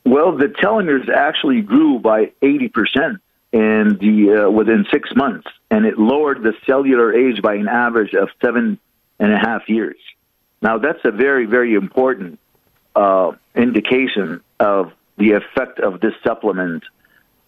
Well, 0.04 0.36
the 0.36 0.46
telomeres 0.46 1.08
actually 1.08 1.62
grew 1.62 1.98
by 1.98 2.32
80% 2.42 3.18
in 3.52 3.98
the, 4.00 4.46
uh, 4.46 4.50
within 4.50 4.86
six 4.90 5.10
months, 5.14 5.48
and 5.70 5.84
it 5.84 5.98
lowered 5.98 6.42
the 6.42 6.54
cellular 6.66 7.12
age 7.12 7.42
by 7.42 7.54
an 7.54 7.68
average 7.68 8.14
of 8.14 8.28
seven 8.40 8.78
and 9.18 9.32
a 9.32 9.38
half 9.38 9.68
years. 9.68 9.96
Now, 10.62 10.78
that's 10.78 11.00
a 11.04 11.10
very, 11.10 11.46
very 11.46 11.74
important 11.74 12.38
uh, 12.94 13.32
indication 13.54 14.40
of 14.58 14.92
the 15.16 15.32
effect 15.32 15.80
of 15.80 16.00
this 16.00 16.14
supplement, 16.24 16.84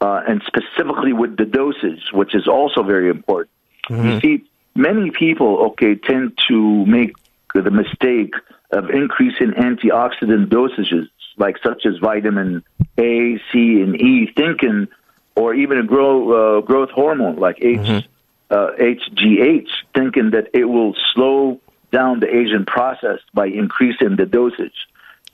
uh, 0.01 0.23
and 0.29 0.43
specifically 0.47 1.13
with 1.13 1.37
the 1.37 1.45
dosage, 1.45 2.03
which 2.13 2.35
is 2.35 2.49
also 2.49 2.83
very 2.83 3.09
important. 3.09 3.51
You 3.91 4.21
see, 4.21 4.45
many 4.75 5.11
people, 5.11 5.67
okay, 5.73 5.95
tend 5.97 6.39
to 6.49 6.87
make 6.87 7.13
the 7.55 7.71
mistake 7.71 8.35
of 8.73 8.91
increasing 8.91 9.53
antioxidant 9.53 10.47
dosages, 10.47 11.09
like 11.37 11.57
such 11.63 11.87
as 11.87 11.99
vitamin 11.99 12.63
A, 12.99 13.41
C, 13.53 13.81
and 13.83 14.01
E, 14.01 14.33
thinking, 14.35 14.89
or 15.37 15.55
even 15.55 15.79
a 15.79 15.83
grow, 15.83 16.59
uh, 16.59 16.61
growth 16.63 16.91
hormone 16.91 17.37
like 17.37 17.59
H, 17.63 18.07
uh, 18.51 18.71
HGH, 18.79 19.69
thinking 19.95 20.31
that 20.31 20.49
it 20.53 20.65
will 20.65 20.95
slow 21.15 21.61
down 21.91 22.21
the 22.21 22.35
aging 22.35 22.65
process 22.67 23.19
by 23.35 23.47
increasing 23.47 24.17
the 24.17 24.27
dosage. 24.27 24.75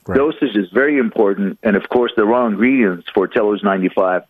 Dosage 0.05 0.55
is 0.55 0.69
very 0.71 0.97
important, 0.97 1.59
and 1.61 1.75
of 1.75 1.87
course, 1.89 2.11
the 2.15 2.25
raw 2.25 2.47
ingredients 2.47 3.07
for 3.13 3.27
Telos 3.27 3.63
95 3.63 4.23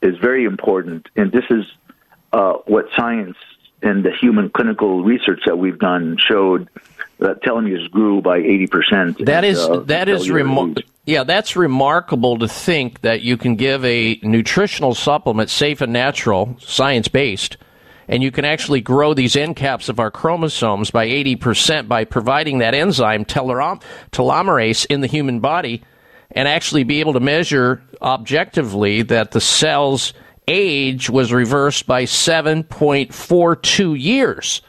is 0.00 0.16
very 0.18 0.44
important. 0.44 1.08
And 1.16 1.32
this 1.32 1.44
is 1.50 1.64
uh, 2.32 2.54
what 2.66 2.86
science 2.96 3.36
and 3.82 4.04
the 4.04 4.12
human 4.12 4.50
clinical 4.50 5.02
research 5.02 5.40
that 5.46 5.58
we've 5.58 5.78
done 5.78 6.16
showed 6.18 6.68
that 7.24 7.42
telomeres 7.42 7.90
grew 7.90 8.20
by 8.20 8.38
80%. 8.40 9.24
That 9.24 9.44
is 9.44 9.58
uh, 9.58 9.80
that 9.86 10.08
is 10.08 10.28
remar- 10.28 10.82
yeah, 11.06 11.24
that's 11.24 11.56
remarkable 11.56 12.38
to 12.38 12.48
think 12.48 13.00
that 13.00 13.22
you 13.22 13.36
can 13.36 13.56
give 13.56 13.84
a 13.84 14.18
nutritional 14.22 14.94
supplement, 14.94 15.50
safe 15.50 15.80
and 15.80 15.92
natural, 15.92 16.56
science 16.60 17.08
based, 17.08 17.56
and 18.08 18.22
you 18.22 18.30
can 18.30 18.44
actually 18.44 18.80
grow 18.80 19.14
these 19.14 19.36
end 19.36 19.56
caps 19.56 19.88
of 19.88 19.98
our 19.98 20.10
chromosomes 20.10 20.90
by 20.90 21.06
80% 21.06 21.88
by 21.88 22.04
providing 22.04 22.58
that 22.58 22.74
enzyme 22.74 23.24
telomerase 23.24 24.86
in 24.86 25.00
the 25.00 25.06
human 25.06 25.40
body 25.40 25.82
and 26.30 26.46
actually 26.48 26.84
be 26.84 27.00
able 27.00 27.14
to 27.14 27.20
measure 27.20 27.82
objectively 28.02 29.02
that 29.02 29.30
the 29.30 29.40
cell's 29.40 30.12
age 30.46 31.08
was 31.08 31.32
reversed 31.32 31.86
by 31.86 32.04
7.42 32.04 34.00
years. 34.00 34.60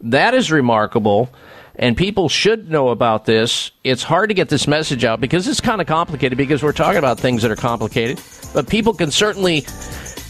That 0.00 0.34
is 0.34 0.52
remarkable, 0.52 1.30
and 1.76 1.96
people 1.96 2.28
should 2.28 2.70
know 2.70 2.88
about 2.88 3.24
this. 3.24 3.70
It's 3.82 4.02
hard 4.02 4.30
to 4.30 4.34
get 4.34 4.48
this 4.48 4.68
message 4.68 5.04
out 5.04 5.20
because 5.20 5.48
it's 5.48 5.60
kind 5.60 5.80
of 5.80 5.86
complicated 5.86 6.38
because 6.38 6.62
we're 6.62 6.72
talking 6.72 6.98
about 6.98 7.18
things 7.18 7.42
that 7.42 7.50
are 7.50 7.56
complicated, 7.56 8.20
but 8.52 8.68
people 8.68 8.94
can 8.94 9.10
certainly 9.10 9.66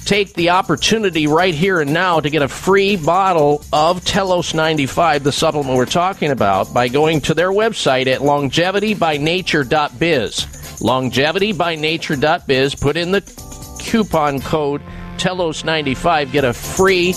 take 0.04 0.34
the 0.34 0.50
opportunity 0.50 1.26
right 1.26 1.54
here 1.54 1.80
and 1.80 1.94
now 1.94 2.20
to 2.20 2.30
get 2.30 2.42
a 2.42 2.48
free 2.48 2.96
bottle 2.96 3.64
of 3.72 4.04
Telos 4.04 4.54
95, 4.54 5.24
the 5.24 5.32
supplement 5.32 5.76
we're 5.76 5.86
talking 5.86 6.30
about, 6.30 6.72
by 6.74 6.88
going 6.88 7.20
to 7.22 7.34
their 7.34 7.50
website 7.50 8.06
at 8.06 8.20
longevitybynature.biz. 8.20 10.34
Longevitybynature.biz. 10.80 12.74
Put 12.74 12.96
in 12.96 13.12
the 13.12 13.20
coupon 13.80 14.40
code 14.40 14.82
Telos95, 15.16 16.32
get 16.32 16.44
a 16.44 16.52
free 16.52 17.12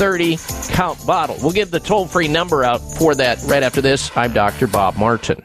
30 0.00 0.38
count 0.68 1.06
bottle. 1.06 1.36
We'll 1.42 1.52
give 1.52 1.70
the 1.70 1.78
toll 1.78 2.06
free 2.06 2.26
number 2.26 2.64
out 2.64 2.80
for 2.80 3.14
that 3.16 3.38
right 3.42 3.62
after 3.62 3.82
this. 3.82 4.10
I'm 4.16 4.32
Dr. 4.32 4.66
Bob 4.66 4.96
Martin. 4.96 5.44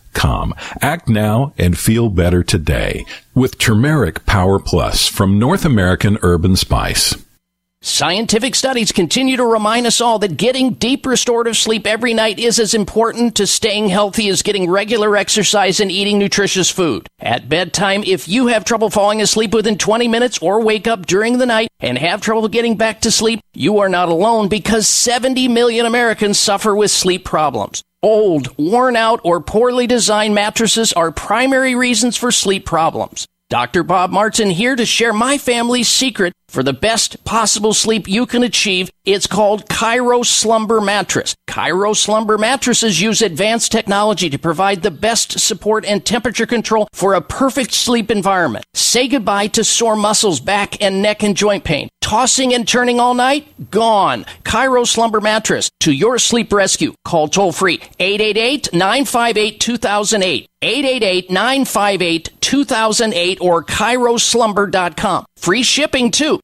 com. 0.13 0.53
Act 0.81 1.07
now 1.07 1.53
and 1.57 1.77
feel 1.77 2.09
better 2.09 2.43
today 2.43 3.05
with 3.35 3.57
Turmeric 3.57 4.25
Power 4.25 4.59
Plus 4.59 5.07
from 5.07 5.39
North 5.39 5.65
American 5.65 6.17
Herb 6.21 6.45
& 6.55 6.57
Spice. 6.57 7.15
Scientific 7.83 8.53
studies 8.53 8.91
continue 8.91 9.35
to 9.35 9.43
remind 9.43 9.87
us 9.87 9.99
all 9.99 10.19
that 10.19 10.37
getting 10.37 10.75
deep 10.75 11.03
restorative 11.03 11.57
sleep 11.57 11.87
every 11.87 12.13
night 12.13 12.37
is 12.37 12.59
as 12.59 12.75
important 12.75 13.33
to 13.33 13.47
staying 13.47 13.89
healthy 13.89 14.29
as 14.29 14.43
getting 14.43 14.69
regular 14.69 15.17
exercise 15.17 15.79
and 15.79 15.91
eating 15.91 16.19
nutritious 16.19 16.69
food. 16.69 17.07
At 17.19 17.49
bedtime, 17.49 18.03
if 18.05 18.27
you 18.27 18.47
have 18.47 18.65
trouble 18.65 18.91
falling 18.91 19.19
asleep 19.19 19.51
within 19.51 19.79
20 19.79 20.07
minutes 20.07 20.37
or 20.43 20.61
wake 20.61 20.85
up 20.85 21.07
during 21.07 21.39
the 21.39 21.47
night 21.47 21.69
and 21.79 21.97
have 21.97 22.21
trouble 22.21 22.47
getting 22.49 22.77
back 22.77 23.01
to 23.01 23.09
sleep, 23.09 23.39
you 23.55 23.79
are 23.79 23.89
not 23.89 24.09
alone 24.09 24.47
because 24.47 24.87
70 24.87 25.47
million 25.47 25.87
Americans 25.87 26.37
suffer 26.37 26.75
with 26.75 26.91
sleep 26.91 27.25
problems. 27.25 27.81
Old, 28.03 28.55
worn 28.59 28.95
out, 28.95 29.21
or 29.23 29.41
poorly 29.41 29.87
designed 29.87 30.35
mattresses 30.35 30.93
are 30.93 31.11
primary 31.11 31.73
reasons 31.73 32.15
for 32.15 32.31
sleep 32.31 32.63
problems. 32.63 33.25
Dr. 33.51 33.83
Bob 33.83 34.11
Martin 34.11 34.49
here 34.49 34.77
to 34.77 34.85
share 34.85 35.11
my 35.11 35.37
family's 35.37 35.89
secret 35.89 36.31
for 36.51 36.61
the 36.63 36.73
best 36.73 37.23
possible 37.23 37.73
sleep 37.73 38.09
you 38.09 38.25
can 38.25 38.43
achieve. 38.43 38.91
It's 39.05 39.25
called 39.25 39.69
Kairo 39.69 40.25
Slumber 40.25 40.81
Mattress. 40.81 41.33
Kairo 41.47 41.95
Slumber 41.95 42.37
mattresses 42.37 42.99
use 43.01 43.21
advanced 43.21 43.71
technology 43.71 44.29
to 44.29 44.37
provide 44.37 44.81
the 44.83 44.91
best 44.91 45.39
support 45.39 45.85
and 45.85 46.05
temperature 46.05 46.45
control 46.45 46.89
for 46.91 47.13
a 47.13 47.21
perfect 47.21 47.71
sleep 47.71 48.11
environment. 48.11 48.65
Say 48.73 49.07
goodbye 49.07 49.47
to 49.47 49.63
sore 49.63 49.95
muscles, 49.95 50.41
back 50.41 50.81
and 50.81 51.01
neck 51.01 51.23
and 51.23 51.37
joint 51.37 51.63
pain. 51.63 51.87
Tossing 52.01 52.53
and 52.53 52.67
turning 52.67 52.99
all 52.99 53.13
night? 53.13 53.71
Gone. 53.71 54.25
Kairo 54.43 54.85
Slumber 54.85 55.21
Mattress 55.21 55.71
to 55.79 55.93
your 55.93 56.19
sleep 56.19 56.51
rescue. 56.51 56.93
Call 57.05 57.29
toll 57.29 57.53
free 57.53 57.77
888-958-2008. 57.99 60.47
888-958-2008 60.61 63.41
or 63.41 63.63
kairoslumber.com. 63.63 65.25
Free 65.41 65.63
shipping 65.63 66.11
too. 66.11 66.39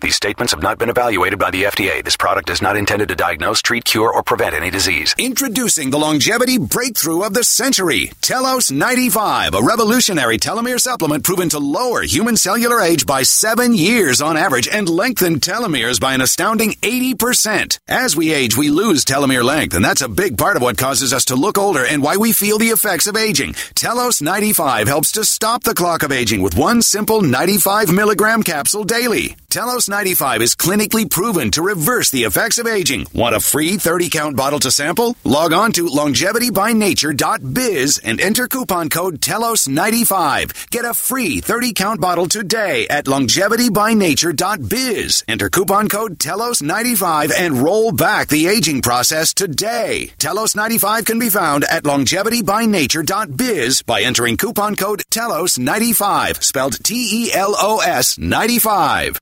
These 0.00 0.14
statements 0.14 0.52
have 0.52 0.62
not 0.62 0.78
been 0.78 0.90
evaluated 0.90 1.40
by 1.40 1.50
the 1.50 1.64
FDA. 1.64 2.04
This 2.04 2.16
product 2.16 2.50
is 2.50 2.62
not 2.62 2.76
intended 2.76 3.08
to 3.08 3.16
diagnose, 3.16 3.60
treat, 3.60 3.84
cure, 3.84 4.12
or 4.12 4.22
prevent 4.22 4.54
any 4.54 4.70
disease. 4.70 5.12
Introducing 5.18 5.90
the 5.90 5.98
longevity 5.98 6.56
breakthrough 6.56 7.24
of 7.24 7.34
the 7.34 7.42
century, 7.42 8.12
Telos 8.20 8.70
95, 8.70 9.54
a 9.54 9.60
revolutionary 9.60 10.38
telomere 10.38 10.78
supplement 10.78 11.24
proven 11.24 11.48
to 11.48 11.58
lower 11.58 12.02
human 12.02 12.36
cellular 12.36 12.80
age 12.80 13.06
by 13.06 13.24
seven 13.24 13.74
years 13.74 14.22
on 14.22 14.36
average 14.36 14.68
and 14.68 14.88
lengthen 14.88 15.40
telomeres 15.40 16.00
by 16.00 16.14
an 16.14 16.20
astounding 16.20 16.74
80%. 16.74 17.80
As 17.88 18.14
we 18.14 18.32
age, 18.32 18.56
we 18.56 18.70
lose 18.70 19.04
telomere 19.04 19.42
length, 19.42 19.74
and 19.74 19.84
that's 19.84 20.02
a 20.02 20.08
big 20.08 20.38
part 20.38 20.54
of 20.54 20.62
what 20.62 20.78
causes 20.78 21.12
us 21.12 21.24
to 21.24 21.34
look 21.34 21.58
older 21.58 21.84
and 21.84 22.04
why 22.04 22.16
we 22.16 22.30
feel 22.30 22.58
the 22.58 22.68
effects 22.70 23.08
of 23.08 23.16
aging. 23.16 23.54
Telos 23.74 24.22
95 24.22 24.86
helps 24.86 25.10
to 25.10 25.24
stop 25.24 25.64
the 25.64 25.74
clock 25.74 26.04
of 26.04 26.12
aging 26.12 26.40
with 26.40 26.56
one 26.56 26.82
simple 26.82 27.20
95 27.20 27.92
milligram 27.92 28.44
capsule 28.44 28.84
daily. 28.84 29.34
Telos 29.50 29.87
95 29.88 30.42
is 30.42 30.54
clinically 30.54 31.10
proven 31.10 31.50
to 31.52 31.62
reverse 31.62 32.10
the 32.10 32.24
effects 32.24 32.58
of 32.58 32.66
aging. 32.66 33.06
Want 33.14 33.34
a 33.34 33.40
free 33.40 33.76
30 33.76 34.10
count 34.10 34.36
bottle 34.36 34.58
to 34.60 34.70
sample? 34.70 35.16
Log 35.24 35.52
on 35.52 35.72
to 35.72 35.86
longevitybynature.biz 35.86 37.98
and 37.98 38.20
enter 38.20 38.46
coupon 38.48 38.88
code 38.88 39.20
TELOS95. 39.20 40.70
Get 40.70 40.84
a 40.84 40.94
free 40.94 41.40
30 41.40 41.72
count 41.72 42.00
bottle 42.00 42.26
today 42.26 42.86
at 42.88 43.06
longevitybynature.biz. 43.06 45.24
Enter 45.28 45.50
coupon 45.50 45.88
code 45.88 46.18
TELOS95 46.18 47.32
and 47.38 47.58
roll 47.58 47.92
back 47.92 48.28
the 48.28 48.46
aging 48.46 48.82
process 48.82 49.34
today. 49.34 50.12
Telos 50.18 50.54
95 50.56 51.04
can 51.04 51.18
be 51.18 51.28
found 51.30 51.64
at 51.64 51.84
longevitybynature.biz 51.84 53.82
by 53.82 54.02
entering 54.02 54.36
coupon 54.36 54.76
code 54.76 55.02
TELOS95, 55.10 56.42
spelled 56.42 56.82
T 56.84 57.26
E 57.26 57.32
L 57.32 57.54
O 57.56 57.80
S 57.80 58.18
95. 58.18 59.18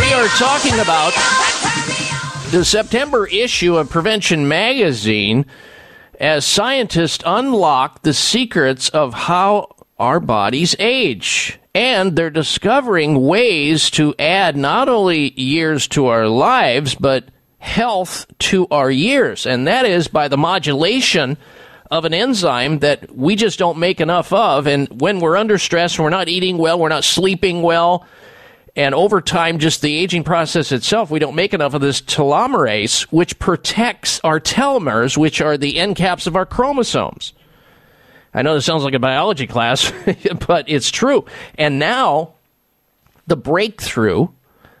We 0.00 0.12
are 0.12 0.28
talking 0.38 0.80
about 0.80 1.12
the 2.50 2.64
September 2.64 3.26
issue 3.26 3.76
of 3.76 3.90
Prevention 3.90 4.48
Magazine 4.48 5.46
as 6.18 6.44
scientists 6.44 7.22
unlock 7.24 8.02
the 8.02 8.14
secrets 8.14 8.88
of 8.88 9.14
how 9.14 9.68
our 9.98 10.20
bodies 10.20 10.74
age. 10.78 11.58
And 11.74 12.16
they're 12.16 12.30
discovering 12.30 13.26
ways 13.26 13.90
to 13.90 14.14
add 14.18 14.56
not 14.56 14.88
only 14.88 15.38
years 15.40 15.86
to 15.88 16.06
our 16.06 16.26
lives, 16.26 16.94
but 16.94 17.28
health 17.58 18.26
to 18.38 18.66
our 18.70 18.90
years. 18.90 19.46
And 19.46 19.66
that 19.66 19.86
is 19.86 20.08
by 20.08 20.28
the 20.28 20.36
modulation 20.36 21.36
of 21.90 22.04
an 22.04 22.12
enzyme 22.12 22.80
that 22.80 23.14
we 23.14 23.36
just 23.36 23.58
don't 23.58 23.78
make 23.78 24.00
enough 24.00 24.32
of. 24.32 24.66
And 24.66 24.88
when 25.00 25.20
we're 25.20 25.36
under 25.36 25.58
stress, 25.58 25.98
we're 25.98 26.10
not 26.10 26.28
eating 26.28 26.58
well, 26.58 26.78
we're 26.78 26.88
not 26.88 27.04
sleeping 27.04 27.62
well, 27.62 28.06
and 28.76 28.94
over 28.94 29.22
time, 29.22 29.58
just 29.58 29.80
the 29.80 29.96
aging 29.96 30.22
process 30.22 30.70
itself, 30.70 31.10
we 31.10 31.18
don't 31.18 31.34
make 31.34 31.54
enough 31.54 31.72
of 31.72 31.80
this 31.80 32.02
telomerase, 32.02 33.02
which 33.04 33.38
protects 33.38 34.20
our 34.22 34.38
telomeres, 34.38 35.16
which 35.16 35.40
are 35.40 35.56
the 35.56 35.78
end 35.78 35.96
caps 35.96 36.26
of 36.26 36.36
our 36.36 36.44
chromosomes. 36.44 37.32
I 38.34 38.42
know 38.42 38.52
this 38.52 38.66
sounds 38.66 38.84
like 38.84 38.92
a 38.92 38.98
biology 38.98 39.46
class, 39.46 39.90
but 40.46 40.68
it's 40.68 40.90
true. 40.90 41.24
And 41.56 41.78
now, 41.78 42.34
the 43.26 43.36
breakthrough, 43.36 44.28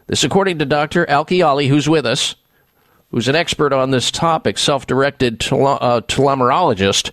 this 0.08 0.24
according 0.24 0.58
to 0.58 0.66
Dr. 0.66 1.06
Alkayali, 1.06 1.66
who's 1.66 1.88
with 1.88 2.04
us, 2.04 2.36
who's 3.10 3.28
an 3.28 3.36
expert 3.36 3.72
on 3.72 3.90
this 3.90 4.10
topic, 4.10 4.58
self 4.58 4.86
directed 4.86 5.40
telo- 5.40 5.78
uh, 5.80 6.00
telomerologist, 6.02 7.12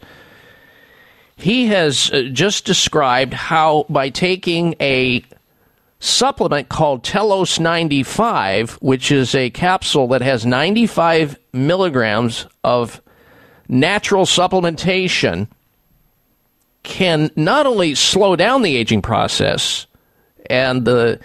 he 1.36 1.68
has 1.68 2.12
uh, 2.12 2.24
just 2.32 2.66
described 2.66 3.34
how 3.34 3.86
by 3.90 4.10
taking 4.10 4.76
a 4.80 5.24
supplement 6.00 6.68
called 6.68 7.04
Telos 7.04 7.60
95, 7.60 8.74
which 8.82 9.12
is 9.12 9.34
a 9.34 9.50
capsule 9.52 10.08
that 10.10 10.22
has 10.22 10.46
95 10.46 11.40
milligrams 11.54 12.46
of 12.64 13.02
natural 13.70 14.26
supplementation, 14.26 15.48
can 16.84 17.32
not 17.38 17.66
only 17.66 17.96
slow 17.96 18.36
down 18.36 18.62
the 18.62 18.76
aging 18.76 19.02
process 19.02 19.88
and 20.50 20.84
the 20.84 21.20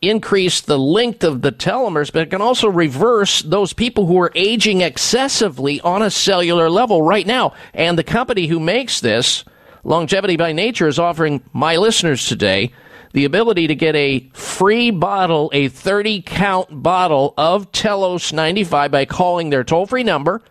increase 0.00 0.60
the 0.60 0.78
length 0.78 1.24
of 1.24 1.42
the 1.42 1.52
telomeres, 1.52 2.12
but 2.12 2.22
it 2.22 2.30
can 2.30 2.42
also 2.42 2.68
reverse 2.68 3.42
those 3.42 3.72
people 3.72 4.06
who 4.06 4.20
are 4.20 4.32
aging 4.34 4.80
excessively 4.80 5.80
on 5.80 6.02
a 6.02 6.10
cellular 6.10 6.70
level 6.70 7.02
right 7.02 7.26
now. 7.26 7.52
And 7.74 7.98
the 7.98 8.04
company 8.04 8.46
who 8.46 8.60
makes 8.60 9.00
this, 9.00 9.44
Longevity 9.84 10.36
by 10.36 10.52
Nature, 10.52 10.88
is 10.88 10.98
offering 10.98 11.42
my 11.52 11.76
listeners 11.76 12.26
today 12.26 12.72
the 13.12 13.24
ability 13.24 13.66
to 13.66 13.74
get 13.74 13.96
a 13.96 14.28
free 14.32 14.90
bottle, 14.90 15.50
a 15.52 15.68
30 15.68 16.22
count 16.22 16.82
bottle 16.82 17.34
of 17.36 17.72
Telos 17.72 18.32
95 18.32 18.90
by 18.90 19.04
calling 19.04 19.50
their 19.50 19.64
toll 19.64 19.86
free 19.86 20.04
number 20.04 20.42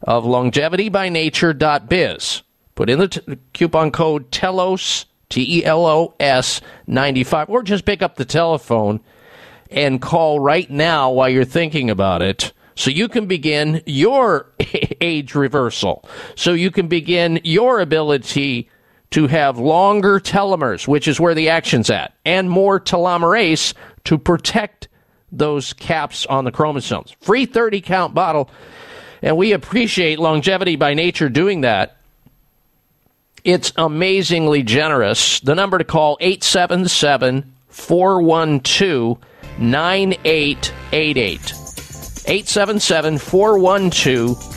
of 0.03 0.25
longevitybynature.biz. 0.25 2.43
Put 2.75 2.91
in 2.91 2.99
the 2.99 3.09
t- 3.09 3.21
coupon 3.53 3.91
code 3.91 4.33
TELOS, 4.33 5.05
T 5.29 5.59
E 5.59 5.65
L 5.65 5.87
O 5.87 6.15
S 6.19 6.61
95, 6.87 7.51
or 7.51 7.63
just 7.63 7.85
pick 7.85 8.03
up 8.03 8.17
the 8.17 8.25
telephone 8.25 9.01
and 9.71 10.03
call 10.03 10.41
right 10.41 10.71
now 10.71 11.11
while 11.11 11.29
you're 11.29 11.45
thinking 11.45 11.91
about 11.91 12.23
it 12.23 12.53
so 12.75 12.91
you 12.91 13.09
can 13.09 13.27
begin 13.27 13.83
your 13.87 14.53
age 15.01 15.35
reversal. 15.35 16.09
So 16.35 16.53
you 16.53 16.71
can 16.71 16.89
begin 16.89 17.41
your 17.45 17.81
ability 17.81 18.69
to 19.11 19.27
have 19.27 19.59
longer 19.59 20.19
telomeres, 20.19 20.89
which 20.89 21.07
is 21.07 21.21
where 21.21 21.35
the 21.35 21.51
action's 21.51 21.91
at, 21.91 22.15
and 22.25 22.49
more 22.49 22.81
telomerase 22.81 23.75
to 24.05 24.19
protect 24.19 24.89
those 25.31 25.73
caps 25.73 26.27
on 26.27 26.45
the 26.45 26.53
chromosomes. 26.53 27.15
Free 27.21 27.47
30 27.47 27.81
count 27.81 28.15
bottle. 28.15 28.51
And 29.23 29.37
we 29.37 29.53
appreciate 29.53 30.19
longevity 30.19 30.77
by 30.77 30.95
nature 30.95 31.29
doing 31.29 31.63
that. 31.63 31.97
It's 33.45 33.73
amazingly 33.77 34.63
generous. 34.63 35.41
The 35.41 35.55
number 35.55 35.79
to 35.79 35.85
call 35.85 36.17
877 36.21 37.53
412 37.69 39.19
9888. 39.59 41.62
877 42.27 43.19
412 43.19 44.53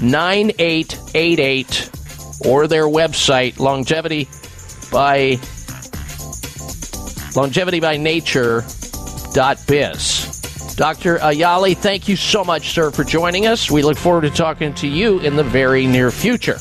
9888 0.00 1.90
or 2.44 2.66
their 2.66 2.84
website 2.84 3.58
longevity 3.58 4.24
by 4.90 5.38
longevitybynature.biz. 7.34 10.24
Dr. 10.76 11.18
Ayali, 11.18 11.76
thank 11.76 12.08
you 12.08 12.14
so 12.14 12.44
much, 12.44 12.70
sir, 12.70 12.92
for 12.92 13.02
joining 13.02 13.48
us. 13.48 13.68
We 13.68 13.82
look 13.82 13.98
forward 13.98 14.20
to 14.22 14.30
talking 14.30 14.72
to 14.74 14.86
you 14.86 15.18
in 15.20 15.34
the 15.34 15.42
very 15.42 15.88
near 15.88 16.12
future. 16.12 16.56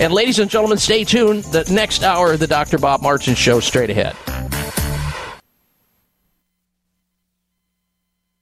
And 0.00 0.12
ladies 0.12 0.40
and 0.40 0.50
gentlemen, 0.50 0.78
stay 0.78 1.04
tuned. 1.04 1.44
The 1.44 1.70
next 1.72 2.02
hour 2.02 2.32
of 2.32 2.40
the 2.40 2.48
Dr. 2.48 2.78
Bob 2.78 3.02
Martin 3.02 3.36
Show 3.36 3.60
straight 3.60 3.90
ahead. 3.90 4.16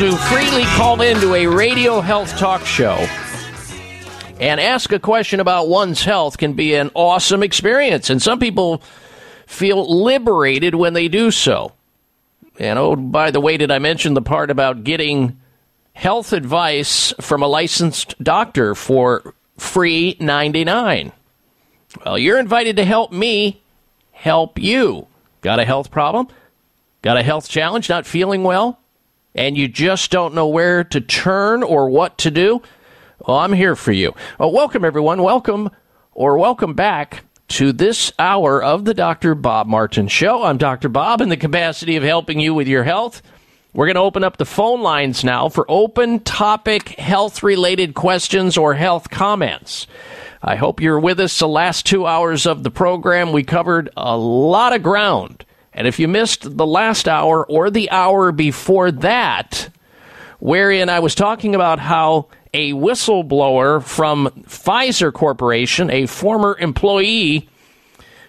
To 0.00 0.16
freely 0.16 0.62
call 0.76 1.02
into 1.02 1.34
a 1.34 1.46
radio 1.46 2.00
health 2.00 2.34
talk 2.38 2.64
show 2.64 2.94
and 4.40 4.58
ask 4.58 4.90
a 4.92 4.98
question 4.98 5.40
about 5.40 5.68
one's 5.68 6.02
health 6.02 6.38
can 6.38 6.54
be 6.54 6.74
an 6.74 6.90
awesome 6.94 7.42
experience. 7.42 8.08
And 8.08 8.22
some 8.22 8.38
people 8.38 8.82
feel 9.46 10.02
liberated 10.02 10.74
when 10.74 10.94
they 10.94 11.08
do 11.08 11.30
so. 11.30 11.74
And 12.58 12.78
oh, 12.78 12.96
by 12.96 13.30
the 13.30 13.42
way, 13.42 13.58
did 13.58 13.70
I 13.70 13.78
mention 13.78 14.14
the 14.14 14.22
part 14.22 14.50
about 14.50 14.84
getting 14.84 15.38
health 15.92 16.32
advice 16.32 17.12
from 17.20 17.42
a 17.42 17.46
licensed 17.46 18.14
doctor 18.24 18.74
for 18.74 19.34
free 19.58 20.16
99? 20.18 21.12
Well, 22.06 22.16
you're 22.16 22.38
invited 22.38 22.76
to 22.76 22.86
help 22.86 23.12
me 23.12 23.60
help 24.12 24.58
you. 24.58 25.08
Got 25.42 25.60
a 25.60 25.66
health 25.66 25.90
problem? 25.90 26.28
Got 27.02 27.18
a 27.18 27.22
health 27.22 27.50
challenge? 27.50 27.90
Not 27.90 28.06
feeling 28.06 28.44
well? 28.44 28.79
And 29.34 29.56
you 29.56 29.68
just 29.68 30.10
don't 30.10 30.34
know 30.34 30.48
where 30.48 30.82
to 30.84 31.00
turn 31.00 31.62
or 31.62 31.88
what 31.88 32.18
to 32.18 32.30
do? 32.30 32.62
Well, 33.26 33.38
I'm 33.38 33.52
here 33.52 33.76
for 33.76 33.92
you. 33.92 34.14
Well, 34.38 34.52
welcome, 34.52 34.84
everyone. 34.84 35.22
Welcome 35.22 35.70
or 36.12 36.36
welcome 36.36 36.74
back 36.74 37.24
to 37.48 37.72
this 37.72 38.12
hour 38.18 38.62
of 38.62 38.84
the 38.84 38.94
Dr. 38.94 39.34
Bob 39.34 39.66
Martin 39.66 40.08
Show. 40.08 40.42
I'm 40.42 40.58
Dr. 40.58 40.88
Bob 40.88 41.20
in 41.20 41.28
the 41.28 41.36
capacity 41.36 41.96
of 41.96 42.02
helping 42.02 42.40
you 42.40 42.54
with 42.54 42.66
your 42.66 42.84
health. 42.84 43.22
We're 43.72 43.86
going 43.86 43.94
to 43.96 44.00
open 44.00 44.24
up 44.24 44.36
the 44.36 44.44
phone 44.44 44.82
lines 44.82 45.22
now 45.22 45.48
for 45.48 45.64
open 45.68 46.20
topic 46.20 46.88
health 46.90 47.42
related 47.44 47.94
questions 47.94 48.56
or 48.56 48.74
health 48.74 49.10
comments. 49.10 49.86
I 50.42 50.56
hope 50.56 50.80
you're 50.80 50.98
with 50.98 51.20
us 51.20 51.38
the 51.38 51.46
last 51.46 51.86
two 51.86 52.06
hours 52.06 52.46
of 52.46 52.64
the 52.64 52.70
program. 52.70 53.30
We 53.30 53.44
covered 53.44 53.90
a 53.96 54.16
lot 54.16 54.74
of 54.74 54.82
ground. 54.82 55.44
And 55.72 55.86
if 55.86 55.98
you 55.98 56.08
missed 56.08 56.56
the 56.56 56.66
last 56.66 57.08
hour 57.08 57.46
or 57.46 57.70
the 57.70 57.90
hour 57.90 58.32
before 58.32 58.90
that, 58.90 59.70
wherein 60.40 60.88
I 60.88 61.00
was 61.00 61.14
talking 61.14 61.54
about 61.54 61.78
how 61.78 62.28
a 62.52 62.72
whistleblower 62.72 63.82
from 63.82 64.26
Pfizer 64.48 65.12
Corporation, 65.12 65.90
a 65.90 66.06
former 66.06 66.56
employee, 66.58 67.48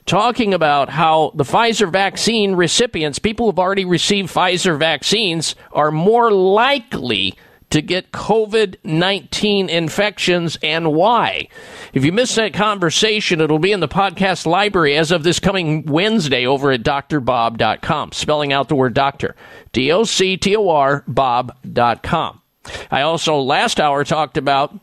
talking 0.06 0.54
about 0.54 0.90
how 0.90 1.32
the 1.36 1.44
Pfizer 1.44 1.92
vaccine 1.92 2.56
recipients, 2.56 3.18
people 3.18 3.48
who've 3.48 3.60
already 3.60 3.86
received 3.86 4.32
Pfizer 4.32 4.78
vaccines, 4.78 5.56
are 5.72 5.92
more 5.92 6.32
likely 6.32 7.36
to 7.72 7.82
get 7.82 8.12
COVID 8.12 8.76
19 8.84 9.70
infections 9.70 10.58
and 10.62 10.94
why. 10.94 11.48
If 11.94 12.06
you 12.06 12.12
missed 12.12 12.36
that 12.36 12.54
conversation, 12.54 13.42
it'll 13.42 13.60
be 13.60 13.72
in 13.72 13.80
the 13.80 13.88
podcast 13.88 14.46
library 14.46 14.96
as 14.96 15.12
of 15.12 15.24
this 15.24 15.40
coming 15.40 15.86
Wednesday 15.86 16.46
over 16.46 16.72
at 16.72 16.84
drbob.com, 16.84 18.12
spelling 18.12 18.54
out 18.54 18.70
the 18.70 18.76
word 18.76 18.94
doctor. 18.94 19.36
D 19.74 19.92
O 19.92 20.04
C 20.04 20.38
T 20.38 20.56
O 20.56 20.70
R 20.70 21.04
Bob.com. 21.08 22.42
I 22.92 23.02
also 23.02 23.40
last 23.40 23.80
hour 23.80 24.04
talked 24.04 24.38
about 24.38 24.78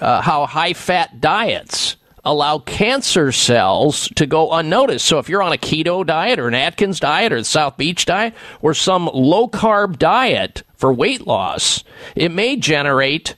uh, 0.00 0.20
how 0.20 0.46
high 0.46 0.72
fat 0.72 1.20
diets 1.20 1.96
allow 2.24 2.58
cancer 2.58 3.32
cells 3.32 4.08
to 4.14 4.26
go 4.26 4.52
unnoticed. 4.52 5.04
So 5.06 5.18
if 5.18 5.28
you're 5.28 5.42
on 5.42 5.52
a 5.52 5.58
keto 5.58 6.06
diet 6.06 6.38
or 6.38 6.48
an 6.48 6.54
Atkins 6.54 7.00
diet 7.00 7.32
or 7.32 7.38
the 7.38 7.44
South 7.44 7.76
Beach 7.76 8.04
diet 8.04 8.34
or 8.60 8.74
some 8.74 9.10
low 9.12 9.48
carb 9.48 9.98
diet 9.98 10.62
for 10.82 10.92
weight 10.92 11.28
loss, 11.28 11.84
it 12.16 12.32
may 12.32 12.56
generate 12.56 13.36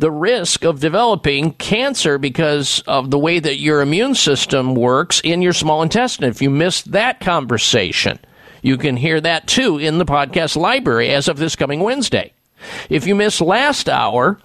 the 0.00 0.10
risk 0.10 0.64
of 0.64 0.80
developing 0.80 1.52
cancer 1.52 2.18
because 2.18 2.82
of 2.88 3.08
the 3.08 3.18
way 3.20 3.38
that 3.38 3.60
your 3.60 3.82
immune 3.82 4.16
system 4.16 4.74
works 4.74 5.20
in 5.22 5.42
your 5.42 5.52
small 5.52 5.82
intestine. 5.82 6.24
If 6.24 6.42
you 6.42 6.50
missed 6.50 6.90
that 6.90 7.20
conversation, 7.20 8.18
you 8.62 8.76
can 8.76 8.96
hear 8.96 9.20
that 9.20 9.46
too 9.46 9.78
in 9.78 9.98
the 9.98 10.04
podcast 10.04 10.56
library 10.56 11.10
as 11.10 11.28
of 11.28 11.36
this 11.36 11.54
coming 11.54 11.78
Wednesday. 11.78 12.32
If 12.90 13.06
you 13.06 13.14
missed 13.14 13.40
last 13.40 13.88
hour, 13.88 14.40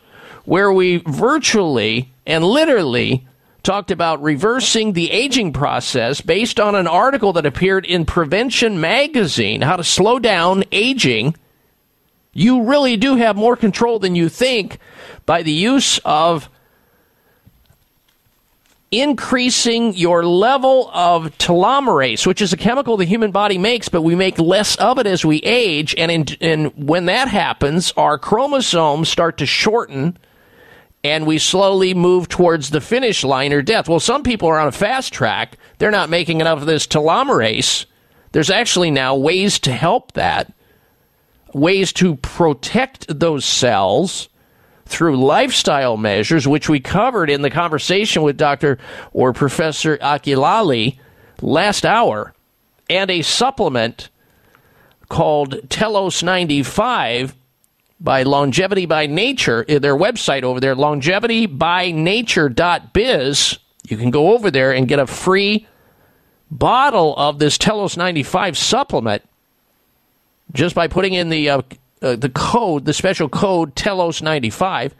where 0.45 0.72
we 0.72 0.97
virtually 1.07 2.11
and 2.27 2.43
literally 2.43 3.26
talked 3.64 3.89
about 3.89 4.22
reversing 4.22 4.93
the 4.93 5.09
aging 5.09 5.53
process 5.53 6.22
based 6.22 6.59
on 6.59 6.76
an 6.76 6.85
article 6.85 7.34
that 7.34 7.47
appeared 7.47 7.88
in 7.88 8.05
Prevention 8.05 8.80
Magazine, 8.80 9.64
how 9.64 9.76
to 9.76 9.84
slow 9.84 10.19
down 10.19 10.64
aging, 10.72 11.35
you 12.38 12.61
really 12.61 12.97
do 12.97 13.15
have 13.15 13.35
more 13.35 13.55
control 13.55 13.97
than 13.97 14.14
you 14.14 14.30
think 14.30 14.77
by 15.26 15.41
the 15.41 15.51
use 15.51 15.99
of 16.05 16.49
increasing 18.91 19.95
your 19.95 20.23
level 20.23 20.91
of 20.93 21.35
telomerase, 21.39 22.27
which 22.27 22.39
is 22.39 22.53
a 22.53 22.57
chemical 22.57 22.95
the 22.95 23.05
human 23.05 23.31
body 23.31 23.57
makes, 23.57 23.89
but 23.89 24.03
we 24.03 24.14
make 24.14 24.38
less 24.38 24.76
of 24.76 24.99
it 24.99 25.07
as 25.07 25.26
we 25.26 25.38
age. 25.39 25.95
And, 25.97 26.11
in, 26.11 26.26
and 26.39 26.88
when 26.88 27.05
that 27.05 27.27
happens, 27.27 27.91
our 27.97 28.19
chromosomes 28.19 29.09
start 29.09 29.39
to 29.39 29.47
shorten 29.47 30.15
and 31.03 31.26
we 31.26 31.39
slowly 31.39 31.95
move 31.95 32.30
towards 32.30 32.69
the 32.69 32.81
finish 32.81 33.23
line 33.23 33.51
or 33.51 33.64
death. 33.64 33.89
Well, 33.89 33.99
some 33.99 34.22
people 34.22 34.47
are 34.47 34.59
on 34.59 34.68
a 34.68 34.72
fast 34.72 35.11
track. 35.11 35.57
They're 35.80 35.89
not 35.89 36.11
making 36.11 36.39
enough 36.41 36.59
of 36.59 36.68
this 36.68 36.85
telomerase. 36.85 37.88
There's 38.31 38.51
actually 38.51 38.91
now 38.91 39.15
ways 39.15 39.57
to 39.59 39.72
help 39.72 40.11
that, 40.11 40.53
ways 41.53 41.93
to 41.93 42.15
protect 42.17 43.19
those 43.19 43.45
cells 43.45 44.27
through 44.85 45.17
lifestyle 45.17 45.97
measures, 45.97 46.47
which 46.47 46.69
we 46.69 46.79
covered 46.79 47.29
in 47.29 47.41
the 47.41 47.49
conversation 47.49 48.23
with 48.23 48.37
Dr. 48.37 48.77
or 49.11 49.33
Professor 49.33 49.97
Akilali 49.97 50.97
last 51.41 51.85
hour, 51.85 52.33
and 52.89 53.11
a 53.11 53.21
supplement 53.21 54.07
called 55.09 55.69
Telos 55.69 56.23
95 56.23 57.35
by 57.99 58.23
Longevity 58.23 58.85
by 58.85 59.07
Nature, 59.07 59.65
uh, 59.67 59.79
their 59.79 59.97
website 59.97 60.43
over 60.43 60.59
there, 60.59 60.75
longevitybynature.biz. 60.75 63.59
You 63.89 63.97
can 63.97 64.11
go 64.11 64.33
over 64.33 64.51
there 64.51 64.71
and 64.71 64.87
get 64.87 64.99
a 64.99 65.07
free 65.07 65.65
bottle 66.51 67.15
of 67.17 67.39
this 67.39 67.57
Telos 67.57 67.97
95 67.97 68.55
supplement 68.57 69.26
just 70.53 70.75
by 70.75 70.87
putting 70.87 71.13
in 71.13 71.29
the 71.29 71.49
uh, 71.49 71.61
uh, 72.01 72.15
the 72.15 72.29
code, 72.29 72.85
the 72.85 72.93
special 72.93 73.29
code 73.29 73.75
Telos 73.75 74.21
95. 74.21 74.95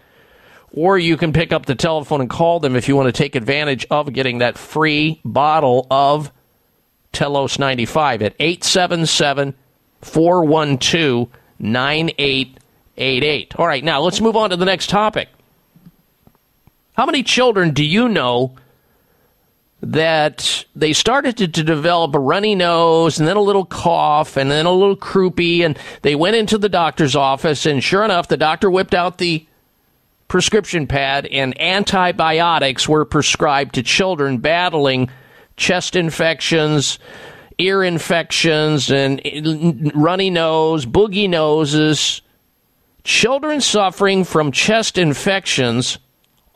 Or 0.74 0.98
you 0.98 1.16
can 1.18 1.32
pick 1.32 1.54
up 1.54 1.66
the 1.66 1.76
telephone 1.76 2.22
and 2.22 2.30
call 2.30 2.60
them 2.60 2.76
if 2.76 2.88
you 2.88 2.96
want 2.96 3.08
to 3.08 3.12
take 3.12 3.36
advantage 3.36 3.88
of 3.90 4.12
getting 4.14 4.40
that 4.40 4.58
free 4.58 5.22
bottle 5.24 5.88
of 5.90 6.32
Telos 7.14 7.58
95 7.58 8.22
at 8.22 8.36
877 8.40 9.56
412 10.02 11.30
9888. 11.60 13.56
All 13.56 13.66
right, 13.68 13.84
now 13.84 14.02
let's 14.02 14.22
move 14.22 14.36
on 14.36 14.50
to 14.52 14.58
the 14.58 14.66
next 14.66 14.90
topic. 14.90 15.30
How 16.94 17.06
many 17.06 17.24
children 17.24 17.72
do 17.72 17.84
you 17.86 18.10
know 18.10 18.56
that 19.82 20.66
they 20.76 20.92
started 20.92 21.38
to, 21.38 21.48
to, 21.48 21.64
develop 21.64 22.16
a 22.16 22.20
runny 22.20 22.56
nose 22.56 23.20
and 23.20 23.28
then 23.28 23.38
a 23.38 23.42
little 23.42 23.66
cough 23.66 24.36
and 24.36 24.50
then 24.50 24.66
a 24.66 24.72
little 24.72 24.96
croupy 24.96 25.64
and 25.64 25.78
they 26.02 26.16
went 26.16 26.36
into 26.36 26.58
the 26.58 26.70
doctor's 26.70 27.16
office 27.16 27.66
and 27.66 27.84
sure 27.84 28.04
enough 28.04 28.28
the 28.28 28.38
doctor 28.38 28.72
whipped 28.72 28.96
out 28.96 29.20
the 29.20 29.46
prescription 30.28 30.88
pad 30.88 31.28
and 31.28 31.60
antibiotics 31.62 32.90
were 32.90 33.06
prescribed 33.06 33.76
to 33.76 33.84
children 33.84 34.40
battling 34.40 35.10
chest 35.58 35.96
infections 35.96 36.98
ear 37.60 37.84
infections 37.84 38.90
and 38.92 39.22
runny 39.94 40.32
nose 40.32 40.88
boogie 40.88 41.30
noses 41.30 42.24
children 43.04 43.62
suffering 43.62 44.24
from 44.24 44.52
chest 44.52 44.98
infections 44.98 46.00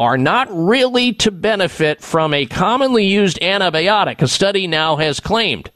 are 0.02 0.18
not 0.18 0.48
really 0.52 1.14
to 1.14 1.30
benefit 1.30 2.02
from 2.02 2.34
a 2.34 2.48
commonly 2.48 3.06
used 3.06 3.40
antibiotic, 3.40 4.20
a 4.24 4.28
study 4.28 4.66
now 4.66 4.96
has 4.96 5.20
claimed. 5.20 5.70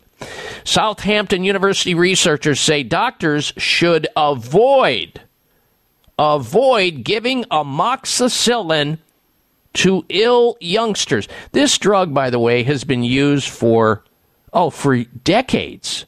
Southampton 0.63 1.43
University 1.43 1.93
researchers 1.93 2.59
say 2.59 2.81
doctors 2.81 3.53
should 3.57 4.07
avoid 4.17 5.21
avoid 6.17 7.03
giving 7.03 7.43
amoxicillin 7.51 8.97
to 9.73 10.03
ill 10.09 10.57
youngsters. 10.59 11.27
This 11.51 11.77
drug, 11.77 12.11
by 12.11 12.31
the 12.31 12.39
way, 12.39 12.63
has 12.63 12.83
been 12.83 13.03
used 13.03 13.47
for 13.47 14.03
oh 14.53 14.71
for 14.71 15.03
decades. 15.03 16.07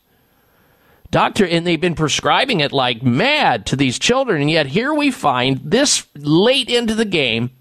Doctor, 1.12 1.46
and 1.46 1.68
they've 1.68 1.80
been 1.80 1.94
prescribing 1.94 2.62
it 2.62 2.72
like 2.72 3.04
mad 3.04 3.68
to 3.68 3.76
these 3.76 4.00
children, 4.00 4.42
and 4.42 4.50
yet 4.50 4.66
here 4.66 4.92
we 4.92 5.12
find 5.12 5.62
this 5.64 6.08
late 6.16 6.70
into 6.70 6.96
the 6.96 7.06
game 7.06 7.52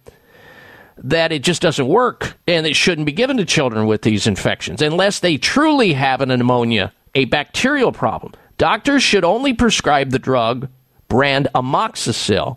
that 0.98 1.32
it 1.32 1.42
just 1.42 1.62
doesn't 1.62 1.88
work, 1.88 2.36
and 2.46 2.66
it 2.66 2.74
shouldn't 2.74 3.06
be 3.06 3.12
given 3.12 3.36
to 3.36 3.44
children 3.44 3.86
with 3.86 4.02
these 4.02 4.26
infections 4.26 4.80
unless 4.80 5.20
they 5.20 5.36
truly 5.36 5.92
have 5.92 6.20
an 6.20 6.28
pneumonia, 6.28 6.92
a 7.14 7.26
bacterial 7.26 7.92
problem. 7.92 8.32
Doctors 8.58 9.02
should 9.02 9.24
only 9.24 9.52
prescribe 9.52 10.10
the 10.10 10.18
drug 10.18 10.68
brand 11.08 11.48
amoxicillin 11.54 12.56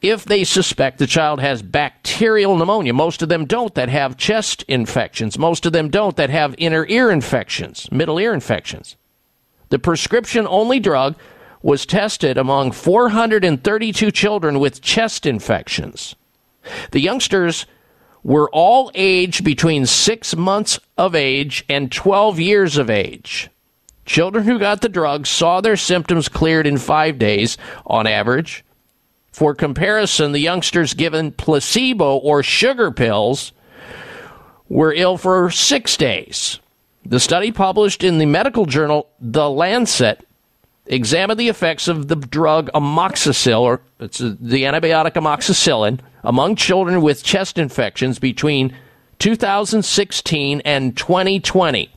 if 0.00 0.24
they 0.24 0.42
suspect 0.42 0.98
the 0.98 1.06
child 1.06 1.40
has 1.40 1.62
bacterial 1.62 2.56
pneumonia. 2.56 2.92
Most 2.92 3.22
of 3.22 3.28
them 3.28 3.44
don't 3.44 3.74
that 3.76 3.88
have 3.88 4.16
chest 4.16 4.64
infections. 4.66 5.38
Most 5.38 5.64
of 5.64 5.72
them 5.72 5.90
don't 5.90 6.16
that 6.16 6.30
have 6.30 6.56
inner 6.58 6.86
ear 6.88 7.10
infections, 7.10 7.90
middle 7.92 8.18
ear 8.18 8.34
infections. 8.34 8.96
The 9.68 9.78
prescription 9.78 10.46
only 10.48 10.80
drug 10.80 11.14
was 11.62 11.86
tested 11.86 12.36
among 12.36 12.72
432 12.72 14.10
children 14.10 14.58
with 14.58 14.82
chest 14.82 15.24
infections. 15.24 16.16
The 16.90 17.00
youngsters 17.00 17.66
were 18.22 18.50
all 18.50 18.90
aged 18.94 19.44
between 19.44 19.86
six 19.86 20.36
months 20.36 20.78
of 20.96 21.14
age 21.14 21.64
and 21.68 21.90
12 21.90 22.38
years 22.38 22.76
of 22.76 22.88
age. 22.88 23.50
Children 24.04 24.44
who 24.44 24.58
got 24.58 24.80
the 24.80 24.88
drug 24.88 25.26
saw 25.26 25.60
their 25.60 25.76
symptoms 25.76 26.28
cleared 26.28 26.66
in 26.66 26.78
five 26.78 27.18
days 27.18 27.56
on 27.86 28.06
average. 28.06 28.64
For 29.32 29.54
comparison, 29.54 30.32
the 30.32 30.40
youngsters 30.40 30.94
given 30.94 31.32
placebo 31.32 32.16
or 32.16 32.42
sugar 32.42 32.90
pills 32.90 33.52
were 34.68 34.92
ill 34.92 35.16
for 35.16 35.50
six 35.50 35.96
days. 35.96 36.60
The 37.04 37.20
study 37.20 37.50
published 37.50 38.04
in 38.04 38.18
the 38.18 38.26
medical 38.26 38.66
journal 38.66 39.08
The 39.20 39.48
Lancet 39.48 40.26
examined 40.86 41.38
the 41.38 41.48
effects 41.48 41.88
of 41.88 42.08
the 42.08 42.16
drug 42.16 42.70
amoxicillin, 42.74 43.60
or 43.60 43.80
it's 44.00 44.18
the 44.18 44.64
antibiotic 44.64 45.12
amoxicillin, 45.12 46.00
among 46.24 46.56
children 46.56 47.02
with 47.02 47.22
chest 47.22 47.58
infections 47.58 48.18
between 48.18 48.74
2016 49.18 50.62
and 50.64 50.96
2020. 50.96 51.90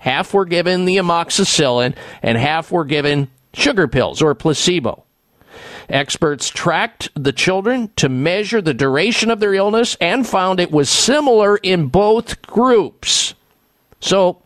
Half 0.00 0.34
were 0.34 0.44
given 0.44 0.84
the 0.84 0.96
amoxicillin 0.96 1.94
and 2.22 2.38
half 2.38 2.72
were 2.72 2.84
given 2.84 3.28
sugar 3.54 3.86
pills 3.86 4.20
or 4.22 4.34
placebo. 4.34 5.04
Experts 5.88 6.48
tracked 6.48 7.10
the 7.14 7.32
children 7.32 7.90
to 7.96 8.08
measure 8.08 8.62
the 8.62 8.74
duration 8.74 9.30
of 9.30 9.40
their 9.40 9.54
illness 9.54 9.96
and 10.00 10.26
found 10.26 10.58
it 10.58 10.72
was 10.72 10.88
similar 10.88 11.56
in 11.58 11.88
both 11.88 12.40
groups. 12.42 13.34
So 14.00 14.42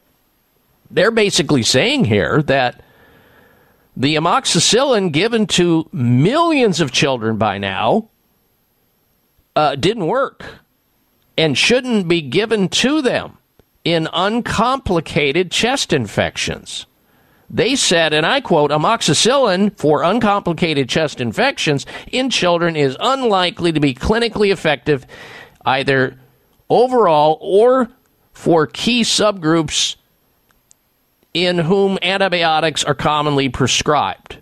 they're 0.91 1.11
basically 1.11 1.63
saying 1.63 2.07
here 2.07 2.43
that 2.43 2.83
the 3.97 4.17
amoxicillin 4.17 5.11
given 5.11 5.47
to 5.47 5.89
millions 5.91 6.81
of 6.81 6.93
children 6.93 7.39
by 7.39 7.57
now 7.59 8.09
uh, 9.55 9.75
didn't 9.75 10.07
work 10.07 10.45
and 11.39 11.57
shouldn't 11.57 12.07
be 12.07 12.21
given 12.21 12.69
to 12.69 13.01
them 13.01 13.39
in 13.85 14.09
uncomplicated 14.13 15.51
chest 15.51 15.93
infections. 15.93 16.87
They 17.49 17.77
said, 17.77 18.13
and 18.13 18.27
I 18.27 18.41
quote, 18.41 18.71
amoxicillin 18.71 19.79
for 19.79 20.03
uncomplicated 20.03 20.89
chest 20.89 21.21
infections 21.21 21.87
in 22.11 22.29
children 22.29 22.77
is 22.77 22.97
unlikely 23.01 23.73
to 23.73 23.81
be 23.81 23.95
clinically 23.95 24.53
effective 24.53 25.07
either 25.65 26.19
overall 26.69 27.39
or 27.41 27.89
for 28.33 28.67
key 28.67 29.03
subgroups 29.03 29.97
in 31.37 31.59
whom 31.59 31.99
antibiotics 32.01 32.83
are 32.83 32.95
commonly 32.95 33.51
prescribed. 33.51 34.39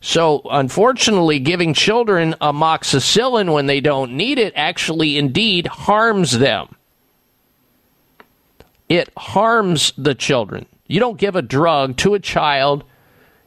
So, 0.00 0.42
unfortunately, 0.48 1.40
giving 1.40 1.74
children 1.74 2.36
amoxicillin 2.40 3.52
when 3.52 3.66
they 3.66 3.80
don't 3.80 4.12
need 4.12 4.38
it 4.38 4.52
actually 4.54 5.18
indeed 5.18 5.66
harms 5.66 6.38
them. 6.38 6.76
It 8.88 9.10
harms 9.16 9.92
the 9.98 10.14
children. 10.14 10.66
You 10.86 11.00
don't 11.00 11.18
give 11.18 11.34
a 11.34 11.42
drug 11.42 11.96
to 11.98 12.14
a 12.14 12.20
child 12.20 12.84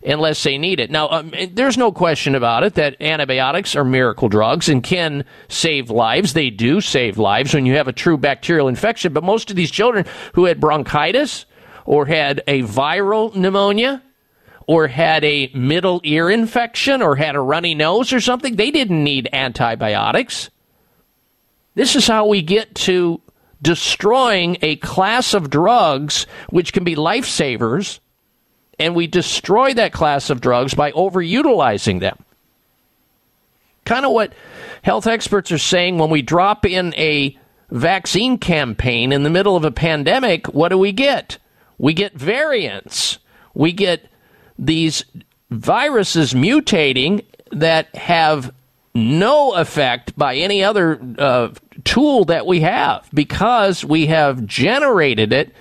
unless 0.05 0.43
they 0.43 0.57
need 0.57 0.81
it. 0.81 0.91
Now, 0.91 1.07
um, 1.09 1.33
there's 1.53 1.77
no 1.77 1.93
question 1.93 2.35
about 2.35 2.65
it 2.65 2.73
that 2.73 3.01
antibiotics 3.01 3.73
are 3.77 3.85
miracle 3.85 4.27
drugs 4.27 4.67
and 4.67 4.83
can 4.83 5.23
save 5.47 5.89
lives. 5.89 6.33
They 6.33 6.49
do 6.49 6.81
save 6.81 7.17
lives 7.17 7.53
when 7.53 7.65
you 7.65 7.75
have 7.75 7.87
a 7.87 7.93
true 7.93 8.17
bacterial 8.17 8.67
infection. 8.67 9.13
But 9.13 9.23
most 9.23 9.49
of 9.49 9.55
these 9.55 9.71
children 9.71 10.05
who 10.33 10.43
had 10.43 10.59
bronchitis 10.59 11.45
or 11.85 12.05
had 12.05 12.43
a 12.47 12.63
viral 12.63 13.33
pneumonia 13.35 14.01
or 14.67 14.87
had 14.87 15.23
a 15.23 15.51
middle 15.53 16.01
ear 16.03 16.29
infection 16.29 17.01
or 17.01 17.15
had 17.15 17.35
a 17.35 17.39
runny 17.39 17.75
nose 17.75 18.11
or 18.11 18.19
something, 18.19 18.55
they 18.55 18.71
didn't 18.71 19.03
need 19.03 19.29
antibiotics. 19.31 20.49
This 21.75 21.95
is 21.95 22.07
how 22.07 22.25
we 22.25 22.41
get 22.41 22.73
to 22.75 23.21
destroying 23.61 24.57
a 24.61 24.75
class 24.77 25.33
of 25.33 25.49
drugs 25.49 26.25
which 26.49 26.73
can 26.73 26.83
be 26.83 26.95
lifesavers, 26.95 27.99
and 28.79 28.95
we 28.95 29.07
destroy 29.07 29.73
that 29.73 29.93
class 29.93 30.29
of 30.29 30.41
drugs 30.41 30.73
by 30.73 30.91
overutilizing 30.91 31.99
them. 31.99 32.17
Kind 33.85 34.05
of 34.05 34.11
what 34.11 34.33
health 34.81 35.05
experts 35.05 35.51
are 35.51 35.59
saying 35.59 35.97
when 35.97 36.09
we 36.09 36.21
drop 36.21 36.65
in 36.65 36.93
a 36.95 37.37
vaccine 37.69 38.37
campaign 38.37 39.11
in 39.11 39.23
the 39.23 39.29
middle 39.29 39.55
of 39.55 39.65
a 39.65 39.71
pandemic, 39.71 40.47
what 40.47 40.69
do 40.69 40.77
we 40.77 40.91
get? 40.91 41.37
We 41.77 41.93
get 41.93 42.13
variants. 42.13 43.19
We 43.53 43.71
get 43.71 44.09
these 44.57 45.05
viruses 45.49 46.33
mutating 46.33 47.25
that 47.51 47.95
have 47.95 48.53
no 48.93 49.53
effect 49.55 50.17
by 50.17 50.35
any 50.35 50.63
other 50.63 50.99
uh, 51.17 51.49
tool 51.83 52.25
that 52.25 52.45
we 52.45 52.61
have 52.61 53.07
because 53.13 53.83
we 53.83 54.07
have 54.07 54.45
generated 54.45 55.33
it 55.33 55.53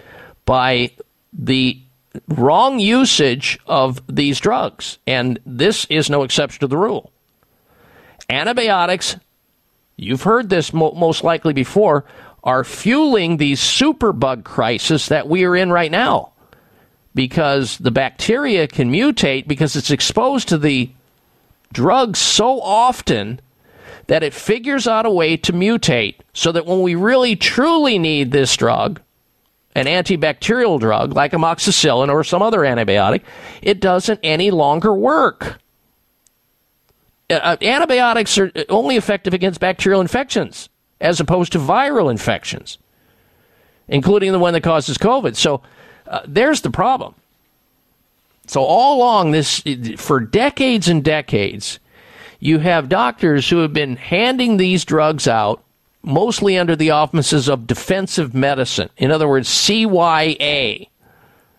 by 0.45 0.93
the 1.32 1.81
wrong 2.28 2.78
usage 2.78 3.59
of 3.66 4.01
these 4.09 4.39
drugs. 4.39 4.99
And 5.07 5.41
this 5.45 5.85
is 5.86 6.09
no 6.09 6.23
exception 6.23 6.61
to 6.61 6.69
the 6.69 6.77
rule. 6.77 7.11
Antibiotics, 8.31 9.16
you've 9.97 10.23
heard 10.23 10.49
this 10.49 10.73
mo- 10.73 10.93
most 10.93 11.24
likely 11.24 11.53
before, 11.53 12.05
are 12.45 12.62
fueling 12.62 13.39
the 13.39 13.53
superbug 13.55 14.45
crisis 14.45 15.09
that 15.09 15.27
we 15.27 15.45
are 15.45 15.57
in 15.57 15.73
right 15.73 15.91
now 15.91 16.31
because 17.15 17.79
the 17.79 17.91
bacteria 17.91 18.69
can 18.69 18.93
mutate 18.93 19.49
because 19.49 19.75
it's 19.75 19.91
exposed 19.91 20.49
to 20.49 20.59
the 20.59 20.91
drugs 21.73 22.19
so 22.19 22.61
often 22.61 23.41
that 24.09 24.23
it 24.23 24.35
figures 24.35 24.87
out 24.87 25.07
a 25.07 25.11
way 25.11 25.37
to 25.39 25.55
mutate 25.55 26.16
so 26.35 26.53
that 26.53 26.66
when 26.66 26.83
we 26.83 26.95
really 26.95 27.35
truly 27.35 27.99
need 27.99 28.31
this 28.31 28.55
drug, 28.57 29.01
an 29.75 29.87
antibacterial 29.87 30.79
drug 30.79 31.15
like 31.15 31.33
amoxicillin 31.33 32.12
or 32.12 32.23
some 32.23 32.43
other 32.43 32.61
antibiotic, 32.61 33.23
it 33.62 33.81
doesn't 33.81 34.21
any 34.23 34.51
longer 34.51 34.93
work. 34.93 35.59
Uh, 37.31 37.35
uh 37.35 37.57
antibiotics 37.62 38.37
are 38.37 38.53
only 38.69 38.97
effective 38.97 39.33
against 39.33 39.61
bacterial 39.61 40.03
infections 40.03 40.69
as 41.01 41.21
opposed 41.21 41.53
to 41.53 41.59
viral 41.59 42.11
infections, 42.11 42.79
including 43.89 44.33
the 44.33 44.39
one 44.39 44.55
that 44.55 44.62
causes 44.62 44.99
COVID. 44.99 45.37
So 45.37 45.62
uh, 46.07 46.21
there's 46.27 46.61
the 46.62 46.71
problem. 46.71 47.15
So 48.47 48.62
all 48.62 48.99
along 48.99 49.31
this, 49.31 49.62
for 49.97 50.21
decades 50.21 50.89
and 50.89 51.03
decades, 51.03 51.79
you 52.41 52.59
have 52.59 52.89
doctors 52.89 53.49
who 53.49 53.59
have 53.59 53.73
been 53.73 53.97
handing 53.97 54.59
these 54.59 54.85
drugs 54.85 55.27
out 55.27 55.62
mostly 56.03 56.59
under 56.59 56.77
the 56.77 56.91
auspices 56.91 57.49
of 57.49 57.66
defensive 57.66 58.35
medicine. 58.35 58.91
In 58.99 59.11
other 59.11 59.27
words, 59.27 59.49
CYA. 59.49 60.89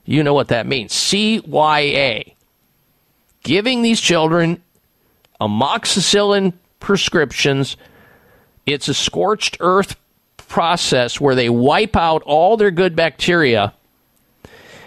You 0.06 0.24
know 0.24 0.36
what 0.36 0.50
that 0.50 0.68
means. 0.68 0.94
CYA. 0.94 2.34
Giving 3.42 3.82
these 3.82 4.00
children 4.00 4.62
amoxicillin 5.42 6.54
prescriptions. 6.80 7.78
It's 8.66 8.88
a 8.88 8.94
scorched 8.94 9.58
earth 9.60 9.96
process 10.38 11.20
where 11.20 11.36
they 11.36 11.50
wipe 11.50 11.96
out 11.96 12.22
all 12.24 12.58
their 12.58 12.72
good 12.72 12.96
bacteria 12.96 13.74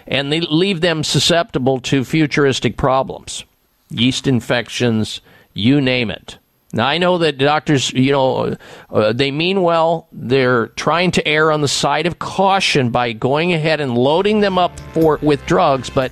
and 0.07 0.31
they 0.31 0.41
leave 0.41 0.81
them 0.81 1.03
susceptible 1.03 1.79
to 1.81 2.03
futuristic 2.03 2.77
problems 2.77 3.45
yeast 3.91 4.27
infections, 4.27 5.19
you 5.53 5.81
name 5.81 6.11
it. 6.11 6.37
Now 6.71 6.87
I 6.87 6.99
know 6.99 7.17
that 7.17 7.39
doctors, 7.39 7.91
you 7.91 8.11
know, 8.11 8.55
uh, 8.91 9.13
they 9.13 9.31
mean 9.31 9.63
well. 9.63 10.07
They're 10.11 10.67
trying 10.67 11.11
to 11.11 11.27
err 11.27 11.51
on 11.51 11.61
the 11.61 11.67
side 11.67 12.05
of 12.05 12.19
caution 12.19 12.91
by 12.91 13.13
going 13.13 13.53
ahead 13.53 13.81
and 13.81 13.97
loading 13.97 14.41
them 14.41 14.59
up 14.59 14.79
for 14.93 15.17
with 15.23 15.43
drugs, 15.47 15.89
but 15.89 16.11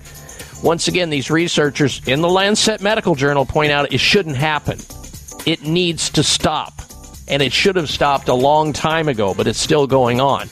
once 0.64 0.88
again, 0.88 1.12
these 1.12 1.30
researchers 1.30 2.02
in 2.08 2.22
the 2.22 2.30
Lancet 2.30 2.82
Medical 2.82 3.14
Journal 3.14 3.46
point 3.46 3.72
out 3.72 3.94
it 3.94 4.00
shouldn't 4.00 4.38
happen. 4.38 4.80
It 5.46 5.62
needs 5.62 6.10
to 6.12 6.24
stop. 6.24 6.82
And 7.28 7.42
it 7.42 7.52
should 7.52 7.76
have 7.76 7.90
stopped 7.90 8.30
a 8.30 8.34
long 8.34 8.74
time 8.74 9.08
ago, 9.10 9.34
but 9.34 9.48
it's 9.48 9.60
still 9.60 9.88
going 9.88 10.22
on 10.22 10.48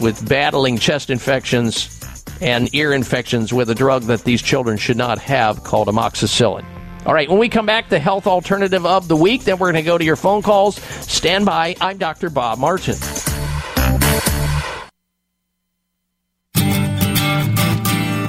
with 0.00 0.26
battling 0.28 0.78
chest 0.78 1.10
infections 1.10 2.00
and 2.40 2.74
ear 2.74 2.92
infections 2.92 3.52
with 3.52 3.70
a 3.70 3.74
drug 3.74 4.02
that 4.04 4.24
these 4.24 4.42
children 4.42 4.76
should 4.76 4.96
not 4.96 5.18
have 5.18 5.64
called 5.64 5.88
amoxicillin. 5.88 6.64
All 7.06 7.12
right, 7.14 7.28
when 7.28 7.38
we 7.38 7.48
come 7.48 7.66
back, 7.66 7.90
the 7.90 7.98
health 7.98 8.26
alternative 8.26 8.86
of 8.86 9.08
the 9.08 9.16
week, 9.16 9.44
then 9.44 9.58
we're 9.58 9.72
going 9.72 9.82
to 9.82 9.86
go 9.86 9.98
to 9.98 10.04
your 10.04 10.16
phone 10.16 10.42
calls. 10.42 10.76
Stand 10.76 11.44
by. 11.44 11.76
I'm 11.80 11.98
Dr. 11.98 12.30
Bob 12.30 12.58
Martin. 12.58 12.96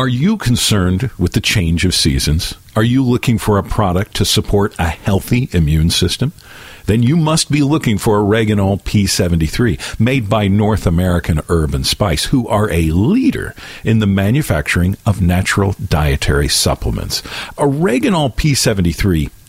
Are 0.00 0.08
you 0.08 0.38
concerned 0.38 1.10
with 1.18 1.34
the 1.34 1.42
change 1.42 1.84
of 1.84 1.94
seasons? 1.94 2.54
Are 2.74 2.82
you 2.82 3.04
looking 3.04 3.36
for 3.36 3.58
a 3.58 3.62
product 3.62 4.16
to 4.16 4.24
support 4.24 4.74
a 4.78 4.88
healthy 4.88 5.50
immune 5.52 5.90
system? 5.90 6.32
Then 6.86 7.02
you 7.02 7.18
must 7.18 7.50
be 7.50 7.62
looking 7.62 7.98
for 7.98 8.16
Oreganol 8.16 8.82
P73, 8.82 10.00
made 10.00 10.30
by 10.30 10.48
North 10.48 10.86
American 10.86 11.42
Herb 11.50 11.74
and 11.74 11.86
Spice, 11.86 12.24
who 12.24 12.48
are 12.48 12.70
a 12.70 12.92
leader 12.92 13.54
in 13.84 13.98
the 13.98 14.06
manufacturing 14.06 14.96
of 15.04 15.20
natural 15.20 15.72
dietary 15.72 16.48
supplements. 16.48 17.20
Oreganol 17.58 18.34
P73 18.34 19.30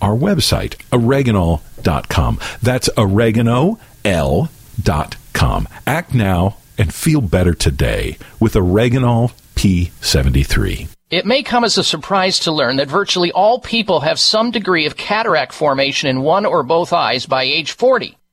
our 0.00 0.14
website, 0.14 0.76
oreganol.com. 0.90 2.40
That's 2.62 2.88
oregano.l.com. 2.96 3.78
Act 5.86 6.14
now 6.14 6.56
and 6.78 6.92
feel 6.92 7.20
better 7.20 7.54
today 7.54 8.18
with 8.40 8.54
Oreganol 8.54 9.32
P73. 9.54 10.88
It 11.08 11.24
may 11.24 11.42
come 11.42 11.62
as 11.62 11.78
a 11.78 11.84
surprise 11.84 12.40
to 12.40 12.52
learn 12.52 12.76
that 12.76 12.88
virtually 12.88 13.30
all 13.30 13.60
people 13.60 14.00
have 14.00 14.18
some 14.18 14.50
degree 14.50 14.86
of 14.86 14.96
cataract 14.96 15.52
formation 15.52 16.08
in 16.08 16.22
one 16.22 16.44
or 16.44 16.62
both 16.64 16.92
eyes 16.92 17.26
by 17.26 17.44
age 17.44 17.72
40. 17.72 18.18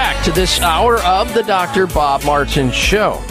back 0.00 0.24
to 0.24 0.32
this 0.32 0.58
hour 0.62 0.96
of 1.00 1.34
the 1.34 1.42
Dr. 1.42 1.86
Bob 1.86 2.24
Martin 2.24 2.70
Show. 2.70 3.22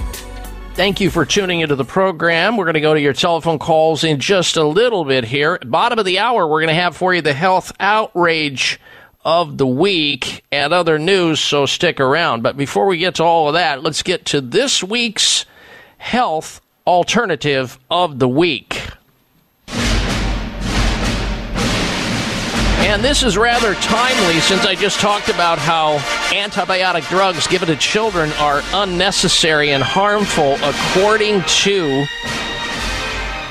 Thank 0.75 1.01
you 1.01 1.09
for 1.09 1.25
tuning 1.25 1.61
into 1.61 1.75
the 1.75 1.83
program. 1.83 2.57
We're 2.57 2.65
going 2.65 2.75
to 2.75 2.79
go 2.79 2.93
to 2.93 3.01
your 3.01 3.13
telephone 3.13 3.57
calls 3.57 4.03
in 4.03 4.19
just 4.19 4.55
a 4.55 4.63
little 4.63 5.03
bit 5.03 5.23
here. 5.23 5.57
Bottom 5.65 5.97
of 5.97 6.05
the 6.05 6.19
hour, 6.19 6.47
we're 6.47 6.59
going 6.59 6.67
to 6.67 6.79
have 6.79 6.95
for 6.95 7.11
you 7.11 7.23
the 7.23 7.33
health 7.33 7.71
outrage 7.79 8.79
of 9.25 9.57
the 9.57 9.65
week 9.65 10.43
and 10.51 10.71
other 10.71 10.99
news, 10.99 11.39
so 11.39 11.65
stick 11.65 11.99
around. 11.99 12.43
But 12.43 12.55
before 12.55 12.85
we 12.85 12.99
get 12.99 13.15
to 13.15 13.23
all 13.23 13.47
of 13.47 13.55
that, 13.55 13.81
let's 13.81 14.03
get 14.03 14.25
to 14.25 14.39
this 14.39 14.83
week's 14.83 15.47
health 15.97 16.61
alternative 16.85 17.79
of 17.89 18.19
the 18.19 18.29
week. 18.29 18.89
And 22.81 23.03
this 23.03 23.23
is 23.23 23.37
rather 23.37 23.75
timely 23.75 24.39
since 24.39 24.65
I 24.65 24.73
just 24.73 24.99
talked 24.99 25.29
about 25.29 25.59
how 25.59 25.97
antibiotic 26.33 27.07
drugs 27.09 27.45
given 27.45 27.67
to 27.67 27.75
children 27.75 28.31
are 28.39 28.61
unnecessary 28.73 29.71
and 29.71 29.83
harmful, 29.83 30.55
according 30.63 31.43
to 31.43 32.05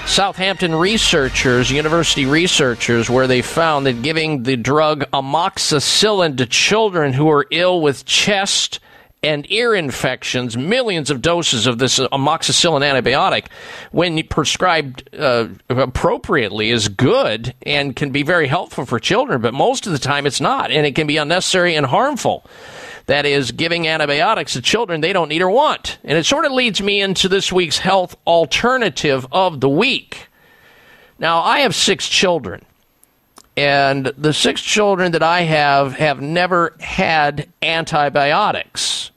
Southampton 0.06 0.74
researchers, 0.74 1.70
university 1.70 2.24
researchers, 2.24 3.10
where 3.10 3.26
they 3.26 3.42
found 3.42 3.86
that 3.86 4.02
giving 4.02 4.42
the 4.42 4.56
drug 4.56 5.05
amoxicillin 5.12 6.38
to 6.38 6.46
children 6.46 7.12
who 7.12 7.30
are 7.30 7.46
ill 7.50 7.80
with 7.80 8.06
chest 8.06 8.80
and 9.23 9.51
ear 9.51 9.74
infections, 9.74 10.57
millions 10.57 11.11
of 11.11 11.20
doses 11.20 11.66
of 11.66 11.78
this 11.78 11.99
amoxicillin 11.99 12.82
antibiotic, 12.82 13.47
when 13.90 14.23
prescribed 14.28 15.09
uh, 15.16 15.49
appropriately, 15.69 16.70
is 16.70 16.89
good 16.89 17.55
and 17.62 17.97
can 17.97 18.11
be 18.11 18.23
very 18.23 18.47
helpful 18.47 18.86
for 18.86 19.01
children, 19.01 19.40
but 19.40 19.53
most 19.53 19.86
of 19.86 19.93
the 19.93 19.99
time 19.99 20.27
it's 20.27 20.40
not, 20.40 20.70
and 20.70 20.86
it 20.86 20.95
can 20.95 21.07
be 21.07 21.16
unnecessary 21.16 21.74
and 21.74 21.86
harmful. 21.86 22.45
That 23.07 23.24
is, 23.24 23.53
giving 23.53 23.89
antibiotics 23.89 24.53
to 24.53 24.61
children 24.61 25.01
they 25.01 25.15
don't 25.15 25.31
need 25.31 25.43
or 25.43 25.51
want. 25.51 25.99
And 26.05 26.19
it 26.19 26.27
sort 26.27 26.45
of 26.45 26.53
leads 26.53 26.82
me 26.82 27.01
into 27.01 27.28
this 27.28 27.51
week's 27.51 27.78
health 27.78 28.15
alternative 28.27 29.27
of 29.32 29.61
the 29.61 29.69
week. 29.69 30.28
Now, 31.19 31.40
I 31.40 31.61
have 31.61 31.74
six 31.74 32.07
children. 32.07 32.65
And 33.59 34.06
the 34.16 34.32
six 34.32 34.62
children 34.62 35.10
that 35.10 35.22
I 35.24 35.40
have 35.40 35.94
have 35.94 36.20
never 36.20 36.76
had 36.78 37.48
antibiotics. 37.60 39.10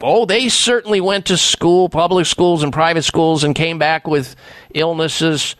Oh, 0.00 0.24
they 0.24 0.48
certainly 0.48 1.00
went 1.00 1.26
to 1.26 1.36
school, 1.36 1.88
public 1.88 2.26
schools 2.26 2.62
and 2.62 2.72
private 2.72 3.02
schools, 3.02 3.42
and 3.42 3.56
came 3.56 3.76
back 3.76 4.06
with 4.06 4.36
illnesses. 4.72 5.56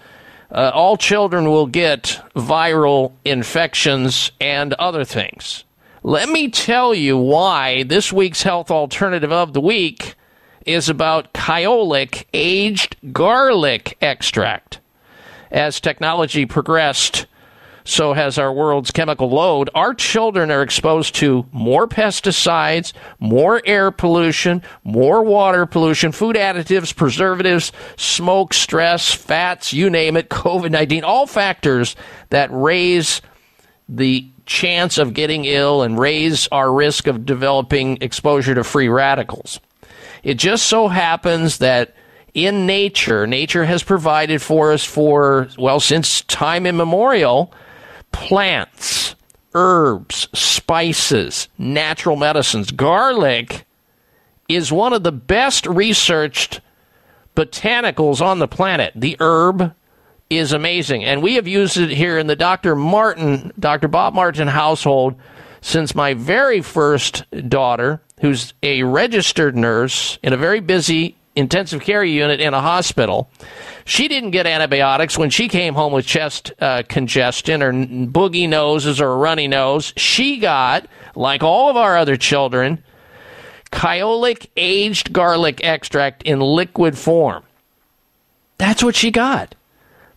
Uh, 0.53 0.71
all 0.73 0.97
children 0.97 1.47
will 1.51 1.67
get 1.67 2.23
viral 2.37 3.11
infections 3.25 4.31
and 4.41 4.73
other 4.75 5.05
things. 5.05 5.65
Let 6.05 6.29
me 6.29 6.49
tell 6.49 6.95
you 6.95 7.19
why 7.19 7.83
this 7.83 8.13
week's 8.13 8.45
health 8.45 8.71
alternative 8.71 9.33
of 9.33 9.53
the 9.53 9.61
week 9.61 10.15
is 10.65 10.89
about 10.89 11.33
Kyolic 11.33 12.27
aged 12.33 12.95
garlic 13.13 13.99
extract. 14.01 14.79
As 15.51 15.81
technology 15.81 16.47
progressed, 16.47 17.27
so 17.87 18.13
has 18.13 18.37
our 18.37 18.53
world's 18.53 18.91
chemical 18.91 19.31
load. 19.31 19.71
Our 19.75 19.95
children 19.95 20.51
are 20.51 20.61
exposed 20.61 21.15
to 21.17 21.47
more 21.53 21.87
pesticides, 21.87 22.93
more 23.21 23.63
air 23.65 23.91
pollution, 23.91 24.63
more 24.85 25.23
water 25.23 25.65
pollution, 25.67 26.13
food 26.13 26.37
additives, 26.37 26.95
preservatives, 26.95 27.73
smoke, 27.97 28.53
stress, 28.53 29.13
fats, 29.13 29.73
you 29.73 29.89
name 29.89 30.17
it, 30.17 30.29
COVID 30.37 30.71
19, 30.71 31.05
all 31.05 31.27
factors 31.27 31.97
that 32.31 32.51
raise 32.53 33.23
the 33.89 34.29
chance 34.47 34.99
of 34.99 35.15
getting 35.15 35.45
ill 35.45 35.83
and 35.83 35.99
raise 35.99 36.49
our 36.49 36.73
risk 36.73 37.07
of 37.07 37.25
developing 37.25 37.99
exposure 38.01 38.55
to 38.55 38.65
free 38.65 38.89
radicals. 38.89 39.61
It 40.25 40.35
just 40.35 40.67
so 40.67 40.89
happens 40.89 41.59
that 41.59 41.95
in 42.35 42.67
nature, 42.67 43.27
nature 43.27 43.65
has 43.65 43.83
provided 43.83 44.43
for 44.43 44.73
us 44.73 44.85
for, 44.85 45.49
well, 45.57 45.81
since 45.81 46.23
time 46.23 46.67
immemorial, 46.67 47.53
plants, 48.17 49.15
herbs, 49.55 50.27
spices, 50.33 51.49
natural 51.59 52.17
medicines. 52.17 52.71
Garlic 52.71 53.67
is 54.49 54.73
one 54.73 54.95
of 54.95 55.03
the 55.03 55.13
best 55.13 55.67
researched 55.67 56.63
botanicals 57.37 58.23
on 58.23 58.39
the 58.39 58.49
planet. 58.49 58.93
The 58.97 59.19
herb 59.21 59.75
is 60.31 60.53
amazing. 60.53 61.05
And 61.05 61.23
we 61.23 61.35
have 61.35 61.47
used 61.47 61.77
it 61.77 61.91
here 61.91 62.19
in 62.19 62.27
the 62.27 62.35
Dr. 62.35 62.75
Martin, 62.75 63.53
Dr. 63.59 63.87
Bob 63.87 64.15
Martin 64.15 64.49
household 64.49 65.15
since 65.61 65.95
my 65.95 66.15
very 66.15 66.63
first 66.63 67.25
daughter, 67.51 68.01
who's 68.21 68.55
a 68.63 68.83
registered 68.83 69.55
nurse 69.57 70.19
in 70.23 70.33
a 70.33 70.39
very 70.39 70.61
busy 70.61 71.16
intensive 71.37 71.83
care 71.83 72.03
unit 72.03 72.41
in 72.41 72.55
a 72.55 72.61
hospital. 72.61 73.31
She 73.85 74.09
didn't 74.09 74.33
get 74.33 74.47
antibiotics 74.47 75.17
when 75.17 75.31
she 75.31 75.49
came 75.49 75.75
home 75.75 75.93
with 75.93 76.07
chest 76.07 76.53
uh, 76.61 76.83
congestion 76.89 77.63
or 77.63 77.73
boogie 77.73 78.49
noses 78.49 79.01
or 79.01 79.13
a 79.13 79.17
runny 79.17 79.47
nose. 79.47 79.93
She 79.97 80.39
got, 80.39 80.89
like 81.15 81.43
all 81.43 81.71
of 81.71 81.77
our 81.77 81.97
other 81.97 82.17
children, 82.17 82.83
Kyolic 83.71 84.49
aged 84.57 85.13
garlic 85.13 85.61
extract 85.63 86.23
in 86.23 86.41
liquid 86.41 86.97
form. 86.97 87.45
That's 88.59 88.83
what 88.83 88.97
she 88.97 89.11
got. 89.11 89.55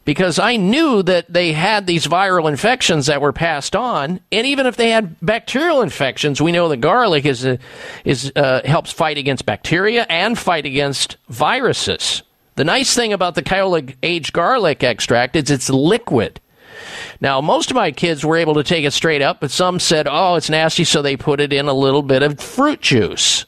Because 0.09 0.39
I 0.39 0.55
knew 0.55 1.03
that 1.03 1.31
they 1.31 1.53
had 1.53 1.85
these 1.85 2.07
viral 2.07 2.49
infections 2.49 3.05
that 3.05 3.21
were 3.21 3.31
passed 3.31 3.75
on, 3.75 4.19
and 4.31 4.47
even 4.47 4.65
if 4.65 4.75
they 4.75 4.89
had 4.89 5.15
bacterial 5.21 5.83
infections, 5.83 6.41
we 6.41 6.51
know 6.51 6.67
that 6.69 6.77
garlic 6.77 7.25
is 7.25 7.45
a, 7.45 7.59
is 8.03 8.31
uh, 8.35 8.61
helps 8.65 8.91
fight 8.91 9.19
against 9.19 9.45
bacteria 9.45 10.07
and 10.09 10.35
fight 10.35 10.65
against 10.65 11.17
viruses. 11.27 12.23
The 12.55 12.63
nice 12.63 12.95
thing 12.95 13.13
about 13.13 13.35
the 13.35 13.43
Kyolic 13.43 13.97
aged 14.01 14.33
garlic 14.33 14.83
extract 14.83 15.35
is 15.35 15.51
it's 15.51 15.69
liquid. 15.69 16.41
Now, 17.21 17.39
most 17.39 17.69
of 17.69 17.75
my 17.75 17.91
kids 17.91 18.25
were 18.25 18.37
able 18.37 18.55
to 18.55 18.63
take 18.63 18.85
it 18.85 18.93
straight 18.93 19.21
up, 19.21 19.39
but 19.41 19.51
some 19.51 19.79
said, 19.79 20.07
oh, 20.09 20.33
it's 20.33 20.49
nasty, 20.49 20.85
so 20.85 21.03
they 21.03 21.17
put 21.17 21.39
it 21.39 21.53
in 21.53 21.67
a 21.67 21.73
little 21.73 22.01
bit 22.01 22.23
of 22.23 22.39
fruit 22.39 22.81
juice 22.81 23.45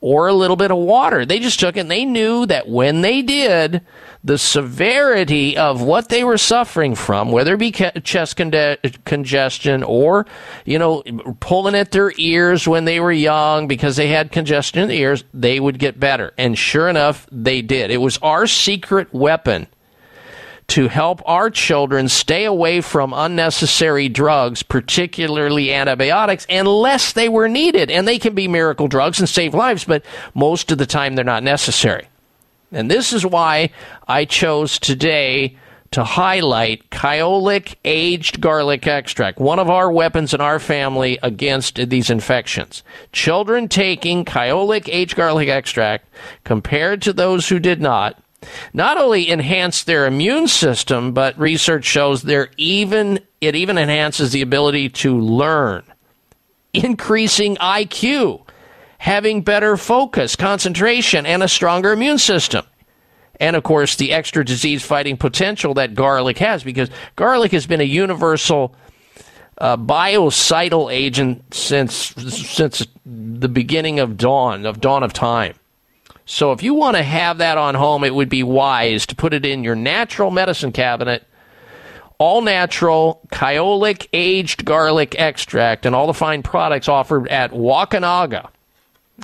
or 0.00 0.28
a 0.28 0.32
little 0.32 0.56
bit 0.56 0.70
of 0.70 0.78
water. 0.78 1.26
They 1.26 1.38
just 1.38 1.60
took 1.60 1.76
it 1.76 1.80
and 1.80 1.90
they 1.90 2.04
knew 2.04 2.46
that 2.46 2.68
when 2.68 3.02
they 3.02 3.22
did, 3.22 3.82
the 4.22 4.38
severity 4.38 5.56
of 5.56 5.82
what 5.82 6.08
they 6.08 6.24
were 6.24 6.38
suffering 6.38 6.94
from, 6.94 7.32
whether 7.32 7.54
it 7.54 7.58
be 7.58 7.70
chest 7.72 8.36
con- 8.36 8.76
congestion 9.04 9.82
or, 9.82 10.26
you 10.64 10.78
know, 10.78 11.02
pulling 11.40 11.74
at 11.74 11.90
their 11.92 12.12
ears 12.16 12.68
when 12.68 12.84
they 12.84 13.00
were 13.00 13.12
young 13.12 13.66
because 13.66 13.96
they 13.96 14.08
had 14.08 14.32
congestion 14.32 14.80
in 14.80 14.88
the 14.88 14.98
ears, 14.98 15.24
they 15.32 15.58
would 15.58 15.78
get 15.78 15.98
better. 15.98 16.32
And 16.36 16.58
sure 16.58 16.88
enough, 16.88 17.26
they 17.32 17.62
did. 17.62 17.90
It 17.90 17.98
was 17.98 18.18
our 18.18 18.46
secret 18.46 19.12
weapon 19.12 19.66
to 20.70 20.86
help 20.86 21.20
our 21.26 21.50
children 21.50 22.08
stay 22.08 22.44
away 22.44 22.80
from 22.80 23.12
unnecessary 23.12 24.08
drugs, 24.08 24.62
particularly 24.62 25.72
antibiotics, 25.74 26.46
unless 26.48 27.12
they 27.12 27.28
were 27.28 27.48
needed. 27.48 27.90
And 27.90 28.06
they 28.06 28.20
can 28.20 28.36
be 28.36 28.46
miracle 28.46 28.86
drugs 28.86 29.18
and 29.18 29.28
save 29.28 29.52
lives, 29.52 29.84
but 29.84 30.04
most 30.32 30.70
of 30.70 30.78
the 30.78 30.86
time 30.86 31.16
they're 31.16 31.24
not 31.24 31.42
necessary. 31.42 32.06
And 32.70 32.88
this 32.88 33.12
is 33.12 33.26
why 33.26 33.70
I 34.06 34.24
chose 34.24 34.78
today 34.78 35.56
to 35.90 36.04
highlight 36.04 36.88
Kyolic 36.90 37.74
aged 37.84 38.40
garlic 38.40 38.86
extract, 38.86 39.40
one 39.40 39.58
of 39.58 39.68
our 39.68 39.90
weapons 39.90 40.32
in 40.32 40.40
our 40.40 40.60
family 40.60 41.18
against 41.20 41.76
these 41.88 42.10
infections. 42.10 42.84
Children 43.12 43.68
taking 43.68 44.24
Kyolic 44.24 44.88
aged 44.88 45.16
garlic 45.16 45.48
extract 45.48 46.08
compared 46.44 47.02
to 47.02 47.12
those 47.12 47.48
who 47.48 47.58
did 47.58 47.80
not 47.80 48.19
not 48.72 48.96
only 48.98 49.30
enhance 49.30 49.82
their 49.82 50.06
immune 50.06 50.48
system, 50.48 51.12
but 51.12 51.38
research 51.38 51.84
shows 51.84 52.22
they're 52.22 52.50
even 52.56 53.20
it 53.40 53.54
even 53.54 53.78
enhances 53.78 54.32
the 54.32 54.42
ability 54.42 54.90
to 54.90 55.18
learn, 55.18 55.82
increasing 56.74 57.56
IQ, 57.56 58.42
having 58.98 59.42
better 59.42 59.76
focus, 59.76 60.36
concentration, 60.36 61.24
and 61.24 61.42
a 61.42 61.48
stronger 61.48 61.92
immune 61.92 62.18
system. 62.18 62.66
And 63.38 63.56
of 63.56 63.62
course, 63.62 63.96
the 63.96 64.12
extra 64.12 64.44
disease 64.44 64.84
fighting 64.84 65.16
potential 65.16 65.72
that 65.74 65.94
garlic 65.94 66.36
has, 66.38 66.62
because 66.62 66.90
garlic 67.16 67.52
has 67.52 67.66
been 67.66 67.80
a 67.80 67.84
universal 67.84 68.74
uh, 69.56 69.76
biocidal 69.76 70.92
agent 70.92 71.54
since 71.54 71.94
since 71.94 72.86
the 73.04 73.48
beginning 73.48 74.00
of 74.00 74.16
dawn 74.16 74.66
of 74.66 74.80
dawn 74.80 75.02
of 75.02 75.12
time. 75.12 75.54
So 76.26 76.52
if 76.52 76.62
you 76.62 76.74
want 76.74 76.96
to 76.96 77.02
have 77.02 77.38
that 77.38 77.58
on 77.58 77.74
home, 77.74 78.04
it 78.04 78.14
would 78.14 78.28
be 78.28 78.42
wise 78.42 79.06
to 79.06 79.16
put 79.16 79.34
it 79.34 79.44
in 79.44 79.64
your 79.64 79.74
natural 79.74 80.30
medicine 80.30 80.72
cabinet. 80.72 81.26
All 82.18 82.42
natural, 82.42 83.20
Kyolic 83.32 84.06
aged 84.12 84.64
garlic 84.64 85.16
extract, 85.18 85.86
and 85.86 85.94
all 85.94 86.06
the 86.06 86.14
fine 86.14 86.42
products 86.42 86.88
offered 86.88 87.28
at 87.28 87.52
Wakunaga. 87.52 88.50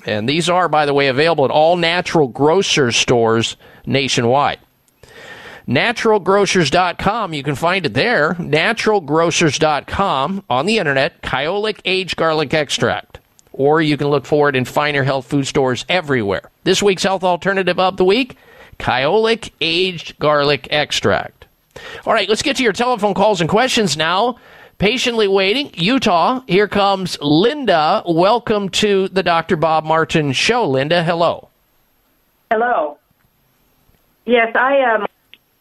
And 0.04 0.28
these 0.28 0.48
are, 0.48 0.68
by 0.68 0.86
the 0.86 0.94
way, 0.94 1.08
available 1.08 1.44
at 1.44 1.50
all 1.50 1.76
natural 1.76 2.28
grocer 2.28 2.92
stores 2.92 3.56
nationwide. 3.84 4.60
Naturalgrocers.com, 5.68 7.34
you 7.34 7.42
can 7.42 7.54
find 7.54 7.86
it 7.86 7.94
there. 7.94 8.34
Naturalgrocers.com 8.34 10.44
on 10.48 10.66
the 10.66 10.78
internet, 10.78 11.22
Kyolic 11.22 11.80
aged 11.84 12.16
garlic 12.16 12.54
extract 12.54 13.18
or 13.56 13.82
you 13.82 13.96
can 13.96 14.08
look 14.08 14.24
for 14.24 14.48
it 14.48 14.56
in 14.56 14.64
finer 14.64 15.02
health 15.02 15.26
food 15.26 15.46
stores 15.46 15.84
everywhere. 15.88 16.50
This 16.64 16.82
week's 16.82 17.02
health 17.02 17.24
alternative 17.24 17.78
of 17.78 17.96
the 17.96 18.04
week 18.04 18.36
Kyolic 18.78 19.50
aged 19.60 20.18
garlic 20.18 20.68
extract. 20.70 21.46
All 22.06 22.12
right, 22.12 22.28
let's 22.28 22.42
get 22.42 22.56
to 22.56 22.62
your 22.62 22.72
telephone 22.72 23.14
calls 23.14 23.40
and 23.40 23.50
questions 23.50 23.96
now. 23.96 24.36
Patiently 24.78 25.26
waiting, 25.26 25.70
Utah. 25.74 26.42
Here 26.46 26.68
comes 26.68 27.16
Linda. 27.20 28.02
Welcome 28.06 28.68
to 28.70 29.08
the 29.08 29.22
Dr. 29.22 29.56
Bob 29.56 29.84
Martin 29.84 30.32
Show. 30.32 30.68
Linda, 30.68 31.02
hello. 31.02 31.48
Hello. 32.50 32.98
Yes, 34.26 34.54
I 34.54 34.82
um, 34.82 35.06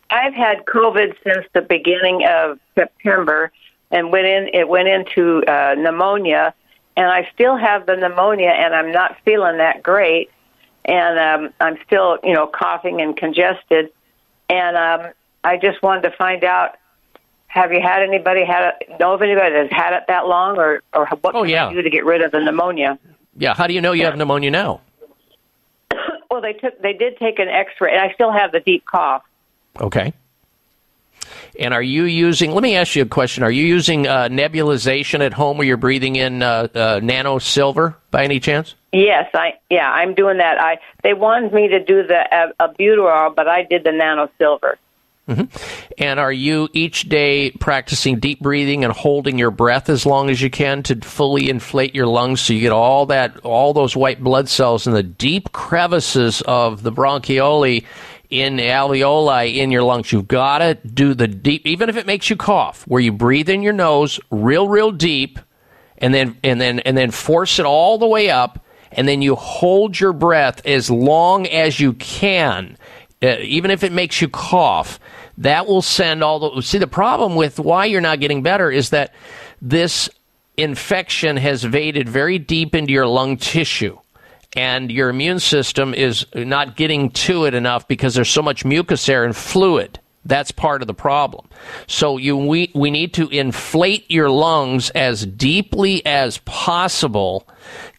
I've 0.10 0.34
had 0.34 0.66
COVID 0.66 1.16
since 1.24 1.46
the 1.54 1.62
beginning 1.62 2.26
of 2.28 2.60
September, 2.76 3.52
and 3.92 4.12
went 4.12 4.28
in. 4.28 4.50
It 4.54 4.68
went 4.68 4.88
into 4.88 5.44
uh, 5.48 5.76
pneumonia, 5.78 6.54
and 6.98 7.08
I 7.08 7.30
still 7.34 7.58
have 7.58 7.86
the 7.86 7.96
pneumonia, 7.96 8.50
and 8.50 8.74
I'm 8.74 8.92
not 8.92 9.18
feeling 9.26 9.58
that 9.58 9.84
great, 9.84 10.30
and 10.86 11.20
um, 11.20 11.54
I'm 11.60 11.78
still, 11.86 12.18
you 12.24 12.34
know, 12.34 12.48
coughing 12.48 13.02
and 13.02 13.16
congested, 13.16 13.92
and 14.50 14.78
um, 14.78 15.12
I 15.44 15.58
just 15.58 15.82
wanted 15.82 16.04
to 16.04 16.12
find 16.12 16.44
out. 16.44 16.78
Have 17.48 17.72
you 17.72 17.80
had 17.82 18.02
anybody 18.02 18.44
had 18.44 18.74
it, 18.82 19.00
know 19.00 19.14
of 19.14 19.22
anybody 19.22 19.54
that's 19.54 19.72
had 19.72 19.94
it 19.96 20.04
that 20.10 20.28
long, 20.28 20.58
or 20.58 20.82
or 20.94 21.08
what 21.22 21.36
oh, 21.36 21.44
can 21.44 21.50
yeah. 21.50 21.68
I 21.68 21.74
do 21.74 21.82
to 21.82 21.90
get 21.90 22.04
rid 22.04 22.22
of 22.22 22.32
the 22.32 22.42
pneumonia? 22.42 23.00
Yeah. 23.38 23.54
How 23.54 23.68
do 23.68 23.74
you 23.74 23.80
know 23.80 23.94
you 23.94 24.04
have 24.04 24.18
pneumonia 24.18 24.52
now? 24.52 24.82
Well, 26.30 26.42
they 26.42 26.52
took 26.52 26.82
they 26.82 26.92
did 26.92 27.18
take 27.18 27.40
an 27.40 27.48
X-ray, 27.48 27.94
and 27.94 28.02
I 28.02 28.14
still 28.14 28.30
have 28.30 28.52
the 28.52 28.60
deep 28.60 28.84
cough. 28.84 29.24
Okay. 29.80 30.12
And 31.60 31.74
are 31.74 31.82
you 31.82 32.04
using? 32.04 32.52
Let 32.52 32.64
me 32.64 32.76
ask 32.76 32.96
you 32.96 33.04
a 33.04 33.08
question. 33.08 33.44
Are 33.44 33.52
you 33.52 33.66
using 33.66 34.08
uh, 34.08 34.28
nebulization 34.30 35.22
at 35.22 35.34
home, 35.34 35.58
where 35.58 35.68
you're 35.68 35.78
breathing 35.78 36.16
in 36.16 36.42
uh, 36.44 36.68
uh, 36.74 37.00
nano 37.02 37.40
silver 37.40 37.96
by 38.12 38.24
any 38.24 38.40
chance? 38.40 38.76
Yes, 38.92 39.30
I 39.34 39.54
yeah, 39.70 39.90
I'm 39.92 40.14
doing 40.16 40.38
that. 40.38 40.60
I 40.60 40.80
they 41.04 41.14
wanted 41.14 41.54
me 41.54 41.68
to 41.68 41.84
do 41.84 42.06
the 42.08 42.20
uh, 42.34 42.52
albuterol, 42.60 43.36
but 43.36 43.48
I 43.48 43.64
did 43.64 43.84
the 43.84 43.92
nano 43.92 44.30
silver. 44.38 44.78
hmm 45.28 45.44
And 45.98 46.20
are 46.20 46.32
you 46.32 46.70
each 46.72 47.10
day 47.10 47.52
practicing 47.52 48.20
deep 48.20 48.40
breathing 48.40 48.84
and 48.86 48.94
holding 48.94 49.38
your 49.38 49.52
breath 49.52 49.90
as 49.90 50.06
long 50.06 50.30
as 50.30 50.42
you 50.42 50.50
can 50.50 50.84
to 50.84 50.96
fully 51.02 51.50
inflate 51.50 51.96
your 51.96 52.08
lungs 52.08 52.42
so 52.42 52.54
you 52.54 52.62
get 52.62 52.72
all 52.72 53.06
that 53.08 53.38
all 53.40 53.74
those 53.74 53.96
white 53.98 54.24
blood 54.24 54.48
cells 54.48 54.88
in 54.88 54.94
the 54.94 55.04
deep 55.04 55.52
crevices 55.52 56.42
of 56.46 56.84
the 56.84 56.92
bronchioli 56.92 57.84
in 58.42 58.58
the 58.58 58.64
alveoli 58.64 59.56
in 59.56 59.72
your 59.72 59.84
lungs. 59.84 60.12
You've 60.12 60.28
got 60.28 60.60
to 60.60 60.76
do 60.76 61.14
the 61.14 61.28
deep 61.28 61.66
even 61.66 61.90
if 61.90 61.98
it 61.98 62.06
makes 62.06 62.30
you 62.30 62.36
cough, 62.36 62.86
where 62.88 63.02
you 63.02 63.12
breathe 63.12 63.50
in 63.50 63.62
your 63.62 63.74
nose 63.74 64.20
real 64.30 64.68
real 64.68 64.92
deep 64.92 65.40
and 65.98 66.14
then 66.14 66.38
and 66.44 66.60
then 66.60 66.80
and 66.80 66.98
then 66.98 67.12
force 67.12 67.60
it 67.60 67.66
all 67.66 67.98
the 67.98 68.08
way 68.08 68.30
up 68.30 68.64
and 68.92 69.08
then 69.08 69.22
you 69.22 69.36
hold 69.36 70.00
your 70.00 70.14
breath 70.14 70.66
as 70.66 70.90
long 70.90 71.48
as 71.48 71.80
you 71.80 71.94
can 71.94 72.78
uh, 73.24 73.38
even 73.40 73.72
if 73.72 73.84
it 73.84 73.92
makes 73.92 74.22
you 74.22 74.28
cough 74.30 75.00
that 75.38 75.68
will 75.68 75.82
send 75.82 76.24
all 76.24 76.40
the 76.40 76.62
see 76.62 76.78
the 76.78 76.88
problem 76.88 77.36
with 77.36 77.60
why 77.60 77.86
you're 77.86 78.02
not 78.02 78.20
getting 78.20 78.44
better 78.44 78.72
is 78.72 78.90
that 78.90 79.14
this 79.62 80.10
infection 80.58 81.38
has 81.38 81.66
evaded 81.66 82.08
very 82.08 82.40
deep 82.40 82.76
into 82.76 82.94
your 82.94 83.08
lung 83.08 83.38
tissue 83.38 83.98
and 84.56 84.92
your 84.92 85.10
immune 85.10 85.40
system 85.40 85.94
is 85.94 86.26
not 86.34 86.76
getting 86.76 87.10
to 87.12 87.46
it 87.46 87.54
enough 87.54 87.88
because 87.88 88.16
there's 88.16 88.30
so 88.30 88.42
much 88.42 88.66
mucus 88.66 89.06
there 89.06 89.24
and 89.24 89.36
fluid 89.36 90.00
that's 90.26 90.52
part 90.52 90.82
of 90.82 90.88
the 90.88 90.94
problem. 90.94 91.48
So 91.88 92.18
you 92.18 92.36
we 92.36 92.72
we 92.74 92.90
need 92.90 93.14
to 93.14 93.30
inflate 93.30 94.10
your 94.10 94.30
lungs 94.30 94.90
as 94.92 95.26
deeply 95.26 96.04
as 96.06 96.40
possible. 96.40 97.48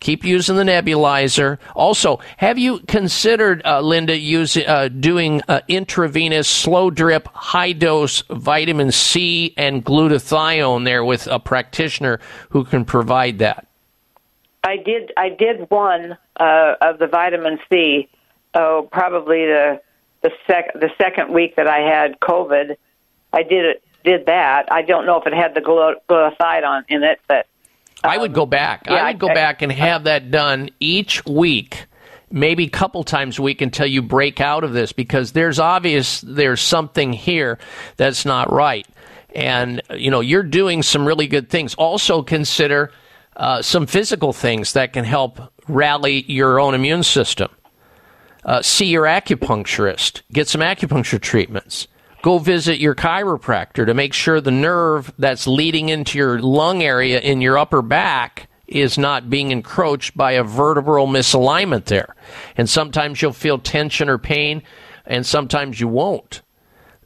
Keep 0.00 0.24
using 0.24 0.56
the 0.56 0.64
nebulizer. 0.64 1.58
Also, 1.74 2.20
have 2.36 2.58
you 2.58 2.80
considered, 2.80 3.62
uh, 3.64 3.80
Linda, 3.80 4.16
using 4.16 4.66
uh, 4.66 4.88
doing 4.88 5.40
uh, 5.48 5.60
intravenous 5.68 6.48
slow 6.48 6.90
drip, 6.90 7.28
high 7.28 7.72
dose 7.72 8.22
vitamin 8.28 8.90
C 8.90 9.54
and 9.56 9.84
glutathione 9.84 10.84
there 10.84 11.04
with 11.04 11.28
a 11.28 11.38
practitioner 11.38 12.20
who 12.50 12.64
can 12.64 12.84
provide 12.84 13.38
that? 13.38 13.68
I 14.66 14.76
did 14.78 15.12
I 15.16 15.28
did 15.28 15.70
one 15.70 16.18
uh, 16.38 16.74
of 16.80 16.98
the 16.98 17.06
vitamin 17.06 17.58
C. 17.70 18.08
Oh, 18.52 18.88
probably 18.90 19.46
the 19.46 19.80
the 20.22 20.30
sec 20.48 20.72
the 20.74 20.90
second 20.98 21.32
week 21.32 21.54
that 21.54 21.68
I 21.68 21.78
had 21.78 22.18
COVID. 22.18 22.76
I 23.32 23.42
did 23.44 23.64
it 23.64 23.82
did 24.04 24.26
that. 24.26 24.72
I 24.72 24.82
don't 24.82 25.06
know 25.06 25.20
if 25.20 25.26
it 25.26 25.34
had 25.34 25.54
the 25.54 25.60
glu- 25.60 25.94
glutathione 26.08 26.84
in 26.88 27.04
it, 27.04 27.20
but 27.28 27.46
I 28.02 28.18
would 28.18 28.32
go 28.32 28.44
back. 28.44 28.82
yeah, 28.86 28.94
I 28.94 29.10
would 29.12 29.20
go 29.20 29.28
I- 29.28 29.34
back 29.34 29.62
and 29.62 29.70
have 29.70 30.04
that 30.04 30.32
done 30.32 30.70
each 30.80 31.24
week, 31.26 31.86
maybe 32.30 32.64
a 32.64 32.70
couple 32.70 33.04
times 33.04 33.38
a 33.38 33.42
week 33.42 33.60
until 33.60 33.86
you 33.86 34.02
break 34.02 34.40
out 34.40 34.64
of 34.64 34.72
this 34.72 34.92
because 34.92 35.30
there's 35.30 35.60
obvious 35.60 36.22
there's 36.22 36.60
something 36.60 37.12
here 37.12 37.58
that's 37.96 38.24
not 38.24 38.52
right. 38.52 38.86
And 39.32 39.80
you 39.94 40.10
know, 40.10 40.20
you're 40.20 40.42
doing 40.42 40.82
some 40.82 41.06
really 41.06 41.28
good 41.28 41.50
things. 41.50 41.74
Also 41.74 42.22
consider 42.22 42.90
uh, 43.36 43.62
some 43.62 43.86
physical 43.86 44.32
things 44.32 44.72
that 44.72 44.92
can 44.92 45.04
help 45.04 45.40
rally 45.68 46.24
your 46.30 46.58
own 46.58 46.74
immune 46.74 47.02
system. 47.02 47.50
Uh, 48.44 48.62
see 48.62 48.86
your 48.86 49.04
acupuncturist. 49.04 50.22
Get 50.32 50.48
some 50.48 50.60
acupuncture 50.60 51.20
treatments. 51.20 51.88
Go 52.22 52.38
visit 52.38 52.78
your 52.78 52.94
chiropractor 52.94 53.86
to 53.86 53.94
make 53.94 54.12
sure 54.12 54.40
the 54.40 54.50
nerve 54.50 55.12
that's 55.18 55.46
leading 55.46 55.88
into 55.90 56.18
your 56.18 56.40
lung 56.40 56.82
area 56.82 57.20
in 57.20 57.40
your 57.40 57.58
upper 57.58 57.82
back 57.82 58.48
is 58.66 58.98
not 58.98 59.30
being 59.30 59.50
encroached 59.50 60.16
by 60.16 60.32
a 60.32 60.42
vertebral 60.42 61.06
misalignment 61.06 61.84
there. 61.84 62.16
And 62.56 62.68
sometimes 62.68 63.20
you'll 63.20 63.32
feel 63.32 63.58
tension 63.58 64.08
or 64.08 64.18
pain, 64.18 64.62
and 65.04 65.24
sometimes 65.24 65.80
you 65.80 65.88
won't. 65.88 66.42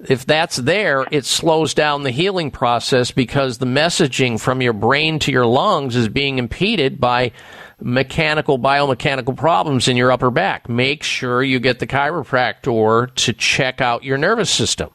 If 0.08 0.24
that's 0.24 0.56
there, 0.56 1.04
it 1.10 1.26
slows 1.26 1.74
down 1.74 2.04
the 2.04 2.10
healing 2.10 2.50
process 2.50 3.10
because 3.10 3.58
the 3.58 3.66
messaging 3.66 4.40
from 4.40 4.62
your 4.62 4.72
brain 4.72 5.18
to 5.20 5.32
your 5.32 5.44
lungs 5.44 5.94
is 5.94 6.08
being 6.08 6.38
impeded 6.38 6.98
by 6.98 7.32
mechanical, 7.80 8.58
biomechanical 8.58 9.36
problems 9.36 9.88
in 9.88 9.96
your 9.98 10.10
upper 10.10 10.30
back. 10.30 10.68
Make 10.68 11.02
sure 11.02 11.42
you 11.42 11.60
get 11.60 11.80
the 11.80 11.86
chiropractor 11.86 13.14
to 13.14 13.32
check 13.34 13.80
out 13.80 14.04
your 14.04 14.16
nervous 14.18 14.50
system. 14.50 14.90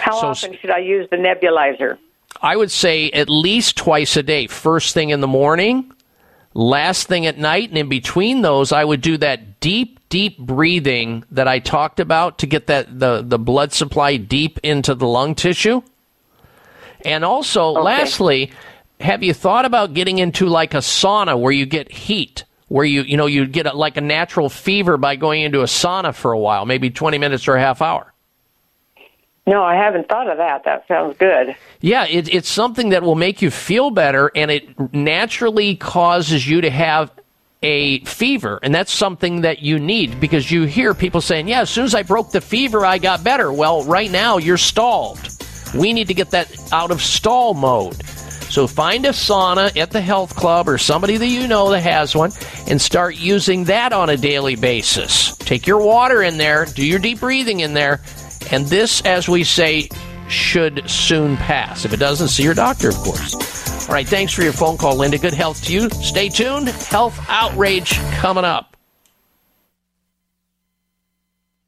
how 0.00 0.12
So- 0.20 0.28
often 0.28 0.56
should 0.60 0.70
I 0.70 0.78
use 0.78 1.08
the 1.10 1.16
nebulizer? 1.16 1.98
I 2.40 2.56
would 2.56 2.70
say 2.70 3.10
at 3.10 3.28
least 3.28 3.76
twice 3.76 4.16
a 4.16 4.22
day. 4.22 4.46
First 4.46 4.94
thing 4.94 5.10
in 5.10 5.20
the 5.20 5.26
morning, 5.26 5.92
last 6.54 7.08
thing 7.08 7.26
at 7.26 7.36
night, 7.36 7.68
and 7.70 7.78
in 7.78 7.88
between 7.88 8.42
those, 8.42 8.72
I 8.72 8.84
would 8.84 9.00
do 9.00 9.16
that 9.18 9.47
deep, 9.60 10.00
deep 10.08 10.38
breathing 10.38 11.24
that 11.30 11.48
I 11.48 11.58
talked 11.58 12.00
about 12.00 12.38
to 12.38 12.46
get 12.46 12.66
that 12.68 12.98
the, 12.98 13.22
the 13.22 13.38
blood 13.38 13.72
supply 13.72 14.16
deep 14.16 14.58
into 14.62 14.94
the 14.94 15.06
lung 15.06 15.34
tissue. 15.34 15.82
And 17.04 17.24
also, 17.24 17.70
lastly, 17.70 18.52
have 19.00 19.22
you 19.22 19.32
thought 19.32 19.64
about 19.64 19.94
getting 19.94 20.18
into 20.18 20.46
like 20.46 20.74
a 20.74 20.78
sauna 20.78 21.38
where 21.38 21.52
you 21.52 21.66
get 21.66 21.92
heat? 21.92 22.44
Where 22.68 22.84
you 22.84 23.00
you 23.00 23.16
know 23.16 23.24
you 23.24 23.46
get 23.46 23.66
a, 23.66 23.72
like 23.72 23.96
a 23.96 24.02
natural 24.02 24.50
fever 24.50 24.98
by 24.98 25.16
going 25.16 25.40
into 25.40 25.60
a 25.60 25.64
sauna 25.64 26.14
for 26.14 26.32
a 26.32 26.38
while, 26.38 26.66
maybe 26.66 26.90
twenty 26.90 27.16
minutes 27.16 27.48
or 27.48 27.56
a 27.56 27.60
half 27.60 27.80
hour. 27.80 28.12
No, 29.46 29.62
I 29.62 29.74
haven't 29.76 30.10
thought 30.10 30.28
of 30.28 30.36
that. 30.36 30.64
That 30.64 30.86
sounds 30.86 31.16
good. 31.16 31.56
Yeah, 31.80 32.04
it, 32.04 32.28
it's 32.28 32.50
something 32.50 32.90
that 32.90 33.02
will 33.02 33.14
make 33.14 33.40
you 33.40 33.50
feel 33.50 33.90
better, 33.90 34.30
and 34.34 34.50
it 34.50 34.92
naturally 34.92 35.76
causes 35.76 36.46
you 36.46 36.60
to 36.60 36.68
have 36.68 37.10
a 37.62 38.00
fever, 38.04 38.58
and 38.62 38.74
that's 38.74 38.92
something 38.92 39.42
that 39.42 39.60
you 39.60 39.78
need 39.78 40.20
because 40.20 40.50
you 40.50 40.64
hear 40.64 40.94
people 40.94 41.20
saying, 41.20 41.48
"Yeah, 41.48 41.62
as 41.62 41.70
soon 41.70 41.84
as 41.84 41.94
I 41.94 42.02
broke 42.02 42.30
the 42.30 42.40
fever, 42.40 42.86
I 42.86 42.98
got 42.98 43.24
better." 43.24 43.52
Well, 43.52 43.82
right 43.84 44.10
now 44.10 44.38
you're 44.38 44.56
stalled. 44.56 45.18
We 45.74 45.92
need 45.92 46.08
to 46.08 46.14
get 46.14 46.30
that 46.30 46.48
out 46.72 46.90
of 46.90 47.02
stall 47.02 47.54
mode. 47.54 48.02
So 48.50 48.66
find 48.66 49.04
a 49.04 49.10
sauna 49.10 49.76
at 49.76 49.90
the 49.90 50.00
health 50.00 50.34
club 50.34 50.68
or 50.68 50.78
somebody 50.78 51.18
that 51.18 51.26
you 51.26 51.46
know 51.46 51.70
that 51.70 51.80
has 51.80 52.16
one 52.16 52.32
and 52.66 52.80
start 52.80 53.16
using 53.16 53.64
that 53.64 53.92
on 53.92 54.08
a 54.08 54.16
daily 54.16 54.56
basis. 54.56 55.36
Take 55.36 55.66
your 55.66 55.78
water 55.78 56.22
in 56.22 56.38
there, 56.38 56.64
do 56.64 56.84
your 56.84 56.98
deep 56.98 57.20
breathing 57.20 57.60
in 57.60 57.74
there, 57.74 58.00
and 58.50 58.66
this, 58.66 59.02
as 59.02 59.28
we 59.28 59.44
say, 59.44 59.90
should 60.28 60.88
soon 60.88 61.36
pass. 61.36 61.84
If 61.84 61.92
it 61.92 61.98
doesn't, 61.98 62.28
see 62.28 62.42
your 62.42 62.54
doctor, 62.54 62.88
of 62.88 62.96
course. 62.96 63.77
All 63.88 63.94
right, 63.94 64.06
thanks 64.06 64.34
for 64.34 64.42
your 64.42 64.52
phone 64.52 64.76
call, 64.76 64.96
Linda. 64.96 65.16
Good 65.16 65.32
health 65.32 65.64
to 65.64 65.72
you. 65.72 65.88
Stay 65.88 66.28
tuned. 66.28 66.68
Health 66.68 67.18
outrage 67.28 67.94
coming 68.20 68.44
up. 68.44 68.77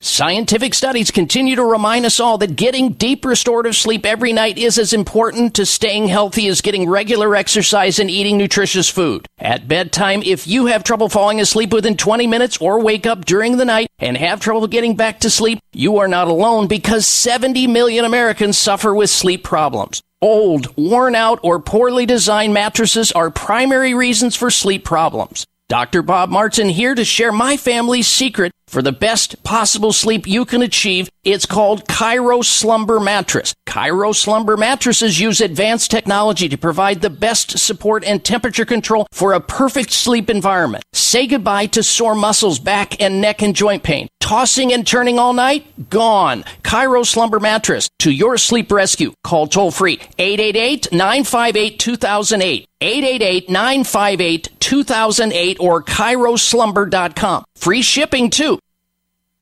Scientific 0.02 0.72
studies 0.72 1.10
continue 1.10 1.54
to 1.54 1.62
remind 1.62 2.06
us 2.06 2.18
all 2.18 2.38
that 2.38 2.56
getting 2.56 2.94
deep 2.94 3.22
restorative 3.22 3.76
sleep 3.76 4.06
every 4.06 4.32
night 4.32 4.56
is 4.56 4.78
as 4.78 4.94
important 4.94 5.52
to 5.52 5.66
staying 5.66 6.08
healthy 6.08 6.48
as 6.48 6.62
getting 6.62 6.88
regular 6.88 7.36
exercise 7.36 7.98
and 7.98 8.10
eating 8.10 8.38
nutritious 8.38 8.88
food. 8.88 9.26
At 9.38 9.68
bedtime, 9.68 10.22
if 10.22 10.46
you 10.46 10.64
have 10.66 10.84
trouble 10.84 11.10
falling 11.10 11.38
asleep 11.38 11.70
within 11.70 11.98
20 11.98 12.26
minutes 12.26 12.56
or 12.62 12.80
wake 12.80 13.04
up 13.04 13.26
during 13.26 13.58
the 13.58 13.66
night 13.66 13.88
and 13.98 14.16
have 14.16 14.40
trouble 14.40 14.66
getting 14.68 14.96
back 14.96 15.20
to 15.20 15.28
sleep, 15.28 15.58
you 15.74 15.98
are 15.98 16.08
not 16.08 16.28
alone 16.28 16.66
because 16.66 17.06
70 17.06 17.66
million 17.66 18.06
Americans 18.06 18.56
suffer 18.56 18.94
with 18.94 19.10
sleep 19.10 19.44
problems. 19.44 20.00
Old, 20.22 20.74
worn 20.78 21.14
out, 21.14 21.40
or 21.42 21.60
poorly 21.60 22.06
designed 22.06 22.54
mattresses 22.54 23.12
are 23.12 23.30
primary 23.30 23.92
reasons 23.92 24.34
for 24.34 24.50
sleep 24.50 24.82
problems. 24.82 25.44
Dr. 25.68 26.02
Bob 26.02 26.30
Martin 26.30 26.68
here 26.68 26.96
to 26.96 27.04
share 27.04 27.30
my 27.30 27.56
family's 27.56 28.08
secret 28.08 28.50
for 28.70 28.80
the 28.82 28.92
best 28.92 29.42
possible 29.42 29.92
sleep 29.92 30.28
you 30.28 30.44
can 30.44 30.62
achieve. 30.62 31.10
It's 31.24 31.44
called 31.44 31.88
Kairo 31.88 32.44
Slumber 32.44 33.00
Mattress. 33.00 33.52
Kairo 33.66 34.14
Slumber 34.14 34.56
mattresses 34.56 35.18
use 35.20 35.40
advanced 35.40 35.90
technology 35.90 36.48
to 36.48 36.56
provide 36.56 37.00
the 37.00 37.10
best 37.10 37.58
support 37.58 38.04
and 38.04 38.24
temperature 38.24 38.64
control 38.64 39.08
for 39.10 39.32
a 39.32 39.40
perfect 39.40 39.90
sleep 39.90 40.30
environment. 40.30 40.84
Say 40.92 41.26
goodbye 41.26 41.66
to 41.66 41.82
sore 41.82 42.14
muscles, 42.14 42.60
back 42.60 43.02
and 43.02 43.20
neck 43.20 43.42
and 43.42 43.56
joint 43.56 43.82
pain. 43.82 44.06
Tossing 44.20 44.72
and 44.72 44.86
turning 44.86 45.18
all 45.18 45.32
night? 45.32 45.90
Gone. 45.90 46.44
Kairo 46.62 47.04
Slumber 47.04 47.40
Mattress 47.40 47.90
to 47.98 48.12
your 48.12 48.38
sleep 48.38 48.70
rescue. 48.70 49.12
Call 49.24 49.48
toll 49.48 49.72
free 49.72 49.96
888-958-2008. 50.18 52.66
888-958-2008 52.80 55.60
or 55.60 55.82
KairoSlumber.com. 55.82 57.44
Free 57.56 57.82
shipping 57.82 58.30
too. 58.30 58.59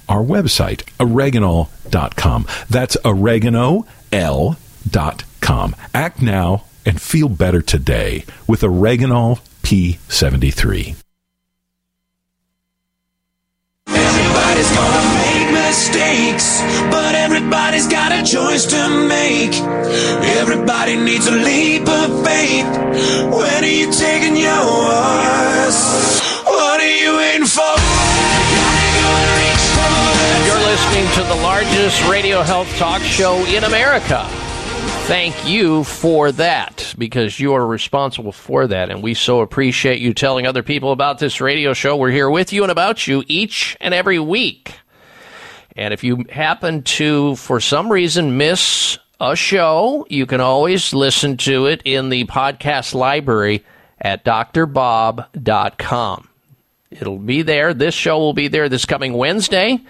our 0.11 0.21
website, 0.21 0.83
oreganol.com. 0.99 2.45
That's 2.69 2.97
oregano.l.com. 3.05 3.85
Act 5.93 6.21
now 6.21 6.65
and 6.85 7.01
feel 7.01 7.29
better 7.29 7.61
today 7.61 8.25
with 8.47 8.61
Oreganol 8.61 9.39
P73. 9.63 10.95
Everybody's 13.87 14.71
gonna 14.75 15.15
make 15.15 15.53
mistakes, 15.53 16.61
but 16.91 17.15
everybody's 17.15 17.87
got 17.87 18.11
a 18.11 18.23
choice 18.29 18.65
to 18.65 18.89
make. 19.07 19.53
Everybody 20.41 20.97
needs 20.97 21.27
a 21.27 21.31
leap 21.31 21.87
of 21.87 22.25
faith. 22.25 22.65
When 23.31 23.63
are 23.63 23.67
you 23.67 23.91
taking 23.93 24.35
yours? 24.35 25.77
What 26.43 26.81
are 26.81 26.95
you 27.03 27.15
waiting 27.17 27.47
for? 27.47 27.80
Listening 30.71 31.11
to 31.15 31.23
the 31.23 31.35
largest 31.35 32.01
radio 32.09 32.41
health 32.43 32.73
talk 32.77 33.01
show 33.01 33.35
in 33.47 33.65
America. 33.65 34.25
Thank 35.05 35.45
you 35.45 35.83
for 35.83 36.31
that 36.31 36.95
because 36.97 37.41
you 37.41 37.55
are 37.55 37.67
responsible 37.67 38.31
for 38.31 38.67
that. 38.67 38.89
And 38.89 39.03
we 39.03 39.13
so 39.13 39.41
appreciate 39.41 39.99
you 39.99 40.13
telling 40.13 40.47
other 40.47 40.63
people 40.63 40.93
about 40.93 41.19
this 41.19 41.41
radio 41.41 41.73
show. 41.73 41.97
We're 41.97 42.11
here 42.11 42.29
with 42.29 42.53
you 42.53 42.63
and 42.63 42.71
about 42.71 43.05
you 43.05 43.21
each 43.27 43.75
and 43.81 43.93
every 43.93 44.17
week. 44.17 44.75
And 45.75 45.93
if 45.93 46.05
you 46.05 46.23
happen 46.29 46.83
to, 46.83 47.35
for 47.35 47.59
some 47.59 47.91
reason, 47.91 48.37
miss 48.37 48.97
a 49.19 49.35
show, 49.35 50.07
you 50.09 50.25
can 50.25 50.39
always 50.39 50.93
listen 50.93 51.35
to 51.35 51.65
it 51.65 51.81
in 51.83 52.07
the 52.07 52.23
podcast 52.27 52.93
library 52.93 53.65
at 53.99 54.23
drbob.com. 54.23 55.27
It'll 56.91 57.17
be 57.17 57.41
there. 57.41 57.73
This 57.73 57.93
show 57.93 58.19
will 58.19 58.31
be 58.31 58.47
there 58.47 58.69
this 58.69 58.85
coming 58.85 59.11
Wednesday. 59.11 59.81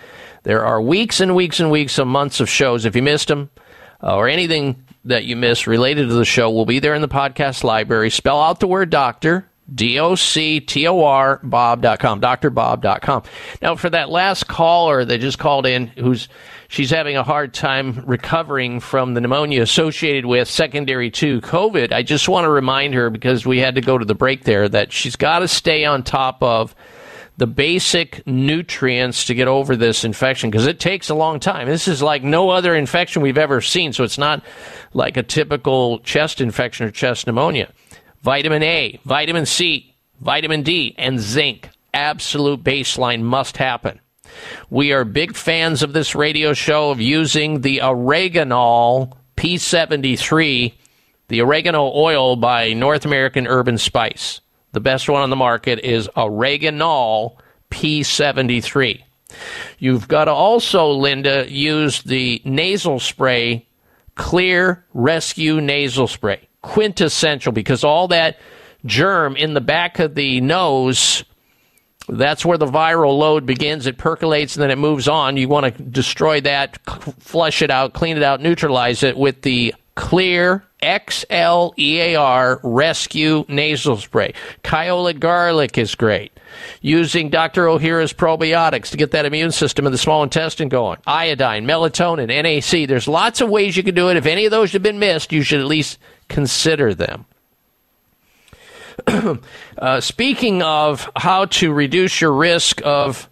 There 0.43 0.65
are 0.65 0.81
weeks 0.81 1.19
and 1.19 1.35
weeks 1.35 1.59
and 1.59 1.69
weeks 1.69 1.97
and 1.99 2.09
months 2.09 2.39
of 2.39 2.49
shows. 2.49 2.85
If 2.85 2.95
you 2.95 3.01
missed 3.01 3.27
them 3.27 3.49
uh, 4.01 4.15
or 4.15 4.27
anything 4.27 4.83
that 5.05 5.25
you 5.25 5.35
missed 5.35 5.67
related 5.67 6.09
to 6.09 6.13
the 6.13 6.25
show 6.25 6.49
will 6.49 6.65
be 6.65 6.79
there 6.79 6.93
in 6.95 7.01
the 7.01 7.07
podcast 7.07 7.63
library. 7.63 8.09
Spell 8.09 8.41
out 8.41 8.59
the 8.59 8.67
word 8.67 8.89
doctor, 8.89 9.47
D 9.73 9.99
O 9.99 10.15
C 10.15 10.59
T 10.59 10.87
O 10.87 11.03
R, 11.03 11.39
Bob.com, 11.43 12.21
drbob.com. 12.21 13.23
Now, 13.61 13.75
for 13.75 13.89
that 13.89 14.09
last 14.09 14.47
caller 14.47 15.05
that 15.05 15.19
just 15.19 15.39
called 15.39 15.65
in, 15.65 15.87
who's 15.87 16.27
she's 16.67 16.89
having 16.89 17.17
a 17.17 17.23
hard 17.23 17.53
time 17.53 18.03
recovering 18.05 18.79
from 18.79 19.13
the 19.13 19.21
pneumonia 19.21 19.61
associated 19.61 20.25
with 20.25 20.47
secondary 20.47 21.09
to 21.11 21.41
COVID, 21.41 21.93
I 21.93 22.03
just 22.03 22.27
want 22.29 22.45
to 22.45 22.49
remind 22.49 22.93
her 22.93 23.09
because 23.09 23.45
we 23.45 23.59
had 23.59 23.75
to 23.75 23.81
go 23.81 23.97
to 23.97 24.05
the 24.05 24.15
break 24.15 24.43
there 24.43 24.67
that 24.69 24.91
she's 24.91 25.15
got 25.15 25.39
to 25.39 25.47
stay 25.47 25.85
on 25.85 26.03
top 26.03 26.41
of 26.43 26.75
the 27.41 27.47
basic 27.47 28.21
nutrients 28.27 29.25
to 29.25 29.33
get 29.33 29.47
over 29.47 29.75
this 29.75 30.03
infection 30.03 30.51
because 30.51 30.67
it 30.67 30.79
takes 30.79 31.09
a 31.09 31.15
long 31.15 31.39
time. 31.39 31.67
This 31.67 31.87
is 31.87 31.99
like 31.99 32.21
no 32.21 32.51
other 32.51 32.75
infection 32.75 33.23
we've 33.23 33.35
ever 33.35 33.61
seen, 33.61 33.93
so 33.93 34.03
it's 34.03 34.19
not 34.19 34.43
like 34.93 35.17
a 35.17 35.23
typical 35.23 35.97
chest 36.01 36.39
infection 36.39 36.85
or 36.85 36.91
chest 36.91 37.25
pneumonia. 37.25 37.73
Vitamin 38.21 38.61
A, 38.61 38.99
vitamin 39.05 39.47
C, 39.47 39.95
vitamin 40.19 40.61
D, 40.61 40.93
and 40.99 41.19
zinc. 41.19 41.67
Absolute 41.95 42.63
baseline 42.63 43.23
must 43.23 43.57
happen. 43.57 43.99
We 44.69 44.91
are 44.91 45.03
big 45.03 45.35
fans 45.35 45.81
of 45.81 45.93
this 45.93 46.13
radio 46.13 46.53
show 46.53 46.91
of 46.91 47.01
using 47.01 47.61
the 47.61 47.79
Oreganol 47.79 49.13
P73, 49.35 50.73
the 51.29 51.41
oregano 51.41 51.91
oil 51.95 52.35
by 52.35 52.73
North 52.73 53.03
American 53.03 53.47
Herb 53.47 53.67
and 53.67 53.81
Spice. 53.81 54.41
The 54.73 54.79
best 54.79 55.09
one 55.09 55.21
on 55.21 55.29
the 55.29 55.35
market 55.35 55.79
is 55.79 56.07
Oreganol 56.15 57.37
P73. 57.69 59.03
You've 59.79 60.07
got 60.07 60.25
to 60.25 60.31
also, 60.31 60.91
Linda, 60.91 61.51
use 61.51 62.03
the 62.03 62.41
nasal 62.45 62.99
spray, 62.99 63.67
Xlear 64.15 64.83
Rescue 64.93 65.61
Nasal 65.61 66.07
Spray. 66.07 66.47
Quintessential 66.61 67.51
because 67.51 67.83
all 67.83 68.09
that 68.09 68.37
germ 68.85 69.35
in 69.35 69.53
the 69.53 69.61
back 69.61 69.99
of 69.99 70.15
the 70.15 70.41
nose, 70.41 71.23
that's 72.07 72.45
where 72.45 72.57
the 72.57 72.67
viral 72.67 73.17
load 73.17 73.45
begins. 73.45 73.87
It 73.87 73.97
percolates 73.97 74.55
and 74.55 74.63
then 74.63 74.71
it 74.71 74.77
moves 74.77 75.07
on. 75.07 75.37
You 75.37 75.47
want 75.47 75.75
to 75.75 75.83
destroy 75.83 76.41
that, 76.41 76.79
flush 77.19 77.61
it 77.61 77.71
out, 77.71 77.93
clean 77.93 78.17
it 78.17 78.23
out, 78.23 78.41
neutralize 78.41 79.03
it 79.03 79.17
with 79.17 79.41
the 79.41 79.73
Clear 79.95 80.63
XLEAR 80.81 82.59
Rescue 82.63 83.45
Nasal 83.47 83.97
Spray. 83.97 84.33
Kyolic 84.63 85.19
garlic 85.19 85.77
is 85.77 85.95
great. 85.95 86.31
Using 86.81 87.29
Dr. 87.29 87.65
Ohhira's 87.65 88.13
probiotics 88.13 88.89
to 88.89 88.97
get 88.97 89.11
that 89.11 89.25
immune 89.25 89.51
system 89.51 89.85
in 89.85 89.91
the 89.91 89.97
small 89.97 90.23
intestine 90.23 90.69
going. 90.69 90.97
Iodine, 91.07 91.65
melatonin, 91.65 92.27
NAC. 92.27 92.87
There's 92.87 93.07
lots 93.07 93.41
of 93.41 93.49
ways 93.49 93.77
you 93.77 93.83
can 93.83 93.95
do 93.95 94.09
it. 94.09 94.17
If 94.17 94.25
any 94.25 94.45
of 94.45 94.51
those 94.51 94.71
have 94.73 94.83
been 94.83 94.99
missed, 94.99 95.31
you 95.31 95.43
should 95.43 95.59
at 95.59 95.65
least 95.65 95.97
consider 96.27 96.93
them. 96.93 97.25
uh, 99.77 100.01
speaking 100.01 100.61
of 100.61 101.09
how 101.15 101.45
to 101.45 101.71
reduce 101.71 102.21
your 102.21 102.33
risk 102.33 102.81
of 102.83 103.29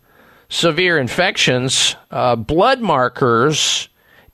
severe 0.50 0.98
infections, 0.98 1.96
uh, 2.12 2.36
blood 2.36 2.82
markers 2.82 3.89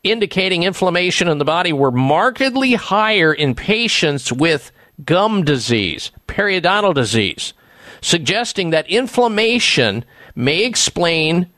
indicating 0.06 0.64
inflammation 0.64 1.27
in 1.27 1.40
the 1.40 1.45
body 1.45 1.74
were 1.74 1.92
markedly 1.92 2.74
higher 2.74 3.34
in 3.34 3.56
patients 3.56 4.32
with 4.32 4.72
gum 5.03 5.43
disease, 5.43 6.11
periodontal 6.27 6.93
disease, 6.93 7.53
suggesting 8.01 8.69
that 8.69 8.88
inflammation 8.88 10.06
may 10.35 10.64
explain 10.64 11.50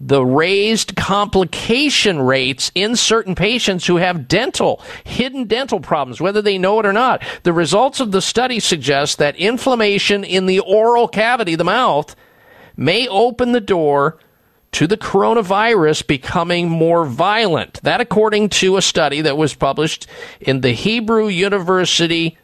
the 0.00 0.24
raised 0.24 0.96
complication 0.96 2.20
rates 2.20 2.72
in 2.74 2.96
certain 2.96 3.34
patients 3.34 3.86
who 3.86 3.96
have 3.96 4.26
dental, 4.26 4.82
hidden 5.04 5.44
dental 5.44 5.80
problems, 5.80 6.20
whether 6.20 6.42
they 6.42 6.58
know 6.58 6.80
it 6.80 6.86
or 6.86 6.92
not. 6.92 7.22
The 7.44 7.52
results 7.52 8.00
of 8.00 8.10
the 8.10 8.20
study 8.20 8.58
suggest 8.58 9.18
that 9.18 9.36
inflammation 9.36 10.24
in 10.24 10.46
the 10.46 10.58
oral 10.58 11.06
cavity, 11.06 11.54
the 11.54 11.64
mouth, 11.64 12.14
may 12.76 13.06
open 13.06 13.52
the 13.52 13.60
door 13.60 14.18
to 14.74 14.88
the 14.88 14.96
coronavirus 14.96 16.06
becoming 16.06 16.68
more 16.68 17.04
violent. 17.04 17.80
That, 17.84 18.00
according 18.00 18.48
to 18.50 18.76
a 18.76 18.82
study 18.82 19.20
that 19.20 19.36
was 19.36 19.54
published 19.54 20.08
in 20.40 20.62
the 20.62 20.72
Hebrew 20.72 21.28
University 21.28 22.36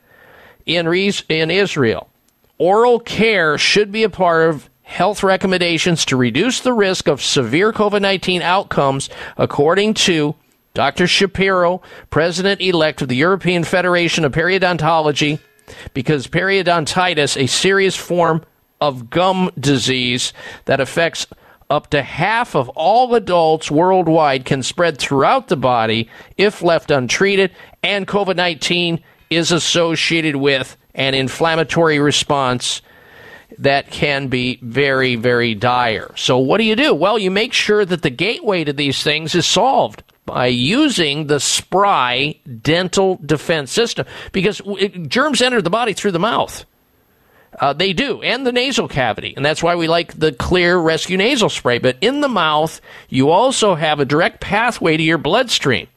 in, 0.65 0.87
in 0.87 1.51
Israel. 1.51 2.09
Oral 2.57 3.01
care 3.01 3.59
should 3.59 3.91
be 3.91 4.05
a 4.05 4.11
part 4.11 4.49
of 4.49 4.71
health 4.83 5.25
recommendations 5.25 6.05
to 6.05 6.17
reduce 6.17 6.61
the 6.61 6.73
risk 6.73 7.09
of 7.09 7.21
severe 7.21 7.73
COVID 7.73 8.01
19 8.01 8.43
outcomes, 8.43 9.11
according 9.37 9.95
to 9.95 10.37
Dr. 10.73 11.09
Shapiro, 11.09 11.83
president 12.11 12.61
elect 12.61 13.03
of 13.03 13.09
the 13.09 13.17
European 13.17 13.65
Federation 13.65 14.25
of 14.25 14.33
Periodontology, 14.33 15.41
because 15.95 16.29
periodontitis, 16.29 17.37
a 17.37 17.47
serious 17.47 17.97
form 17.97 18.45
of 18.81 19.11
gum 19.11 19.51
disease 19.59 20.33
that 20.67 20.81
affects 20.81 21.27
up 21.71 21.91
to 21.91 22.03
half 22.03 22.55
of 22.55 22.69
all 22.71 23.15
adults 23.15 23.71
worldwide, 23.71 24.45
can 24.45 24.63
spread 24.63 24.99
throughout 24.99 25.49
the 25.49 25.57
body 25.57 26.11
if 26.37 26.63
left 26.63 26.91
untreated, 26.91 27.53
and 27.83 28.07
COVID 28.07 28.37
19 28.37 29.03
is 29.31 29.53
associated 29.53 30.37
with 30.37 30.77
an 30.95 31.15
inflammatory 31.15 32.01
response 32.01 32.83
that 33.59 33.91
can 33.91 34.29
be 34.29 34.59
very, 34.63 35.17
very 35.17 35.55
dire. 35.55 36.13
So, 36.17 36.39
what 36.39 36.59
do 36.59 36.65
you 36.65 36.77
do? 36.77 36.95
Well, 36.95 37.19
you 37.19 37.31
make 37.31 37.53
sure 37.53 37.85
that 37.85 38.03
the 38.03 38.11
gateway 38.11 38.65
to 38.65 38.73
these 38.73 39.03
things 39.03 39.35
is 39.35 39.47
solved 39.47 40.03
by 40.27 40.47
using 40.47 41.27
the 41.27 41.41
spry 41.41 42.37
dental 42.63 43.19
defense 43.25 43.73
system 43.73 44.07
because 44.33 44.61
germs 45.09 45.43
enter 45.43 45.63
the 45.63 45.71
body 45.71 45.93
through 45.93 46.13
the 46.13 46.19
mouth. 46.19 46.65
Uh, 47.59 47.73
they 47.73 47.93
do, 47.93 48.23
and 48.23 48.47
the 48.47 48.53
nasal 48.53 48.89
cavity. 48.89 49.35
And 49.37 49.45
that's 49.45 49.63
why 49.63 49.75
we 49.75 49.89
like 49.89 50.19
the 50.19 50.33
Xlear 50.33 50.83
rescue 50.83 51.17
nasal 51.17 51.49
spray. 51.49 51.79
But 51.79 51.97
in 52.01 52.21
the 52.21 52.29
mouth, 52.29 52.81
you 53.09 53.31
also 53.31 53.75
have 53.75 53.99
a 53.99 54.05
direct 54.05 54.41
pathway 54.41 54.97
to 54.97 55.03
your 55.03 55.19
bloodstream. 55.19 55.89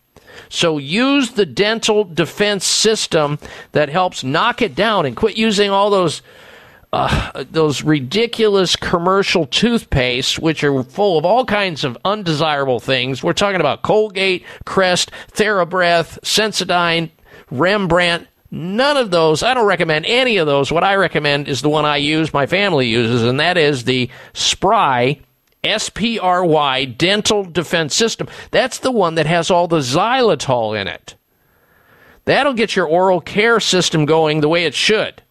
So 0.49 0.77
use 0.77 1.31
the 1.31 1.45
dental 1.45 2.03
defense 2.03 2.65
system 2.65 3.39
that 3.71 3.89
helps 3.89 4.23
knock 4.23 4.61
it 4.61 4.75
down 4.75 5.05
and 5.05 5.15
quit 5.15 5.37
using 5.37 5.69
all 5.69 5.89
those 5.89 6.21
uh, 6.91 7.43
those 7.49 7.81
ridiculous 7.81 8.75
commercial 8.75 9.47
toothpastes, 9.47 10.37
which 10.37 10.63
are 10.63 10.83
full 10.83 11.17
of 11.17 11.25
all 11.25 11.43
kinds 11.43 11.83
of 11.83 11.97
undesirable 12.05 12.79
things. 12.79 13.23
We're 13.23 13.33
talking 13.33 13.59
about 13.59 13.81
Colgate, 13.81 14.45
Crest, 14.63 15.11
TheraBreath, 15.31 16.19
Sensodyne, 16.21 17.09
Rembrandt. 17.49 18.27
None 18.55 18.97
of 18.97 19.09
those, 19.09 19.41
I 19.41 19.55
don't 19.55 19.65
recommend 19.65 20.05
any 20.05 20.37
of 20.37 20.45
those. 20.45 20.71
What 20.71 20.83
I 20.83 20.93
recommend 20.93 21.47
is 21.47 21.63
the 21.63 21.69
one 21.69 21.85
I 21.85 21.97
use, 21.97 22.31
my 22.31 22.45
family 22.45 22.87
uses, 22.87 23.23
and 23.23 23.39
that 23.39 23.57
is 23.57 23.83
the 23.83 24.11
Spry, 24.33 25.19
S 25.63 25.89
P 25.89 26.19
R 26.19 26.45
Y, 26.45 26.85
Dental 26.85 27.45
Defense 27.45 27.95
System. 27.95 28.27
That's 28.51 28.77
the 28.77 28.91
one 28.91 29.15
that 29.15 29.25
has 29.25 29.49
all 29.49 29.67
the 29.67 29.79
xylitol 29.79 30.79
in 30.79 30.87
it. 30.87 31.15
That'll 32.25 32.53
get 32.53 32.75
your 32.75 32.85
oral 32.85 33.21
care 33.21 33.59
system 33.59 34.05
going 34.05 34.41
the 34.41 34.49
way 34.49 34.65
it 34.65 34.75
should, 34.75 35.23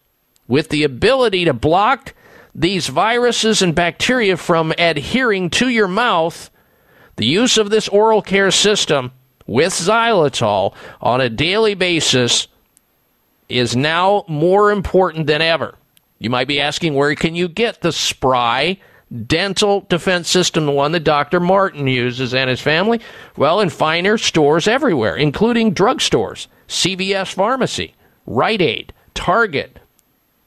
with 0.49 0.67
the 0.67 0.83
ability 0.83 1.45
to 1.45 1.53
block 1.53 2.13
these 2.53 2.89
viruses 2.89 3.61
and 3.61 3.73
bacteria 3.73 4.35
from 4.35 4.73
adhering 4.77 5.49
to 5.51 5.69
your 5.69 5.87
mouth. 5.87 6.51
The 7.15 7.25
use 7.25 7.57
of 7.57 7.69
this 7.69 7.87
oral 7.87 8.21
care 8.21 8.51
system 8.51 9.13
with 9.47 9.71
xylitol 9.71 10.75
on 10.99 11.21
a 11.21 11.29
daily 11.29 11.73
basis 11.73 12.49
is 13.53 13.75
now 13.75 14.25
more 14.27 14.71
important 14.71 15.27
than 15.27 15.41
ever. 15.41 15.75
You 16.19 16.29
might 16.29 16.47
be 16.47 16.59
asking, 16.59 16.93
where 16.93 17.13
can 17.15 17.35
you 17.35 17.47
get 17.47 17.81
the 17.81 17.91
spry 17.91 18.77
dental 19.27 19.81
defense 19.89 20.29
system, 20.29 20.65
the 20.65 20.71
one 20.71 20.91
that 20.93 21.03
Dr. 21.03 21.39
Martin 21.39 21.87
uses 21.87 22.33
and 22.33 22.49
his 22.49 22.61
family? 22.61 22.99
Well, 23.37 23.59
in 23.59 23.69
finer 23.69 24.17
stores 24.17 24.67
everywhere, 24.67 25.15
including 25.15 25.75
drugstores, 25.75 26.47
CVS 26.67 27.33
Pharmacy, 27.33 27.93
Rite 28.25 28.61
Aid, 28.61 28.93
Target, 29.13 29.79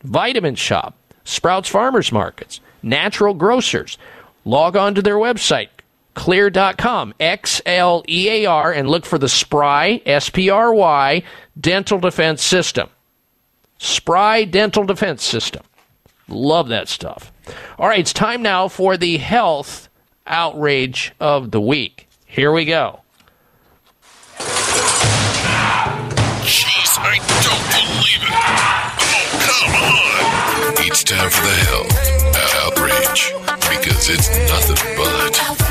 Vitamin 0.02 0.54
Shoppe, 0.54 0.94
Sprouts 1.24 1.68
Farmers 1.68 2.10
Markets, 2.10 2.60
Natural 2.82 3.34
Grocers. 3.34 3.98
Log 4.44 4.76
on 4.76 4.94
to 4.94 5.02
their 5.02 5.16
website, 5.16 5.68
xlear.com, 6.14 7.12
X 7.20 7.60
L 7.66 8.04
E 8.08 8.28
A 8.30 8.46
R, 8.46 8.72
and 8.72 8.88
look 8.88 9.04
for 9.04 9.18
the 9.18 9.28
Spry, 9.28 10.00
S 10.06 10.30
P 10.30 10.48
R 10.48 10.72
Y, 10.72 11.22
Dental 11.60 11.98
Defense 11.98 12.42
System. 12.42 12.88
Spry 13.78 14.44
Dental 14.44 14.84
Defense 14.84 15.22
System. 15.24 15.62
Love 16.28 16.68
that 16.68 16.88
stuff. 16.88 17.32
All 17.78 17.88
right, 17.88 18.00
it's 18.00 18.12
time 18.12 18.42
now 18.42 18.68
for 18.68 18.96
the 18.96 19.18
health 19.18 19.88
outrage 20.26 21.12
of 21.20 21.50
the 21.50 21.60
week. 21.60 22.08
Here 22.26 22.52
we 22.52 22.64
go. 22.64 23.00
Jeez, 26.42 26.98
I 26.98 27.18
don't 27.42 27.66
believe 27.70 28.22
it. 28.22 28.32
Oh, 28.38 28.96
come 29.46 29.74
on. 30.80 30.86
It's 30.86 31.04
time 31.04 31.30
for 31.30 31.42
the 31.42 31.48
health 31.48 32.25
because 32.86 34.08
it's 34.10 34.28
nothing 34.50 34.96
but. 34.96 35.66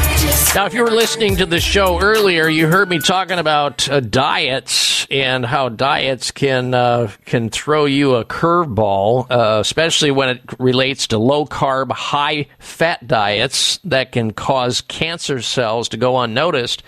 Now, 0.56 0.66
if 0.66 0.74
you 0.74 0.84
were 0.84 0.92
listening 0.92 1.38
to 1.38 1.46
the 1.46 1.60
show 1.60 2.00
earlier, 2.02 2.48
you 2.48 2.68
heard 2.68 2.90
me 2.90 3.00
talking 3.00 3.40
about 3.40 3.90
uh, 3.90 4.00
diets 4.00 5.06
and 5.12 5.46
how 5.46 5.70
diets 5.70 6.32
can 6.32 6.74
uh, 6.74 7.12
can 7.26 7.50
throw 7.50 7.86
you 7.86 8.16
a 8.16 8.26
curveball, 8.26 9.28
uh, 9.30 9.60
especially 9.60 10.12
when 10.12 10.30
it 10.30 10.42
relates 10.58 11.08
to 11.08 11.18
low 11.18 11.46
carb, 11.46 11.92
high 11.92 12.48
fat 12.60 13.06
diets 13.06 13.80
that 13.84 14.12
can 14.14 14.32
cause 14.32 14.82
cancer 14.82 15.42
cells 15.42 15.90
to 15.90 15.98
go 15.98 16.18
unnoticed. 16.20 16.84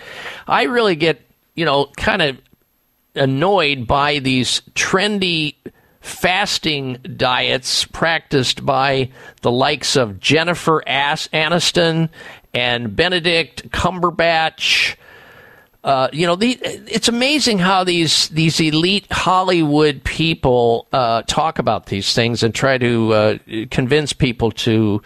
I 0.47 0.63
really 0.63 0.95
get 0.95 1.21
you 1.55 1.65
know 1.65 1.87
kind 1.97 2.21
of 2.21 2.37
annoyed 3.15 3.85
by 3.87 4.19
these 4.19 4.61
trendy 4.75 5.55
fasting 6.07 6.97
diets 7.15 7.85
practiced 7.85 8.65
by 8.65 9.11
the 9.41 9.51
likes 9.51 9.95
of 9.95 10.19
Jennifer 10.19 10.81
Aniston 10.87 12.09
and 12.53 12.95
Benedict 12.95 13.69
Cumberbatch. 13.69 14.95
Uh, 15.83 16.09
you 16.11 16.25
know, 16.25 16.35
the, 16.35 16.59
it's 16.61 17.07
amazing 17.07 17.59
how 17.59 17.83
these 17.83 18.29
these 18.29 18.59
elite 18.59 19.07
Hollywood 19.11 20.03
people 20.03 20.87
uh, 20.91 21.21
talk 21.23 21.59
about 21.59 21.85
these 21.85 22.13
things 22.13 22.43
and 22.43 22.53
try 22.53 22.77
to 22.77 23.13
uh, 23.13 23.37
convince 23.71 24.11
people 24.11 24.51
to 24.51 25.01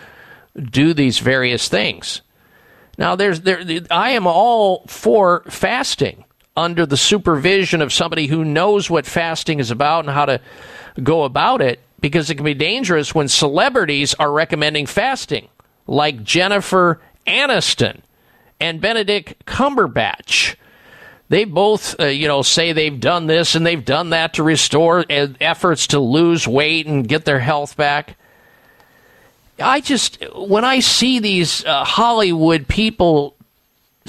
do 0.60 0.94
these 0.94 1.20
various 1.20 1.68
things. 1.68 2.22
Now, 2.98 3.16
there's 3.16 3.42
there. 3.42 3.64
I 3.92 4.12
am 4.12 4.28
all 4.28 4.86
for 4.88 5.44
fasting 5.50 6.26
under 6.56 6.86
the 6.86 6.98
supervision 6.98 7.82
of 7.82 7.94
somebody 7.94 8.28
who 8.28 8.44
knows 8.44 8.90
what 8.90 9.06
fasting 9.06 9.60
is 9.60 9.72
about 9.72 10.06
and 10.06 10.14
how 10.14 10.26
to 10.26 10.42
go 11.02 11.24
about 11.24 11.62
it, 11.62 11.80
because 12.00 12.30
it 12.30 12.36
can 12.36 12.44
be 12.44 12.54
dangerous 12.54 13.16
when 13.16 13.28
celebrities 13.28 14.14
are 14.16 14.32
recommending 14.32 14.86
fasting, 14.86 15.48
like 15.88 16.24
Jennifer 16.24 17.00
Aniston 17.26 18.02
and 18.60 18.82
Benedict 18.82 19.46
Cumberbatch. 19.46 20.56
They 21.30 21.46
both, 21.46 21.98
uh, 21.98 22.08
you 22.08 22.28
know, 22.28 22.42
say 22.42 22.74
they've 22.74 23.00
done 23.00 23.28
this 23.28 23.56
and 23.56 23.66
they've 23.66 23.86
done 23.86 24.10
that 24.10 24.34
to 24.34 24.44
restore 24.44 25.06
uh, 25.10 25.28
efforts 25.40 25.88
to 25.88 26.00
lose 26.00 26.46
weight 26.46 26.88
and 26.88 27.08
get 27.08 27.24
their 27.24 27.40
health 27.40 27.78
back. 27.78 28.18
I 29.58 29.80
just, 29.80 30.22
when 30.36 30.66
I 30.66 30.80
see 30.82 31.20
these 31.20 31.64
uh, 31.64 31.86
Hollywood 31.86 32.68
people 32.68 33.36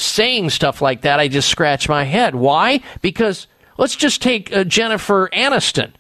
saying 0.03 0.51
stuff 0.51 0.83
like 0.83 1.03
that, 1.03 1.21
I 1.21 1.29
just 1.29 1.49
scratch 1.49 1.89
my 1.89 2.05
head. 2.05 2.35
Why? 2.35 2.81
Because 3.01 3.47
let's 3.79 3.97
just 3.97 4.23
take 4.23 4.55
uh, 4.55 4.65
Jennifer 4.65 5.29
Aniston. 5.33 5.93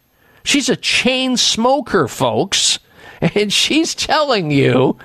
She's 0.44 0.68
a 0.68 0.76
chain 0.76 1.36
smoker, 1.36 2.08
folks, 2.08 2.78
and 3.20 3.52
she's 3.52 3.94
telling 3.94 4.50
you 4.50 4.98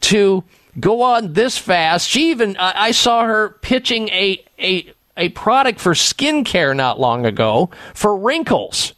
to 0.00 0.44
go 0.78 1.02
on 1.02 1.32
this 1.32 1.58
fast. 1.58 2.08
She 2.08 2.30
even 2.30 2.56
I 2.58 2.72
I 2.76 2.90
saw 2.92 3.24
her 3.24 3.50
pitching 3.62 4.08
a 4.10 4.44
a 4.58 4.92
a 5.16 5.28
product 5.30 5.80
for 5.80 5.92
skincare 5.92 6.74
not 6.74 7.00
long 7.00 7.26
ago 7.26 7.70
for 7.94 8.16
wrinkles. 8.16 8.94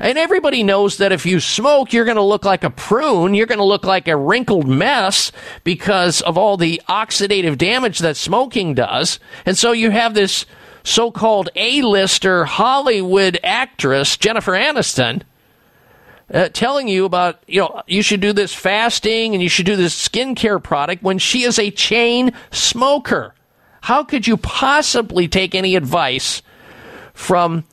And 0.00 0.18
everybody 0.18 0.62
knows 0.62 0.98
that 0.98 1.12
if 1.12 1.24
you 1.24 1.38
smoke, 1.38 1.92
you're 1.92 2.04
going 2.04 2.16
to 2.16 2.22
look 2.22 2.44
like 2.44 2.64
a 2.64 2.70
prune. 2.70 3.34
You're 3.34 3.46
going 3.46 3.58
to 3.58 3.64
look 3.64 3.84
like 3.84 4.08
a 4.08 4.16
wrinkled 4.16 4.66
mess 4.66 5.30
because 5.62 6.20
of 6.22 6.36
all 6.36 6.56
the 6.56 6.82
oxidative 6.88 7.56
damage 7.58 8.00
that 8.00 8.16
smoking 8.16 8.74
does. 8.74 9.20
And 9.46 9.56
so 9.56 9.72
you 9.72 9.90
have 9.90 10.14
this 10.14 10.46
so 10.82 11.10
called 11.10 11.48
A-lister 11.54 12.44
Hollywood 12.44 13.38
actress, 13.42 14.16
Jennifer 14.16 14.52
Aniston, 14.52 15.22
uh, 16.32 16.48
telling 16.48 16.88
you 16.88 17.04
about, 17.04 17.42
you 17.46 17.60
know, 17.60 17.82
you 17.86 18.02
should 18.02 18.20
do 18.20 18.32
this 18.32 18.52
fasting 18.52 19.34
and 19.34 19.42
you 19.42 19.48
should 19.48 19.66
do 19.66 19.76
this 19.76 20.08
skincare 20.08 20.62
product 20.62 21.02
when 21.02 21.18
she 21.18 21.44
is 21.44 21.58
a 21.58 21.70
chain 21.70 22.32
smoker. 22.50 23.34
How 23.82 24.02
could 24.02 24.26
you 24.26 24.36
possibly 24.36 25.28
take 25.28 25.54
any 25.54 25.76
advice 25.76 26.42
from 27.12 27.64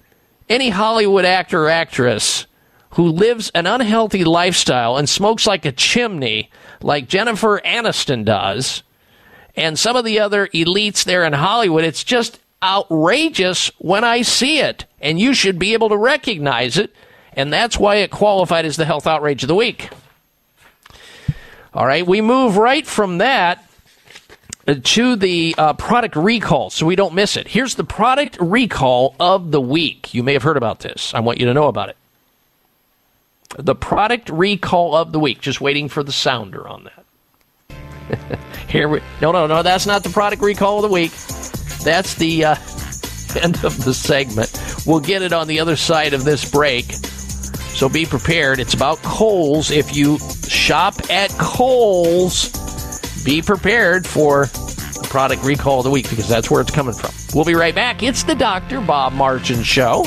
any 0.51 0.69
Hollywood 0.69 1.25
actor 1.25 1.65
or 1.65 1.69
actress 1.69 2.45
who 2.91 3.07
lives 3.07 3.49
an 3.55 3.65
unhealthy 3.65 4.23
lifestyle 4.23 4.97
and 4.97 5.07
smokes 5.07 5.47
like 5.47 5.65
a 5.65 5.71
chimney, 5.71 6.49
like 6.81 7.07
Jennifer 7.07 7.61
Aniston 7.63 8.25
does, 8.25 8.83
and 9.55 9.79
some 9.79 9.95
of 9.95 10.03
the 10.03 10.19
other 10.19 10.47
elites 10.47 11.05
there 11.05 11.23
in 11.23 11.33
Hollywood. 11.33 11.85
It's 11.85 12.03
just 12.03 12.39
outrageous 12.61 13.71
when 13.77 14.03
I 14.03 14.23
see 14.23 14.59
it, 14.59 14.85
and 14.99 15.19
you 15.19 15.33
should 15.33 15.57
be 15.57 15.73
able 15.73 15.89
to 15.89 15.97
recognize 15.97 16.77
it, 16.77 16.93
and 17.33 17.51
that's 17.51 17.79
why 17.79 17.95
it 17.95 18.11
qualified 18.11 18.65
as 18.65 18.75
the 18.75 18.85
health 18.85 19.07
outrage 19.07 19.43
of 19.43 19.47
the 19.47 19.55
week. 19.55 19.89
All 21.73 21.85
right, 21.85 22.05
we 22.05 22.19
move 22.19 22.57
right 22.57 22.85
from 22.85 23.19
that 23.19 23.65
to 24.67 25.15
the 25.15 25.55
uh, 25.57 25.73
product 25.73 26.15
recall 26.15 26.69
so 26.69 26.85
we 26.85 26.95
don't 26.95 27.13
miss 27.13 27.37
it. 27.37 27.47
Here's 27.47 27.75
the 27.75 27.83
product 27.83 28.37
recall 28.39 29.15
of 29.19 29.51
the 29.51 29.61
week. 29.61 30.13
You 30.13 30.23
may 30.23 30.33
have 30.33 30.43
heard 30.43 30.57
about 30.57 30.79
this. 30.79 31.13
I 31.13 31.19
want 31.19 31.39
you 31.39 31.45
to 31.47 31.53
know 31.53 31.67
about 31.67 31.89
it. 31.89 31.97
The 33.57 33.75
product 33.75 34.29
recall 34.29 34.95
of 34.95 35.11
the 35.11 35.19
week. 35.19 35.41
Just 35.41 35.59
waiting 35.59 35.89
for 35.89 36.03
the 36.03 36.11
sounder 36.11 36.67
on 36.67 36.85
that. 36.85 38.39
Here 38.67 38.87
we 38.87 39.01
No, 39.21 39.31
no, 39.31 39.47
no, 39.47 39.63
that's 39.63 39.85
not 39.85 40.03
the 40.03 40.09
product 40.09 40.41
recall 40.41 40.77
of 40.77 40.83
the 40.83 40.93
week. 40.93 41.11
That's 41.83 42.15
the 42.15 42.45
uh, 42.45 42.55
end 43.41 43.63
of 43.63 43.83
the 43.83 43.93
segment. 43.93 44.51
We'll 44.85 44.99
get 44.99 45.21
it 45.21 45.33
on 45.33 45.47
the 45.47 45.59
other 45.59 45.75
side 45.75 46.13
of 46.13 46.23
this 46.23 46.49
break. 46.49 46.91
So 47.73 47.89
be 47.89 48.05
prepared. 48.05 48.59
It's 48.59 48.73
about 48.73 48.97
Kohl's. 48.99 49.71
If 49.71 49.95
you 49.95 50.19
shop 50.47 51.09
at 51.09 51.31
Kohl's, 51.31 52.51
be 53.23 53.41
prepared 53.41 54.05
for 54.05 54.45
the 54.45 55.07
product 55.09 55.43
recall 55.43 55.79
of 55.79 55.83
the 55.83 55.89
week 55.91 56.09
because 56.09 56.27
that's 56.27 56.49
where 56.49 56.61
it's 56.61 56.71
coming 56.71 56.93
from. 56.93 57.11
We'll 57.33 57.45
be 57.45 57.55
right 57.55 57.75
back. 57.75 58.03
It's 58.03 58.23
the 58.23 58.35
Dr. 58.35 58.81
Bob 58.81 59.13
Martin 59.13 59.63
Show. 59.63 60.05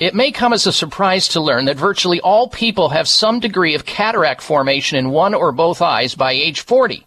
It 0.00 0.14
may 0.14 0.32
come 0.32 0.52
as 0.52 0.66
a 0.66 0.72
surprise 0.72 1.28
to 1.28 1.40
learn 1.40 1.66
that 1.66 1.76
virtually 1.76 2.20
all 2.20 2.48
people 2.48 2.88
have 2.88 3.06
some 3.08 3.38
degree 3.40 3.74
of 3.74 3.86
cataract 3.86 4.42
formation 4.42 4.98
in 4.98 5.10
one 5.10 5.34
or 5.34 5.52
both 5.52 5.80
eyes 5.80 6.14
by 6.14 6.32
age 6.32 6.60
40. 6.60 7.06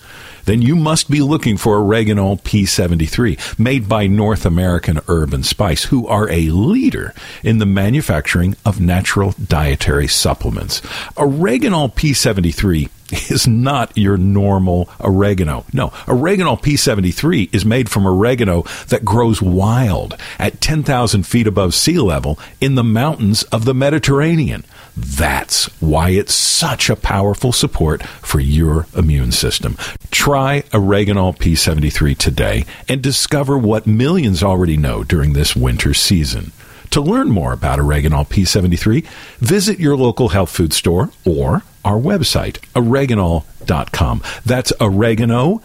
Then 0.44 0.62
you 0.62 0.76
must 0.76 1.10
be 1.10 1.20
looking 1.20 1.56
for 1.56 1.78
Oreganol 1.78 2.40
P73, 2.42 3.58
made 3.58 3.88
by 3.88 4.06
North 4.06 4.44
American 4.44 5.00
Herb 5.08 5.32
and 5.34 5.46
Spice, 5.46 5.84
who 5.84 6.06
are 6.06 6.28
a 6.30 6.48
leader 6.48 7.14
in 7.42 7.58
the 7.58 7.66
manufacturing 7.66 8.56
of 8.64 8.80
natural 8.80 9.32
dietary 9.32 10.08
supplements. 10.08 10.80
Oreganol 11.16 11.94
P73 11.94 12.88
is 13.30 13.46
not 13.46 13.96
your 13.96 14.16
normal 14.16 14.88
oregano. 15.00 15.64
No, 15.72 15.88
Oreganol 16.06 16.60
P73 16.60 17.54
is 17.54 17.64
made 17.64 17.90
from 17.90 18.06
oregano 18.06 18.62
that 18.88 19.04
grows 19.04 19.42
wild 19.42 20.16
at 20.38 20.60
10,000 20.60 21.24
feet 21.24 21.46
above 21.46 21.74
sea 21.74 21.98
level 21.98 22.38
in 22.60 22.74
the 22.74 22.84
mountains 22.84 23.42
of 23.44 23.64
the 23.64 23.74
Mediterranean. 23.74 24.64
That's 24.96 25.66
why 25.80 26.10
it's 26.10 26.34
such 26.34 26.90
a 26.90 26.96
powerful 26.96 27.52
support 27.52 28.02
for 28.02 28.40
your 28.40 28.86
immune 28.94 29.32
system. 29.32 29.76
Try 30.10 30.62
Oreganol 30.72 31.36
P73 31.38 32.16
today 32.16 32.64
and 32.88 33.02
discover 33.02 33.56
what 33.56 33.86
millions 33.86 34.42
already 34.42 34.76
know 34.76 35.02
during 35.04 35.32
this 35.32 35.56
winter 35.56 35.94
season. 35.94 36.52
To 36.90 37.00
learn 37.00 37.30
more 37.30 37.52
about 37.52 37.78
Oreganol 37.78 38.28
P73, 38.28 39.06
visit 39.38 39.80
your 39.80 39.96
local 39.96 40.28
health 40.28 40.50
food 40.50 40.74
store 40.74 41.10
or 41.24 41.62
our 41.84 41.98
website, 41.98 42.58
oreganol.com. 42.74 44.22
That's 44.44 44.72
oregano.l.com. 44.78 45.62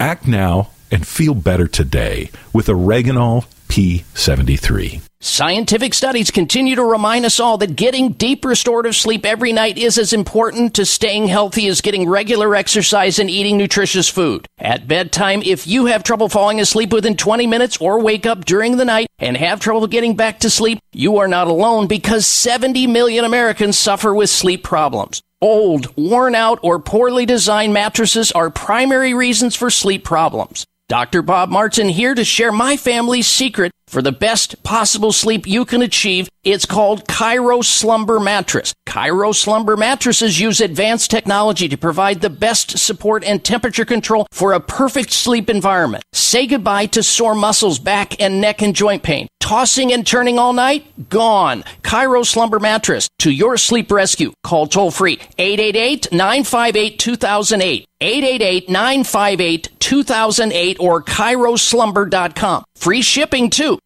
Act 0.00 0.26
now 0.26 0.70
and 0.90 1.06
feel 1.06 1.34
better 1.34 1.68
today 1.68 2.30
with 2.52 2.66
Oreganol 2.66 3.46
P73. 3.68 5.02
Scientific 5.24 5.94
studies 5.94 6.32
continue 6.32 6.74
to 6.74 6.82
remind 6.82 7.24
us 7.24 7.38
all 7.38 7.56
that 7.56 7.76
getting 7.76 8.10
deep 8.10 8.44
restorative 8.44 8.96
sleep 8.96 9.24
every 9.24 9.52
night 9.52 9.78
is 9.78 9.96
as 9.96 10.12
important 10.12 10.74
to 10.74 10.84
staying 10.84 11.28
healthy 11.28 11.68
as 11.68 11.80
getting 11.80 12.08
regular 12.08 12.56
exercise 12.56 13.20
and 13.20 13.30
eating 13.30 13.56
nutritious 13.56 14.08
food. 14.08 14.48
At 14.58 14.88
bedtime, 14.88 15.40
if 15.44 15.64
you 15.64 15.86
have 15.86 16.02
trouble 16.02 16.28
falling 16.28 16.58
asleep 16.58 16.92
within 16.92 17.16
20 17.16 17.46
minutes 17.46 17.76
or 17.76 18.00
wake 18.00 18.26
up 18.26 18.44
during 18.44 18.78
the 18.78 18.84
night 18.84 19.06
and 19.20 19.36
have 19.36 19.60
trouble 19.60 19.86
getting 19.86 20.16
back 20.16 20.40
to 20.40 20.50
sleep, 20.50 20.80
you 20.92 21.18
are 21.18 21.28
not 21.28 21.46
alone 21.46 21.86
because 21.86 22.26
70 22.26 22.88
million 22.88 23.24
Americans 23.24 23.78
suffer 23.78 24.12
with 24.12 24.28
sleep 24.28 24.64
problems. 24.64 25.22
Old, 25.40 25.96
worn 25.96 26.34
out, 26.34 26.58
or 26.62 26.80
poorly 26.80 27.26
designed 27.26 27.72
mattresses 27.72 28.32
are 28.32 28.50
primary 28.50 29.14
reasons 29.14 29.54
for 29.54 29.70
sleep 29.70 30.02
problems. 30.02 30.66
Dr. 30.92 31.22
Bob 31.22 31.48
Martin 31.48 31.88
here 31.88 32.14
to 32.14 32.22
share 32.22 32.52
my 32.52 32.76
family's 32.76 33.26
secret 33.26 33.72
for 33.86 34.02
the 34.02 34.12
best 34.12 34.62
possible 34.62 35.10
sleep 35.10 35.46
you 35.46 35.64
can 35.64 35.80
achieve. 35.80 36.28
It's 36.44 36.66
called 36.66 37.08
Kairo 37.08 37.64
Slumber 37.64 38.20
Mattress. 38.20 38.74
Kairo 38.86 39.34
Slumber 39.34 39.74
mattresses 39.74 40.38
use 40.38 40.60
advanced 40.60 41.10
technology 41.10 41.66
to 41.70 41.78
provide 41.78 42.20
the 42.20 42.28
best 42.28 42.78
support 42.78 43.24
and 43.24 43.42
temperature 43.42 43.86
control 43.86 44.26
for 44.32 44.52
a 44.52 44.60
perfect 44.60 45.12
sleep 45.12 45.48
environment. 45.48 46.04
Say 46.12 46.46
goodbye 46.46 46.84
to 46.86 47.02
sore 47.02 47.34
muscles, 47.34 47.78
back 47.78 48.20
and 48.20 48.42
neck 48.42 48.60
and 48.60 48.76
joint 48.76 49.02
pain. 49.02 49.28
Tossing 49.42 49.92
and 49.92 50.06
turning 50.06 50.38
all 50.38 50.52
night? 50.52 50.86
Gone. 51.08 51.64
Kairo 51.82 52.24
Slumber 52.24 52.60
Mattress 52.60 53.08
to 53.18 53.32
your 53.32 53.56
sleep 53.56 53.90
rescue. 53.90 54.32
Call 54.44 54.68
toll 54.68 54.92
free 54.92 55.16
888-958-2008. 55.36 57.86
888-958-2008 58.00 60.76
or 60.78 61.02
kairoslumber.com. 61.02 62.62
Free 62.76 63.02
shipping 63.02 63.50
too. 63.50 63.80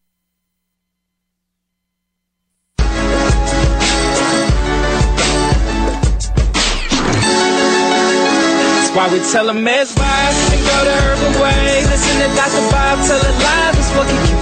Why 8.97 9.05
we 9.13 9.21
tell 9.29 9.45
them 9.45 9.61
mesmerize 9.63 10.37
and 10.53 10.61
go 10.65 10.73
herbal 10.73 11.41
way. 11.41 11.85
Listen 11.85 12.17
to 12.17 12.27
Dr. 12.33 12.65
Bob 12.73 12.97
tell 13.05 13.21
it 13.21 13.37
live. 13.45 13.77
It's 13.77 13.93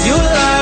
you 0.05 0.17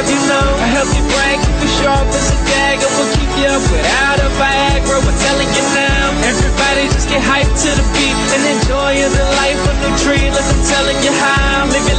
you 0.08 0.20
know. 0.28 0.48
A 0.64 0.68
healthy 0.68 1.02
brain, 1.12 1.38
keep 1.44 1.58
you 1.64 1.72
sharp 1.80 2.08
as 2.08 2.28
a 2.32 2.40
dagger. 2.48 2.90
Will 2.96 3.12
keep 3.16 3.32
you 3.40 3.48
up 3.52 3.64
without 3.72 4.18
a 4.20 4.30
Viagra. 4.40 4.98
We're 5.04 5.20
telling 5.20 5.52
you 5.52 5.66
now. 5.76 6.06
Everybody 6.24 6.88
just 6.96 7.08
get 7.12 7.22
hyped 7.22 7.56
to 7.64 7.72
the 7.76 7.86
beat 7.96 8.18
and 8.36 8.44
enjoy 8.58 8.94
the 9.04 9.26
life 9.40 9.62
of 9.68 9.78
the 9.84 9.92
tree. 10.04 10.26
Listen, 10.32 10.60
telling 10.72 11.00
you 11.04 11.14
how. 11.20 11.54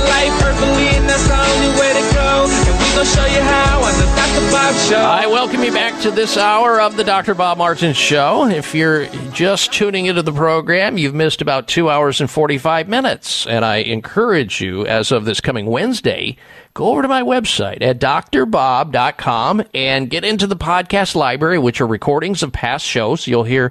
Life 0.05 0.45
and 0.45 1.09
that's 1.09 1.27
the 1.27 1.35
only 1.35 1.81
way 1.81 1.93
to 1.93 2.15
go. 2.15 2.47
And 2.47 2.79
we 2.79 3.05
show 3.05 3.27
you 3.27 3.41
how 3.41 3.83
on 3.83 3.93
the 3.99 4.07
Dr. 4.17 4.51
Bob 4.51 4.75
Show. 4.75 4.97
I 4.97 5.27
welcome 5.27 5.63
you 5.63 5.73
back 5.73 6.01
to 6.03 6.11
this 6.11 6.37
hour 6.37 6.81
of 6.81 6.97
the 6.97 7.05
Dr. 7.05 7.35
Bob 7.35 7.59
Martin 7.59 7.93
Show. 7.93 8.47
If 8.47 8.75
you're 8.75 9.07
just 9.33 9.73
tuning 9.73 10.07
into 10.07 10.23
the 10.23 10.33
program, 10.33 10.99
you've 10.99 11.15
missed 11.15 11.43
about 11.43 11.69
two 11.69 11.91
hours 11.91 12.21
and 12.21 12.31
45 12.31 12.89
minutes. 12.89 13.47
And 13.47 13.65
I 13.65 13.77
encourage 13.79 14.61
you, 14.61 14.87
as 14.87 15.13
of 15.13 15.25
this 15.25 15.41
coming 15.41 15.67
Wednesday, 15.67 16.37
go 16.75 16.89
over 16.89 17.03
to 17.03 17.09
my 17.09 17.23
website 17.23 17.81
at 17.83 18.01
drbob.com 18.01 19.63
and 19.73 20.11
get 20.11 20.25
into 20.25 20.49
the 20.49 20.57
podcast 20.57 21.15
library, 21.15 21.57
which 21.57 21.81
are 21.81 21.87
recordings 21.87 22.43
of 22.43 22.53
past 22.53 22.85
shows. 22.85 23.29
You'll 23.29 23.45
hear 23.45 23.71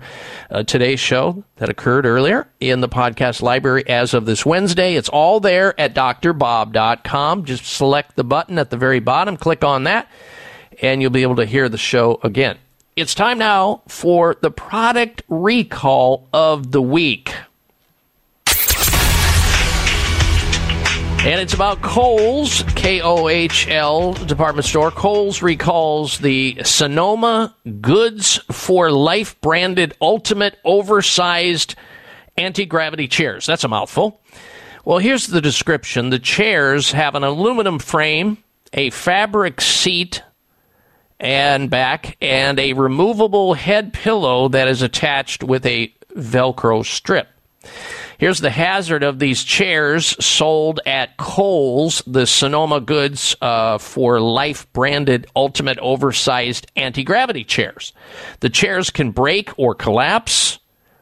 uh, 0.50 0.64
today's 0.64 1.02
show 1.02 1.44
that 1.58 1.70
occurred 1.70 2.06
earlier 2.06 2.48
in 2.62 2.80
the 2.80 2.88
podcast 2.88 3.42
library 3.42 3.88
as 3.90 4.14
of 4.14 4.26
this 4.26 4.46
Wednesday. 4.46 4.96
It's 4.96 5.10
all 5.10 5.42
there 5.42 5.80
at 5.80 5.94
drbob.com. 5.94 7.44
Just 7.44 7.66
select 7.66 8.16
the 8.16 8.24
button 8.24 8.58
at 8.58 8.70
the 8.70 8.78
very 8.78 9.00
bottom, 9.00 9.36
click 9.36 9.66
on 9.66 9.84
that, 9.84 10.10
and 10.82 11.02
you'll 11.02 11.12
be 11.12 11.24
able 11.24 11.36
to 11.36 11.46
hear 11.46 11.68
the 11.68 11.78
show 11.78 12.20
again. 12.24 12.58
it's 12.96 13.14
time 13.16 13.38
now 13.38 13.82
for 13.88 14.36
the 14.42 14.52
product 14.52 15.24
recall 15.28 16.30
of 16.32 16.72
the 16.72 16.82
week. 16.82 17.34
And 21.26 21.40
it's 21.40 21.54
about 21.54 21.82
Kohl's, 21.82 22.64
K 22.76 23.00
O 23.00 23.30
H 23.30 23.70
L 23.70 24.12
department 24.12 24.66
store. 24.66 24.92
Kohl's 24.92 25.42
recalls 25.42 26.18
the 26.18 26.62
Sonoma 26.66 27.56
Goods 27.80 28.42
for 28.52 28.92
Life 28.92 29.40
branded 29.40 29.96
ultimate 30.02 30.58
oversized 30.66 31.76
anti 32.36 32.66
gravity 32.66 33.08
chairs. 33.08 33.46
That's 33.46 33.64
a 33.64 33.70
mouthful. 33.70 34.20
Well, 34.84 34.98
here's 34.98 35.28
the 35.28 35.40
description 35.40 36.10
the 36.10 36.20
chairs 36.20 36.92
have 36.92 37.16
an 37.16 37.24
aluminum 37.24 37.80
frame, 37.80 38.40
a 38.74 38.90
fabric 38.90 39.62
seat 39.62 40.22
and 41.22 41.70
back, 41.70 42.18
and 42.22 42.60
a 42.60 42.74
removable 42.74 43.54
head 43.54 43.94
pillow 43.94 44.50
that 44.50 44.68
is 44.68 44.82
attached 44.82 45.42
with 45.42 45.66
a 45.66 45.94
Velcro 46.18 46.86
strip. 46.86 47.30
Here's 48.24 48.40
the 48.40 48.52
hazard 48.52 49.04
of 49.04 49.20
these 49.20 49.44
chairs 49.44 50.16
sold 50.26 50.80
at 50.86 51.18
Kohl's, 51.18 52.02
the 52.08 52.26
Sonoma 52.26 52.80
Goods 52.80 53.36
uh, 53.42 53.78
for 53.80 54.22
Life 54.22 54.66
branded 54.72 55.28
ultimate 55.36 55.78
oversized 55.80 56.72
anti 56.78 57.04
gravity 57.04 57.44
chairs. 57.44 57.92
The 58.40 58.50
chairs 58.50 58.90
can 58.92 59.12
break 59.12 59.50
or 59.60 59.76
collapse 59.76 60.60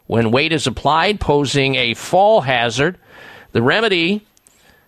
when 0.08 0.32
weight 0.32 0.51
is 0.51 0.66
applied, 0.66 1.19
posing 1.19 1.75
a 1.75 1.93
fall 1.93 2.41
hazard. 2.41 2.98
The 3.51 3.61
remedy 3.61 4.25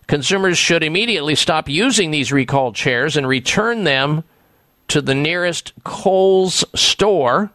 consumers 0.08 0.58
should 0.58 0.82
immediately 0.82 1.36
stop 1.36 1.68
using 1.68 2.10
these 2.10 2.32
recalled 2.32 2.74
chairs 2.74 3.16
and 3.16 3.28
return 3.28 3.84
them 3.84 4.24
to 4.88 5.00
the 5.00 5.14
nearest 5.14 5.72
Kohl's 5.84 6.64
store. 6.74 7.52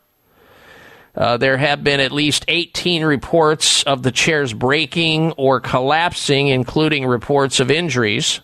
Uh, 1.16 1.38
there 1.38 1.58
have 1.58 1.84
been 1.84 2.00
at 2.00 2.12
least 2.12 2.46
18 2.48 3.04
reports 3.04 3.84
of 3.84 4.04
the 4.04 4.12
chairs 4.12 4.54
breaking 4.54 5.32
or 5.34 5.60
collapsing, 5.60 6.48
including 6.48 7.06
reports 7.06 7.60
of 7.60 7.72
injuries. 7.72 8.42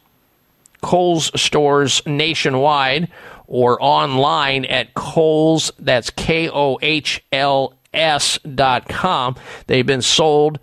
Kohl's 0.82 1.32
stores 1.40 2.02
nationwide 2.06 3.10
or 3.48 3.82
online 3.82 4.66
at 4.66 4.94
Kohl's, 4.94 5.72
that's 5.80 6.10
K 6.10 6.50
O 6.50 6.77
H 6.82 7.24
L 7.32 7.74
S 7.94 8.40
dot 8.40 8.88
com. 8.90 9.35
They've 9.68 9.85
been 9.85 10.02
sold 10.02 10.60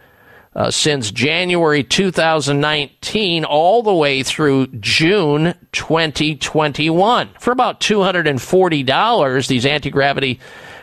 uh, 0.54 0.70
since 0.70 1.10
January 1.10 1.82
2019 1.82 3.44
all 3.44 3.82
the 3.82 3.94
way 3.94 4.22
through 4.22 4.66
June 4.66 5.54
2021 5.72 7.30
for 7.40 7.52
about 7.52 7.80
$240. 7.80 9.46
These 9.48 9.66
anti 9.66 9.90
gravity 9.90 10.40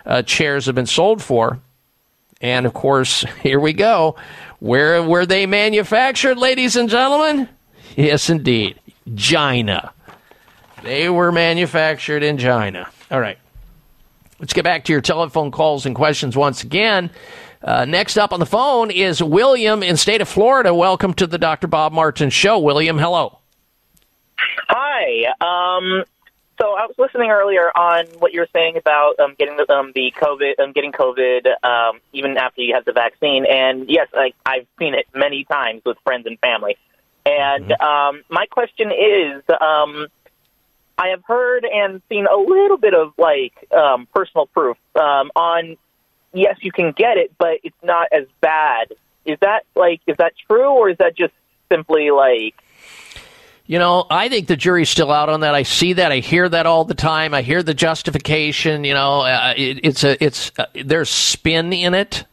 uh, 0.10 0.24
chairs 0.24 0.66
have 0.66 0.76
been 0.76 0.88
sold 0.88 1.24
for. 1.24 1.60
And 2.42 2.66
of 2.66 2.74
course, 2.74 3.22
here 3.44 3.60
we 3.60 3.72
go. 3.72 4.16
Where 4.60 5.02
were 5.02 5.26
they 5.26 5.46
manufactured, 5.46 6.38
ladies 6.38 6.76
and 6.76 6.90
gentlemen? 6.90 7.48
Yes, 7.96 8.30
indeed. 8.30 8.80
China. 9.16 9.94
They 10.84 11.10
were 11.10 11.32
manufactured 11.32 12.24
in 12.24 12.38
China. 12.38 12.90
All 13.12 13.20
right. 13.20 13.38
Let's 14.40 14.54
get 14.54 14.64
back 14.64 14.86
to 14.86 14.94
your 14.94 15.02
telephone 15.02 15.52
calls 15.52 15.86
and 15.86 15.96
questions 15.96 16.36
once 16.36 16.64
again. 16.64 17.12
Uh, 17.62 17.84
next 17.84 18.18
up 18.18 18.32
on 18.32 18.40
the 18.40 18.46
phone 18.46 18.90
is 18.90 19.22
William 19.22 19.84
in 19.84 19.98
state 19.98 20.22
of 20.22 20.30
Florida. 20.30 20.74
Welcome 20.74 21.14
to 21.16 21.28
the 21.28 21.38
Dr. 21.38 21.68
Bob 21.68 21.92
Martin 21.92 22.30
Show. 22.30 22.58
William, 22.60 22.98
hello. 22.98 23.40
Hi. 24.70 25.26
Um, 25.42 26.06
so 26.60 26.74
I 26.74 26.86
was 26.86 26.96
listening 26.98 27.32
earlier 27.32 27.70
on 27.76 28.06
what 28.20 28.34
you 28.34 28.42
were 28.42 28.50
saying 28.54 28.78
about 28.78 29.20
um, 29.20 29.36
getting 29.38 29.58
the, 29.58 29.72
um, 29.72 29.92
the 29.96 30.14
COVID, 30.16 30.60
um, 30.60 30.72
getting 30.74 30.92
COVID 30.92 31.64
um, 31.64 32.00
even 32.12 32.38
after 32.38 32.62
you 32.62 32.76
have 32.76 32.86
the 32.86 32.92
vaccine. 32.92 33.46
And 33.46 33.90
yes, 33.90 34.08
I, 34.14 34.34
I've 34.46 34.68
seen 34.78 34.94
it 34.94 35.08
many 35.16 35.46
times 35.46 35.82
with 35.86 35.98
friends 36.04 36.26
and 36.26 36.38
family. 36.40 36.78
And 37.26 37.72
um, 37.82 38.24
my 38.30 38.46
question 38.48 38.92
is, 38.92 39.42
um, 39.50 40.08
I 40.98 41.10
have 41.10 41.24
heard 41.24 41.66
and 41.66 42.02
seen 42.10 42.26
a 42.26 42.36
little 42.36 42.78
bit 42.78 42.94
of 42.94 43.14
like 43.18 43.54
um, 43.72 44.08
personal 44.14 44.48
proof 44.48 44.78
um, 44.96 45.32
on 45.36 45.78
yes, 46.34 46.58
you 46.62 46.72
can 46.72 46.92
get 46.92 47.18
it, 47.18 47.32
but 47.38 47.60
it's 47.64 47.84
not 47.84 48.10
as 48.12 48.26
bad. 48.42 48.94
Is 49.26 49.38
that 49.40 49.64
like 49.76 50.02
is 50.08 50.18
that 50.18 50.34
true 50.50 50.70
or 50.72 50.90
is 50.90 50.98
that 50.98 51.16
just 51.16 51.34
simply 51.72 52.12
like 52.12 52.56
You 53.70 53.78
know, 53.78 54.08
I 54.10 54.30
think 54.30 54.48
the 54.48 54.58
jury's 54.58 54.90
still 54.90 55.12
out 55.12 55.30
on 55.30 55.42
that. 55.42 55.54
I 55.54 55.62
see 55.62 55.94
that. 55.94 56.12
I 56.12 56.22
hear 56.22 56.50
that 56.50 56.66
all 56.66 56.86
the 56.86 56.96
time. 56.96 57.36
I 57.36 57.44
hear 57.44 57.62
the 57.62 57.76
justification. 57.76 58.84
You 58.84 58.96
know, 58.96 59.22
uh, 59.22 59.54
it, 59.56 59.82
it's 59.84 60.04
a 60.04 60.24
it's 60.24 60.52
uh, 60.58 60.66
there's 60.74 61.12
spin 61.12 61.72
in 61.72 61.94
it. 61.94 62.26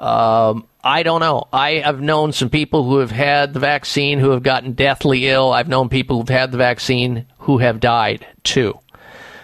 Um, 0.00 0.66
I 0.82 1.04
don't 1.04 1.20
know. 1.20 1.46
I 1.52 1.74
have 1.74 2.00
known 2.00 2.32
some 2.32 2.50
people 2.50 2.82
who 2.82 2.96
have 2.98 3.12
had 3.12 3.54
the 3.54 3.60
vaccine 3.60 4.18
who 4.18 4.30
have 4.30 4.42
gotten 4.42 4.72
deathly 4.72 5.28
ill. 5.28 5.52
I've 5.52 5.68
known 5.68 5.88
people 5.90 6.18
who've 6.18 6.28
had 6.28 6.50
the 6.50 6.58
vaccine 6.58 7.26
who 7.38 7.58
have 7.58 7.78
died 7.78 8.26
too. 8.42 8.76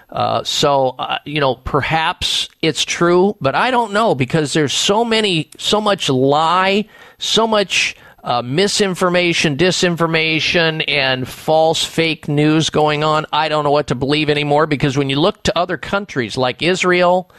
Uh, 0.09 0.43
so 0.43 0.97
uh, 0.99 1.19
you 1.25 1.39
know, 1.39 1.55
perhaps 1.55 2.49
it's 2.61 2.85
true, 2.85 3.37
but 3.41 3.55
I 3.55 3.71
don't 3.71 3.93
know 3.93 4.17
because 4.17 4.53
there's 4.53 4.73
so 4.73 5.05
many, 5.05 5.51
so 5.59 5.81
much 5.81 6.09
lie, 6.09 6.87
so 7.19 7.47
much 7.47 7.95
uh, 8.23 8.43
misinformation, 8.43 9.57
disinformation, 9.57 10.85
and 10.89 11.27
false 11.27 11.85
fake 11.85 12.29
news 12.29 12.71
going 12.71 13.03
on. 13.03 13.27
I 13.33 13.49
don't 13.49 13.65
know 13.65 13.71
what 13.71 13.89
to 13.89 13.95
believe 13.95 14.29
anymore 14.29 14.67
because 14.67 14.97
when 14.97 15.09
you 15.09 15.19
look 15.19 15.43
to 15.45 15.59
other 15.59 15.77
countries 15.77 16.37
like 16.37 16.63
Israel 16.63 17.31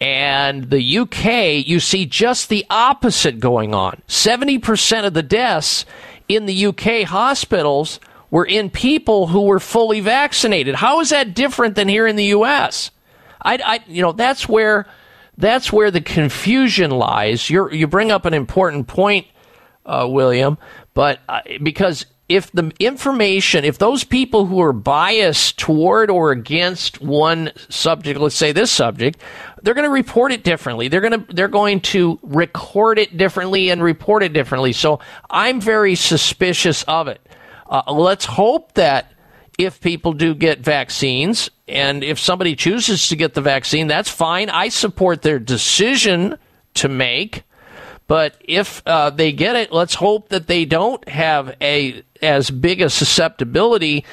and 0.00 0.70
the 0.70 0.98
UK, 0.98 1.66
you 1.66 1.80
see 1.80 2.06
just 2.06 2.48
the 2.48 2.64
opposite 2.70 3.38
going 3.38 3.74
on. 3.74 4.02
70% 4.08 5.06
of 5.06 5.14
the 5.14 5.22
deaths 5.22 5.84
in 6.28 6.46
the 6.46 6.66
UK 6.66 7.02
hospitals 7.02 8.00
were 8.30 8.46
in 8.46 8.70
people 8.70 9.28
who 9.28 9.42
were 9.42 9.60
fully 9.60 10.00
vaccinated. 10.00 10.74
How 10.74 11.00
is 11.00 11.10
that 11.10 11.34
different 11.34 11.76
than 11.76 11.88
here 11.88 12.06
in 12.06 12.16
the 12.16 12.24
US? 12.26 12.90
I, 13.40 13.58
I 13.64 13.80
you 13.86 14.02
know, 14.02 14.12
that's 14.12 14.48
where 14.48 14.86
that's 15.36 15.72
where 15.72 15.90
the 15.90 16.00
confusion 16.00 16.90
lies. 16.90 17.50
you 17.50 17.70
you 17.70 17.86
bring 17.86 18.10
up 18.10 18.24
an 18.24 18.34
important 18.34 18.86
point, 18.86 19.26
uh, 19.86 20.06
William, 20.08 20.58
but 20.94 21.20
uh, 21.28 21.40
because 21.62 22.06
if 22.28 22.50
the 22.52 22.72
information, 22.78 23.64
if 23.64 23.76
those 23.76 24.02
people 24.02 24.46
who 24.46 24.60
are 24.60 24.72
biased 24.72 25.58
toward 25.58 26.10
or 26.10 26.30
against 26.30 27.02
one 27.02 27.52
subject, 27.68 28.18
let's 28.18 28.34
say 28.34 28.52
this 28.52 28.70
subject, 28.70 29.20
they're 29.62 29.74
going 29.74 29.86
to 29.86 29.90
report 29.90 30.32
it 30.32 30.42
differently. 30.42 30.88
They're 30.88 31.02
going 31.02 31.26
to 31.26 31.34
they're 31.34 31.48
going 31.48 31.80
to 31.80 32.18
record 32.22 32.98
it 32.98 33.16
differently 33.16 33.70
and 33.70 33.82
report 33.82 34.22
it 34.22 34.32
differently. 34.32 34.72
So 34.72 35.00
I'm 35.28 35.60
very 35.60 35.94
suspicious 35.94 36.82
of 36.84 37.08
it. 37.08 37.20
Uh, 37.68 37.82
let's 37.92 38.24
hope 38.24 38.72
that 38.74 39.12
if 39.58 39.80
people 39.80 40.12
do 40.12 40.34
get 40.34 40.60
vaccines 40.60 41.50
and 41.68 42.02
if 42.02 42.18
somebody 42.18 42.56
chooses 42.56 43.08
to 43.08 43.16
get 43.16 43.34
the 43.34 43.40
vaccine, 43.40 43.86
that's 43.86 44.10
fine. 44.10 44.48
I 44.50 44.68
support 44.68 45.22
their 45.22 45.38
decision 45.38 46.38
to 46.74 46.88
make. 46.88 47.44
But 48.06 48.36
if 48.40 48.82
uh, 48.86 49.10
they 49.10 49.32
get 49.32 49.56
it, 49.56 49.72
let's 49.72 49.94
hope 49.94 50.28
that 50.28 50.46
they 50.46 50.64
don't 50.64 51.06
have 51.08 51.56
a 51.60 52.02
as 52.20 52.50
big 52.50 52.80
a 52.80 52.90
susceptibility 52.90 54.04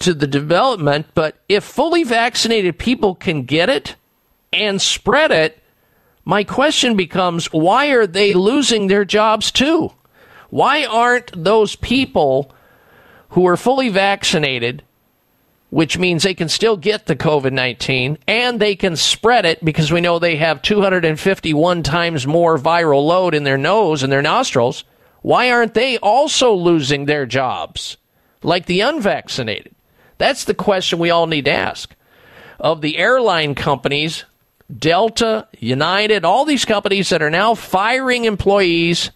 to 0.00 0.14
the 0.14 0.26
development. 0.26 1.06
But 1.14 1.36
if 1.48 1.64
fully 1.64 2.04
vaccinated 2.04 2.78
people 2.78 3.14
can 3.14 3.42
get 3.42 3.68
it 3.68 3.96
and 4.52 4.80
spread 4.80 5.30
it, 5.30 5.62
my 6.24 6.44
question 6.44 6.96
becomes 6.96 7.46
why 7.46 7.88
are 7.88 8.06
they 8.06 8.34
losing 8.34 8.86
their 8.86 9.04
jobs 9.04 9.50
too? 9.50 9.92
Why 10.50 10.84
aren't 10.84 11.44
those 11.44 11.76
people 11.76 12.52
who 13.30 13.46
are 13.46 13.56
fully 13.56 13.88
vaccinated, 13.88 14.82
which 15.70 15.96
means 15.96 16.22
they 16.22 16.34
can 16.34 16.48
still 16.48 16.76
get 16.76 17.06
the 17.06 17.16
COVID 17.16 17.52
19 17.52 18.18
and 18.26 18.60
they 18.60 18.76
can 18.76 18.96
spread 18.96 19.44
it 19.46 19.64
because 19.64 19.90
we 19.90 20.00
know 20.00 20.18
they 20.18 20.36
have 20.36 20.62
251 20.62 21.82
times 21.82 22.26
more 22.26 22.58
viral 22.58 23.06
load 23.06 23.34
in 23.34 23.44
their 23.44 23.58
nose 23.58 24.02
and 24.02 24.12
their 24.12 24.22
nostrils. 24.22 24.84
Why 25.22 25.50
aren't 25.50 25.74
they 25.74 25.96
also 25.98 26.52
losing 26.52 27.04
their 27.04 27.24
jobs 27.24 27.96
like 28.42 28.66
the 28.66 28.80
unvaccinated? 28.80 29.74
That's 30.18 30.44
the 30.44 30.54
question 30.54 30.98
we 30.98 31.10
all 31.10 31.26
need 31.26 31.46
to 31.46 31.52
ask. 31.52 31.94
Of 32.58 32.82
the 32.82 32.98
airline 32.98 33.54
companies, 33.54 34.24
Delta, 34.76 35.48
United, 35.58 36.24
all 36.24 36.44
these 36.44 36.64
companies 36.64 37.08
that 37.08 37.22
are 37.22 37.30
now 37.30 37.54
firing 37.54 38.24
employees 38.24 39.10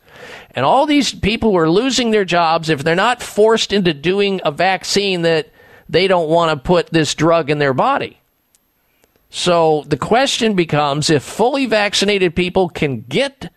and 0.53 0.65
all 0.65 0.87
these 0.87 1.13
people 1.13 1.51
who 1.51 1.59
are 1.59 1.69
losing 1.69 2.11
their 2.11 2.25
jobs 2.25 2.71
if 2.71 2.85
they're 2.85 2.95
not 2.95 3.23
forced 3.23 3.73
into 3.73 3.93
doing 3.93 4.41
a 4.45 4.51
vaccine 4.51 5.23
that 5.23 5.51
they 5.89 6.07
don't 6.07 6.29
want 6.29 6.51
to 6.51 6.67
put 6.67 6.89
this 6.91 7.15
drug 7.15 7.51
in 7.51 7.59
their 7.59 7.75
body. 7.75 8.19
So 9.31 9.85
the 9.89 9.97
question 9.97 10.55
becomes 10.55 11.11
if 11.11 11.23
fully 11.23 11.67
vaccinated 11.67 12.37
people 12.37 12.69
can 12.69 13.03
get 13.03 13.53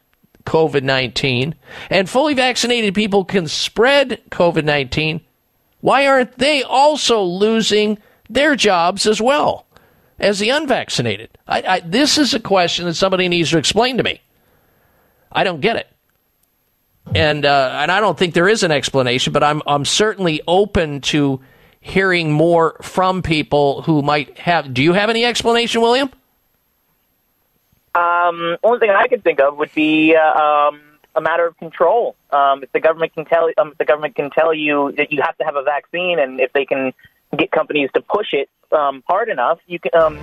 COVID 0.46 0.84
19 0.84 1.56
and 1.90 2.10
fully 2.10 2.34
vaccinated 2.34 2.96
people 2.96 3.26
can 3.26 3.48
spread 3.48 4.22
COVID 4.32 4.64
19, 4.64 5.22
why 5.82 6.08
aren't 6.08 6.38
they 6.38 6.64
also 6.64 7.22
losing 7.22 8.00
their 8.30 8.56
jobs 8.56 9.06
as 9.06 9.22
well? 9.22 9.68
as 10.20 10.40
the 10.40 10.50
unvaccinated? 10.50 11.30
I, 11.48 11.62
I, 11.62 11.80
this 11.82 12.18
is 12.18 12.34
a 12.34 12.40
question 12.40 12.86
that 12.86 12.96
somebody 12.96 13.28
needs 13.28 13.52
to 13.52 13.58
explain 13.58 13.98
to 13.98 14.04
me. 14.04 14.22
I 15.32 15.44
don't 15.44 15.62
get 15.62 15.76
it. 15.76 15.88
And 17.16 17.46
uh, 17.46 17.80
and 17.82 17.90
I 17.90 18.02
don't 18.02 18.18
think 18.18 18.34
there 18.34 18.50
is 18.50 18.64
an 18.64 18.72
explanation, 18.72 19.32
but 19.32 19.42
I'm 19.42 19.62
I'm 19.66 19.86
certainly 19.86 20.42
open 20.46 21.00
to 21.02 21.40
hearing 21.88 22.32
more 22.32 22.78
from 22.82 23.22
people 23.22 23.82
who 23.84 24.02
might 24.02 24.38
have. 24.38 24.74
Do 24.74 24.84
you 24.84 24.94
have 24.94 25.10
any 25.10 25.24
explanation, 25.24 25.82
William? 25.82 26.10
Um, 27.96 28.58
only 28.64 28.80
thing 28.80 28.92
I 28.92 29.08
could 29.08 29.24
think 29.24 29.40
of 29.40 29.58
would 29.58 29.74
be 29.74 30.16
uh, 30.16 30.40
um, 30.40 30.82
a 31.16 31.22
matter 31.22 31.48
of 31.48 31.58
control. 31.58 32.16
Um, 32.32 32.62
if 32.62 32.72
the 32.74 32.80
government 32.80 33.14
can 33.14 33.26
tell, 33.26 33.50
um, 33.58 33.72
if 33.72 33.78
the 33.78 33.86
government 33.86 34.16
can 34.16 34.30
tell 34.30 34.54
you 34.54 34.94
that 34.98 35.12
you 35.12 35.22
have 35.22 35.38
to 35.38 35.46
have 35.46 35.56
a 35.56 35.64
vaccine, 35.64 36.20
and 36.20 36.40
if 36.40 36.54
they 36.54 36.66
can 36.66 36.94
get 37.38 37.52
companies 37.52 37.90
to 37.96 38.02
push 38.02 38.34
it 38.34 38.50
um, 38.72 39.04
hard 39.08 39.30
enough, 39.30 39.60
you 39.68 39.80
can. 39.80 39.96
Um, 39.96 40.20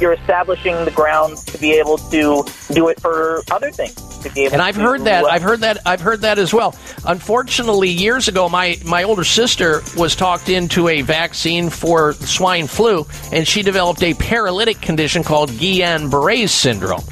you're 0.00 0.14
establishing 0.14 0.82
the 0.86 0.90
grounds 0.92 1.44
to 1.44 1.58
be 1.58 1.72
able 1.72 1.98
to 1.98 2.42
do 2.72 2.88
it 2.88 2.98
for 3.00 3.42
other 3.50 3.70
things. 3.70 4.09
To 4.22 4.30
be 4.30 4.42
able 4.42 4.54
And 4.54 4.62
I've 4.62 4.74
to, 4.74 4.80
heard 4.82 5.04
that. 5.04 5.24
uh, 5.24 5.28
I've 5.28 5.42
heard 5.42 5.60
that. 5.60 5.78
I've 5.86 6.00
heard 6.00 6.20
that 6.22 6.38
as 6.38 6.52
well. 6.52 6.74
Unfortunately, 7.06 7.88
years 7.88 8.28
ago, 8.28 8.48
my 8.48 8.76
my 8.84 9.02
older 9.04 9.24
sister 9.24 9.82
was 9.96 10.14
talked 10.14 10.48
into 10.48 10.88
a 10.88 11.00
vaccine 11.02 11.70
for 11.70 12.12
swine 12.12 12.66
flu, 12.66 13.06
and 13.32 13.46
she 13.48 13.62
developed 13.62 14.02
a 14.02 14.14
paralytic 14.14 14.80
condition 14.80 15.22
called 15.24 15.50
Guillain-Barré 15.50 16.48
syndrome. 16.48 17.02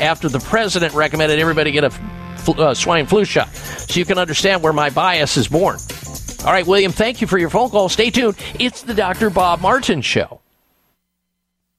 After 0.00 0.28
the 0.28 0.40
president 0.40 0.94
recommended 0.94 1.38
everybody 1.38 1.70
get 1.70 1.84
a 1.84 1.90
fl- 1.90 2.60
uh, 2.60 2.74
swine 2.74 3.06
flu 3.06 3.24
shot, 3.24 3.48
so 3.54 3.98
you 3.98 4.04
can 4.04 4.18
understand 4.18 4.62
where 4.62 4.72
my 4.72 4.90
bias 4.90 5.36
is 5.36 5.48
born. 5.48 5.78
All 6.44 6.52
right, 6.52 6.66
William. 6.66 6.90
Thank 6.92 7.20
you 7.20 7.26
for 7.26 7.38
your 7.38 7.50
phone 7.50 7.70
call. 7.70 7.88
Stay 7.88 8.10
tuned. 8.10 8.36
It's 8.58 8.82
the 8.82 8.94
Dr. 8.94 9.30
Bob 9.30 9.60
Martin 9.60 10.00
Show. 10.02 10.40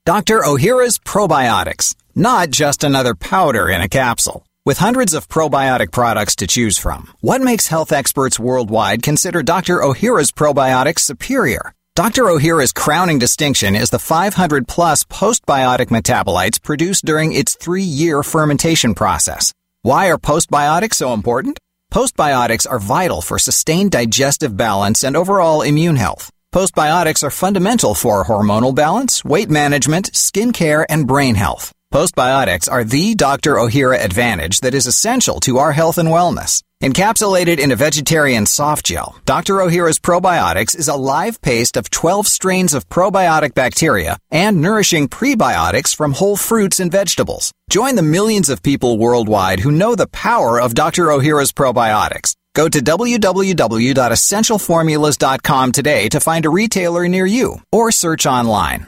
Dr. 0.06 0.40
Ohhira's 0.40 0.98
Probiotics, 1.00 1.96
not 2.16 2.50
just 2.50 2.84
another 2.84 3.14
powder 3.16 3.70
in 3.70 3.82
a 3.82 3.88
capsule. 3.90 4.46
With 4.66 4.78
hundreds 4.78 5.14
of 5.14 5.28
probiotic 5.28 5.92
products 5.92 6.38
to 6.38 6.48
choose 6.48 6.78
from, 6.78 7.12
what 7.20 7.42
makes 7.42 7.68
health 7.68 7.92
experts 7.92 8.40
worldwide 8.40 9.04
consider 9.04 9.44
Dr. 9.44 9.80
Ohhira's 9.80 10.32
probiotics 10.32 11.00
superior? 11.00 11.74
Dr. 11.96 12.24
Ohhira's 12.30 12.72
crowning 12.72 13.20
distinction 13.20 13.76
is 13.76 13.90
the 13.90 14.00
500 14.00 14.66
plus 14.66 15.04
postbiotic 15.04 15.88
metabolites 15.88 16.64
produced 16.64 17.04
during 17.04 17.34
its 17.34 17.58
three 17.58 17.84
year 17.84 18.24
fermentation 18.24 18.96
process. 18.96 19.52
Why 19.82 20.10
are 20.10 20.18
postbiotics 20.18 20.94
so 20.94 21.14
important? 21.14 21.60
Postbiotics 21.92 22.66
are 22.66 22.80
vital 22.80 23.22
for 23.22 23.38
sustained 23.38 23.92
digestive 23.92 24.56
balance 24.56 25.04
and 25.04 25.18
overall 25.18 25.62
immune 25.62 25.98
health. 25.98 26.32
Postbiotics 26.54 27.22
are 27.22 27.30
fundamental 27.30 27.94
for 27.96 28.24
hormonal 28.24 28.74
balance, 28.74 29.26
weight 29.26 29.50
management, 29.50 30.16
skin 30.16 30.54
care, 30.54 30.90
and 30.90 31.06
brain 31.06 31.36
health. 31.36 31.74
Postbiotics 31.94 32.70
are 32.72 32.84
the 32.84 33.14
Dr. 33.14 33.58
Ohhira 33.58 34.04
advantage 34.04 34.62
that 34.62 34.74
is 34.74 34.88
essential 34.88 35.40
to 35.42 35.60
our 35.60 35.72
health 35.72 36.00
and 36.00 36.10
wellness. 36.10 36.64
Encapsulated 36.82 37.60
in 37.60 37.72
a 37.72 37.76
vegetarian 37.76 38.48
soft 38.48 38.88
gel, 38.88 39.16
Dr. 39.26 39.58
Ohhira's 39.58 40.00
Probiotics 40.00 40.76
is 40.76 40.88
a 40.88 40.96
live 40.96 41.40
paste 41.44 41.78
of 41.78 41.92
12 41.92 42.26
strains 42.26 42.74
of 42.74 42.90
probiotic 42.90 43.54
bacteria 43.54 44.18
and 44.32 44.60
nourishing 44.60 45.08
prebiotics 45.08 45.96
from 45.96 46.14
whole 46.14 46.36
fruits 46.36 46.80
and 46.80 46.92
vegetables. 46.92 47.54
Join 47.70 47.94
the 47.94 48.02
millions 48.02 48.50
of 48.50 48.64
people 48.64 48.98
worldwide 48.98 49.60
who 49.60 49.72
know 49.72 49.94
the 49.94 50.08
power 50.08 50.60
of 50.60 50.74
Dr. 50.74 51.10
Ohhira's 51.10 51.52
probiotics. 51.52 52.34
Go 52.56 52.70
to 52.70 52.80
www.essentialformulas.com 52.80 55.72
today 55.72 56.10
to 56.10 56.20
find 56.20 56.46
a 56.48 56.50
retailer 56.50 57.08
near 57.08 57.28
you 57.28 57.58
or 57.72 57.92
search 57.92 58.26
online. 58.26 58.88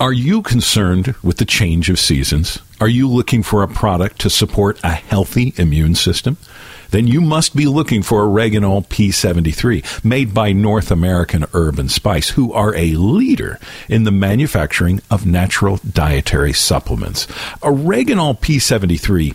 Are 0.00 0.12
you 0.12 0.42
concerned 0.42 1.16
with 1.24 1.38
the 1.38 1.44
change 1.44 1.90
of 1.90 1.98
seasons? 1.98 2.60
Are 2.80 2.86
you 2.86 3.08
looking 3.08 3.42
for 3.42 3.64
a 3.64 3.68
product 3.68 4.20
to 4.20 4.30
support 4.30 4.78
a 4.84 4.90
healthy 4.90 5.52
immune 5.56 5.96
system? 5.96 6.36
Then 6.90 7.08
you 7.08 7.20
must 7.20 7.56
be 7.56 7.66
looking 7.66 8.04
for 8.04 8.24
Oreganol 8.24 8.86
P73, 8.86 10.04
made 10.04 10.32
by 10.32 10.52
North 10.52 10.92
American 10.92 11.46
Herb 11.52 11.80
and 11.80 11.90
Spice, 11.90 12.30
who 12.30 12.52
are 12.52 12.76
a 12.76 12.92
leader 12.92 13.58
in 13.88 14.04
the 14.04 14.12
manufacturing 14.12 15.02
of 15.10 15.26
natural 15.26 15.78
dietary 15.78 16.52
supplements. 16.52 17.26
Oreganol 17.60 18.38
P73 18.38 19.34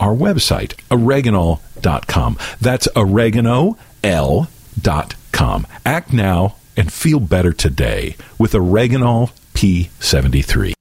our 0.00 0.14
website, 0.14 0.74
oreganol.com. 0.90 2.38
That's 2.60 2.88
oregano.l.com. 2.96 3.76
Act 5.86 6.12
now 6.12 6.56
and 6.76 6.92
feel 6.92 7.20
better 7.20 7.52
today 7.52 8.16
with 8.38 8.52
Oreganol 8.52 9.32
P73. 9.54 10.74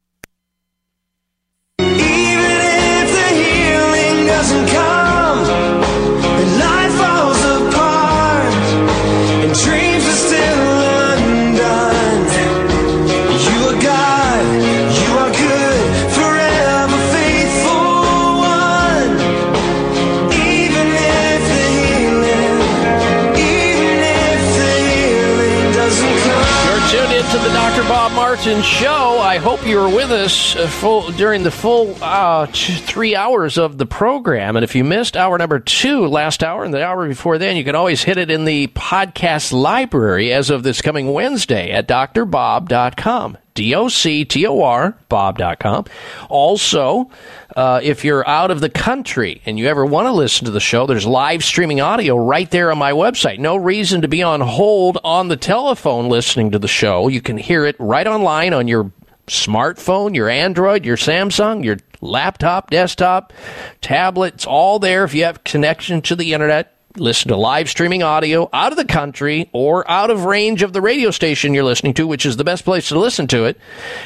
Were 29.88 29.96
with 29.96 30.12
us 30.12 30.56
uh, 30.56 30.68
full, 30.68 31.12
during 31.12 31.44
the 31.44 31.52
full 31.52 31.96
uh, 32.02 32.46
t- 32.48 32.74
three 32.74 33.16
hours 33.16 33.58
of 33.58 33.78
the 33.78 33.86
program. 33.86 34.56
And 34.56 34.64
if 34.64 34.76
you 34.76 34.84
missed 34.84 35.16
hour 35.16 35.38
number 35.38 35.60
two 35.60 36.08
last 36.08 36.44
hour 36.44 36.64
and 36.64 36.74
the 36.74 36.86
hour 36.86 37.08
before 37.08 37.38
then, 37.38 37.56
you 37.56 37.64
can 37.64 37.76
always 37.76 38.04
hit 38.04 38.18
it 38.18 38.32
in 38.32 38.46
the 38.46 38.68
podcast 38.68 39.54
library 39.54 40.34
as 40.34 40.50
of 40.50 40.64
this 40.64 40.82
coming 40.82 41.14
Wednesday 41.14 41.72
at 41.72 41.88
drbob.com. 41.88 43.38
D-O-C-T-O-R, 43.54 44.98
bob.com. 45.10 45.86
Also, 46.30 47.10
uh, 47.56 47.80
if 47.82 48.06
you're 48.06 48.28
out 48.28 48.52
of 48.52 48.62
the 48.62 48.70
country 48.70 49.42
and 49.48 49.58
you 49.58 49.68
ever 49.68 49.84
want 49.84 50.06
to 50.06 50.12
listen 50.12 50.46
to 50.46 50.52
the 50.52 50.60
show, 50.60 50.86
there's 50.86 51.08
live 51.08 51.44
streaming 51.44 51.82
audio 51.82 52.16
right 52.18 52.52
there 52.52 52.72
on 52.72 52.78
my 52.78 52.92
website. 52.92 53.40
No 53.40 53.56
reason 53.56 54.02
to 54.02 54.08
be 54.08 54.22
on 54.22 54.42
hold 54.42 55.00
on 55.04 55.28
the 55.28 55.38
telephone 55.38 56.08
listening 56.08 56.52
to 56.52 56.60
the 56.60 56.68
show. 56.68 57.08
You 57.08 57.20
can 57.20 57.38
hear 57.38 57.66
it 57.66 57.76
right 57.80 58.06
online 58.06 58.54
on 58.54 58.68
your 58.68 58.92
smartphone, 59.28 60.16
your 60.16 60.30
Android, 60.30 60.86
your 60.86 60.98
Samsung, 60.98 61.64
your 61.64 61.78
laptop, 62.02 62.70
desktop, 62.70 63.34
tablet. 63.82 64.36
It's 64.36 64.46
all 64.46 64.80
there 64.80 65.04
if 65.04 65.14
you 65.14 65.24
have 65.24 65.44
connection 65.44 66.02
to 66.04 66.16
the 66.16 66.34
internet. 66.34 66.74
Listen 66.96 67.30
to 67.30 67.38
live 67.38 67.70
streaming 67.70 68.02
audio 68.02 68.50
out 68.52 68.72
of 68.72 68.78
the 68.78 68.86
country 68.86 69.50
or 69.54 69.90
out 69.90 70.10
of 70.10 70.26
range 70.26 70.64
of 70.64 70.74
the 70.74 70.82
radio 70.82 71.12
station 71.12 71.54
you're 71.54 71.64
listening 71.64 71.94
to, 71.94 72.08
which 72.08 72.26
is 72.26 72.38
the 72.38 72.44
best 72.44 72.66
place 72.66 72.88
to 72.88 72.98
listen 72.98 73.28
to 73.28 73.46
it, 73.46 73.60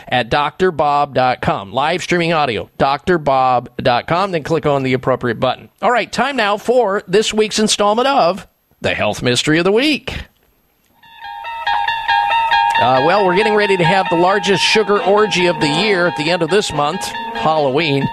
at 0.10 0.30
drbob.com. 0.30 1.72
Live 1.72 2.04
streaming 2.04 2.34
audio, 2.34 2.70
drbob.com. 2.78 4.32
Then 4.32 4.44
click 4.44 4.66
on 4.66 4.84
the 4.84 4.94
appropriate 4.94 5.40
button. 5.40 5.70
All 5.82 5.92
right, 5.92 6.12
time 6.12 6.36
now 6.36 6.58
for 6.58 7.02
this 7.08 7.34
week's 7.34 7.60
installment 7.60 8.10
of 8.10 8.46
the 8.82 8.94
Health 8.94 9.22
Mystery 9.22 9.58
of 9.58 9.64
the 9.64 9.72
Week. 9.72 10.26
Uh, 12.82 13.04
well, 13.06 13.24
we're 13.24 13.36
getting 13.36 13.54
ready 13.54 13.78
to 13.78 13.84
have 13.84 14.08
the 14.10 14.16
largest 14.16 14.64
sugar 14.64 15.00
orgy 15.04 15.46
of 15.46 15.60
the 15.62 15.68
year 15.68 16.08
at 16.08 16.18
the 16.18 16.32
end 16.32 16.42
of 16.42 16.50
this 16.50 16.74
month, 16.74 17.04
Halloween. 17.36 18.04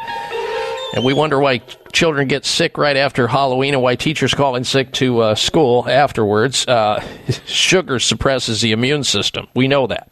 And 0.94 1.02
we 1.02 1.14
wonder 1.14 1.40
why 1.40 1.62
children 1.90 2.28
get 2.28 2.44
sick 2.44 2.76
right 2.76 2.94
after 2.94 3.26
Halloween 3.26 3.72
and 3.72 3.82
why 3.82 3.96
teachers 3.96 4.34
call 4.34 4.56
in 4.56 4.64
sick 4.64 4.92
to 4.92 5.20
uh, 5.20 5.34
school 5.36 5.88
afterwards. 5.88 6.68
Uh, 6.68 7.02
sugar 7.46 7.98
suppresses 7.98 8.60
the 8.60 8.72
immune 8.72 9.04
system. 9.04 9.48
We 9.54 9.68
know 9.68 9.86
that. 9.86 10.10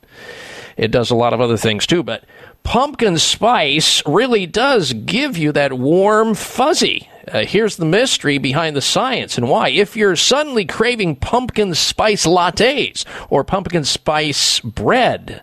It 0.78 0.90
does 0.90 1.10
a 1.10 1.14
lot 1.14 1.34
of 1.34 1.42
other 1.42 1.58
things 1.58 1.86
too, 1.86 2.02
but 2.02 2.24
pumpkin 2.62 3.18
spice 3.18 4.02
really 4.06 4.46
does 4.46 4.94
give 4.94 5.36
you 5.36 5.52
that 5.52 5.74
warm 5.74 6.34
fuzzy. 6.34 7.10
Uh, 7.30 7.44
here's 7.44 7.76
the 7.76 7.84
mystery 7.84 8.38
behind 8.38 8.76
the 8.76 8.80
science 8.80 9.36
and 9.36 9.48
why. 9.48 9.68
If 9.68 9.96
you're 9.96 10.16
suddenly 10.16 10.64
craving 10.64 11.16
pumpkin 11.16 11.74
spice 11.74 12.24
lattes 12.24 13.04
or 13.28 13.42
pumpkin 13.42 13.84
spice 13.84 14.60
bread, 14.60 15.42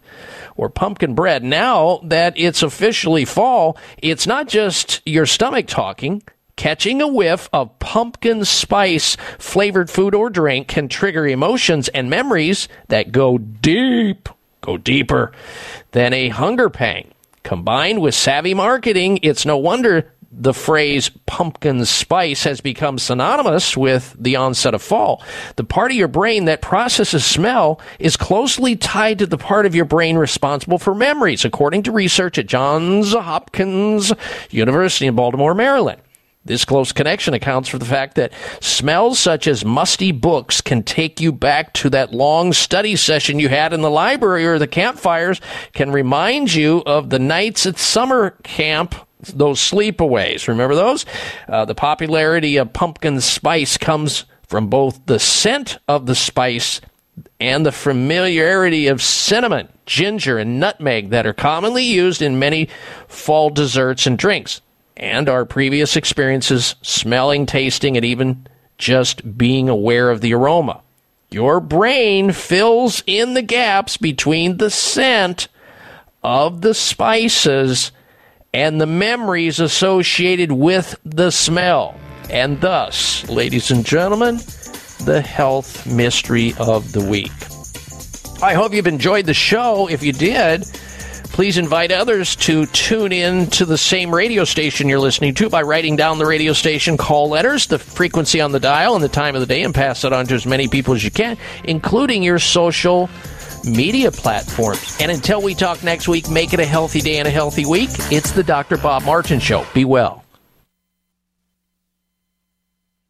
or 0.55 0.69
pumpkin 0.69 1.15
bread. 1.15 1.43
Now 1.43 1.99
that 2.03 2.33
it's 2.37 2.63
officially 2.63 3.25
fall, 3.25 3.77
it's 3.97 4.27
not 4.27 4.47
just 4.47 5.01
your 5.05 5.25
stomach 5.25 5.67
talking. 5.67 6.23
Catching 6.55 7.01
a 7.01 7.07
whiff 7.07 7.49
of 7.51 7.79
pumpkin 7.79 8.45
spice 8.45 9.17
flavored 9.39 9.89
food 9.89 10.13
or 10.13 10.29
drink 10.29 10.67
can 10.67 10.87
trigger 10.87 11.25
emotions 11.25 11.87
and 11.89 12.09
memories 12.09 12.67
that 12.89 13.11
go 13.11 13.39
deep, 13.39 14.29
go 14.61 14.77
deeper 14.77 15.31
than 15.91 16.13
a 16.13 16.29
hunger 16.29 16.69
pang. 16.69 17.11
Combined 17.41 18.01
with 18.01 18.13
savvy 18.13 18.53
marketing, 18.53 19.19
it's 19.23 19.45
no 19.45 19.57
wonder 19.57 20.13
the 20.35 20.53
phrase 20.53 21.09
pumpkin 21.25 21.85
spice 21.85 22.43
has 22.43 22.59
become 22.59 22.97
synonymous 22.97 23.77
with 23.77 24.15
the 24.19 24.35
onset 24.35 24.73
of 24.73 24.81
fall. 24.81 25.21
The 25.55 25.63
part 25.63 25.91
of 25.91 25.97
your 25.97 26.07
brain 26.07 26.45
that 26.45 26.61
processes 26.61 27.23
smell 27.23 27.79
is 27.99 28.17
closely 28.17 28.75
tied 28.75 29.19
to 29.19 29.27
the 29.27 29.37
part 29.37 29.65
of 29.65 29.75
your 29.75 29.85
brain 29.85 30.17
responsible 30.17 30.79
for 30.79 30.95
memories, 30.95 31.45
according 31.45 31.83
to 31.83 31.91
research 31.91 32.37
at 32.37 32.47
Johns 32.47 33.13
Hopkins 33.13 34.11
University 34.49 35.07
in 35.07 35.15
Baltimore, 35.15 35.53
Maryland. 35.53 36.01
This 36.45 36.65
close 36.65 36.91
connection 36.91 37.33
accounts 37.33 37.69
for 37.69 37.77
the 37.77 37.85
fact 37.85 38.15
that 38.15 38.33
smells 38.59 39.17
such 39.17 39.47
as 39.47 39.63
musty 39.63 40.11
books 40.11 40.59
can 40.59 40.83
take 40.83 41.21
you 41.21 41.31
back 41.31 41.73
to 41.75 41.89
that 41.91 42.13
long 42.13 42.51
study 42.51 42.97
session 42.97 43.39
you 43.39 43.47
had 43.47 43.71
in 43.71 43.81
the 43.81 43.89
library 43.89 44.45
or 44.45 44.59
the 44.59 44.67
campfires, 44.67 45.39
can 45.71 45.91
remind 45.91 46.53
you 46.53 46.83
of 46.85 47.11
the 47.11 47.19
nights 47.19 47.65
at 47.65 47.77
summer 47.77 48.31
camp 48.43 48.93
those 49.27 49.59
sleepaways. 49.59 50.47
Remember 50.47 50.75
those? 50.75 51.05
Uh, 51.47 51.65
the 51.65 51.75
popularity 51.75 52.57
of 52.57 52.73
pumpkin 52.73 53.21
spice 53.21 53.77
comes 53.77 54.25
from 54.47 54.67
both 54.67 55.05
the 55.05 55.19
scent 55.19 55.77
of 55.87 56.05
the 56.05 56.15
spice 56.15 56.81
and 57.39 57.65
the 57.65 57.71
familiarity 57.71 58.87
of 58.87 59.01
cinnamon, 59.01 59.67
ginger, 59.85 60.37
and 60.37 60.59
nutmeg 60.59 61.09
that 61.09 61.25
are 61.25 61.33
commonly 61.33 61.83
used 61.83 62.21
in 62.21 62.39
many 62.39 62.69
fall 63.07 63.49
desserts 63.49 64.07
and 64.07 64.17
drinks, 64.17 64.61
and 64.95 65.27
our 65.27 65.45
previous 65.45 65.95
experiences 65.95 66.75
smelling, 66.81 67.45
tasting, 67.45 67.97
and 67.97 68.05
even 68.05 68.47
just 68.77 69.37
being 69.37 69.69
aware 69.69 70.09
of 70.09 70.21
the 70.21 70.33
aroma. 70.33 70.81
Your 71.29 71.59
brain 71.59 72.31
fills 72.31 73.03
in 73.07 73.33
the 73.33 73.41
gaps 73.41 73.97
between 73.97 74.57
the 74.57 74.69
scent 74.69 75.47
of 76.23 76.61
the 76.61 76.73
spices 76.73 77.91
and 78.53 78.79
the 78.79 78.85
memories 78.85 79.59
associated 79.59 80.51
with 80.51 80.95
the 81.03 81.31
smell. 81.31 81.99
And 82.29 82.61
thus, 82.61 83.27
ladies 83.29 83.71
and 83.71 83.85
gentlemen, 83.85 84.37
the 85.05 85.21
health 85.21 85.85
mystery 85.85 86.53
of 86.59 86.91
the 86.91 87.03
week. 87.03 87.31
I 88.41 88.53
hope 88.53 88.73
you've 88.73 88.87
enjoyed 88.87 89.25
the 89.25 89.33
show. 89.33 89.87
If 89.89 90.03
you 90.03 90.13
did, 90.13 90.63
please 91.33 91.57
invite 91.57 91.91
others 91.91 92.35
to 92.37 92.65
tune 92.67 93.11
in 93.11 93.47
to 93.51 93.65
the 93.65 93.77
same 93.77 94.13
radio 94.13 94.43
station 94.43 94.87
you're 94.87 94.99
listening 94.99 95.33
to 95.35 95.49
by 95.49 95.61
writing 95.61 95.95
down 95.95 96.17
the 96.17 96.25
radio 96.25 96.53
station 96.53 96.95
call 96.95 97.29
letters, 97.29 97.67
the 97.67 97.79
frequency 97.79 98.39
on 98.39 98.51
the 98.51 98.59
dial, 98.59 98.95
and 98.95 99.03
the 99.03 99.09
time 99.09 99.33
of 99.35 99.41
the 99.41 99.47
day, 99.47 99.63
and 99.63 99.73
pass 99.73 100.03
it 100.03 100.13
on 100.13 100.27
to 100.27 100.35
as 100.35 100.45
many 100.45 100.67
people 100.67 100.93
as 100.93 101.03
you 101.03 101.11
can, 101.11 101.37
including 101.63 102.21
your 102.21 102.39
social 102.39 103.09
media 103.63 104.11
platforms. 104.11 104.97
And 104.99 105.11
until 105.11 105.41
we 105.41 105.55
talk 105.55 105.83
next 105.83 106.07
week, 106.07 106.29
make 106.29 106.53
it 106.53 106.59
a 106.59 106.65
healthy 106.65 107.01
day 107.01 107.17
and 107.17 107.27
a 107.27 107.31
healthy 107.31 107.65
week. 107.65 107.89
It's 108.11 108.31
the 108.31 108.43
Dr. 108.43 108.77
Bob 108.77 109.03
Martin 109.03 109.39
Show. 109.39 109.65
Be 109.73 109.85
well. 109.85 110.23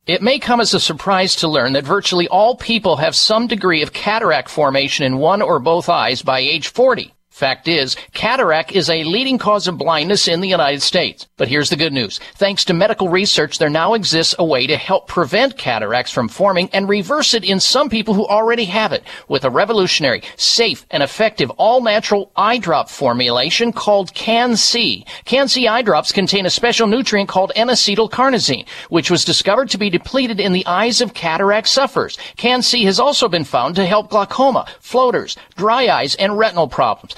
It 0.05 0.21
may 0.21 0.37
come 0.37 0.59
as 0.59 0.73
a 0.73 0.81
surprise 0.81 1.37
to 1.37 1.47
learn 1.47 1.73
that 1.73 1.85
virtually 1.85 2.27
all 2.27 2.57
people 2.57 2.97
have 2.97 3.15
some 3.15 3.47
degree 3.47 3.81
of 3.81 3.93
cataract 3.93 4.49
formation 4.49 5.05
in 5.05 5.17
one 5.17 5.41
or 5.41 5.59
both 5.59 5.87
eyes 5.87 6.21
by 6.21 6.39
age 6.39 6.67
40. 6.67 7.13
Fact 7.33 7.67
is, 7.67 7.97
cataract 8.13 8.73
is 8.73 8.91
a 8.91 9.03
leading 9.05 9.39
cause 9.39 9.67
of 9.67 9.79
blindness 9.79 10.27
in 10.27 10.39
the 10.39 10.47
United 10.47 10.83
States. 10.83 11.27
But 11.35 11.47
here's 11.47 11.71
the 11.71 11.75
good 11.75 11.91
news. 11.91 12.19
Thanks 12.35 12.63
to 12.65 12.75
medical 12.75 13.09
research, 13.09 13.57
there 13.57 13.71
now 13.71 13.95
exists 13.95 14.35
a 14.37 14.45
way 14.45 14.67
to 14.67 14.77
help 14.77 15.07
prevent 15.07 15.57
cataracts 15.57 16.11
from 16.11 16.27
forming 16.27 16.69
and 16.73 16.87
reverse 16.87 17.33
it 17.33 17.43
in 17.43 17.59
some 17.59 17.89
people 17.89 18.13
who 18.13 18.27
already 18.27 18.65
have 18.65 18.93
it 18.93 19.03
with 19.29 19.45
a 19.45 19.49
revolutionary, 19.49 20.21
safe, 20.37 20.85
and 20.91 21.01
effective 21.01 21.49
all-natural 21.57 22.31
eye 22.35 22.59
drop 22.59 22.87
formulation 22.87 23.73
called 23.73 24.13
CAN-C. 24.13 25.03
CAN-C 25.25 25.67
eye 25.67 25.81
drops 25.81 26.11
contain 26.11 26.45
a 26.45 26.51
special 26.51 26.85
nutrient 26.85 27.29
called 27.29 27.51
N-acetylcarnosine, 27.55 28.67
which 28.89 29.09
was 29.09 29.25
discovered 29.25 29.71
to 29.71 29.79
be 29.79 29.89
depleted 29.89 30.39
in 30.39 30.53
the 30.53 30.67
eyes 30.67 31.01
of 31.01 31.15
cataract 31.15 31.67
sufferers. 31.67 32.15
CAN-C 32.37 32.83
has 32.83 32.99
also 32.99 33.27
been 33.27 33.43
found 33.43 33.75
to 33.75 33.87
help 33.87 34.11
glaucoma, 34.11 34.67
floaters, 34.79 35.35
dry 35.57 35.87
eyes, 35.87 36.13
and 36.13 36.37
retinal 36.37 36.67
problems. 36.67 37.15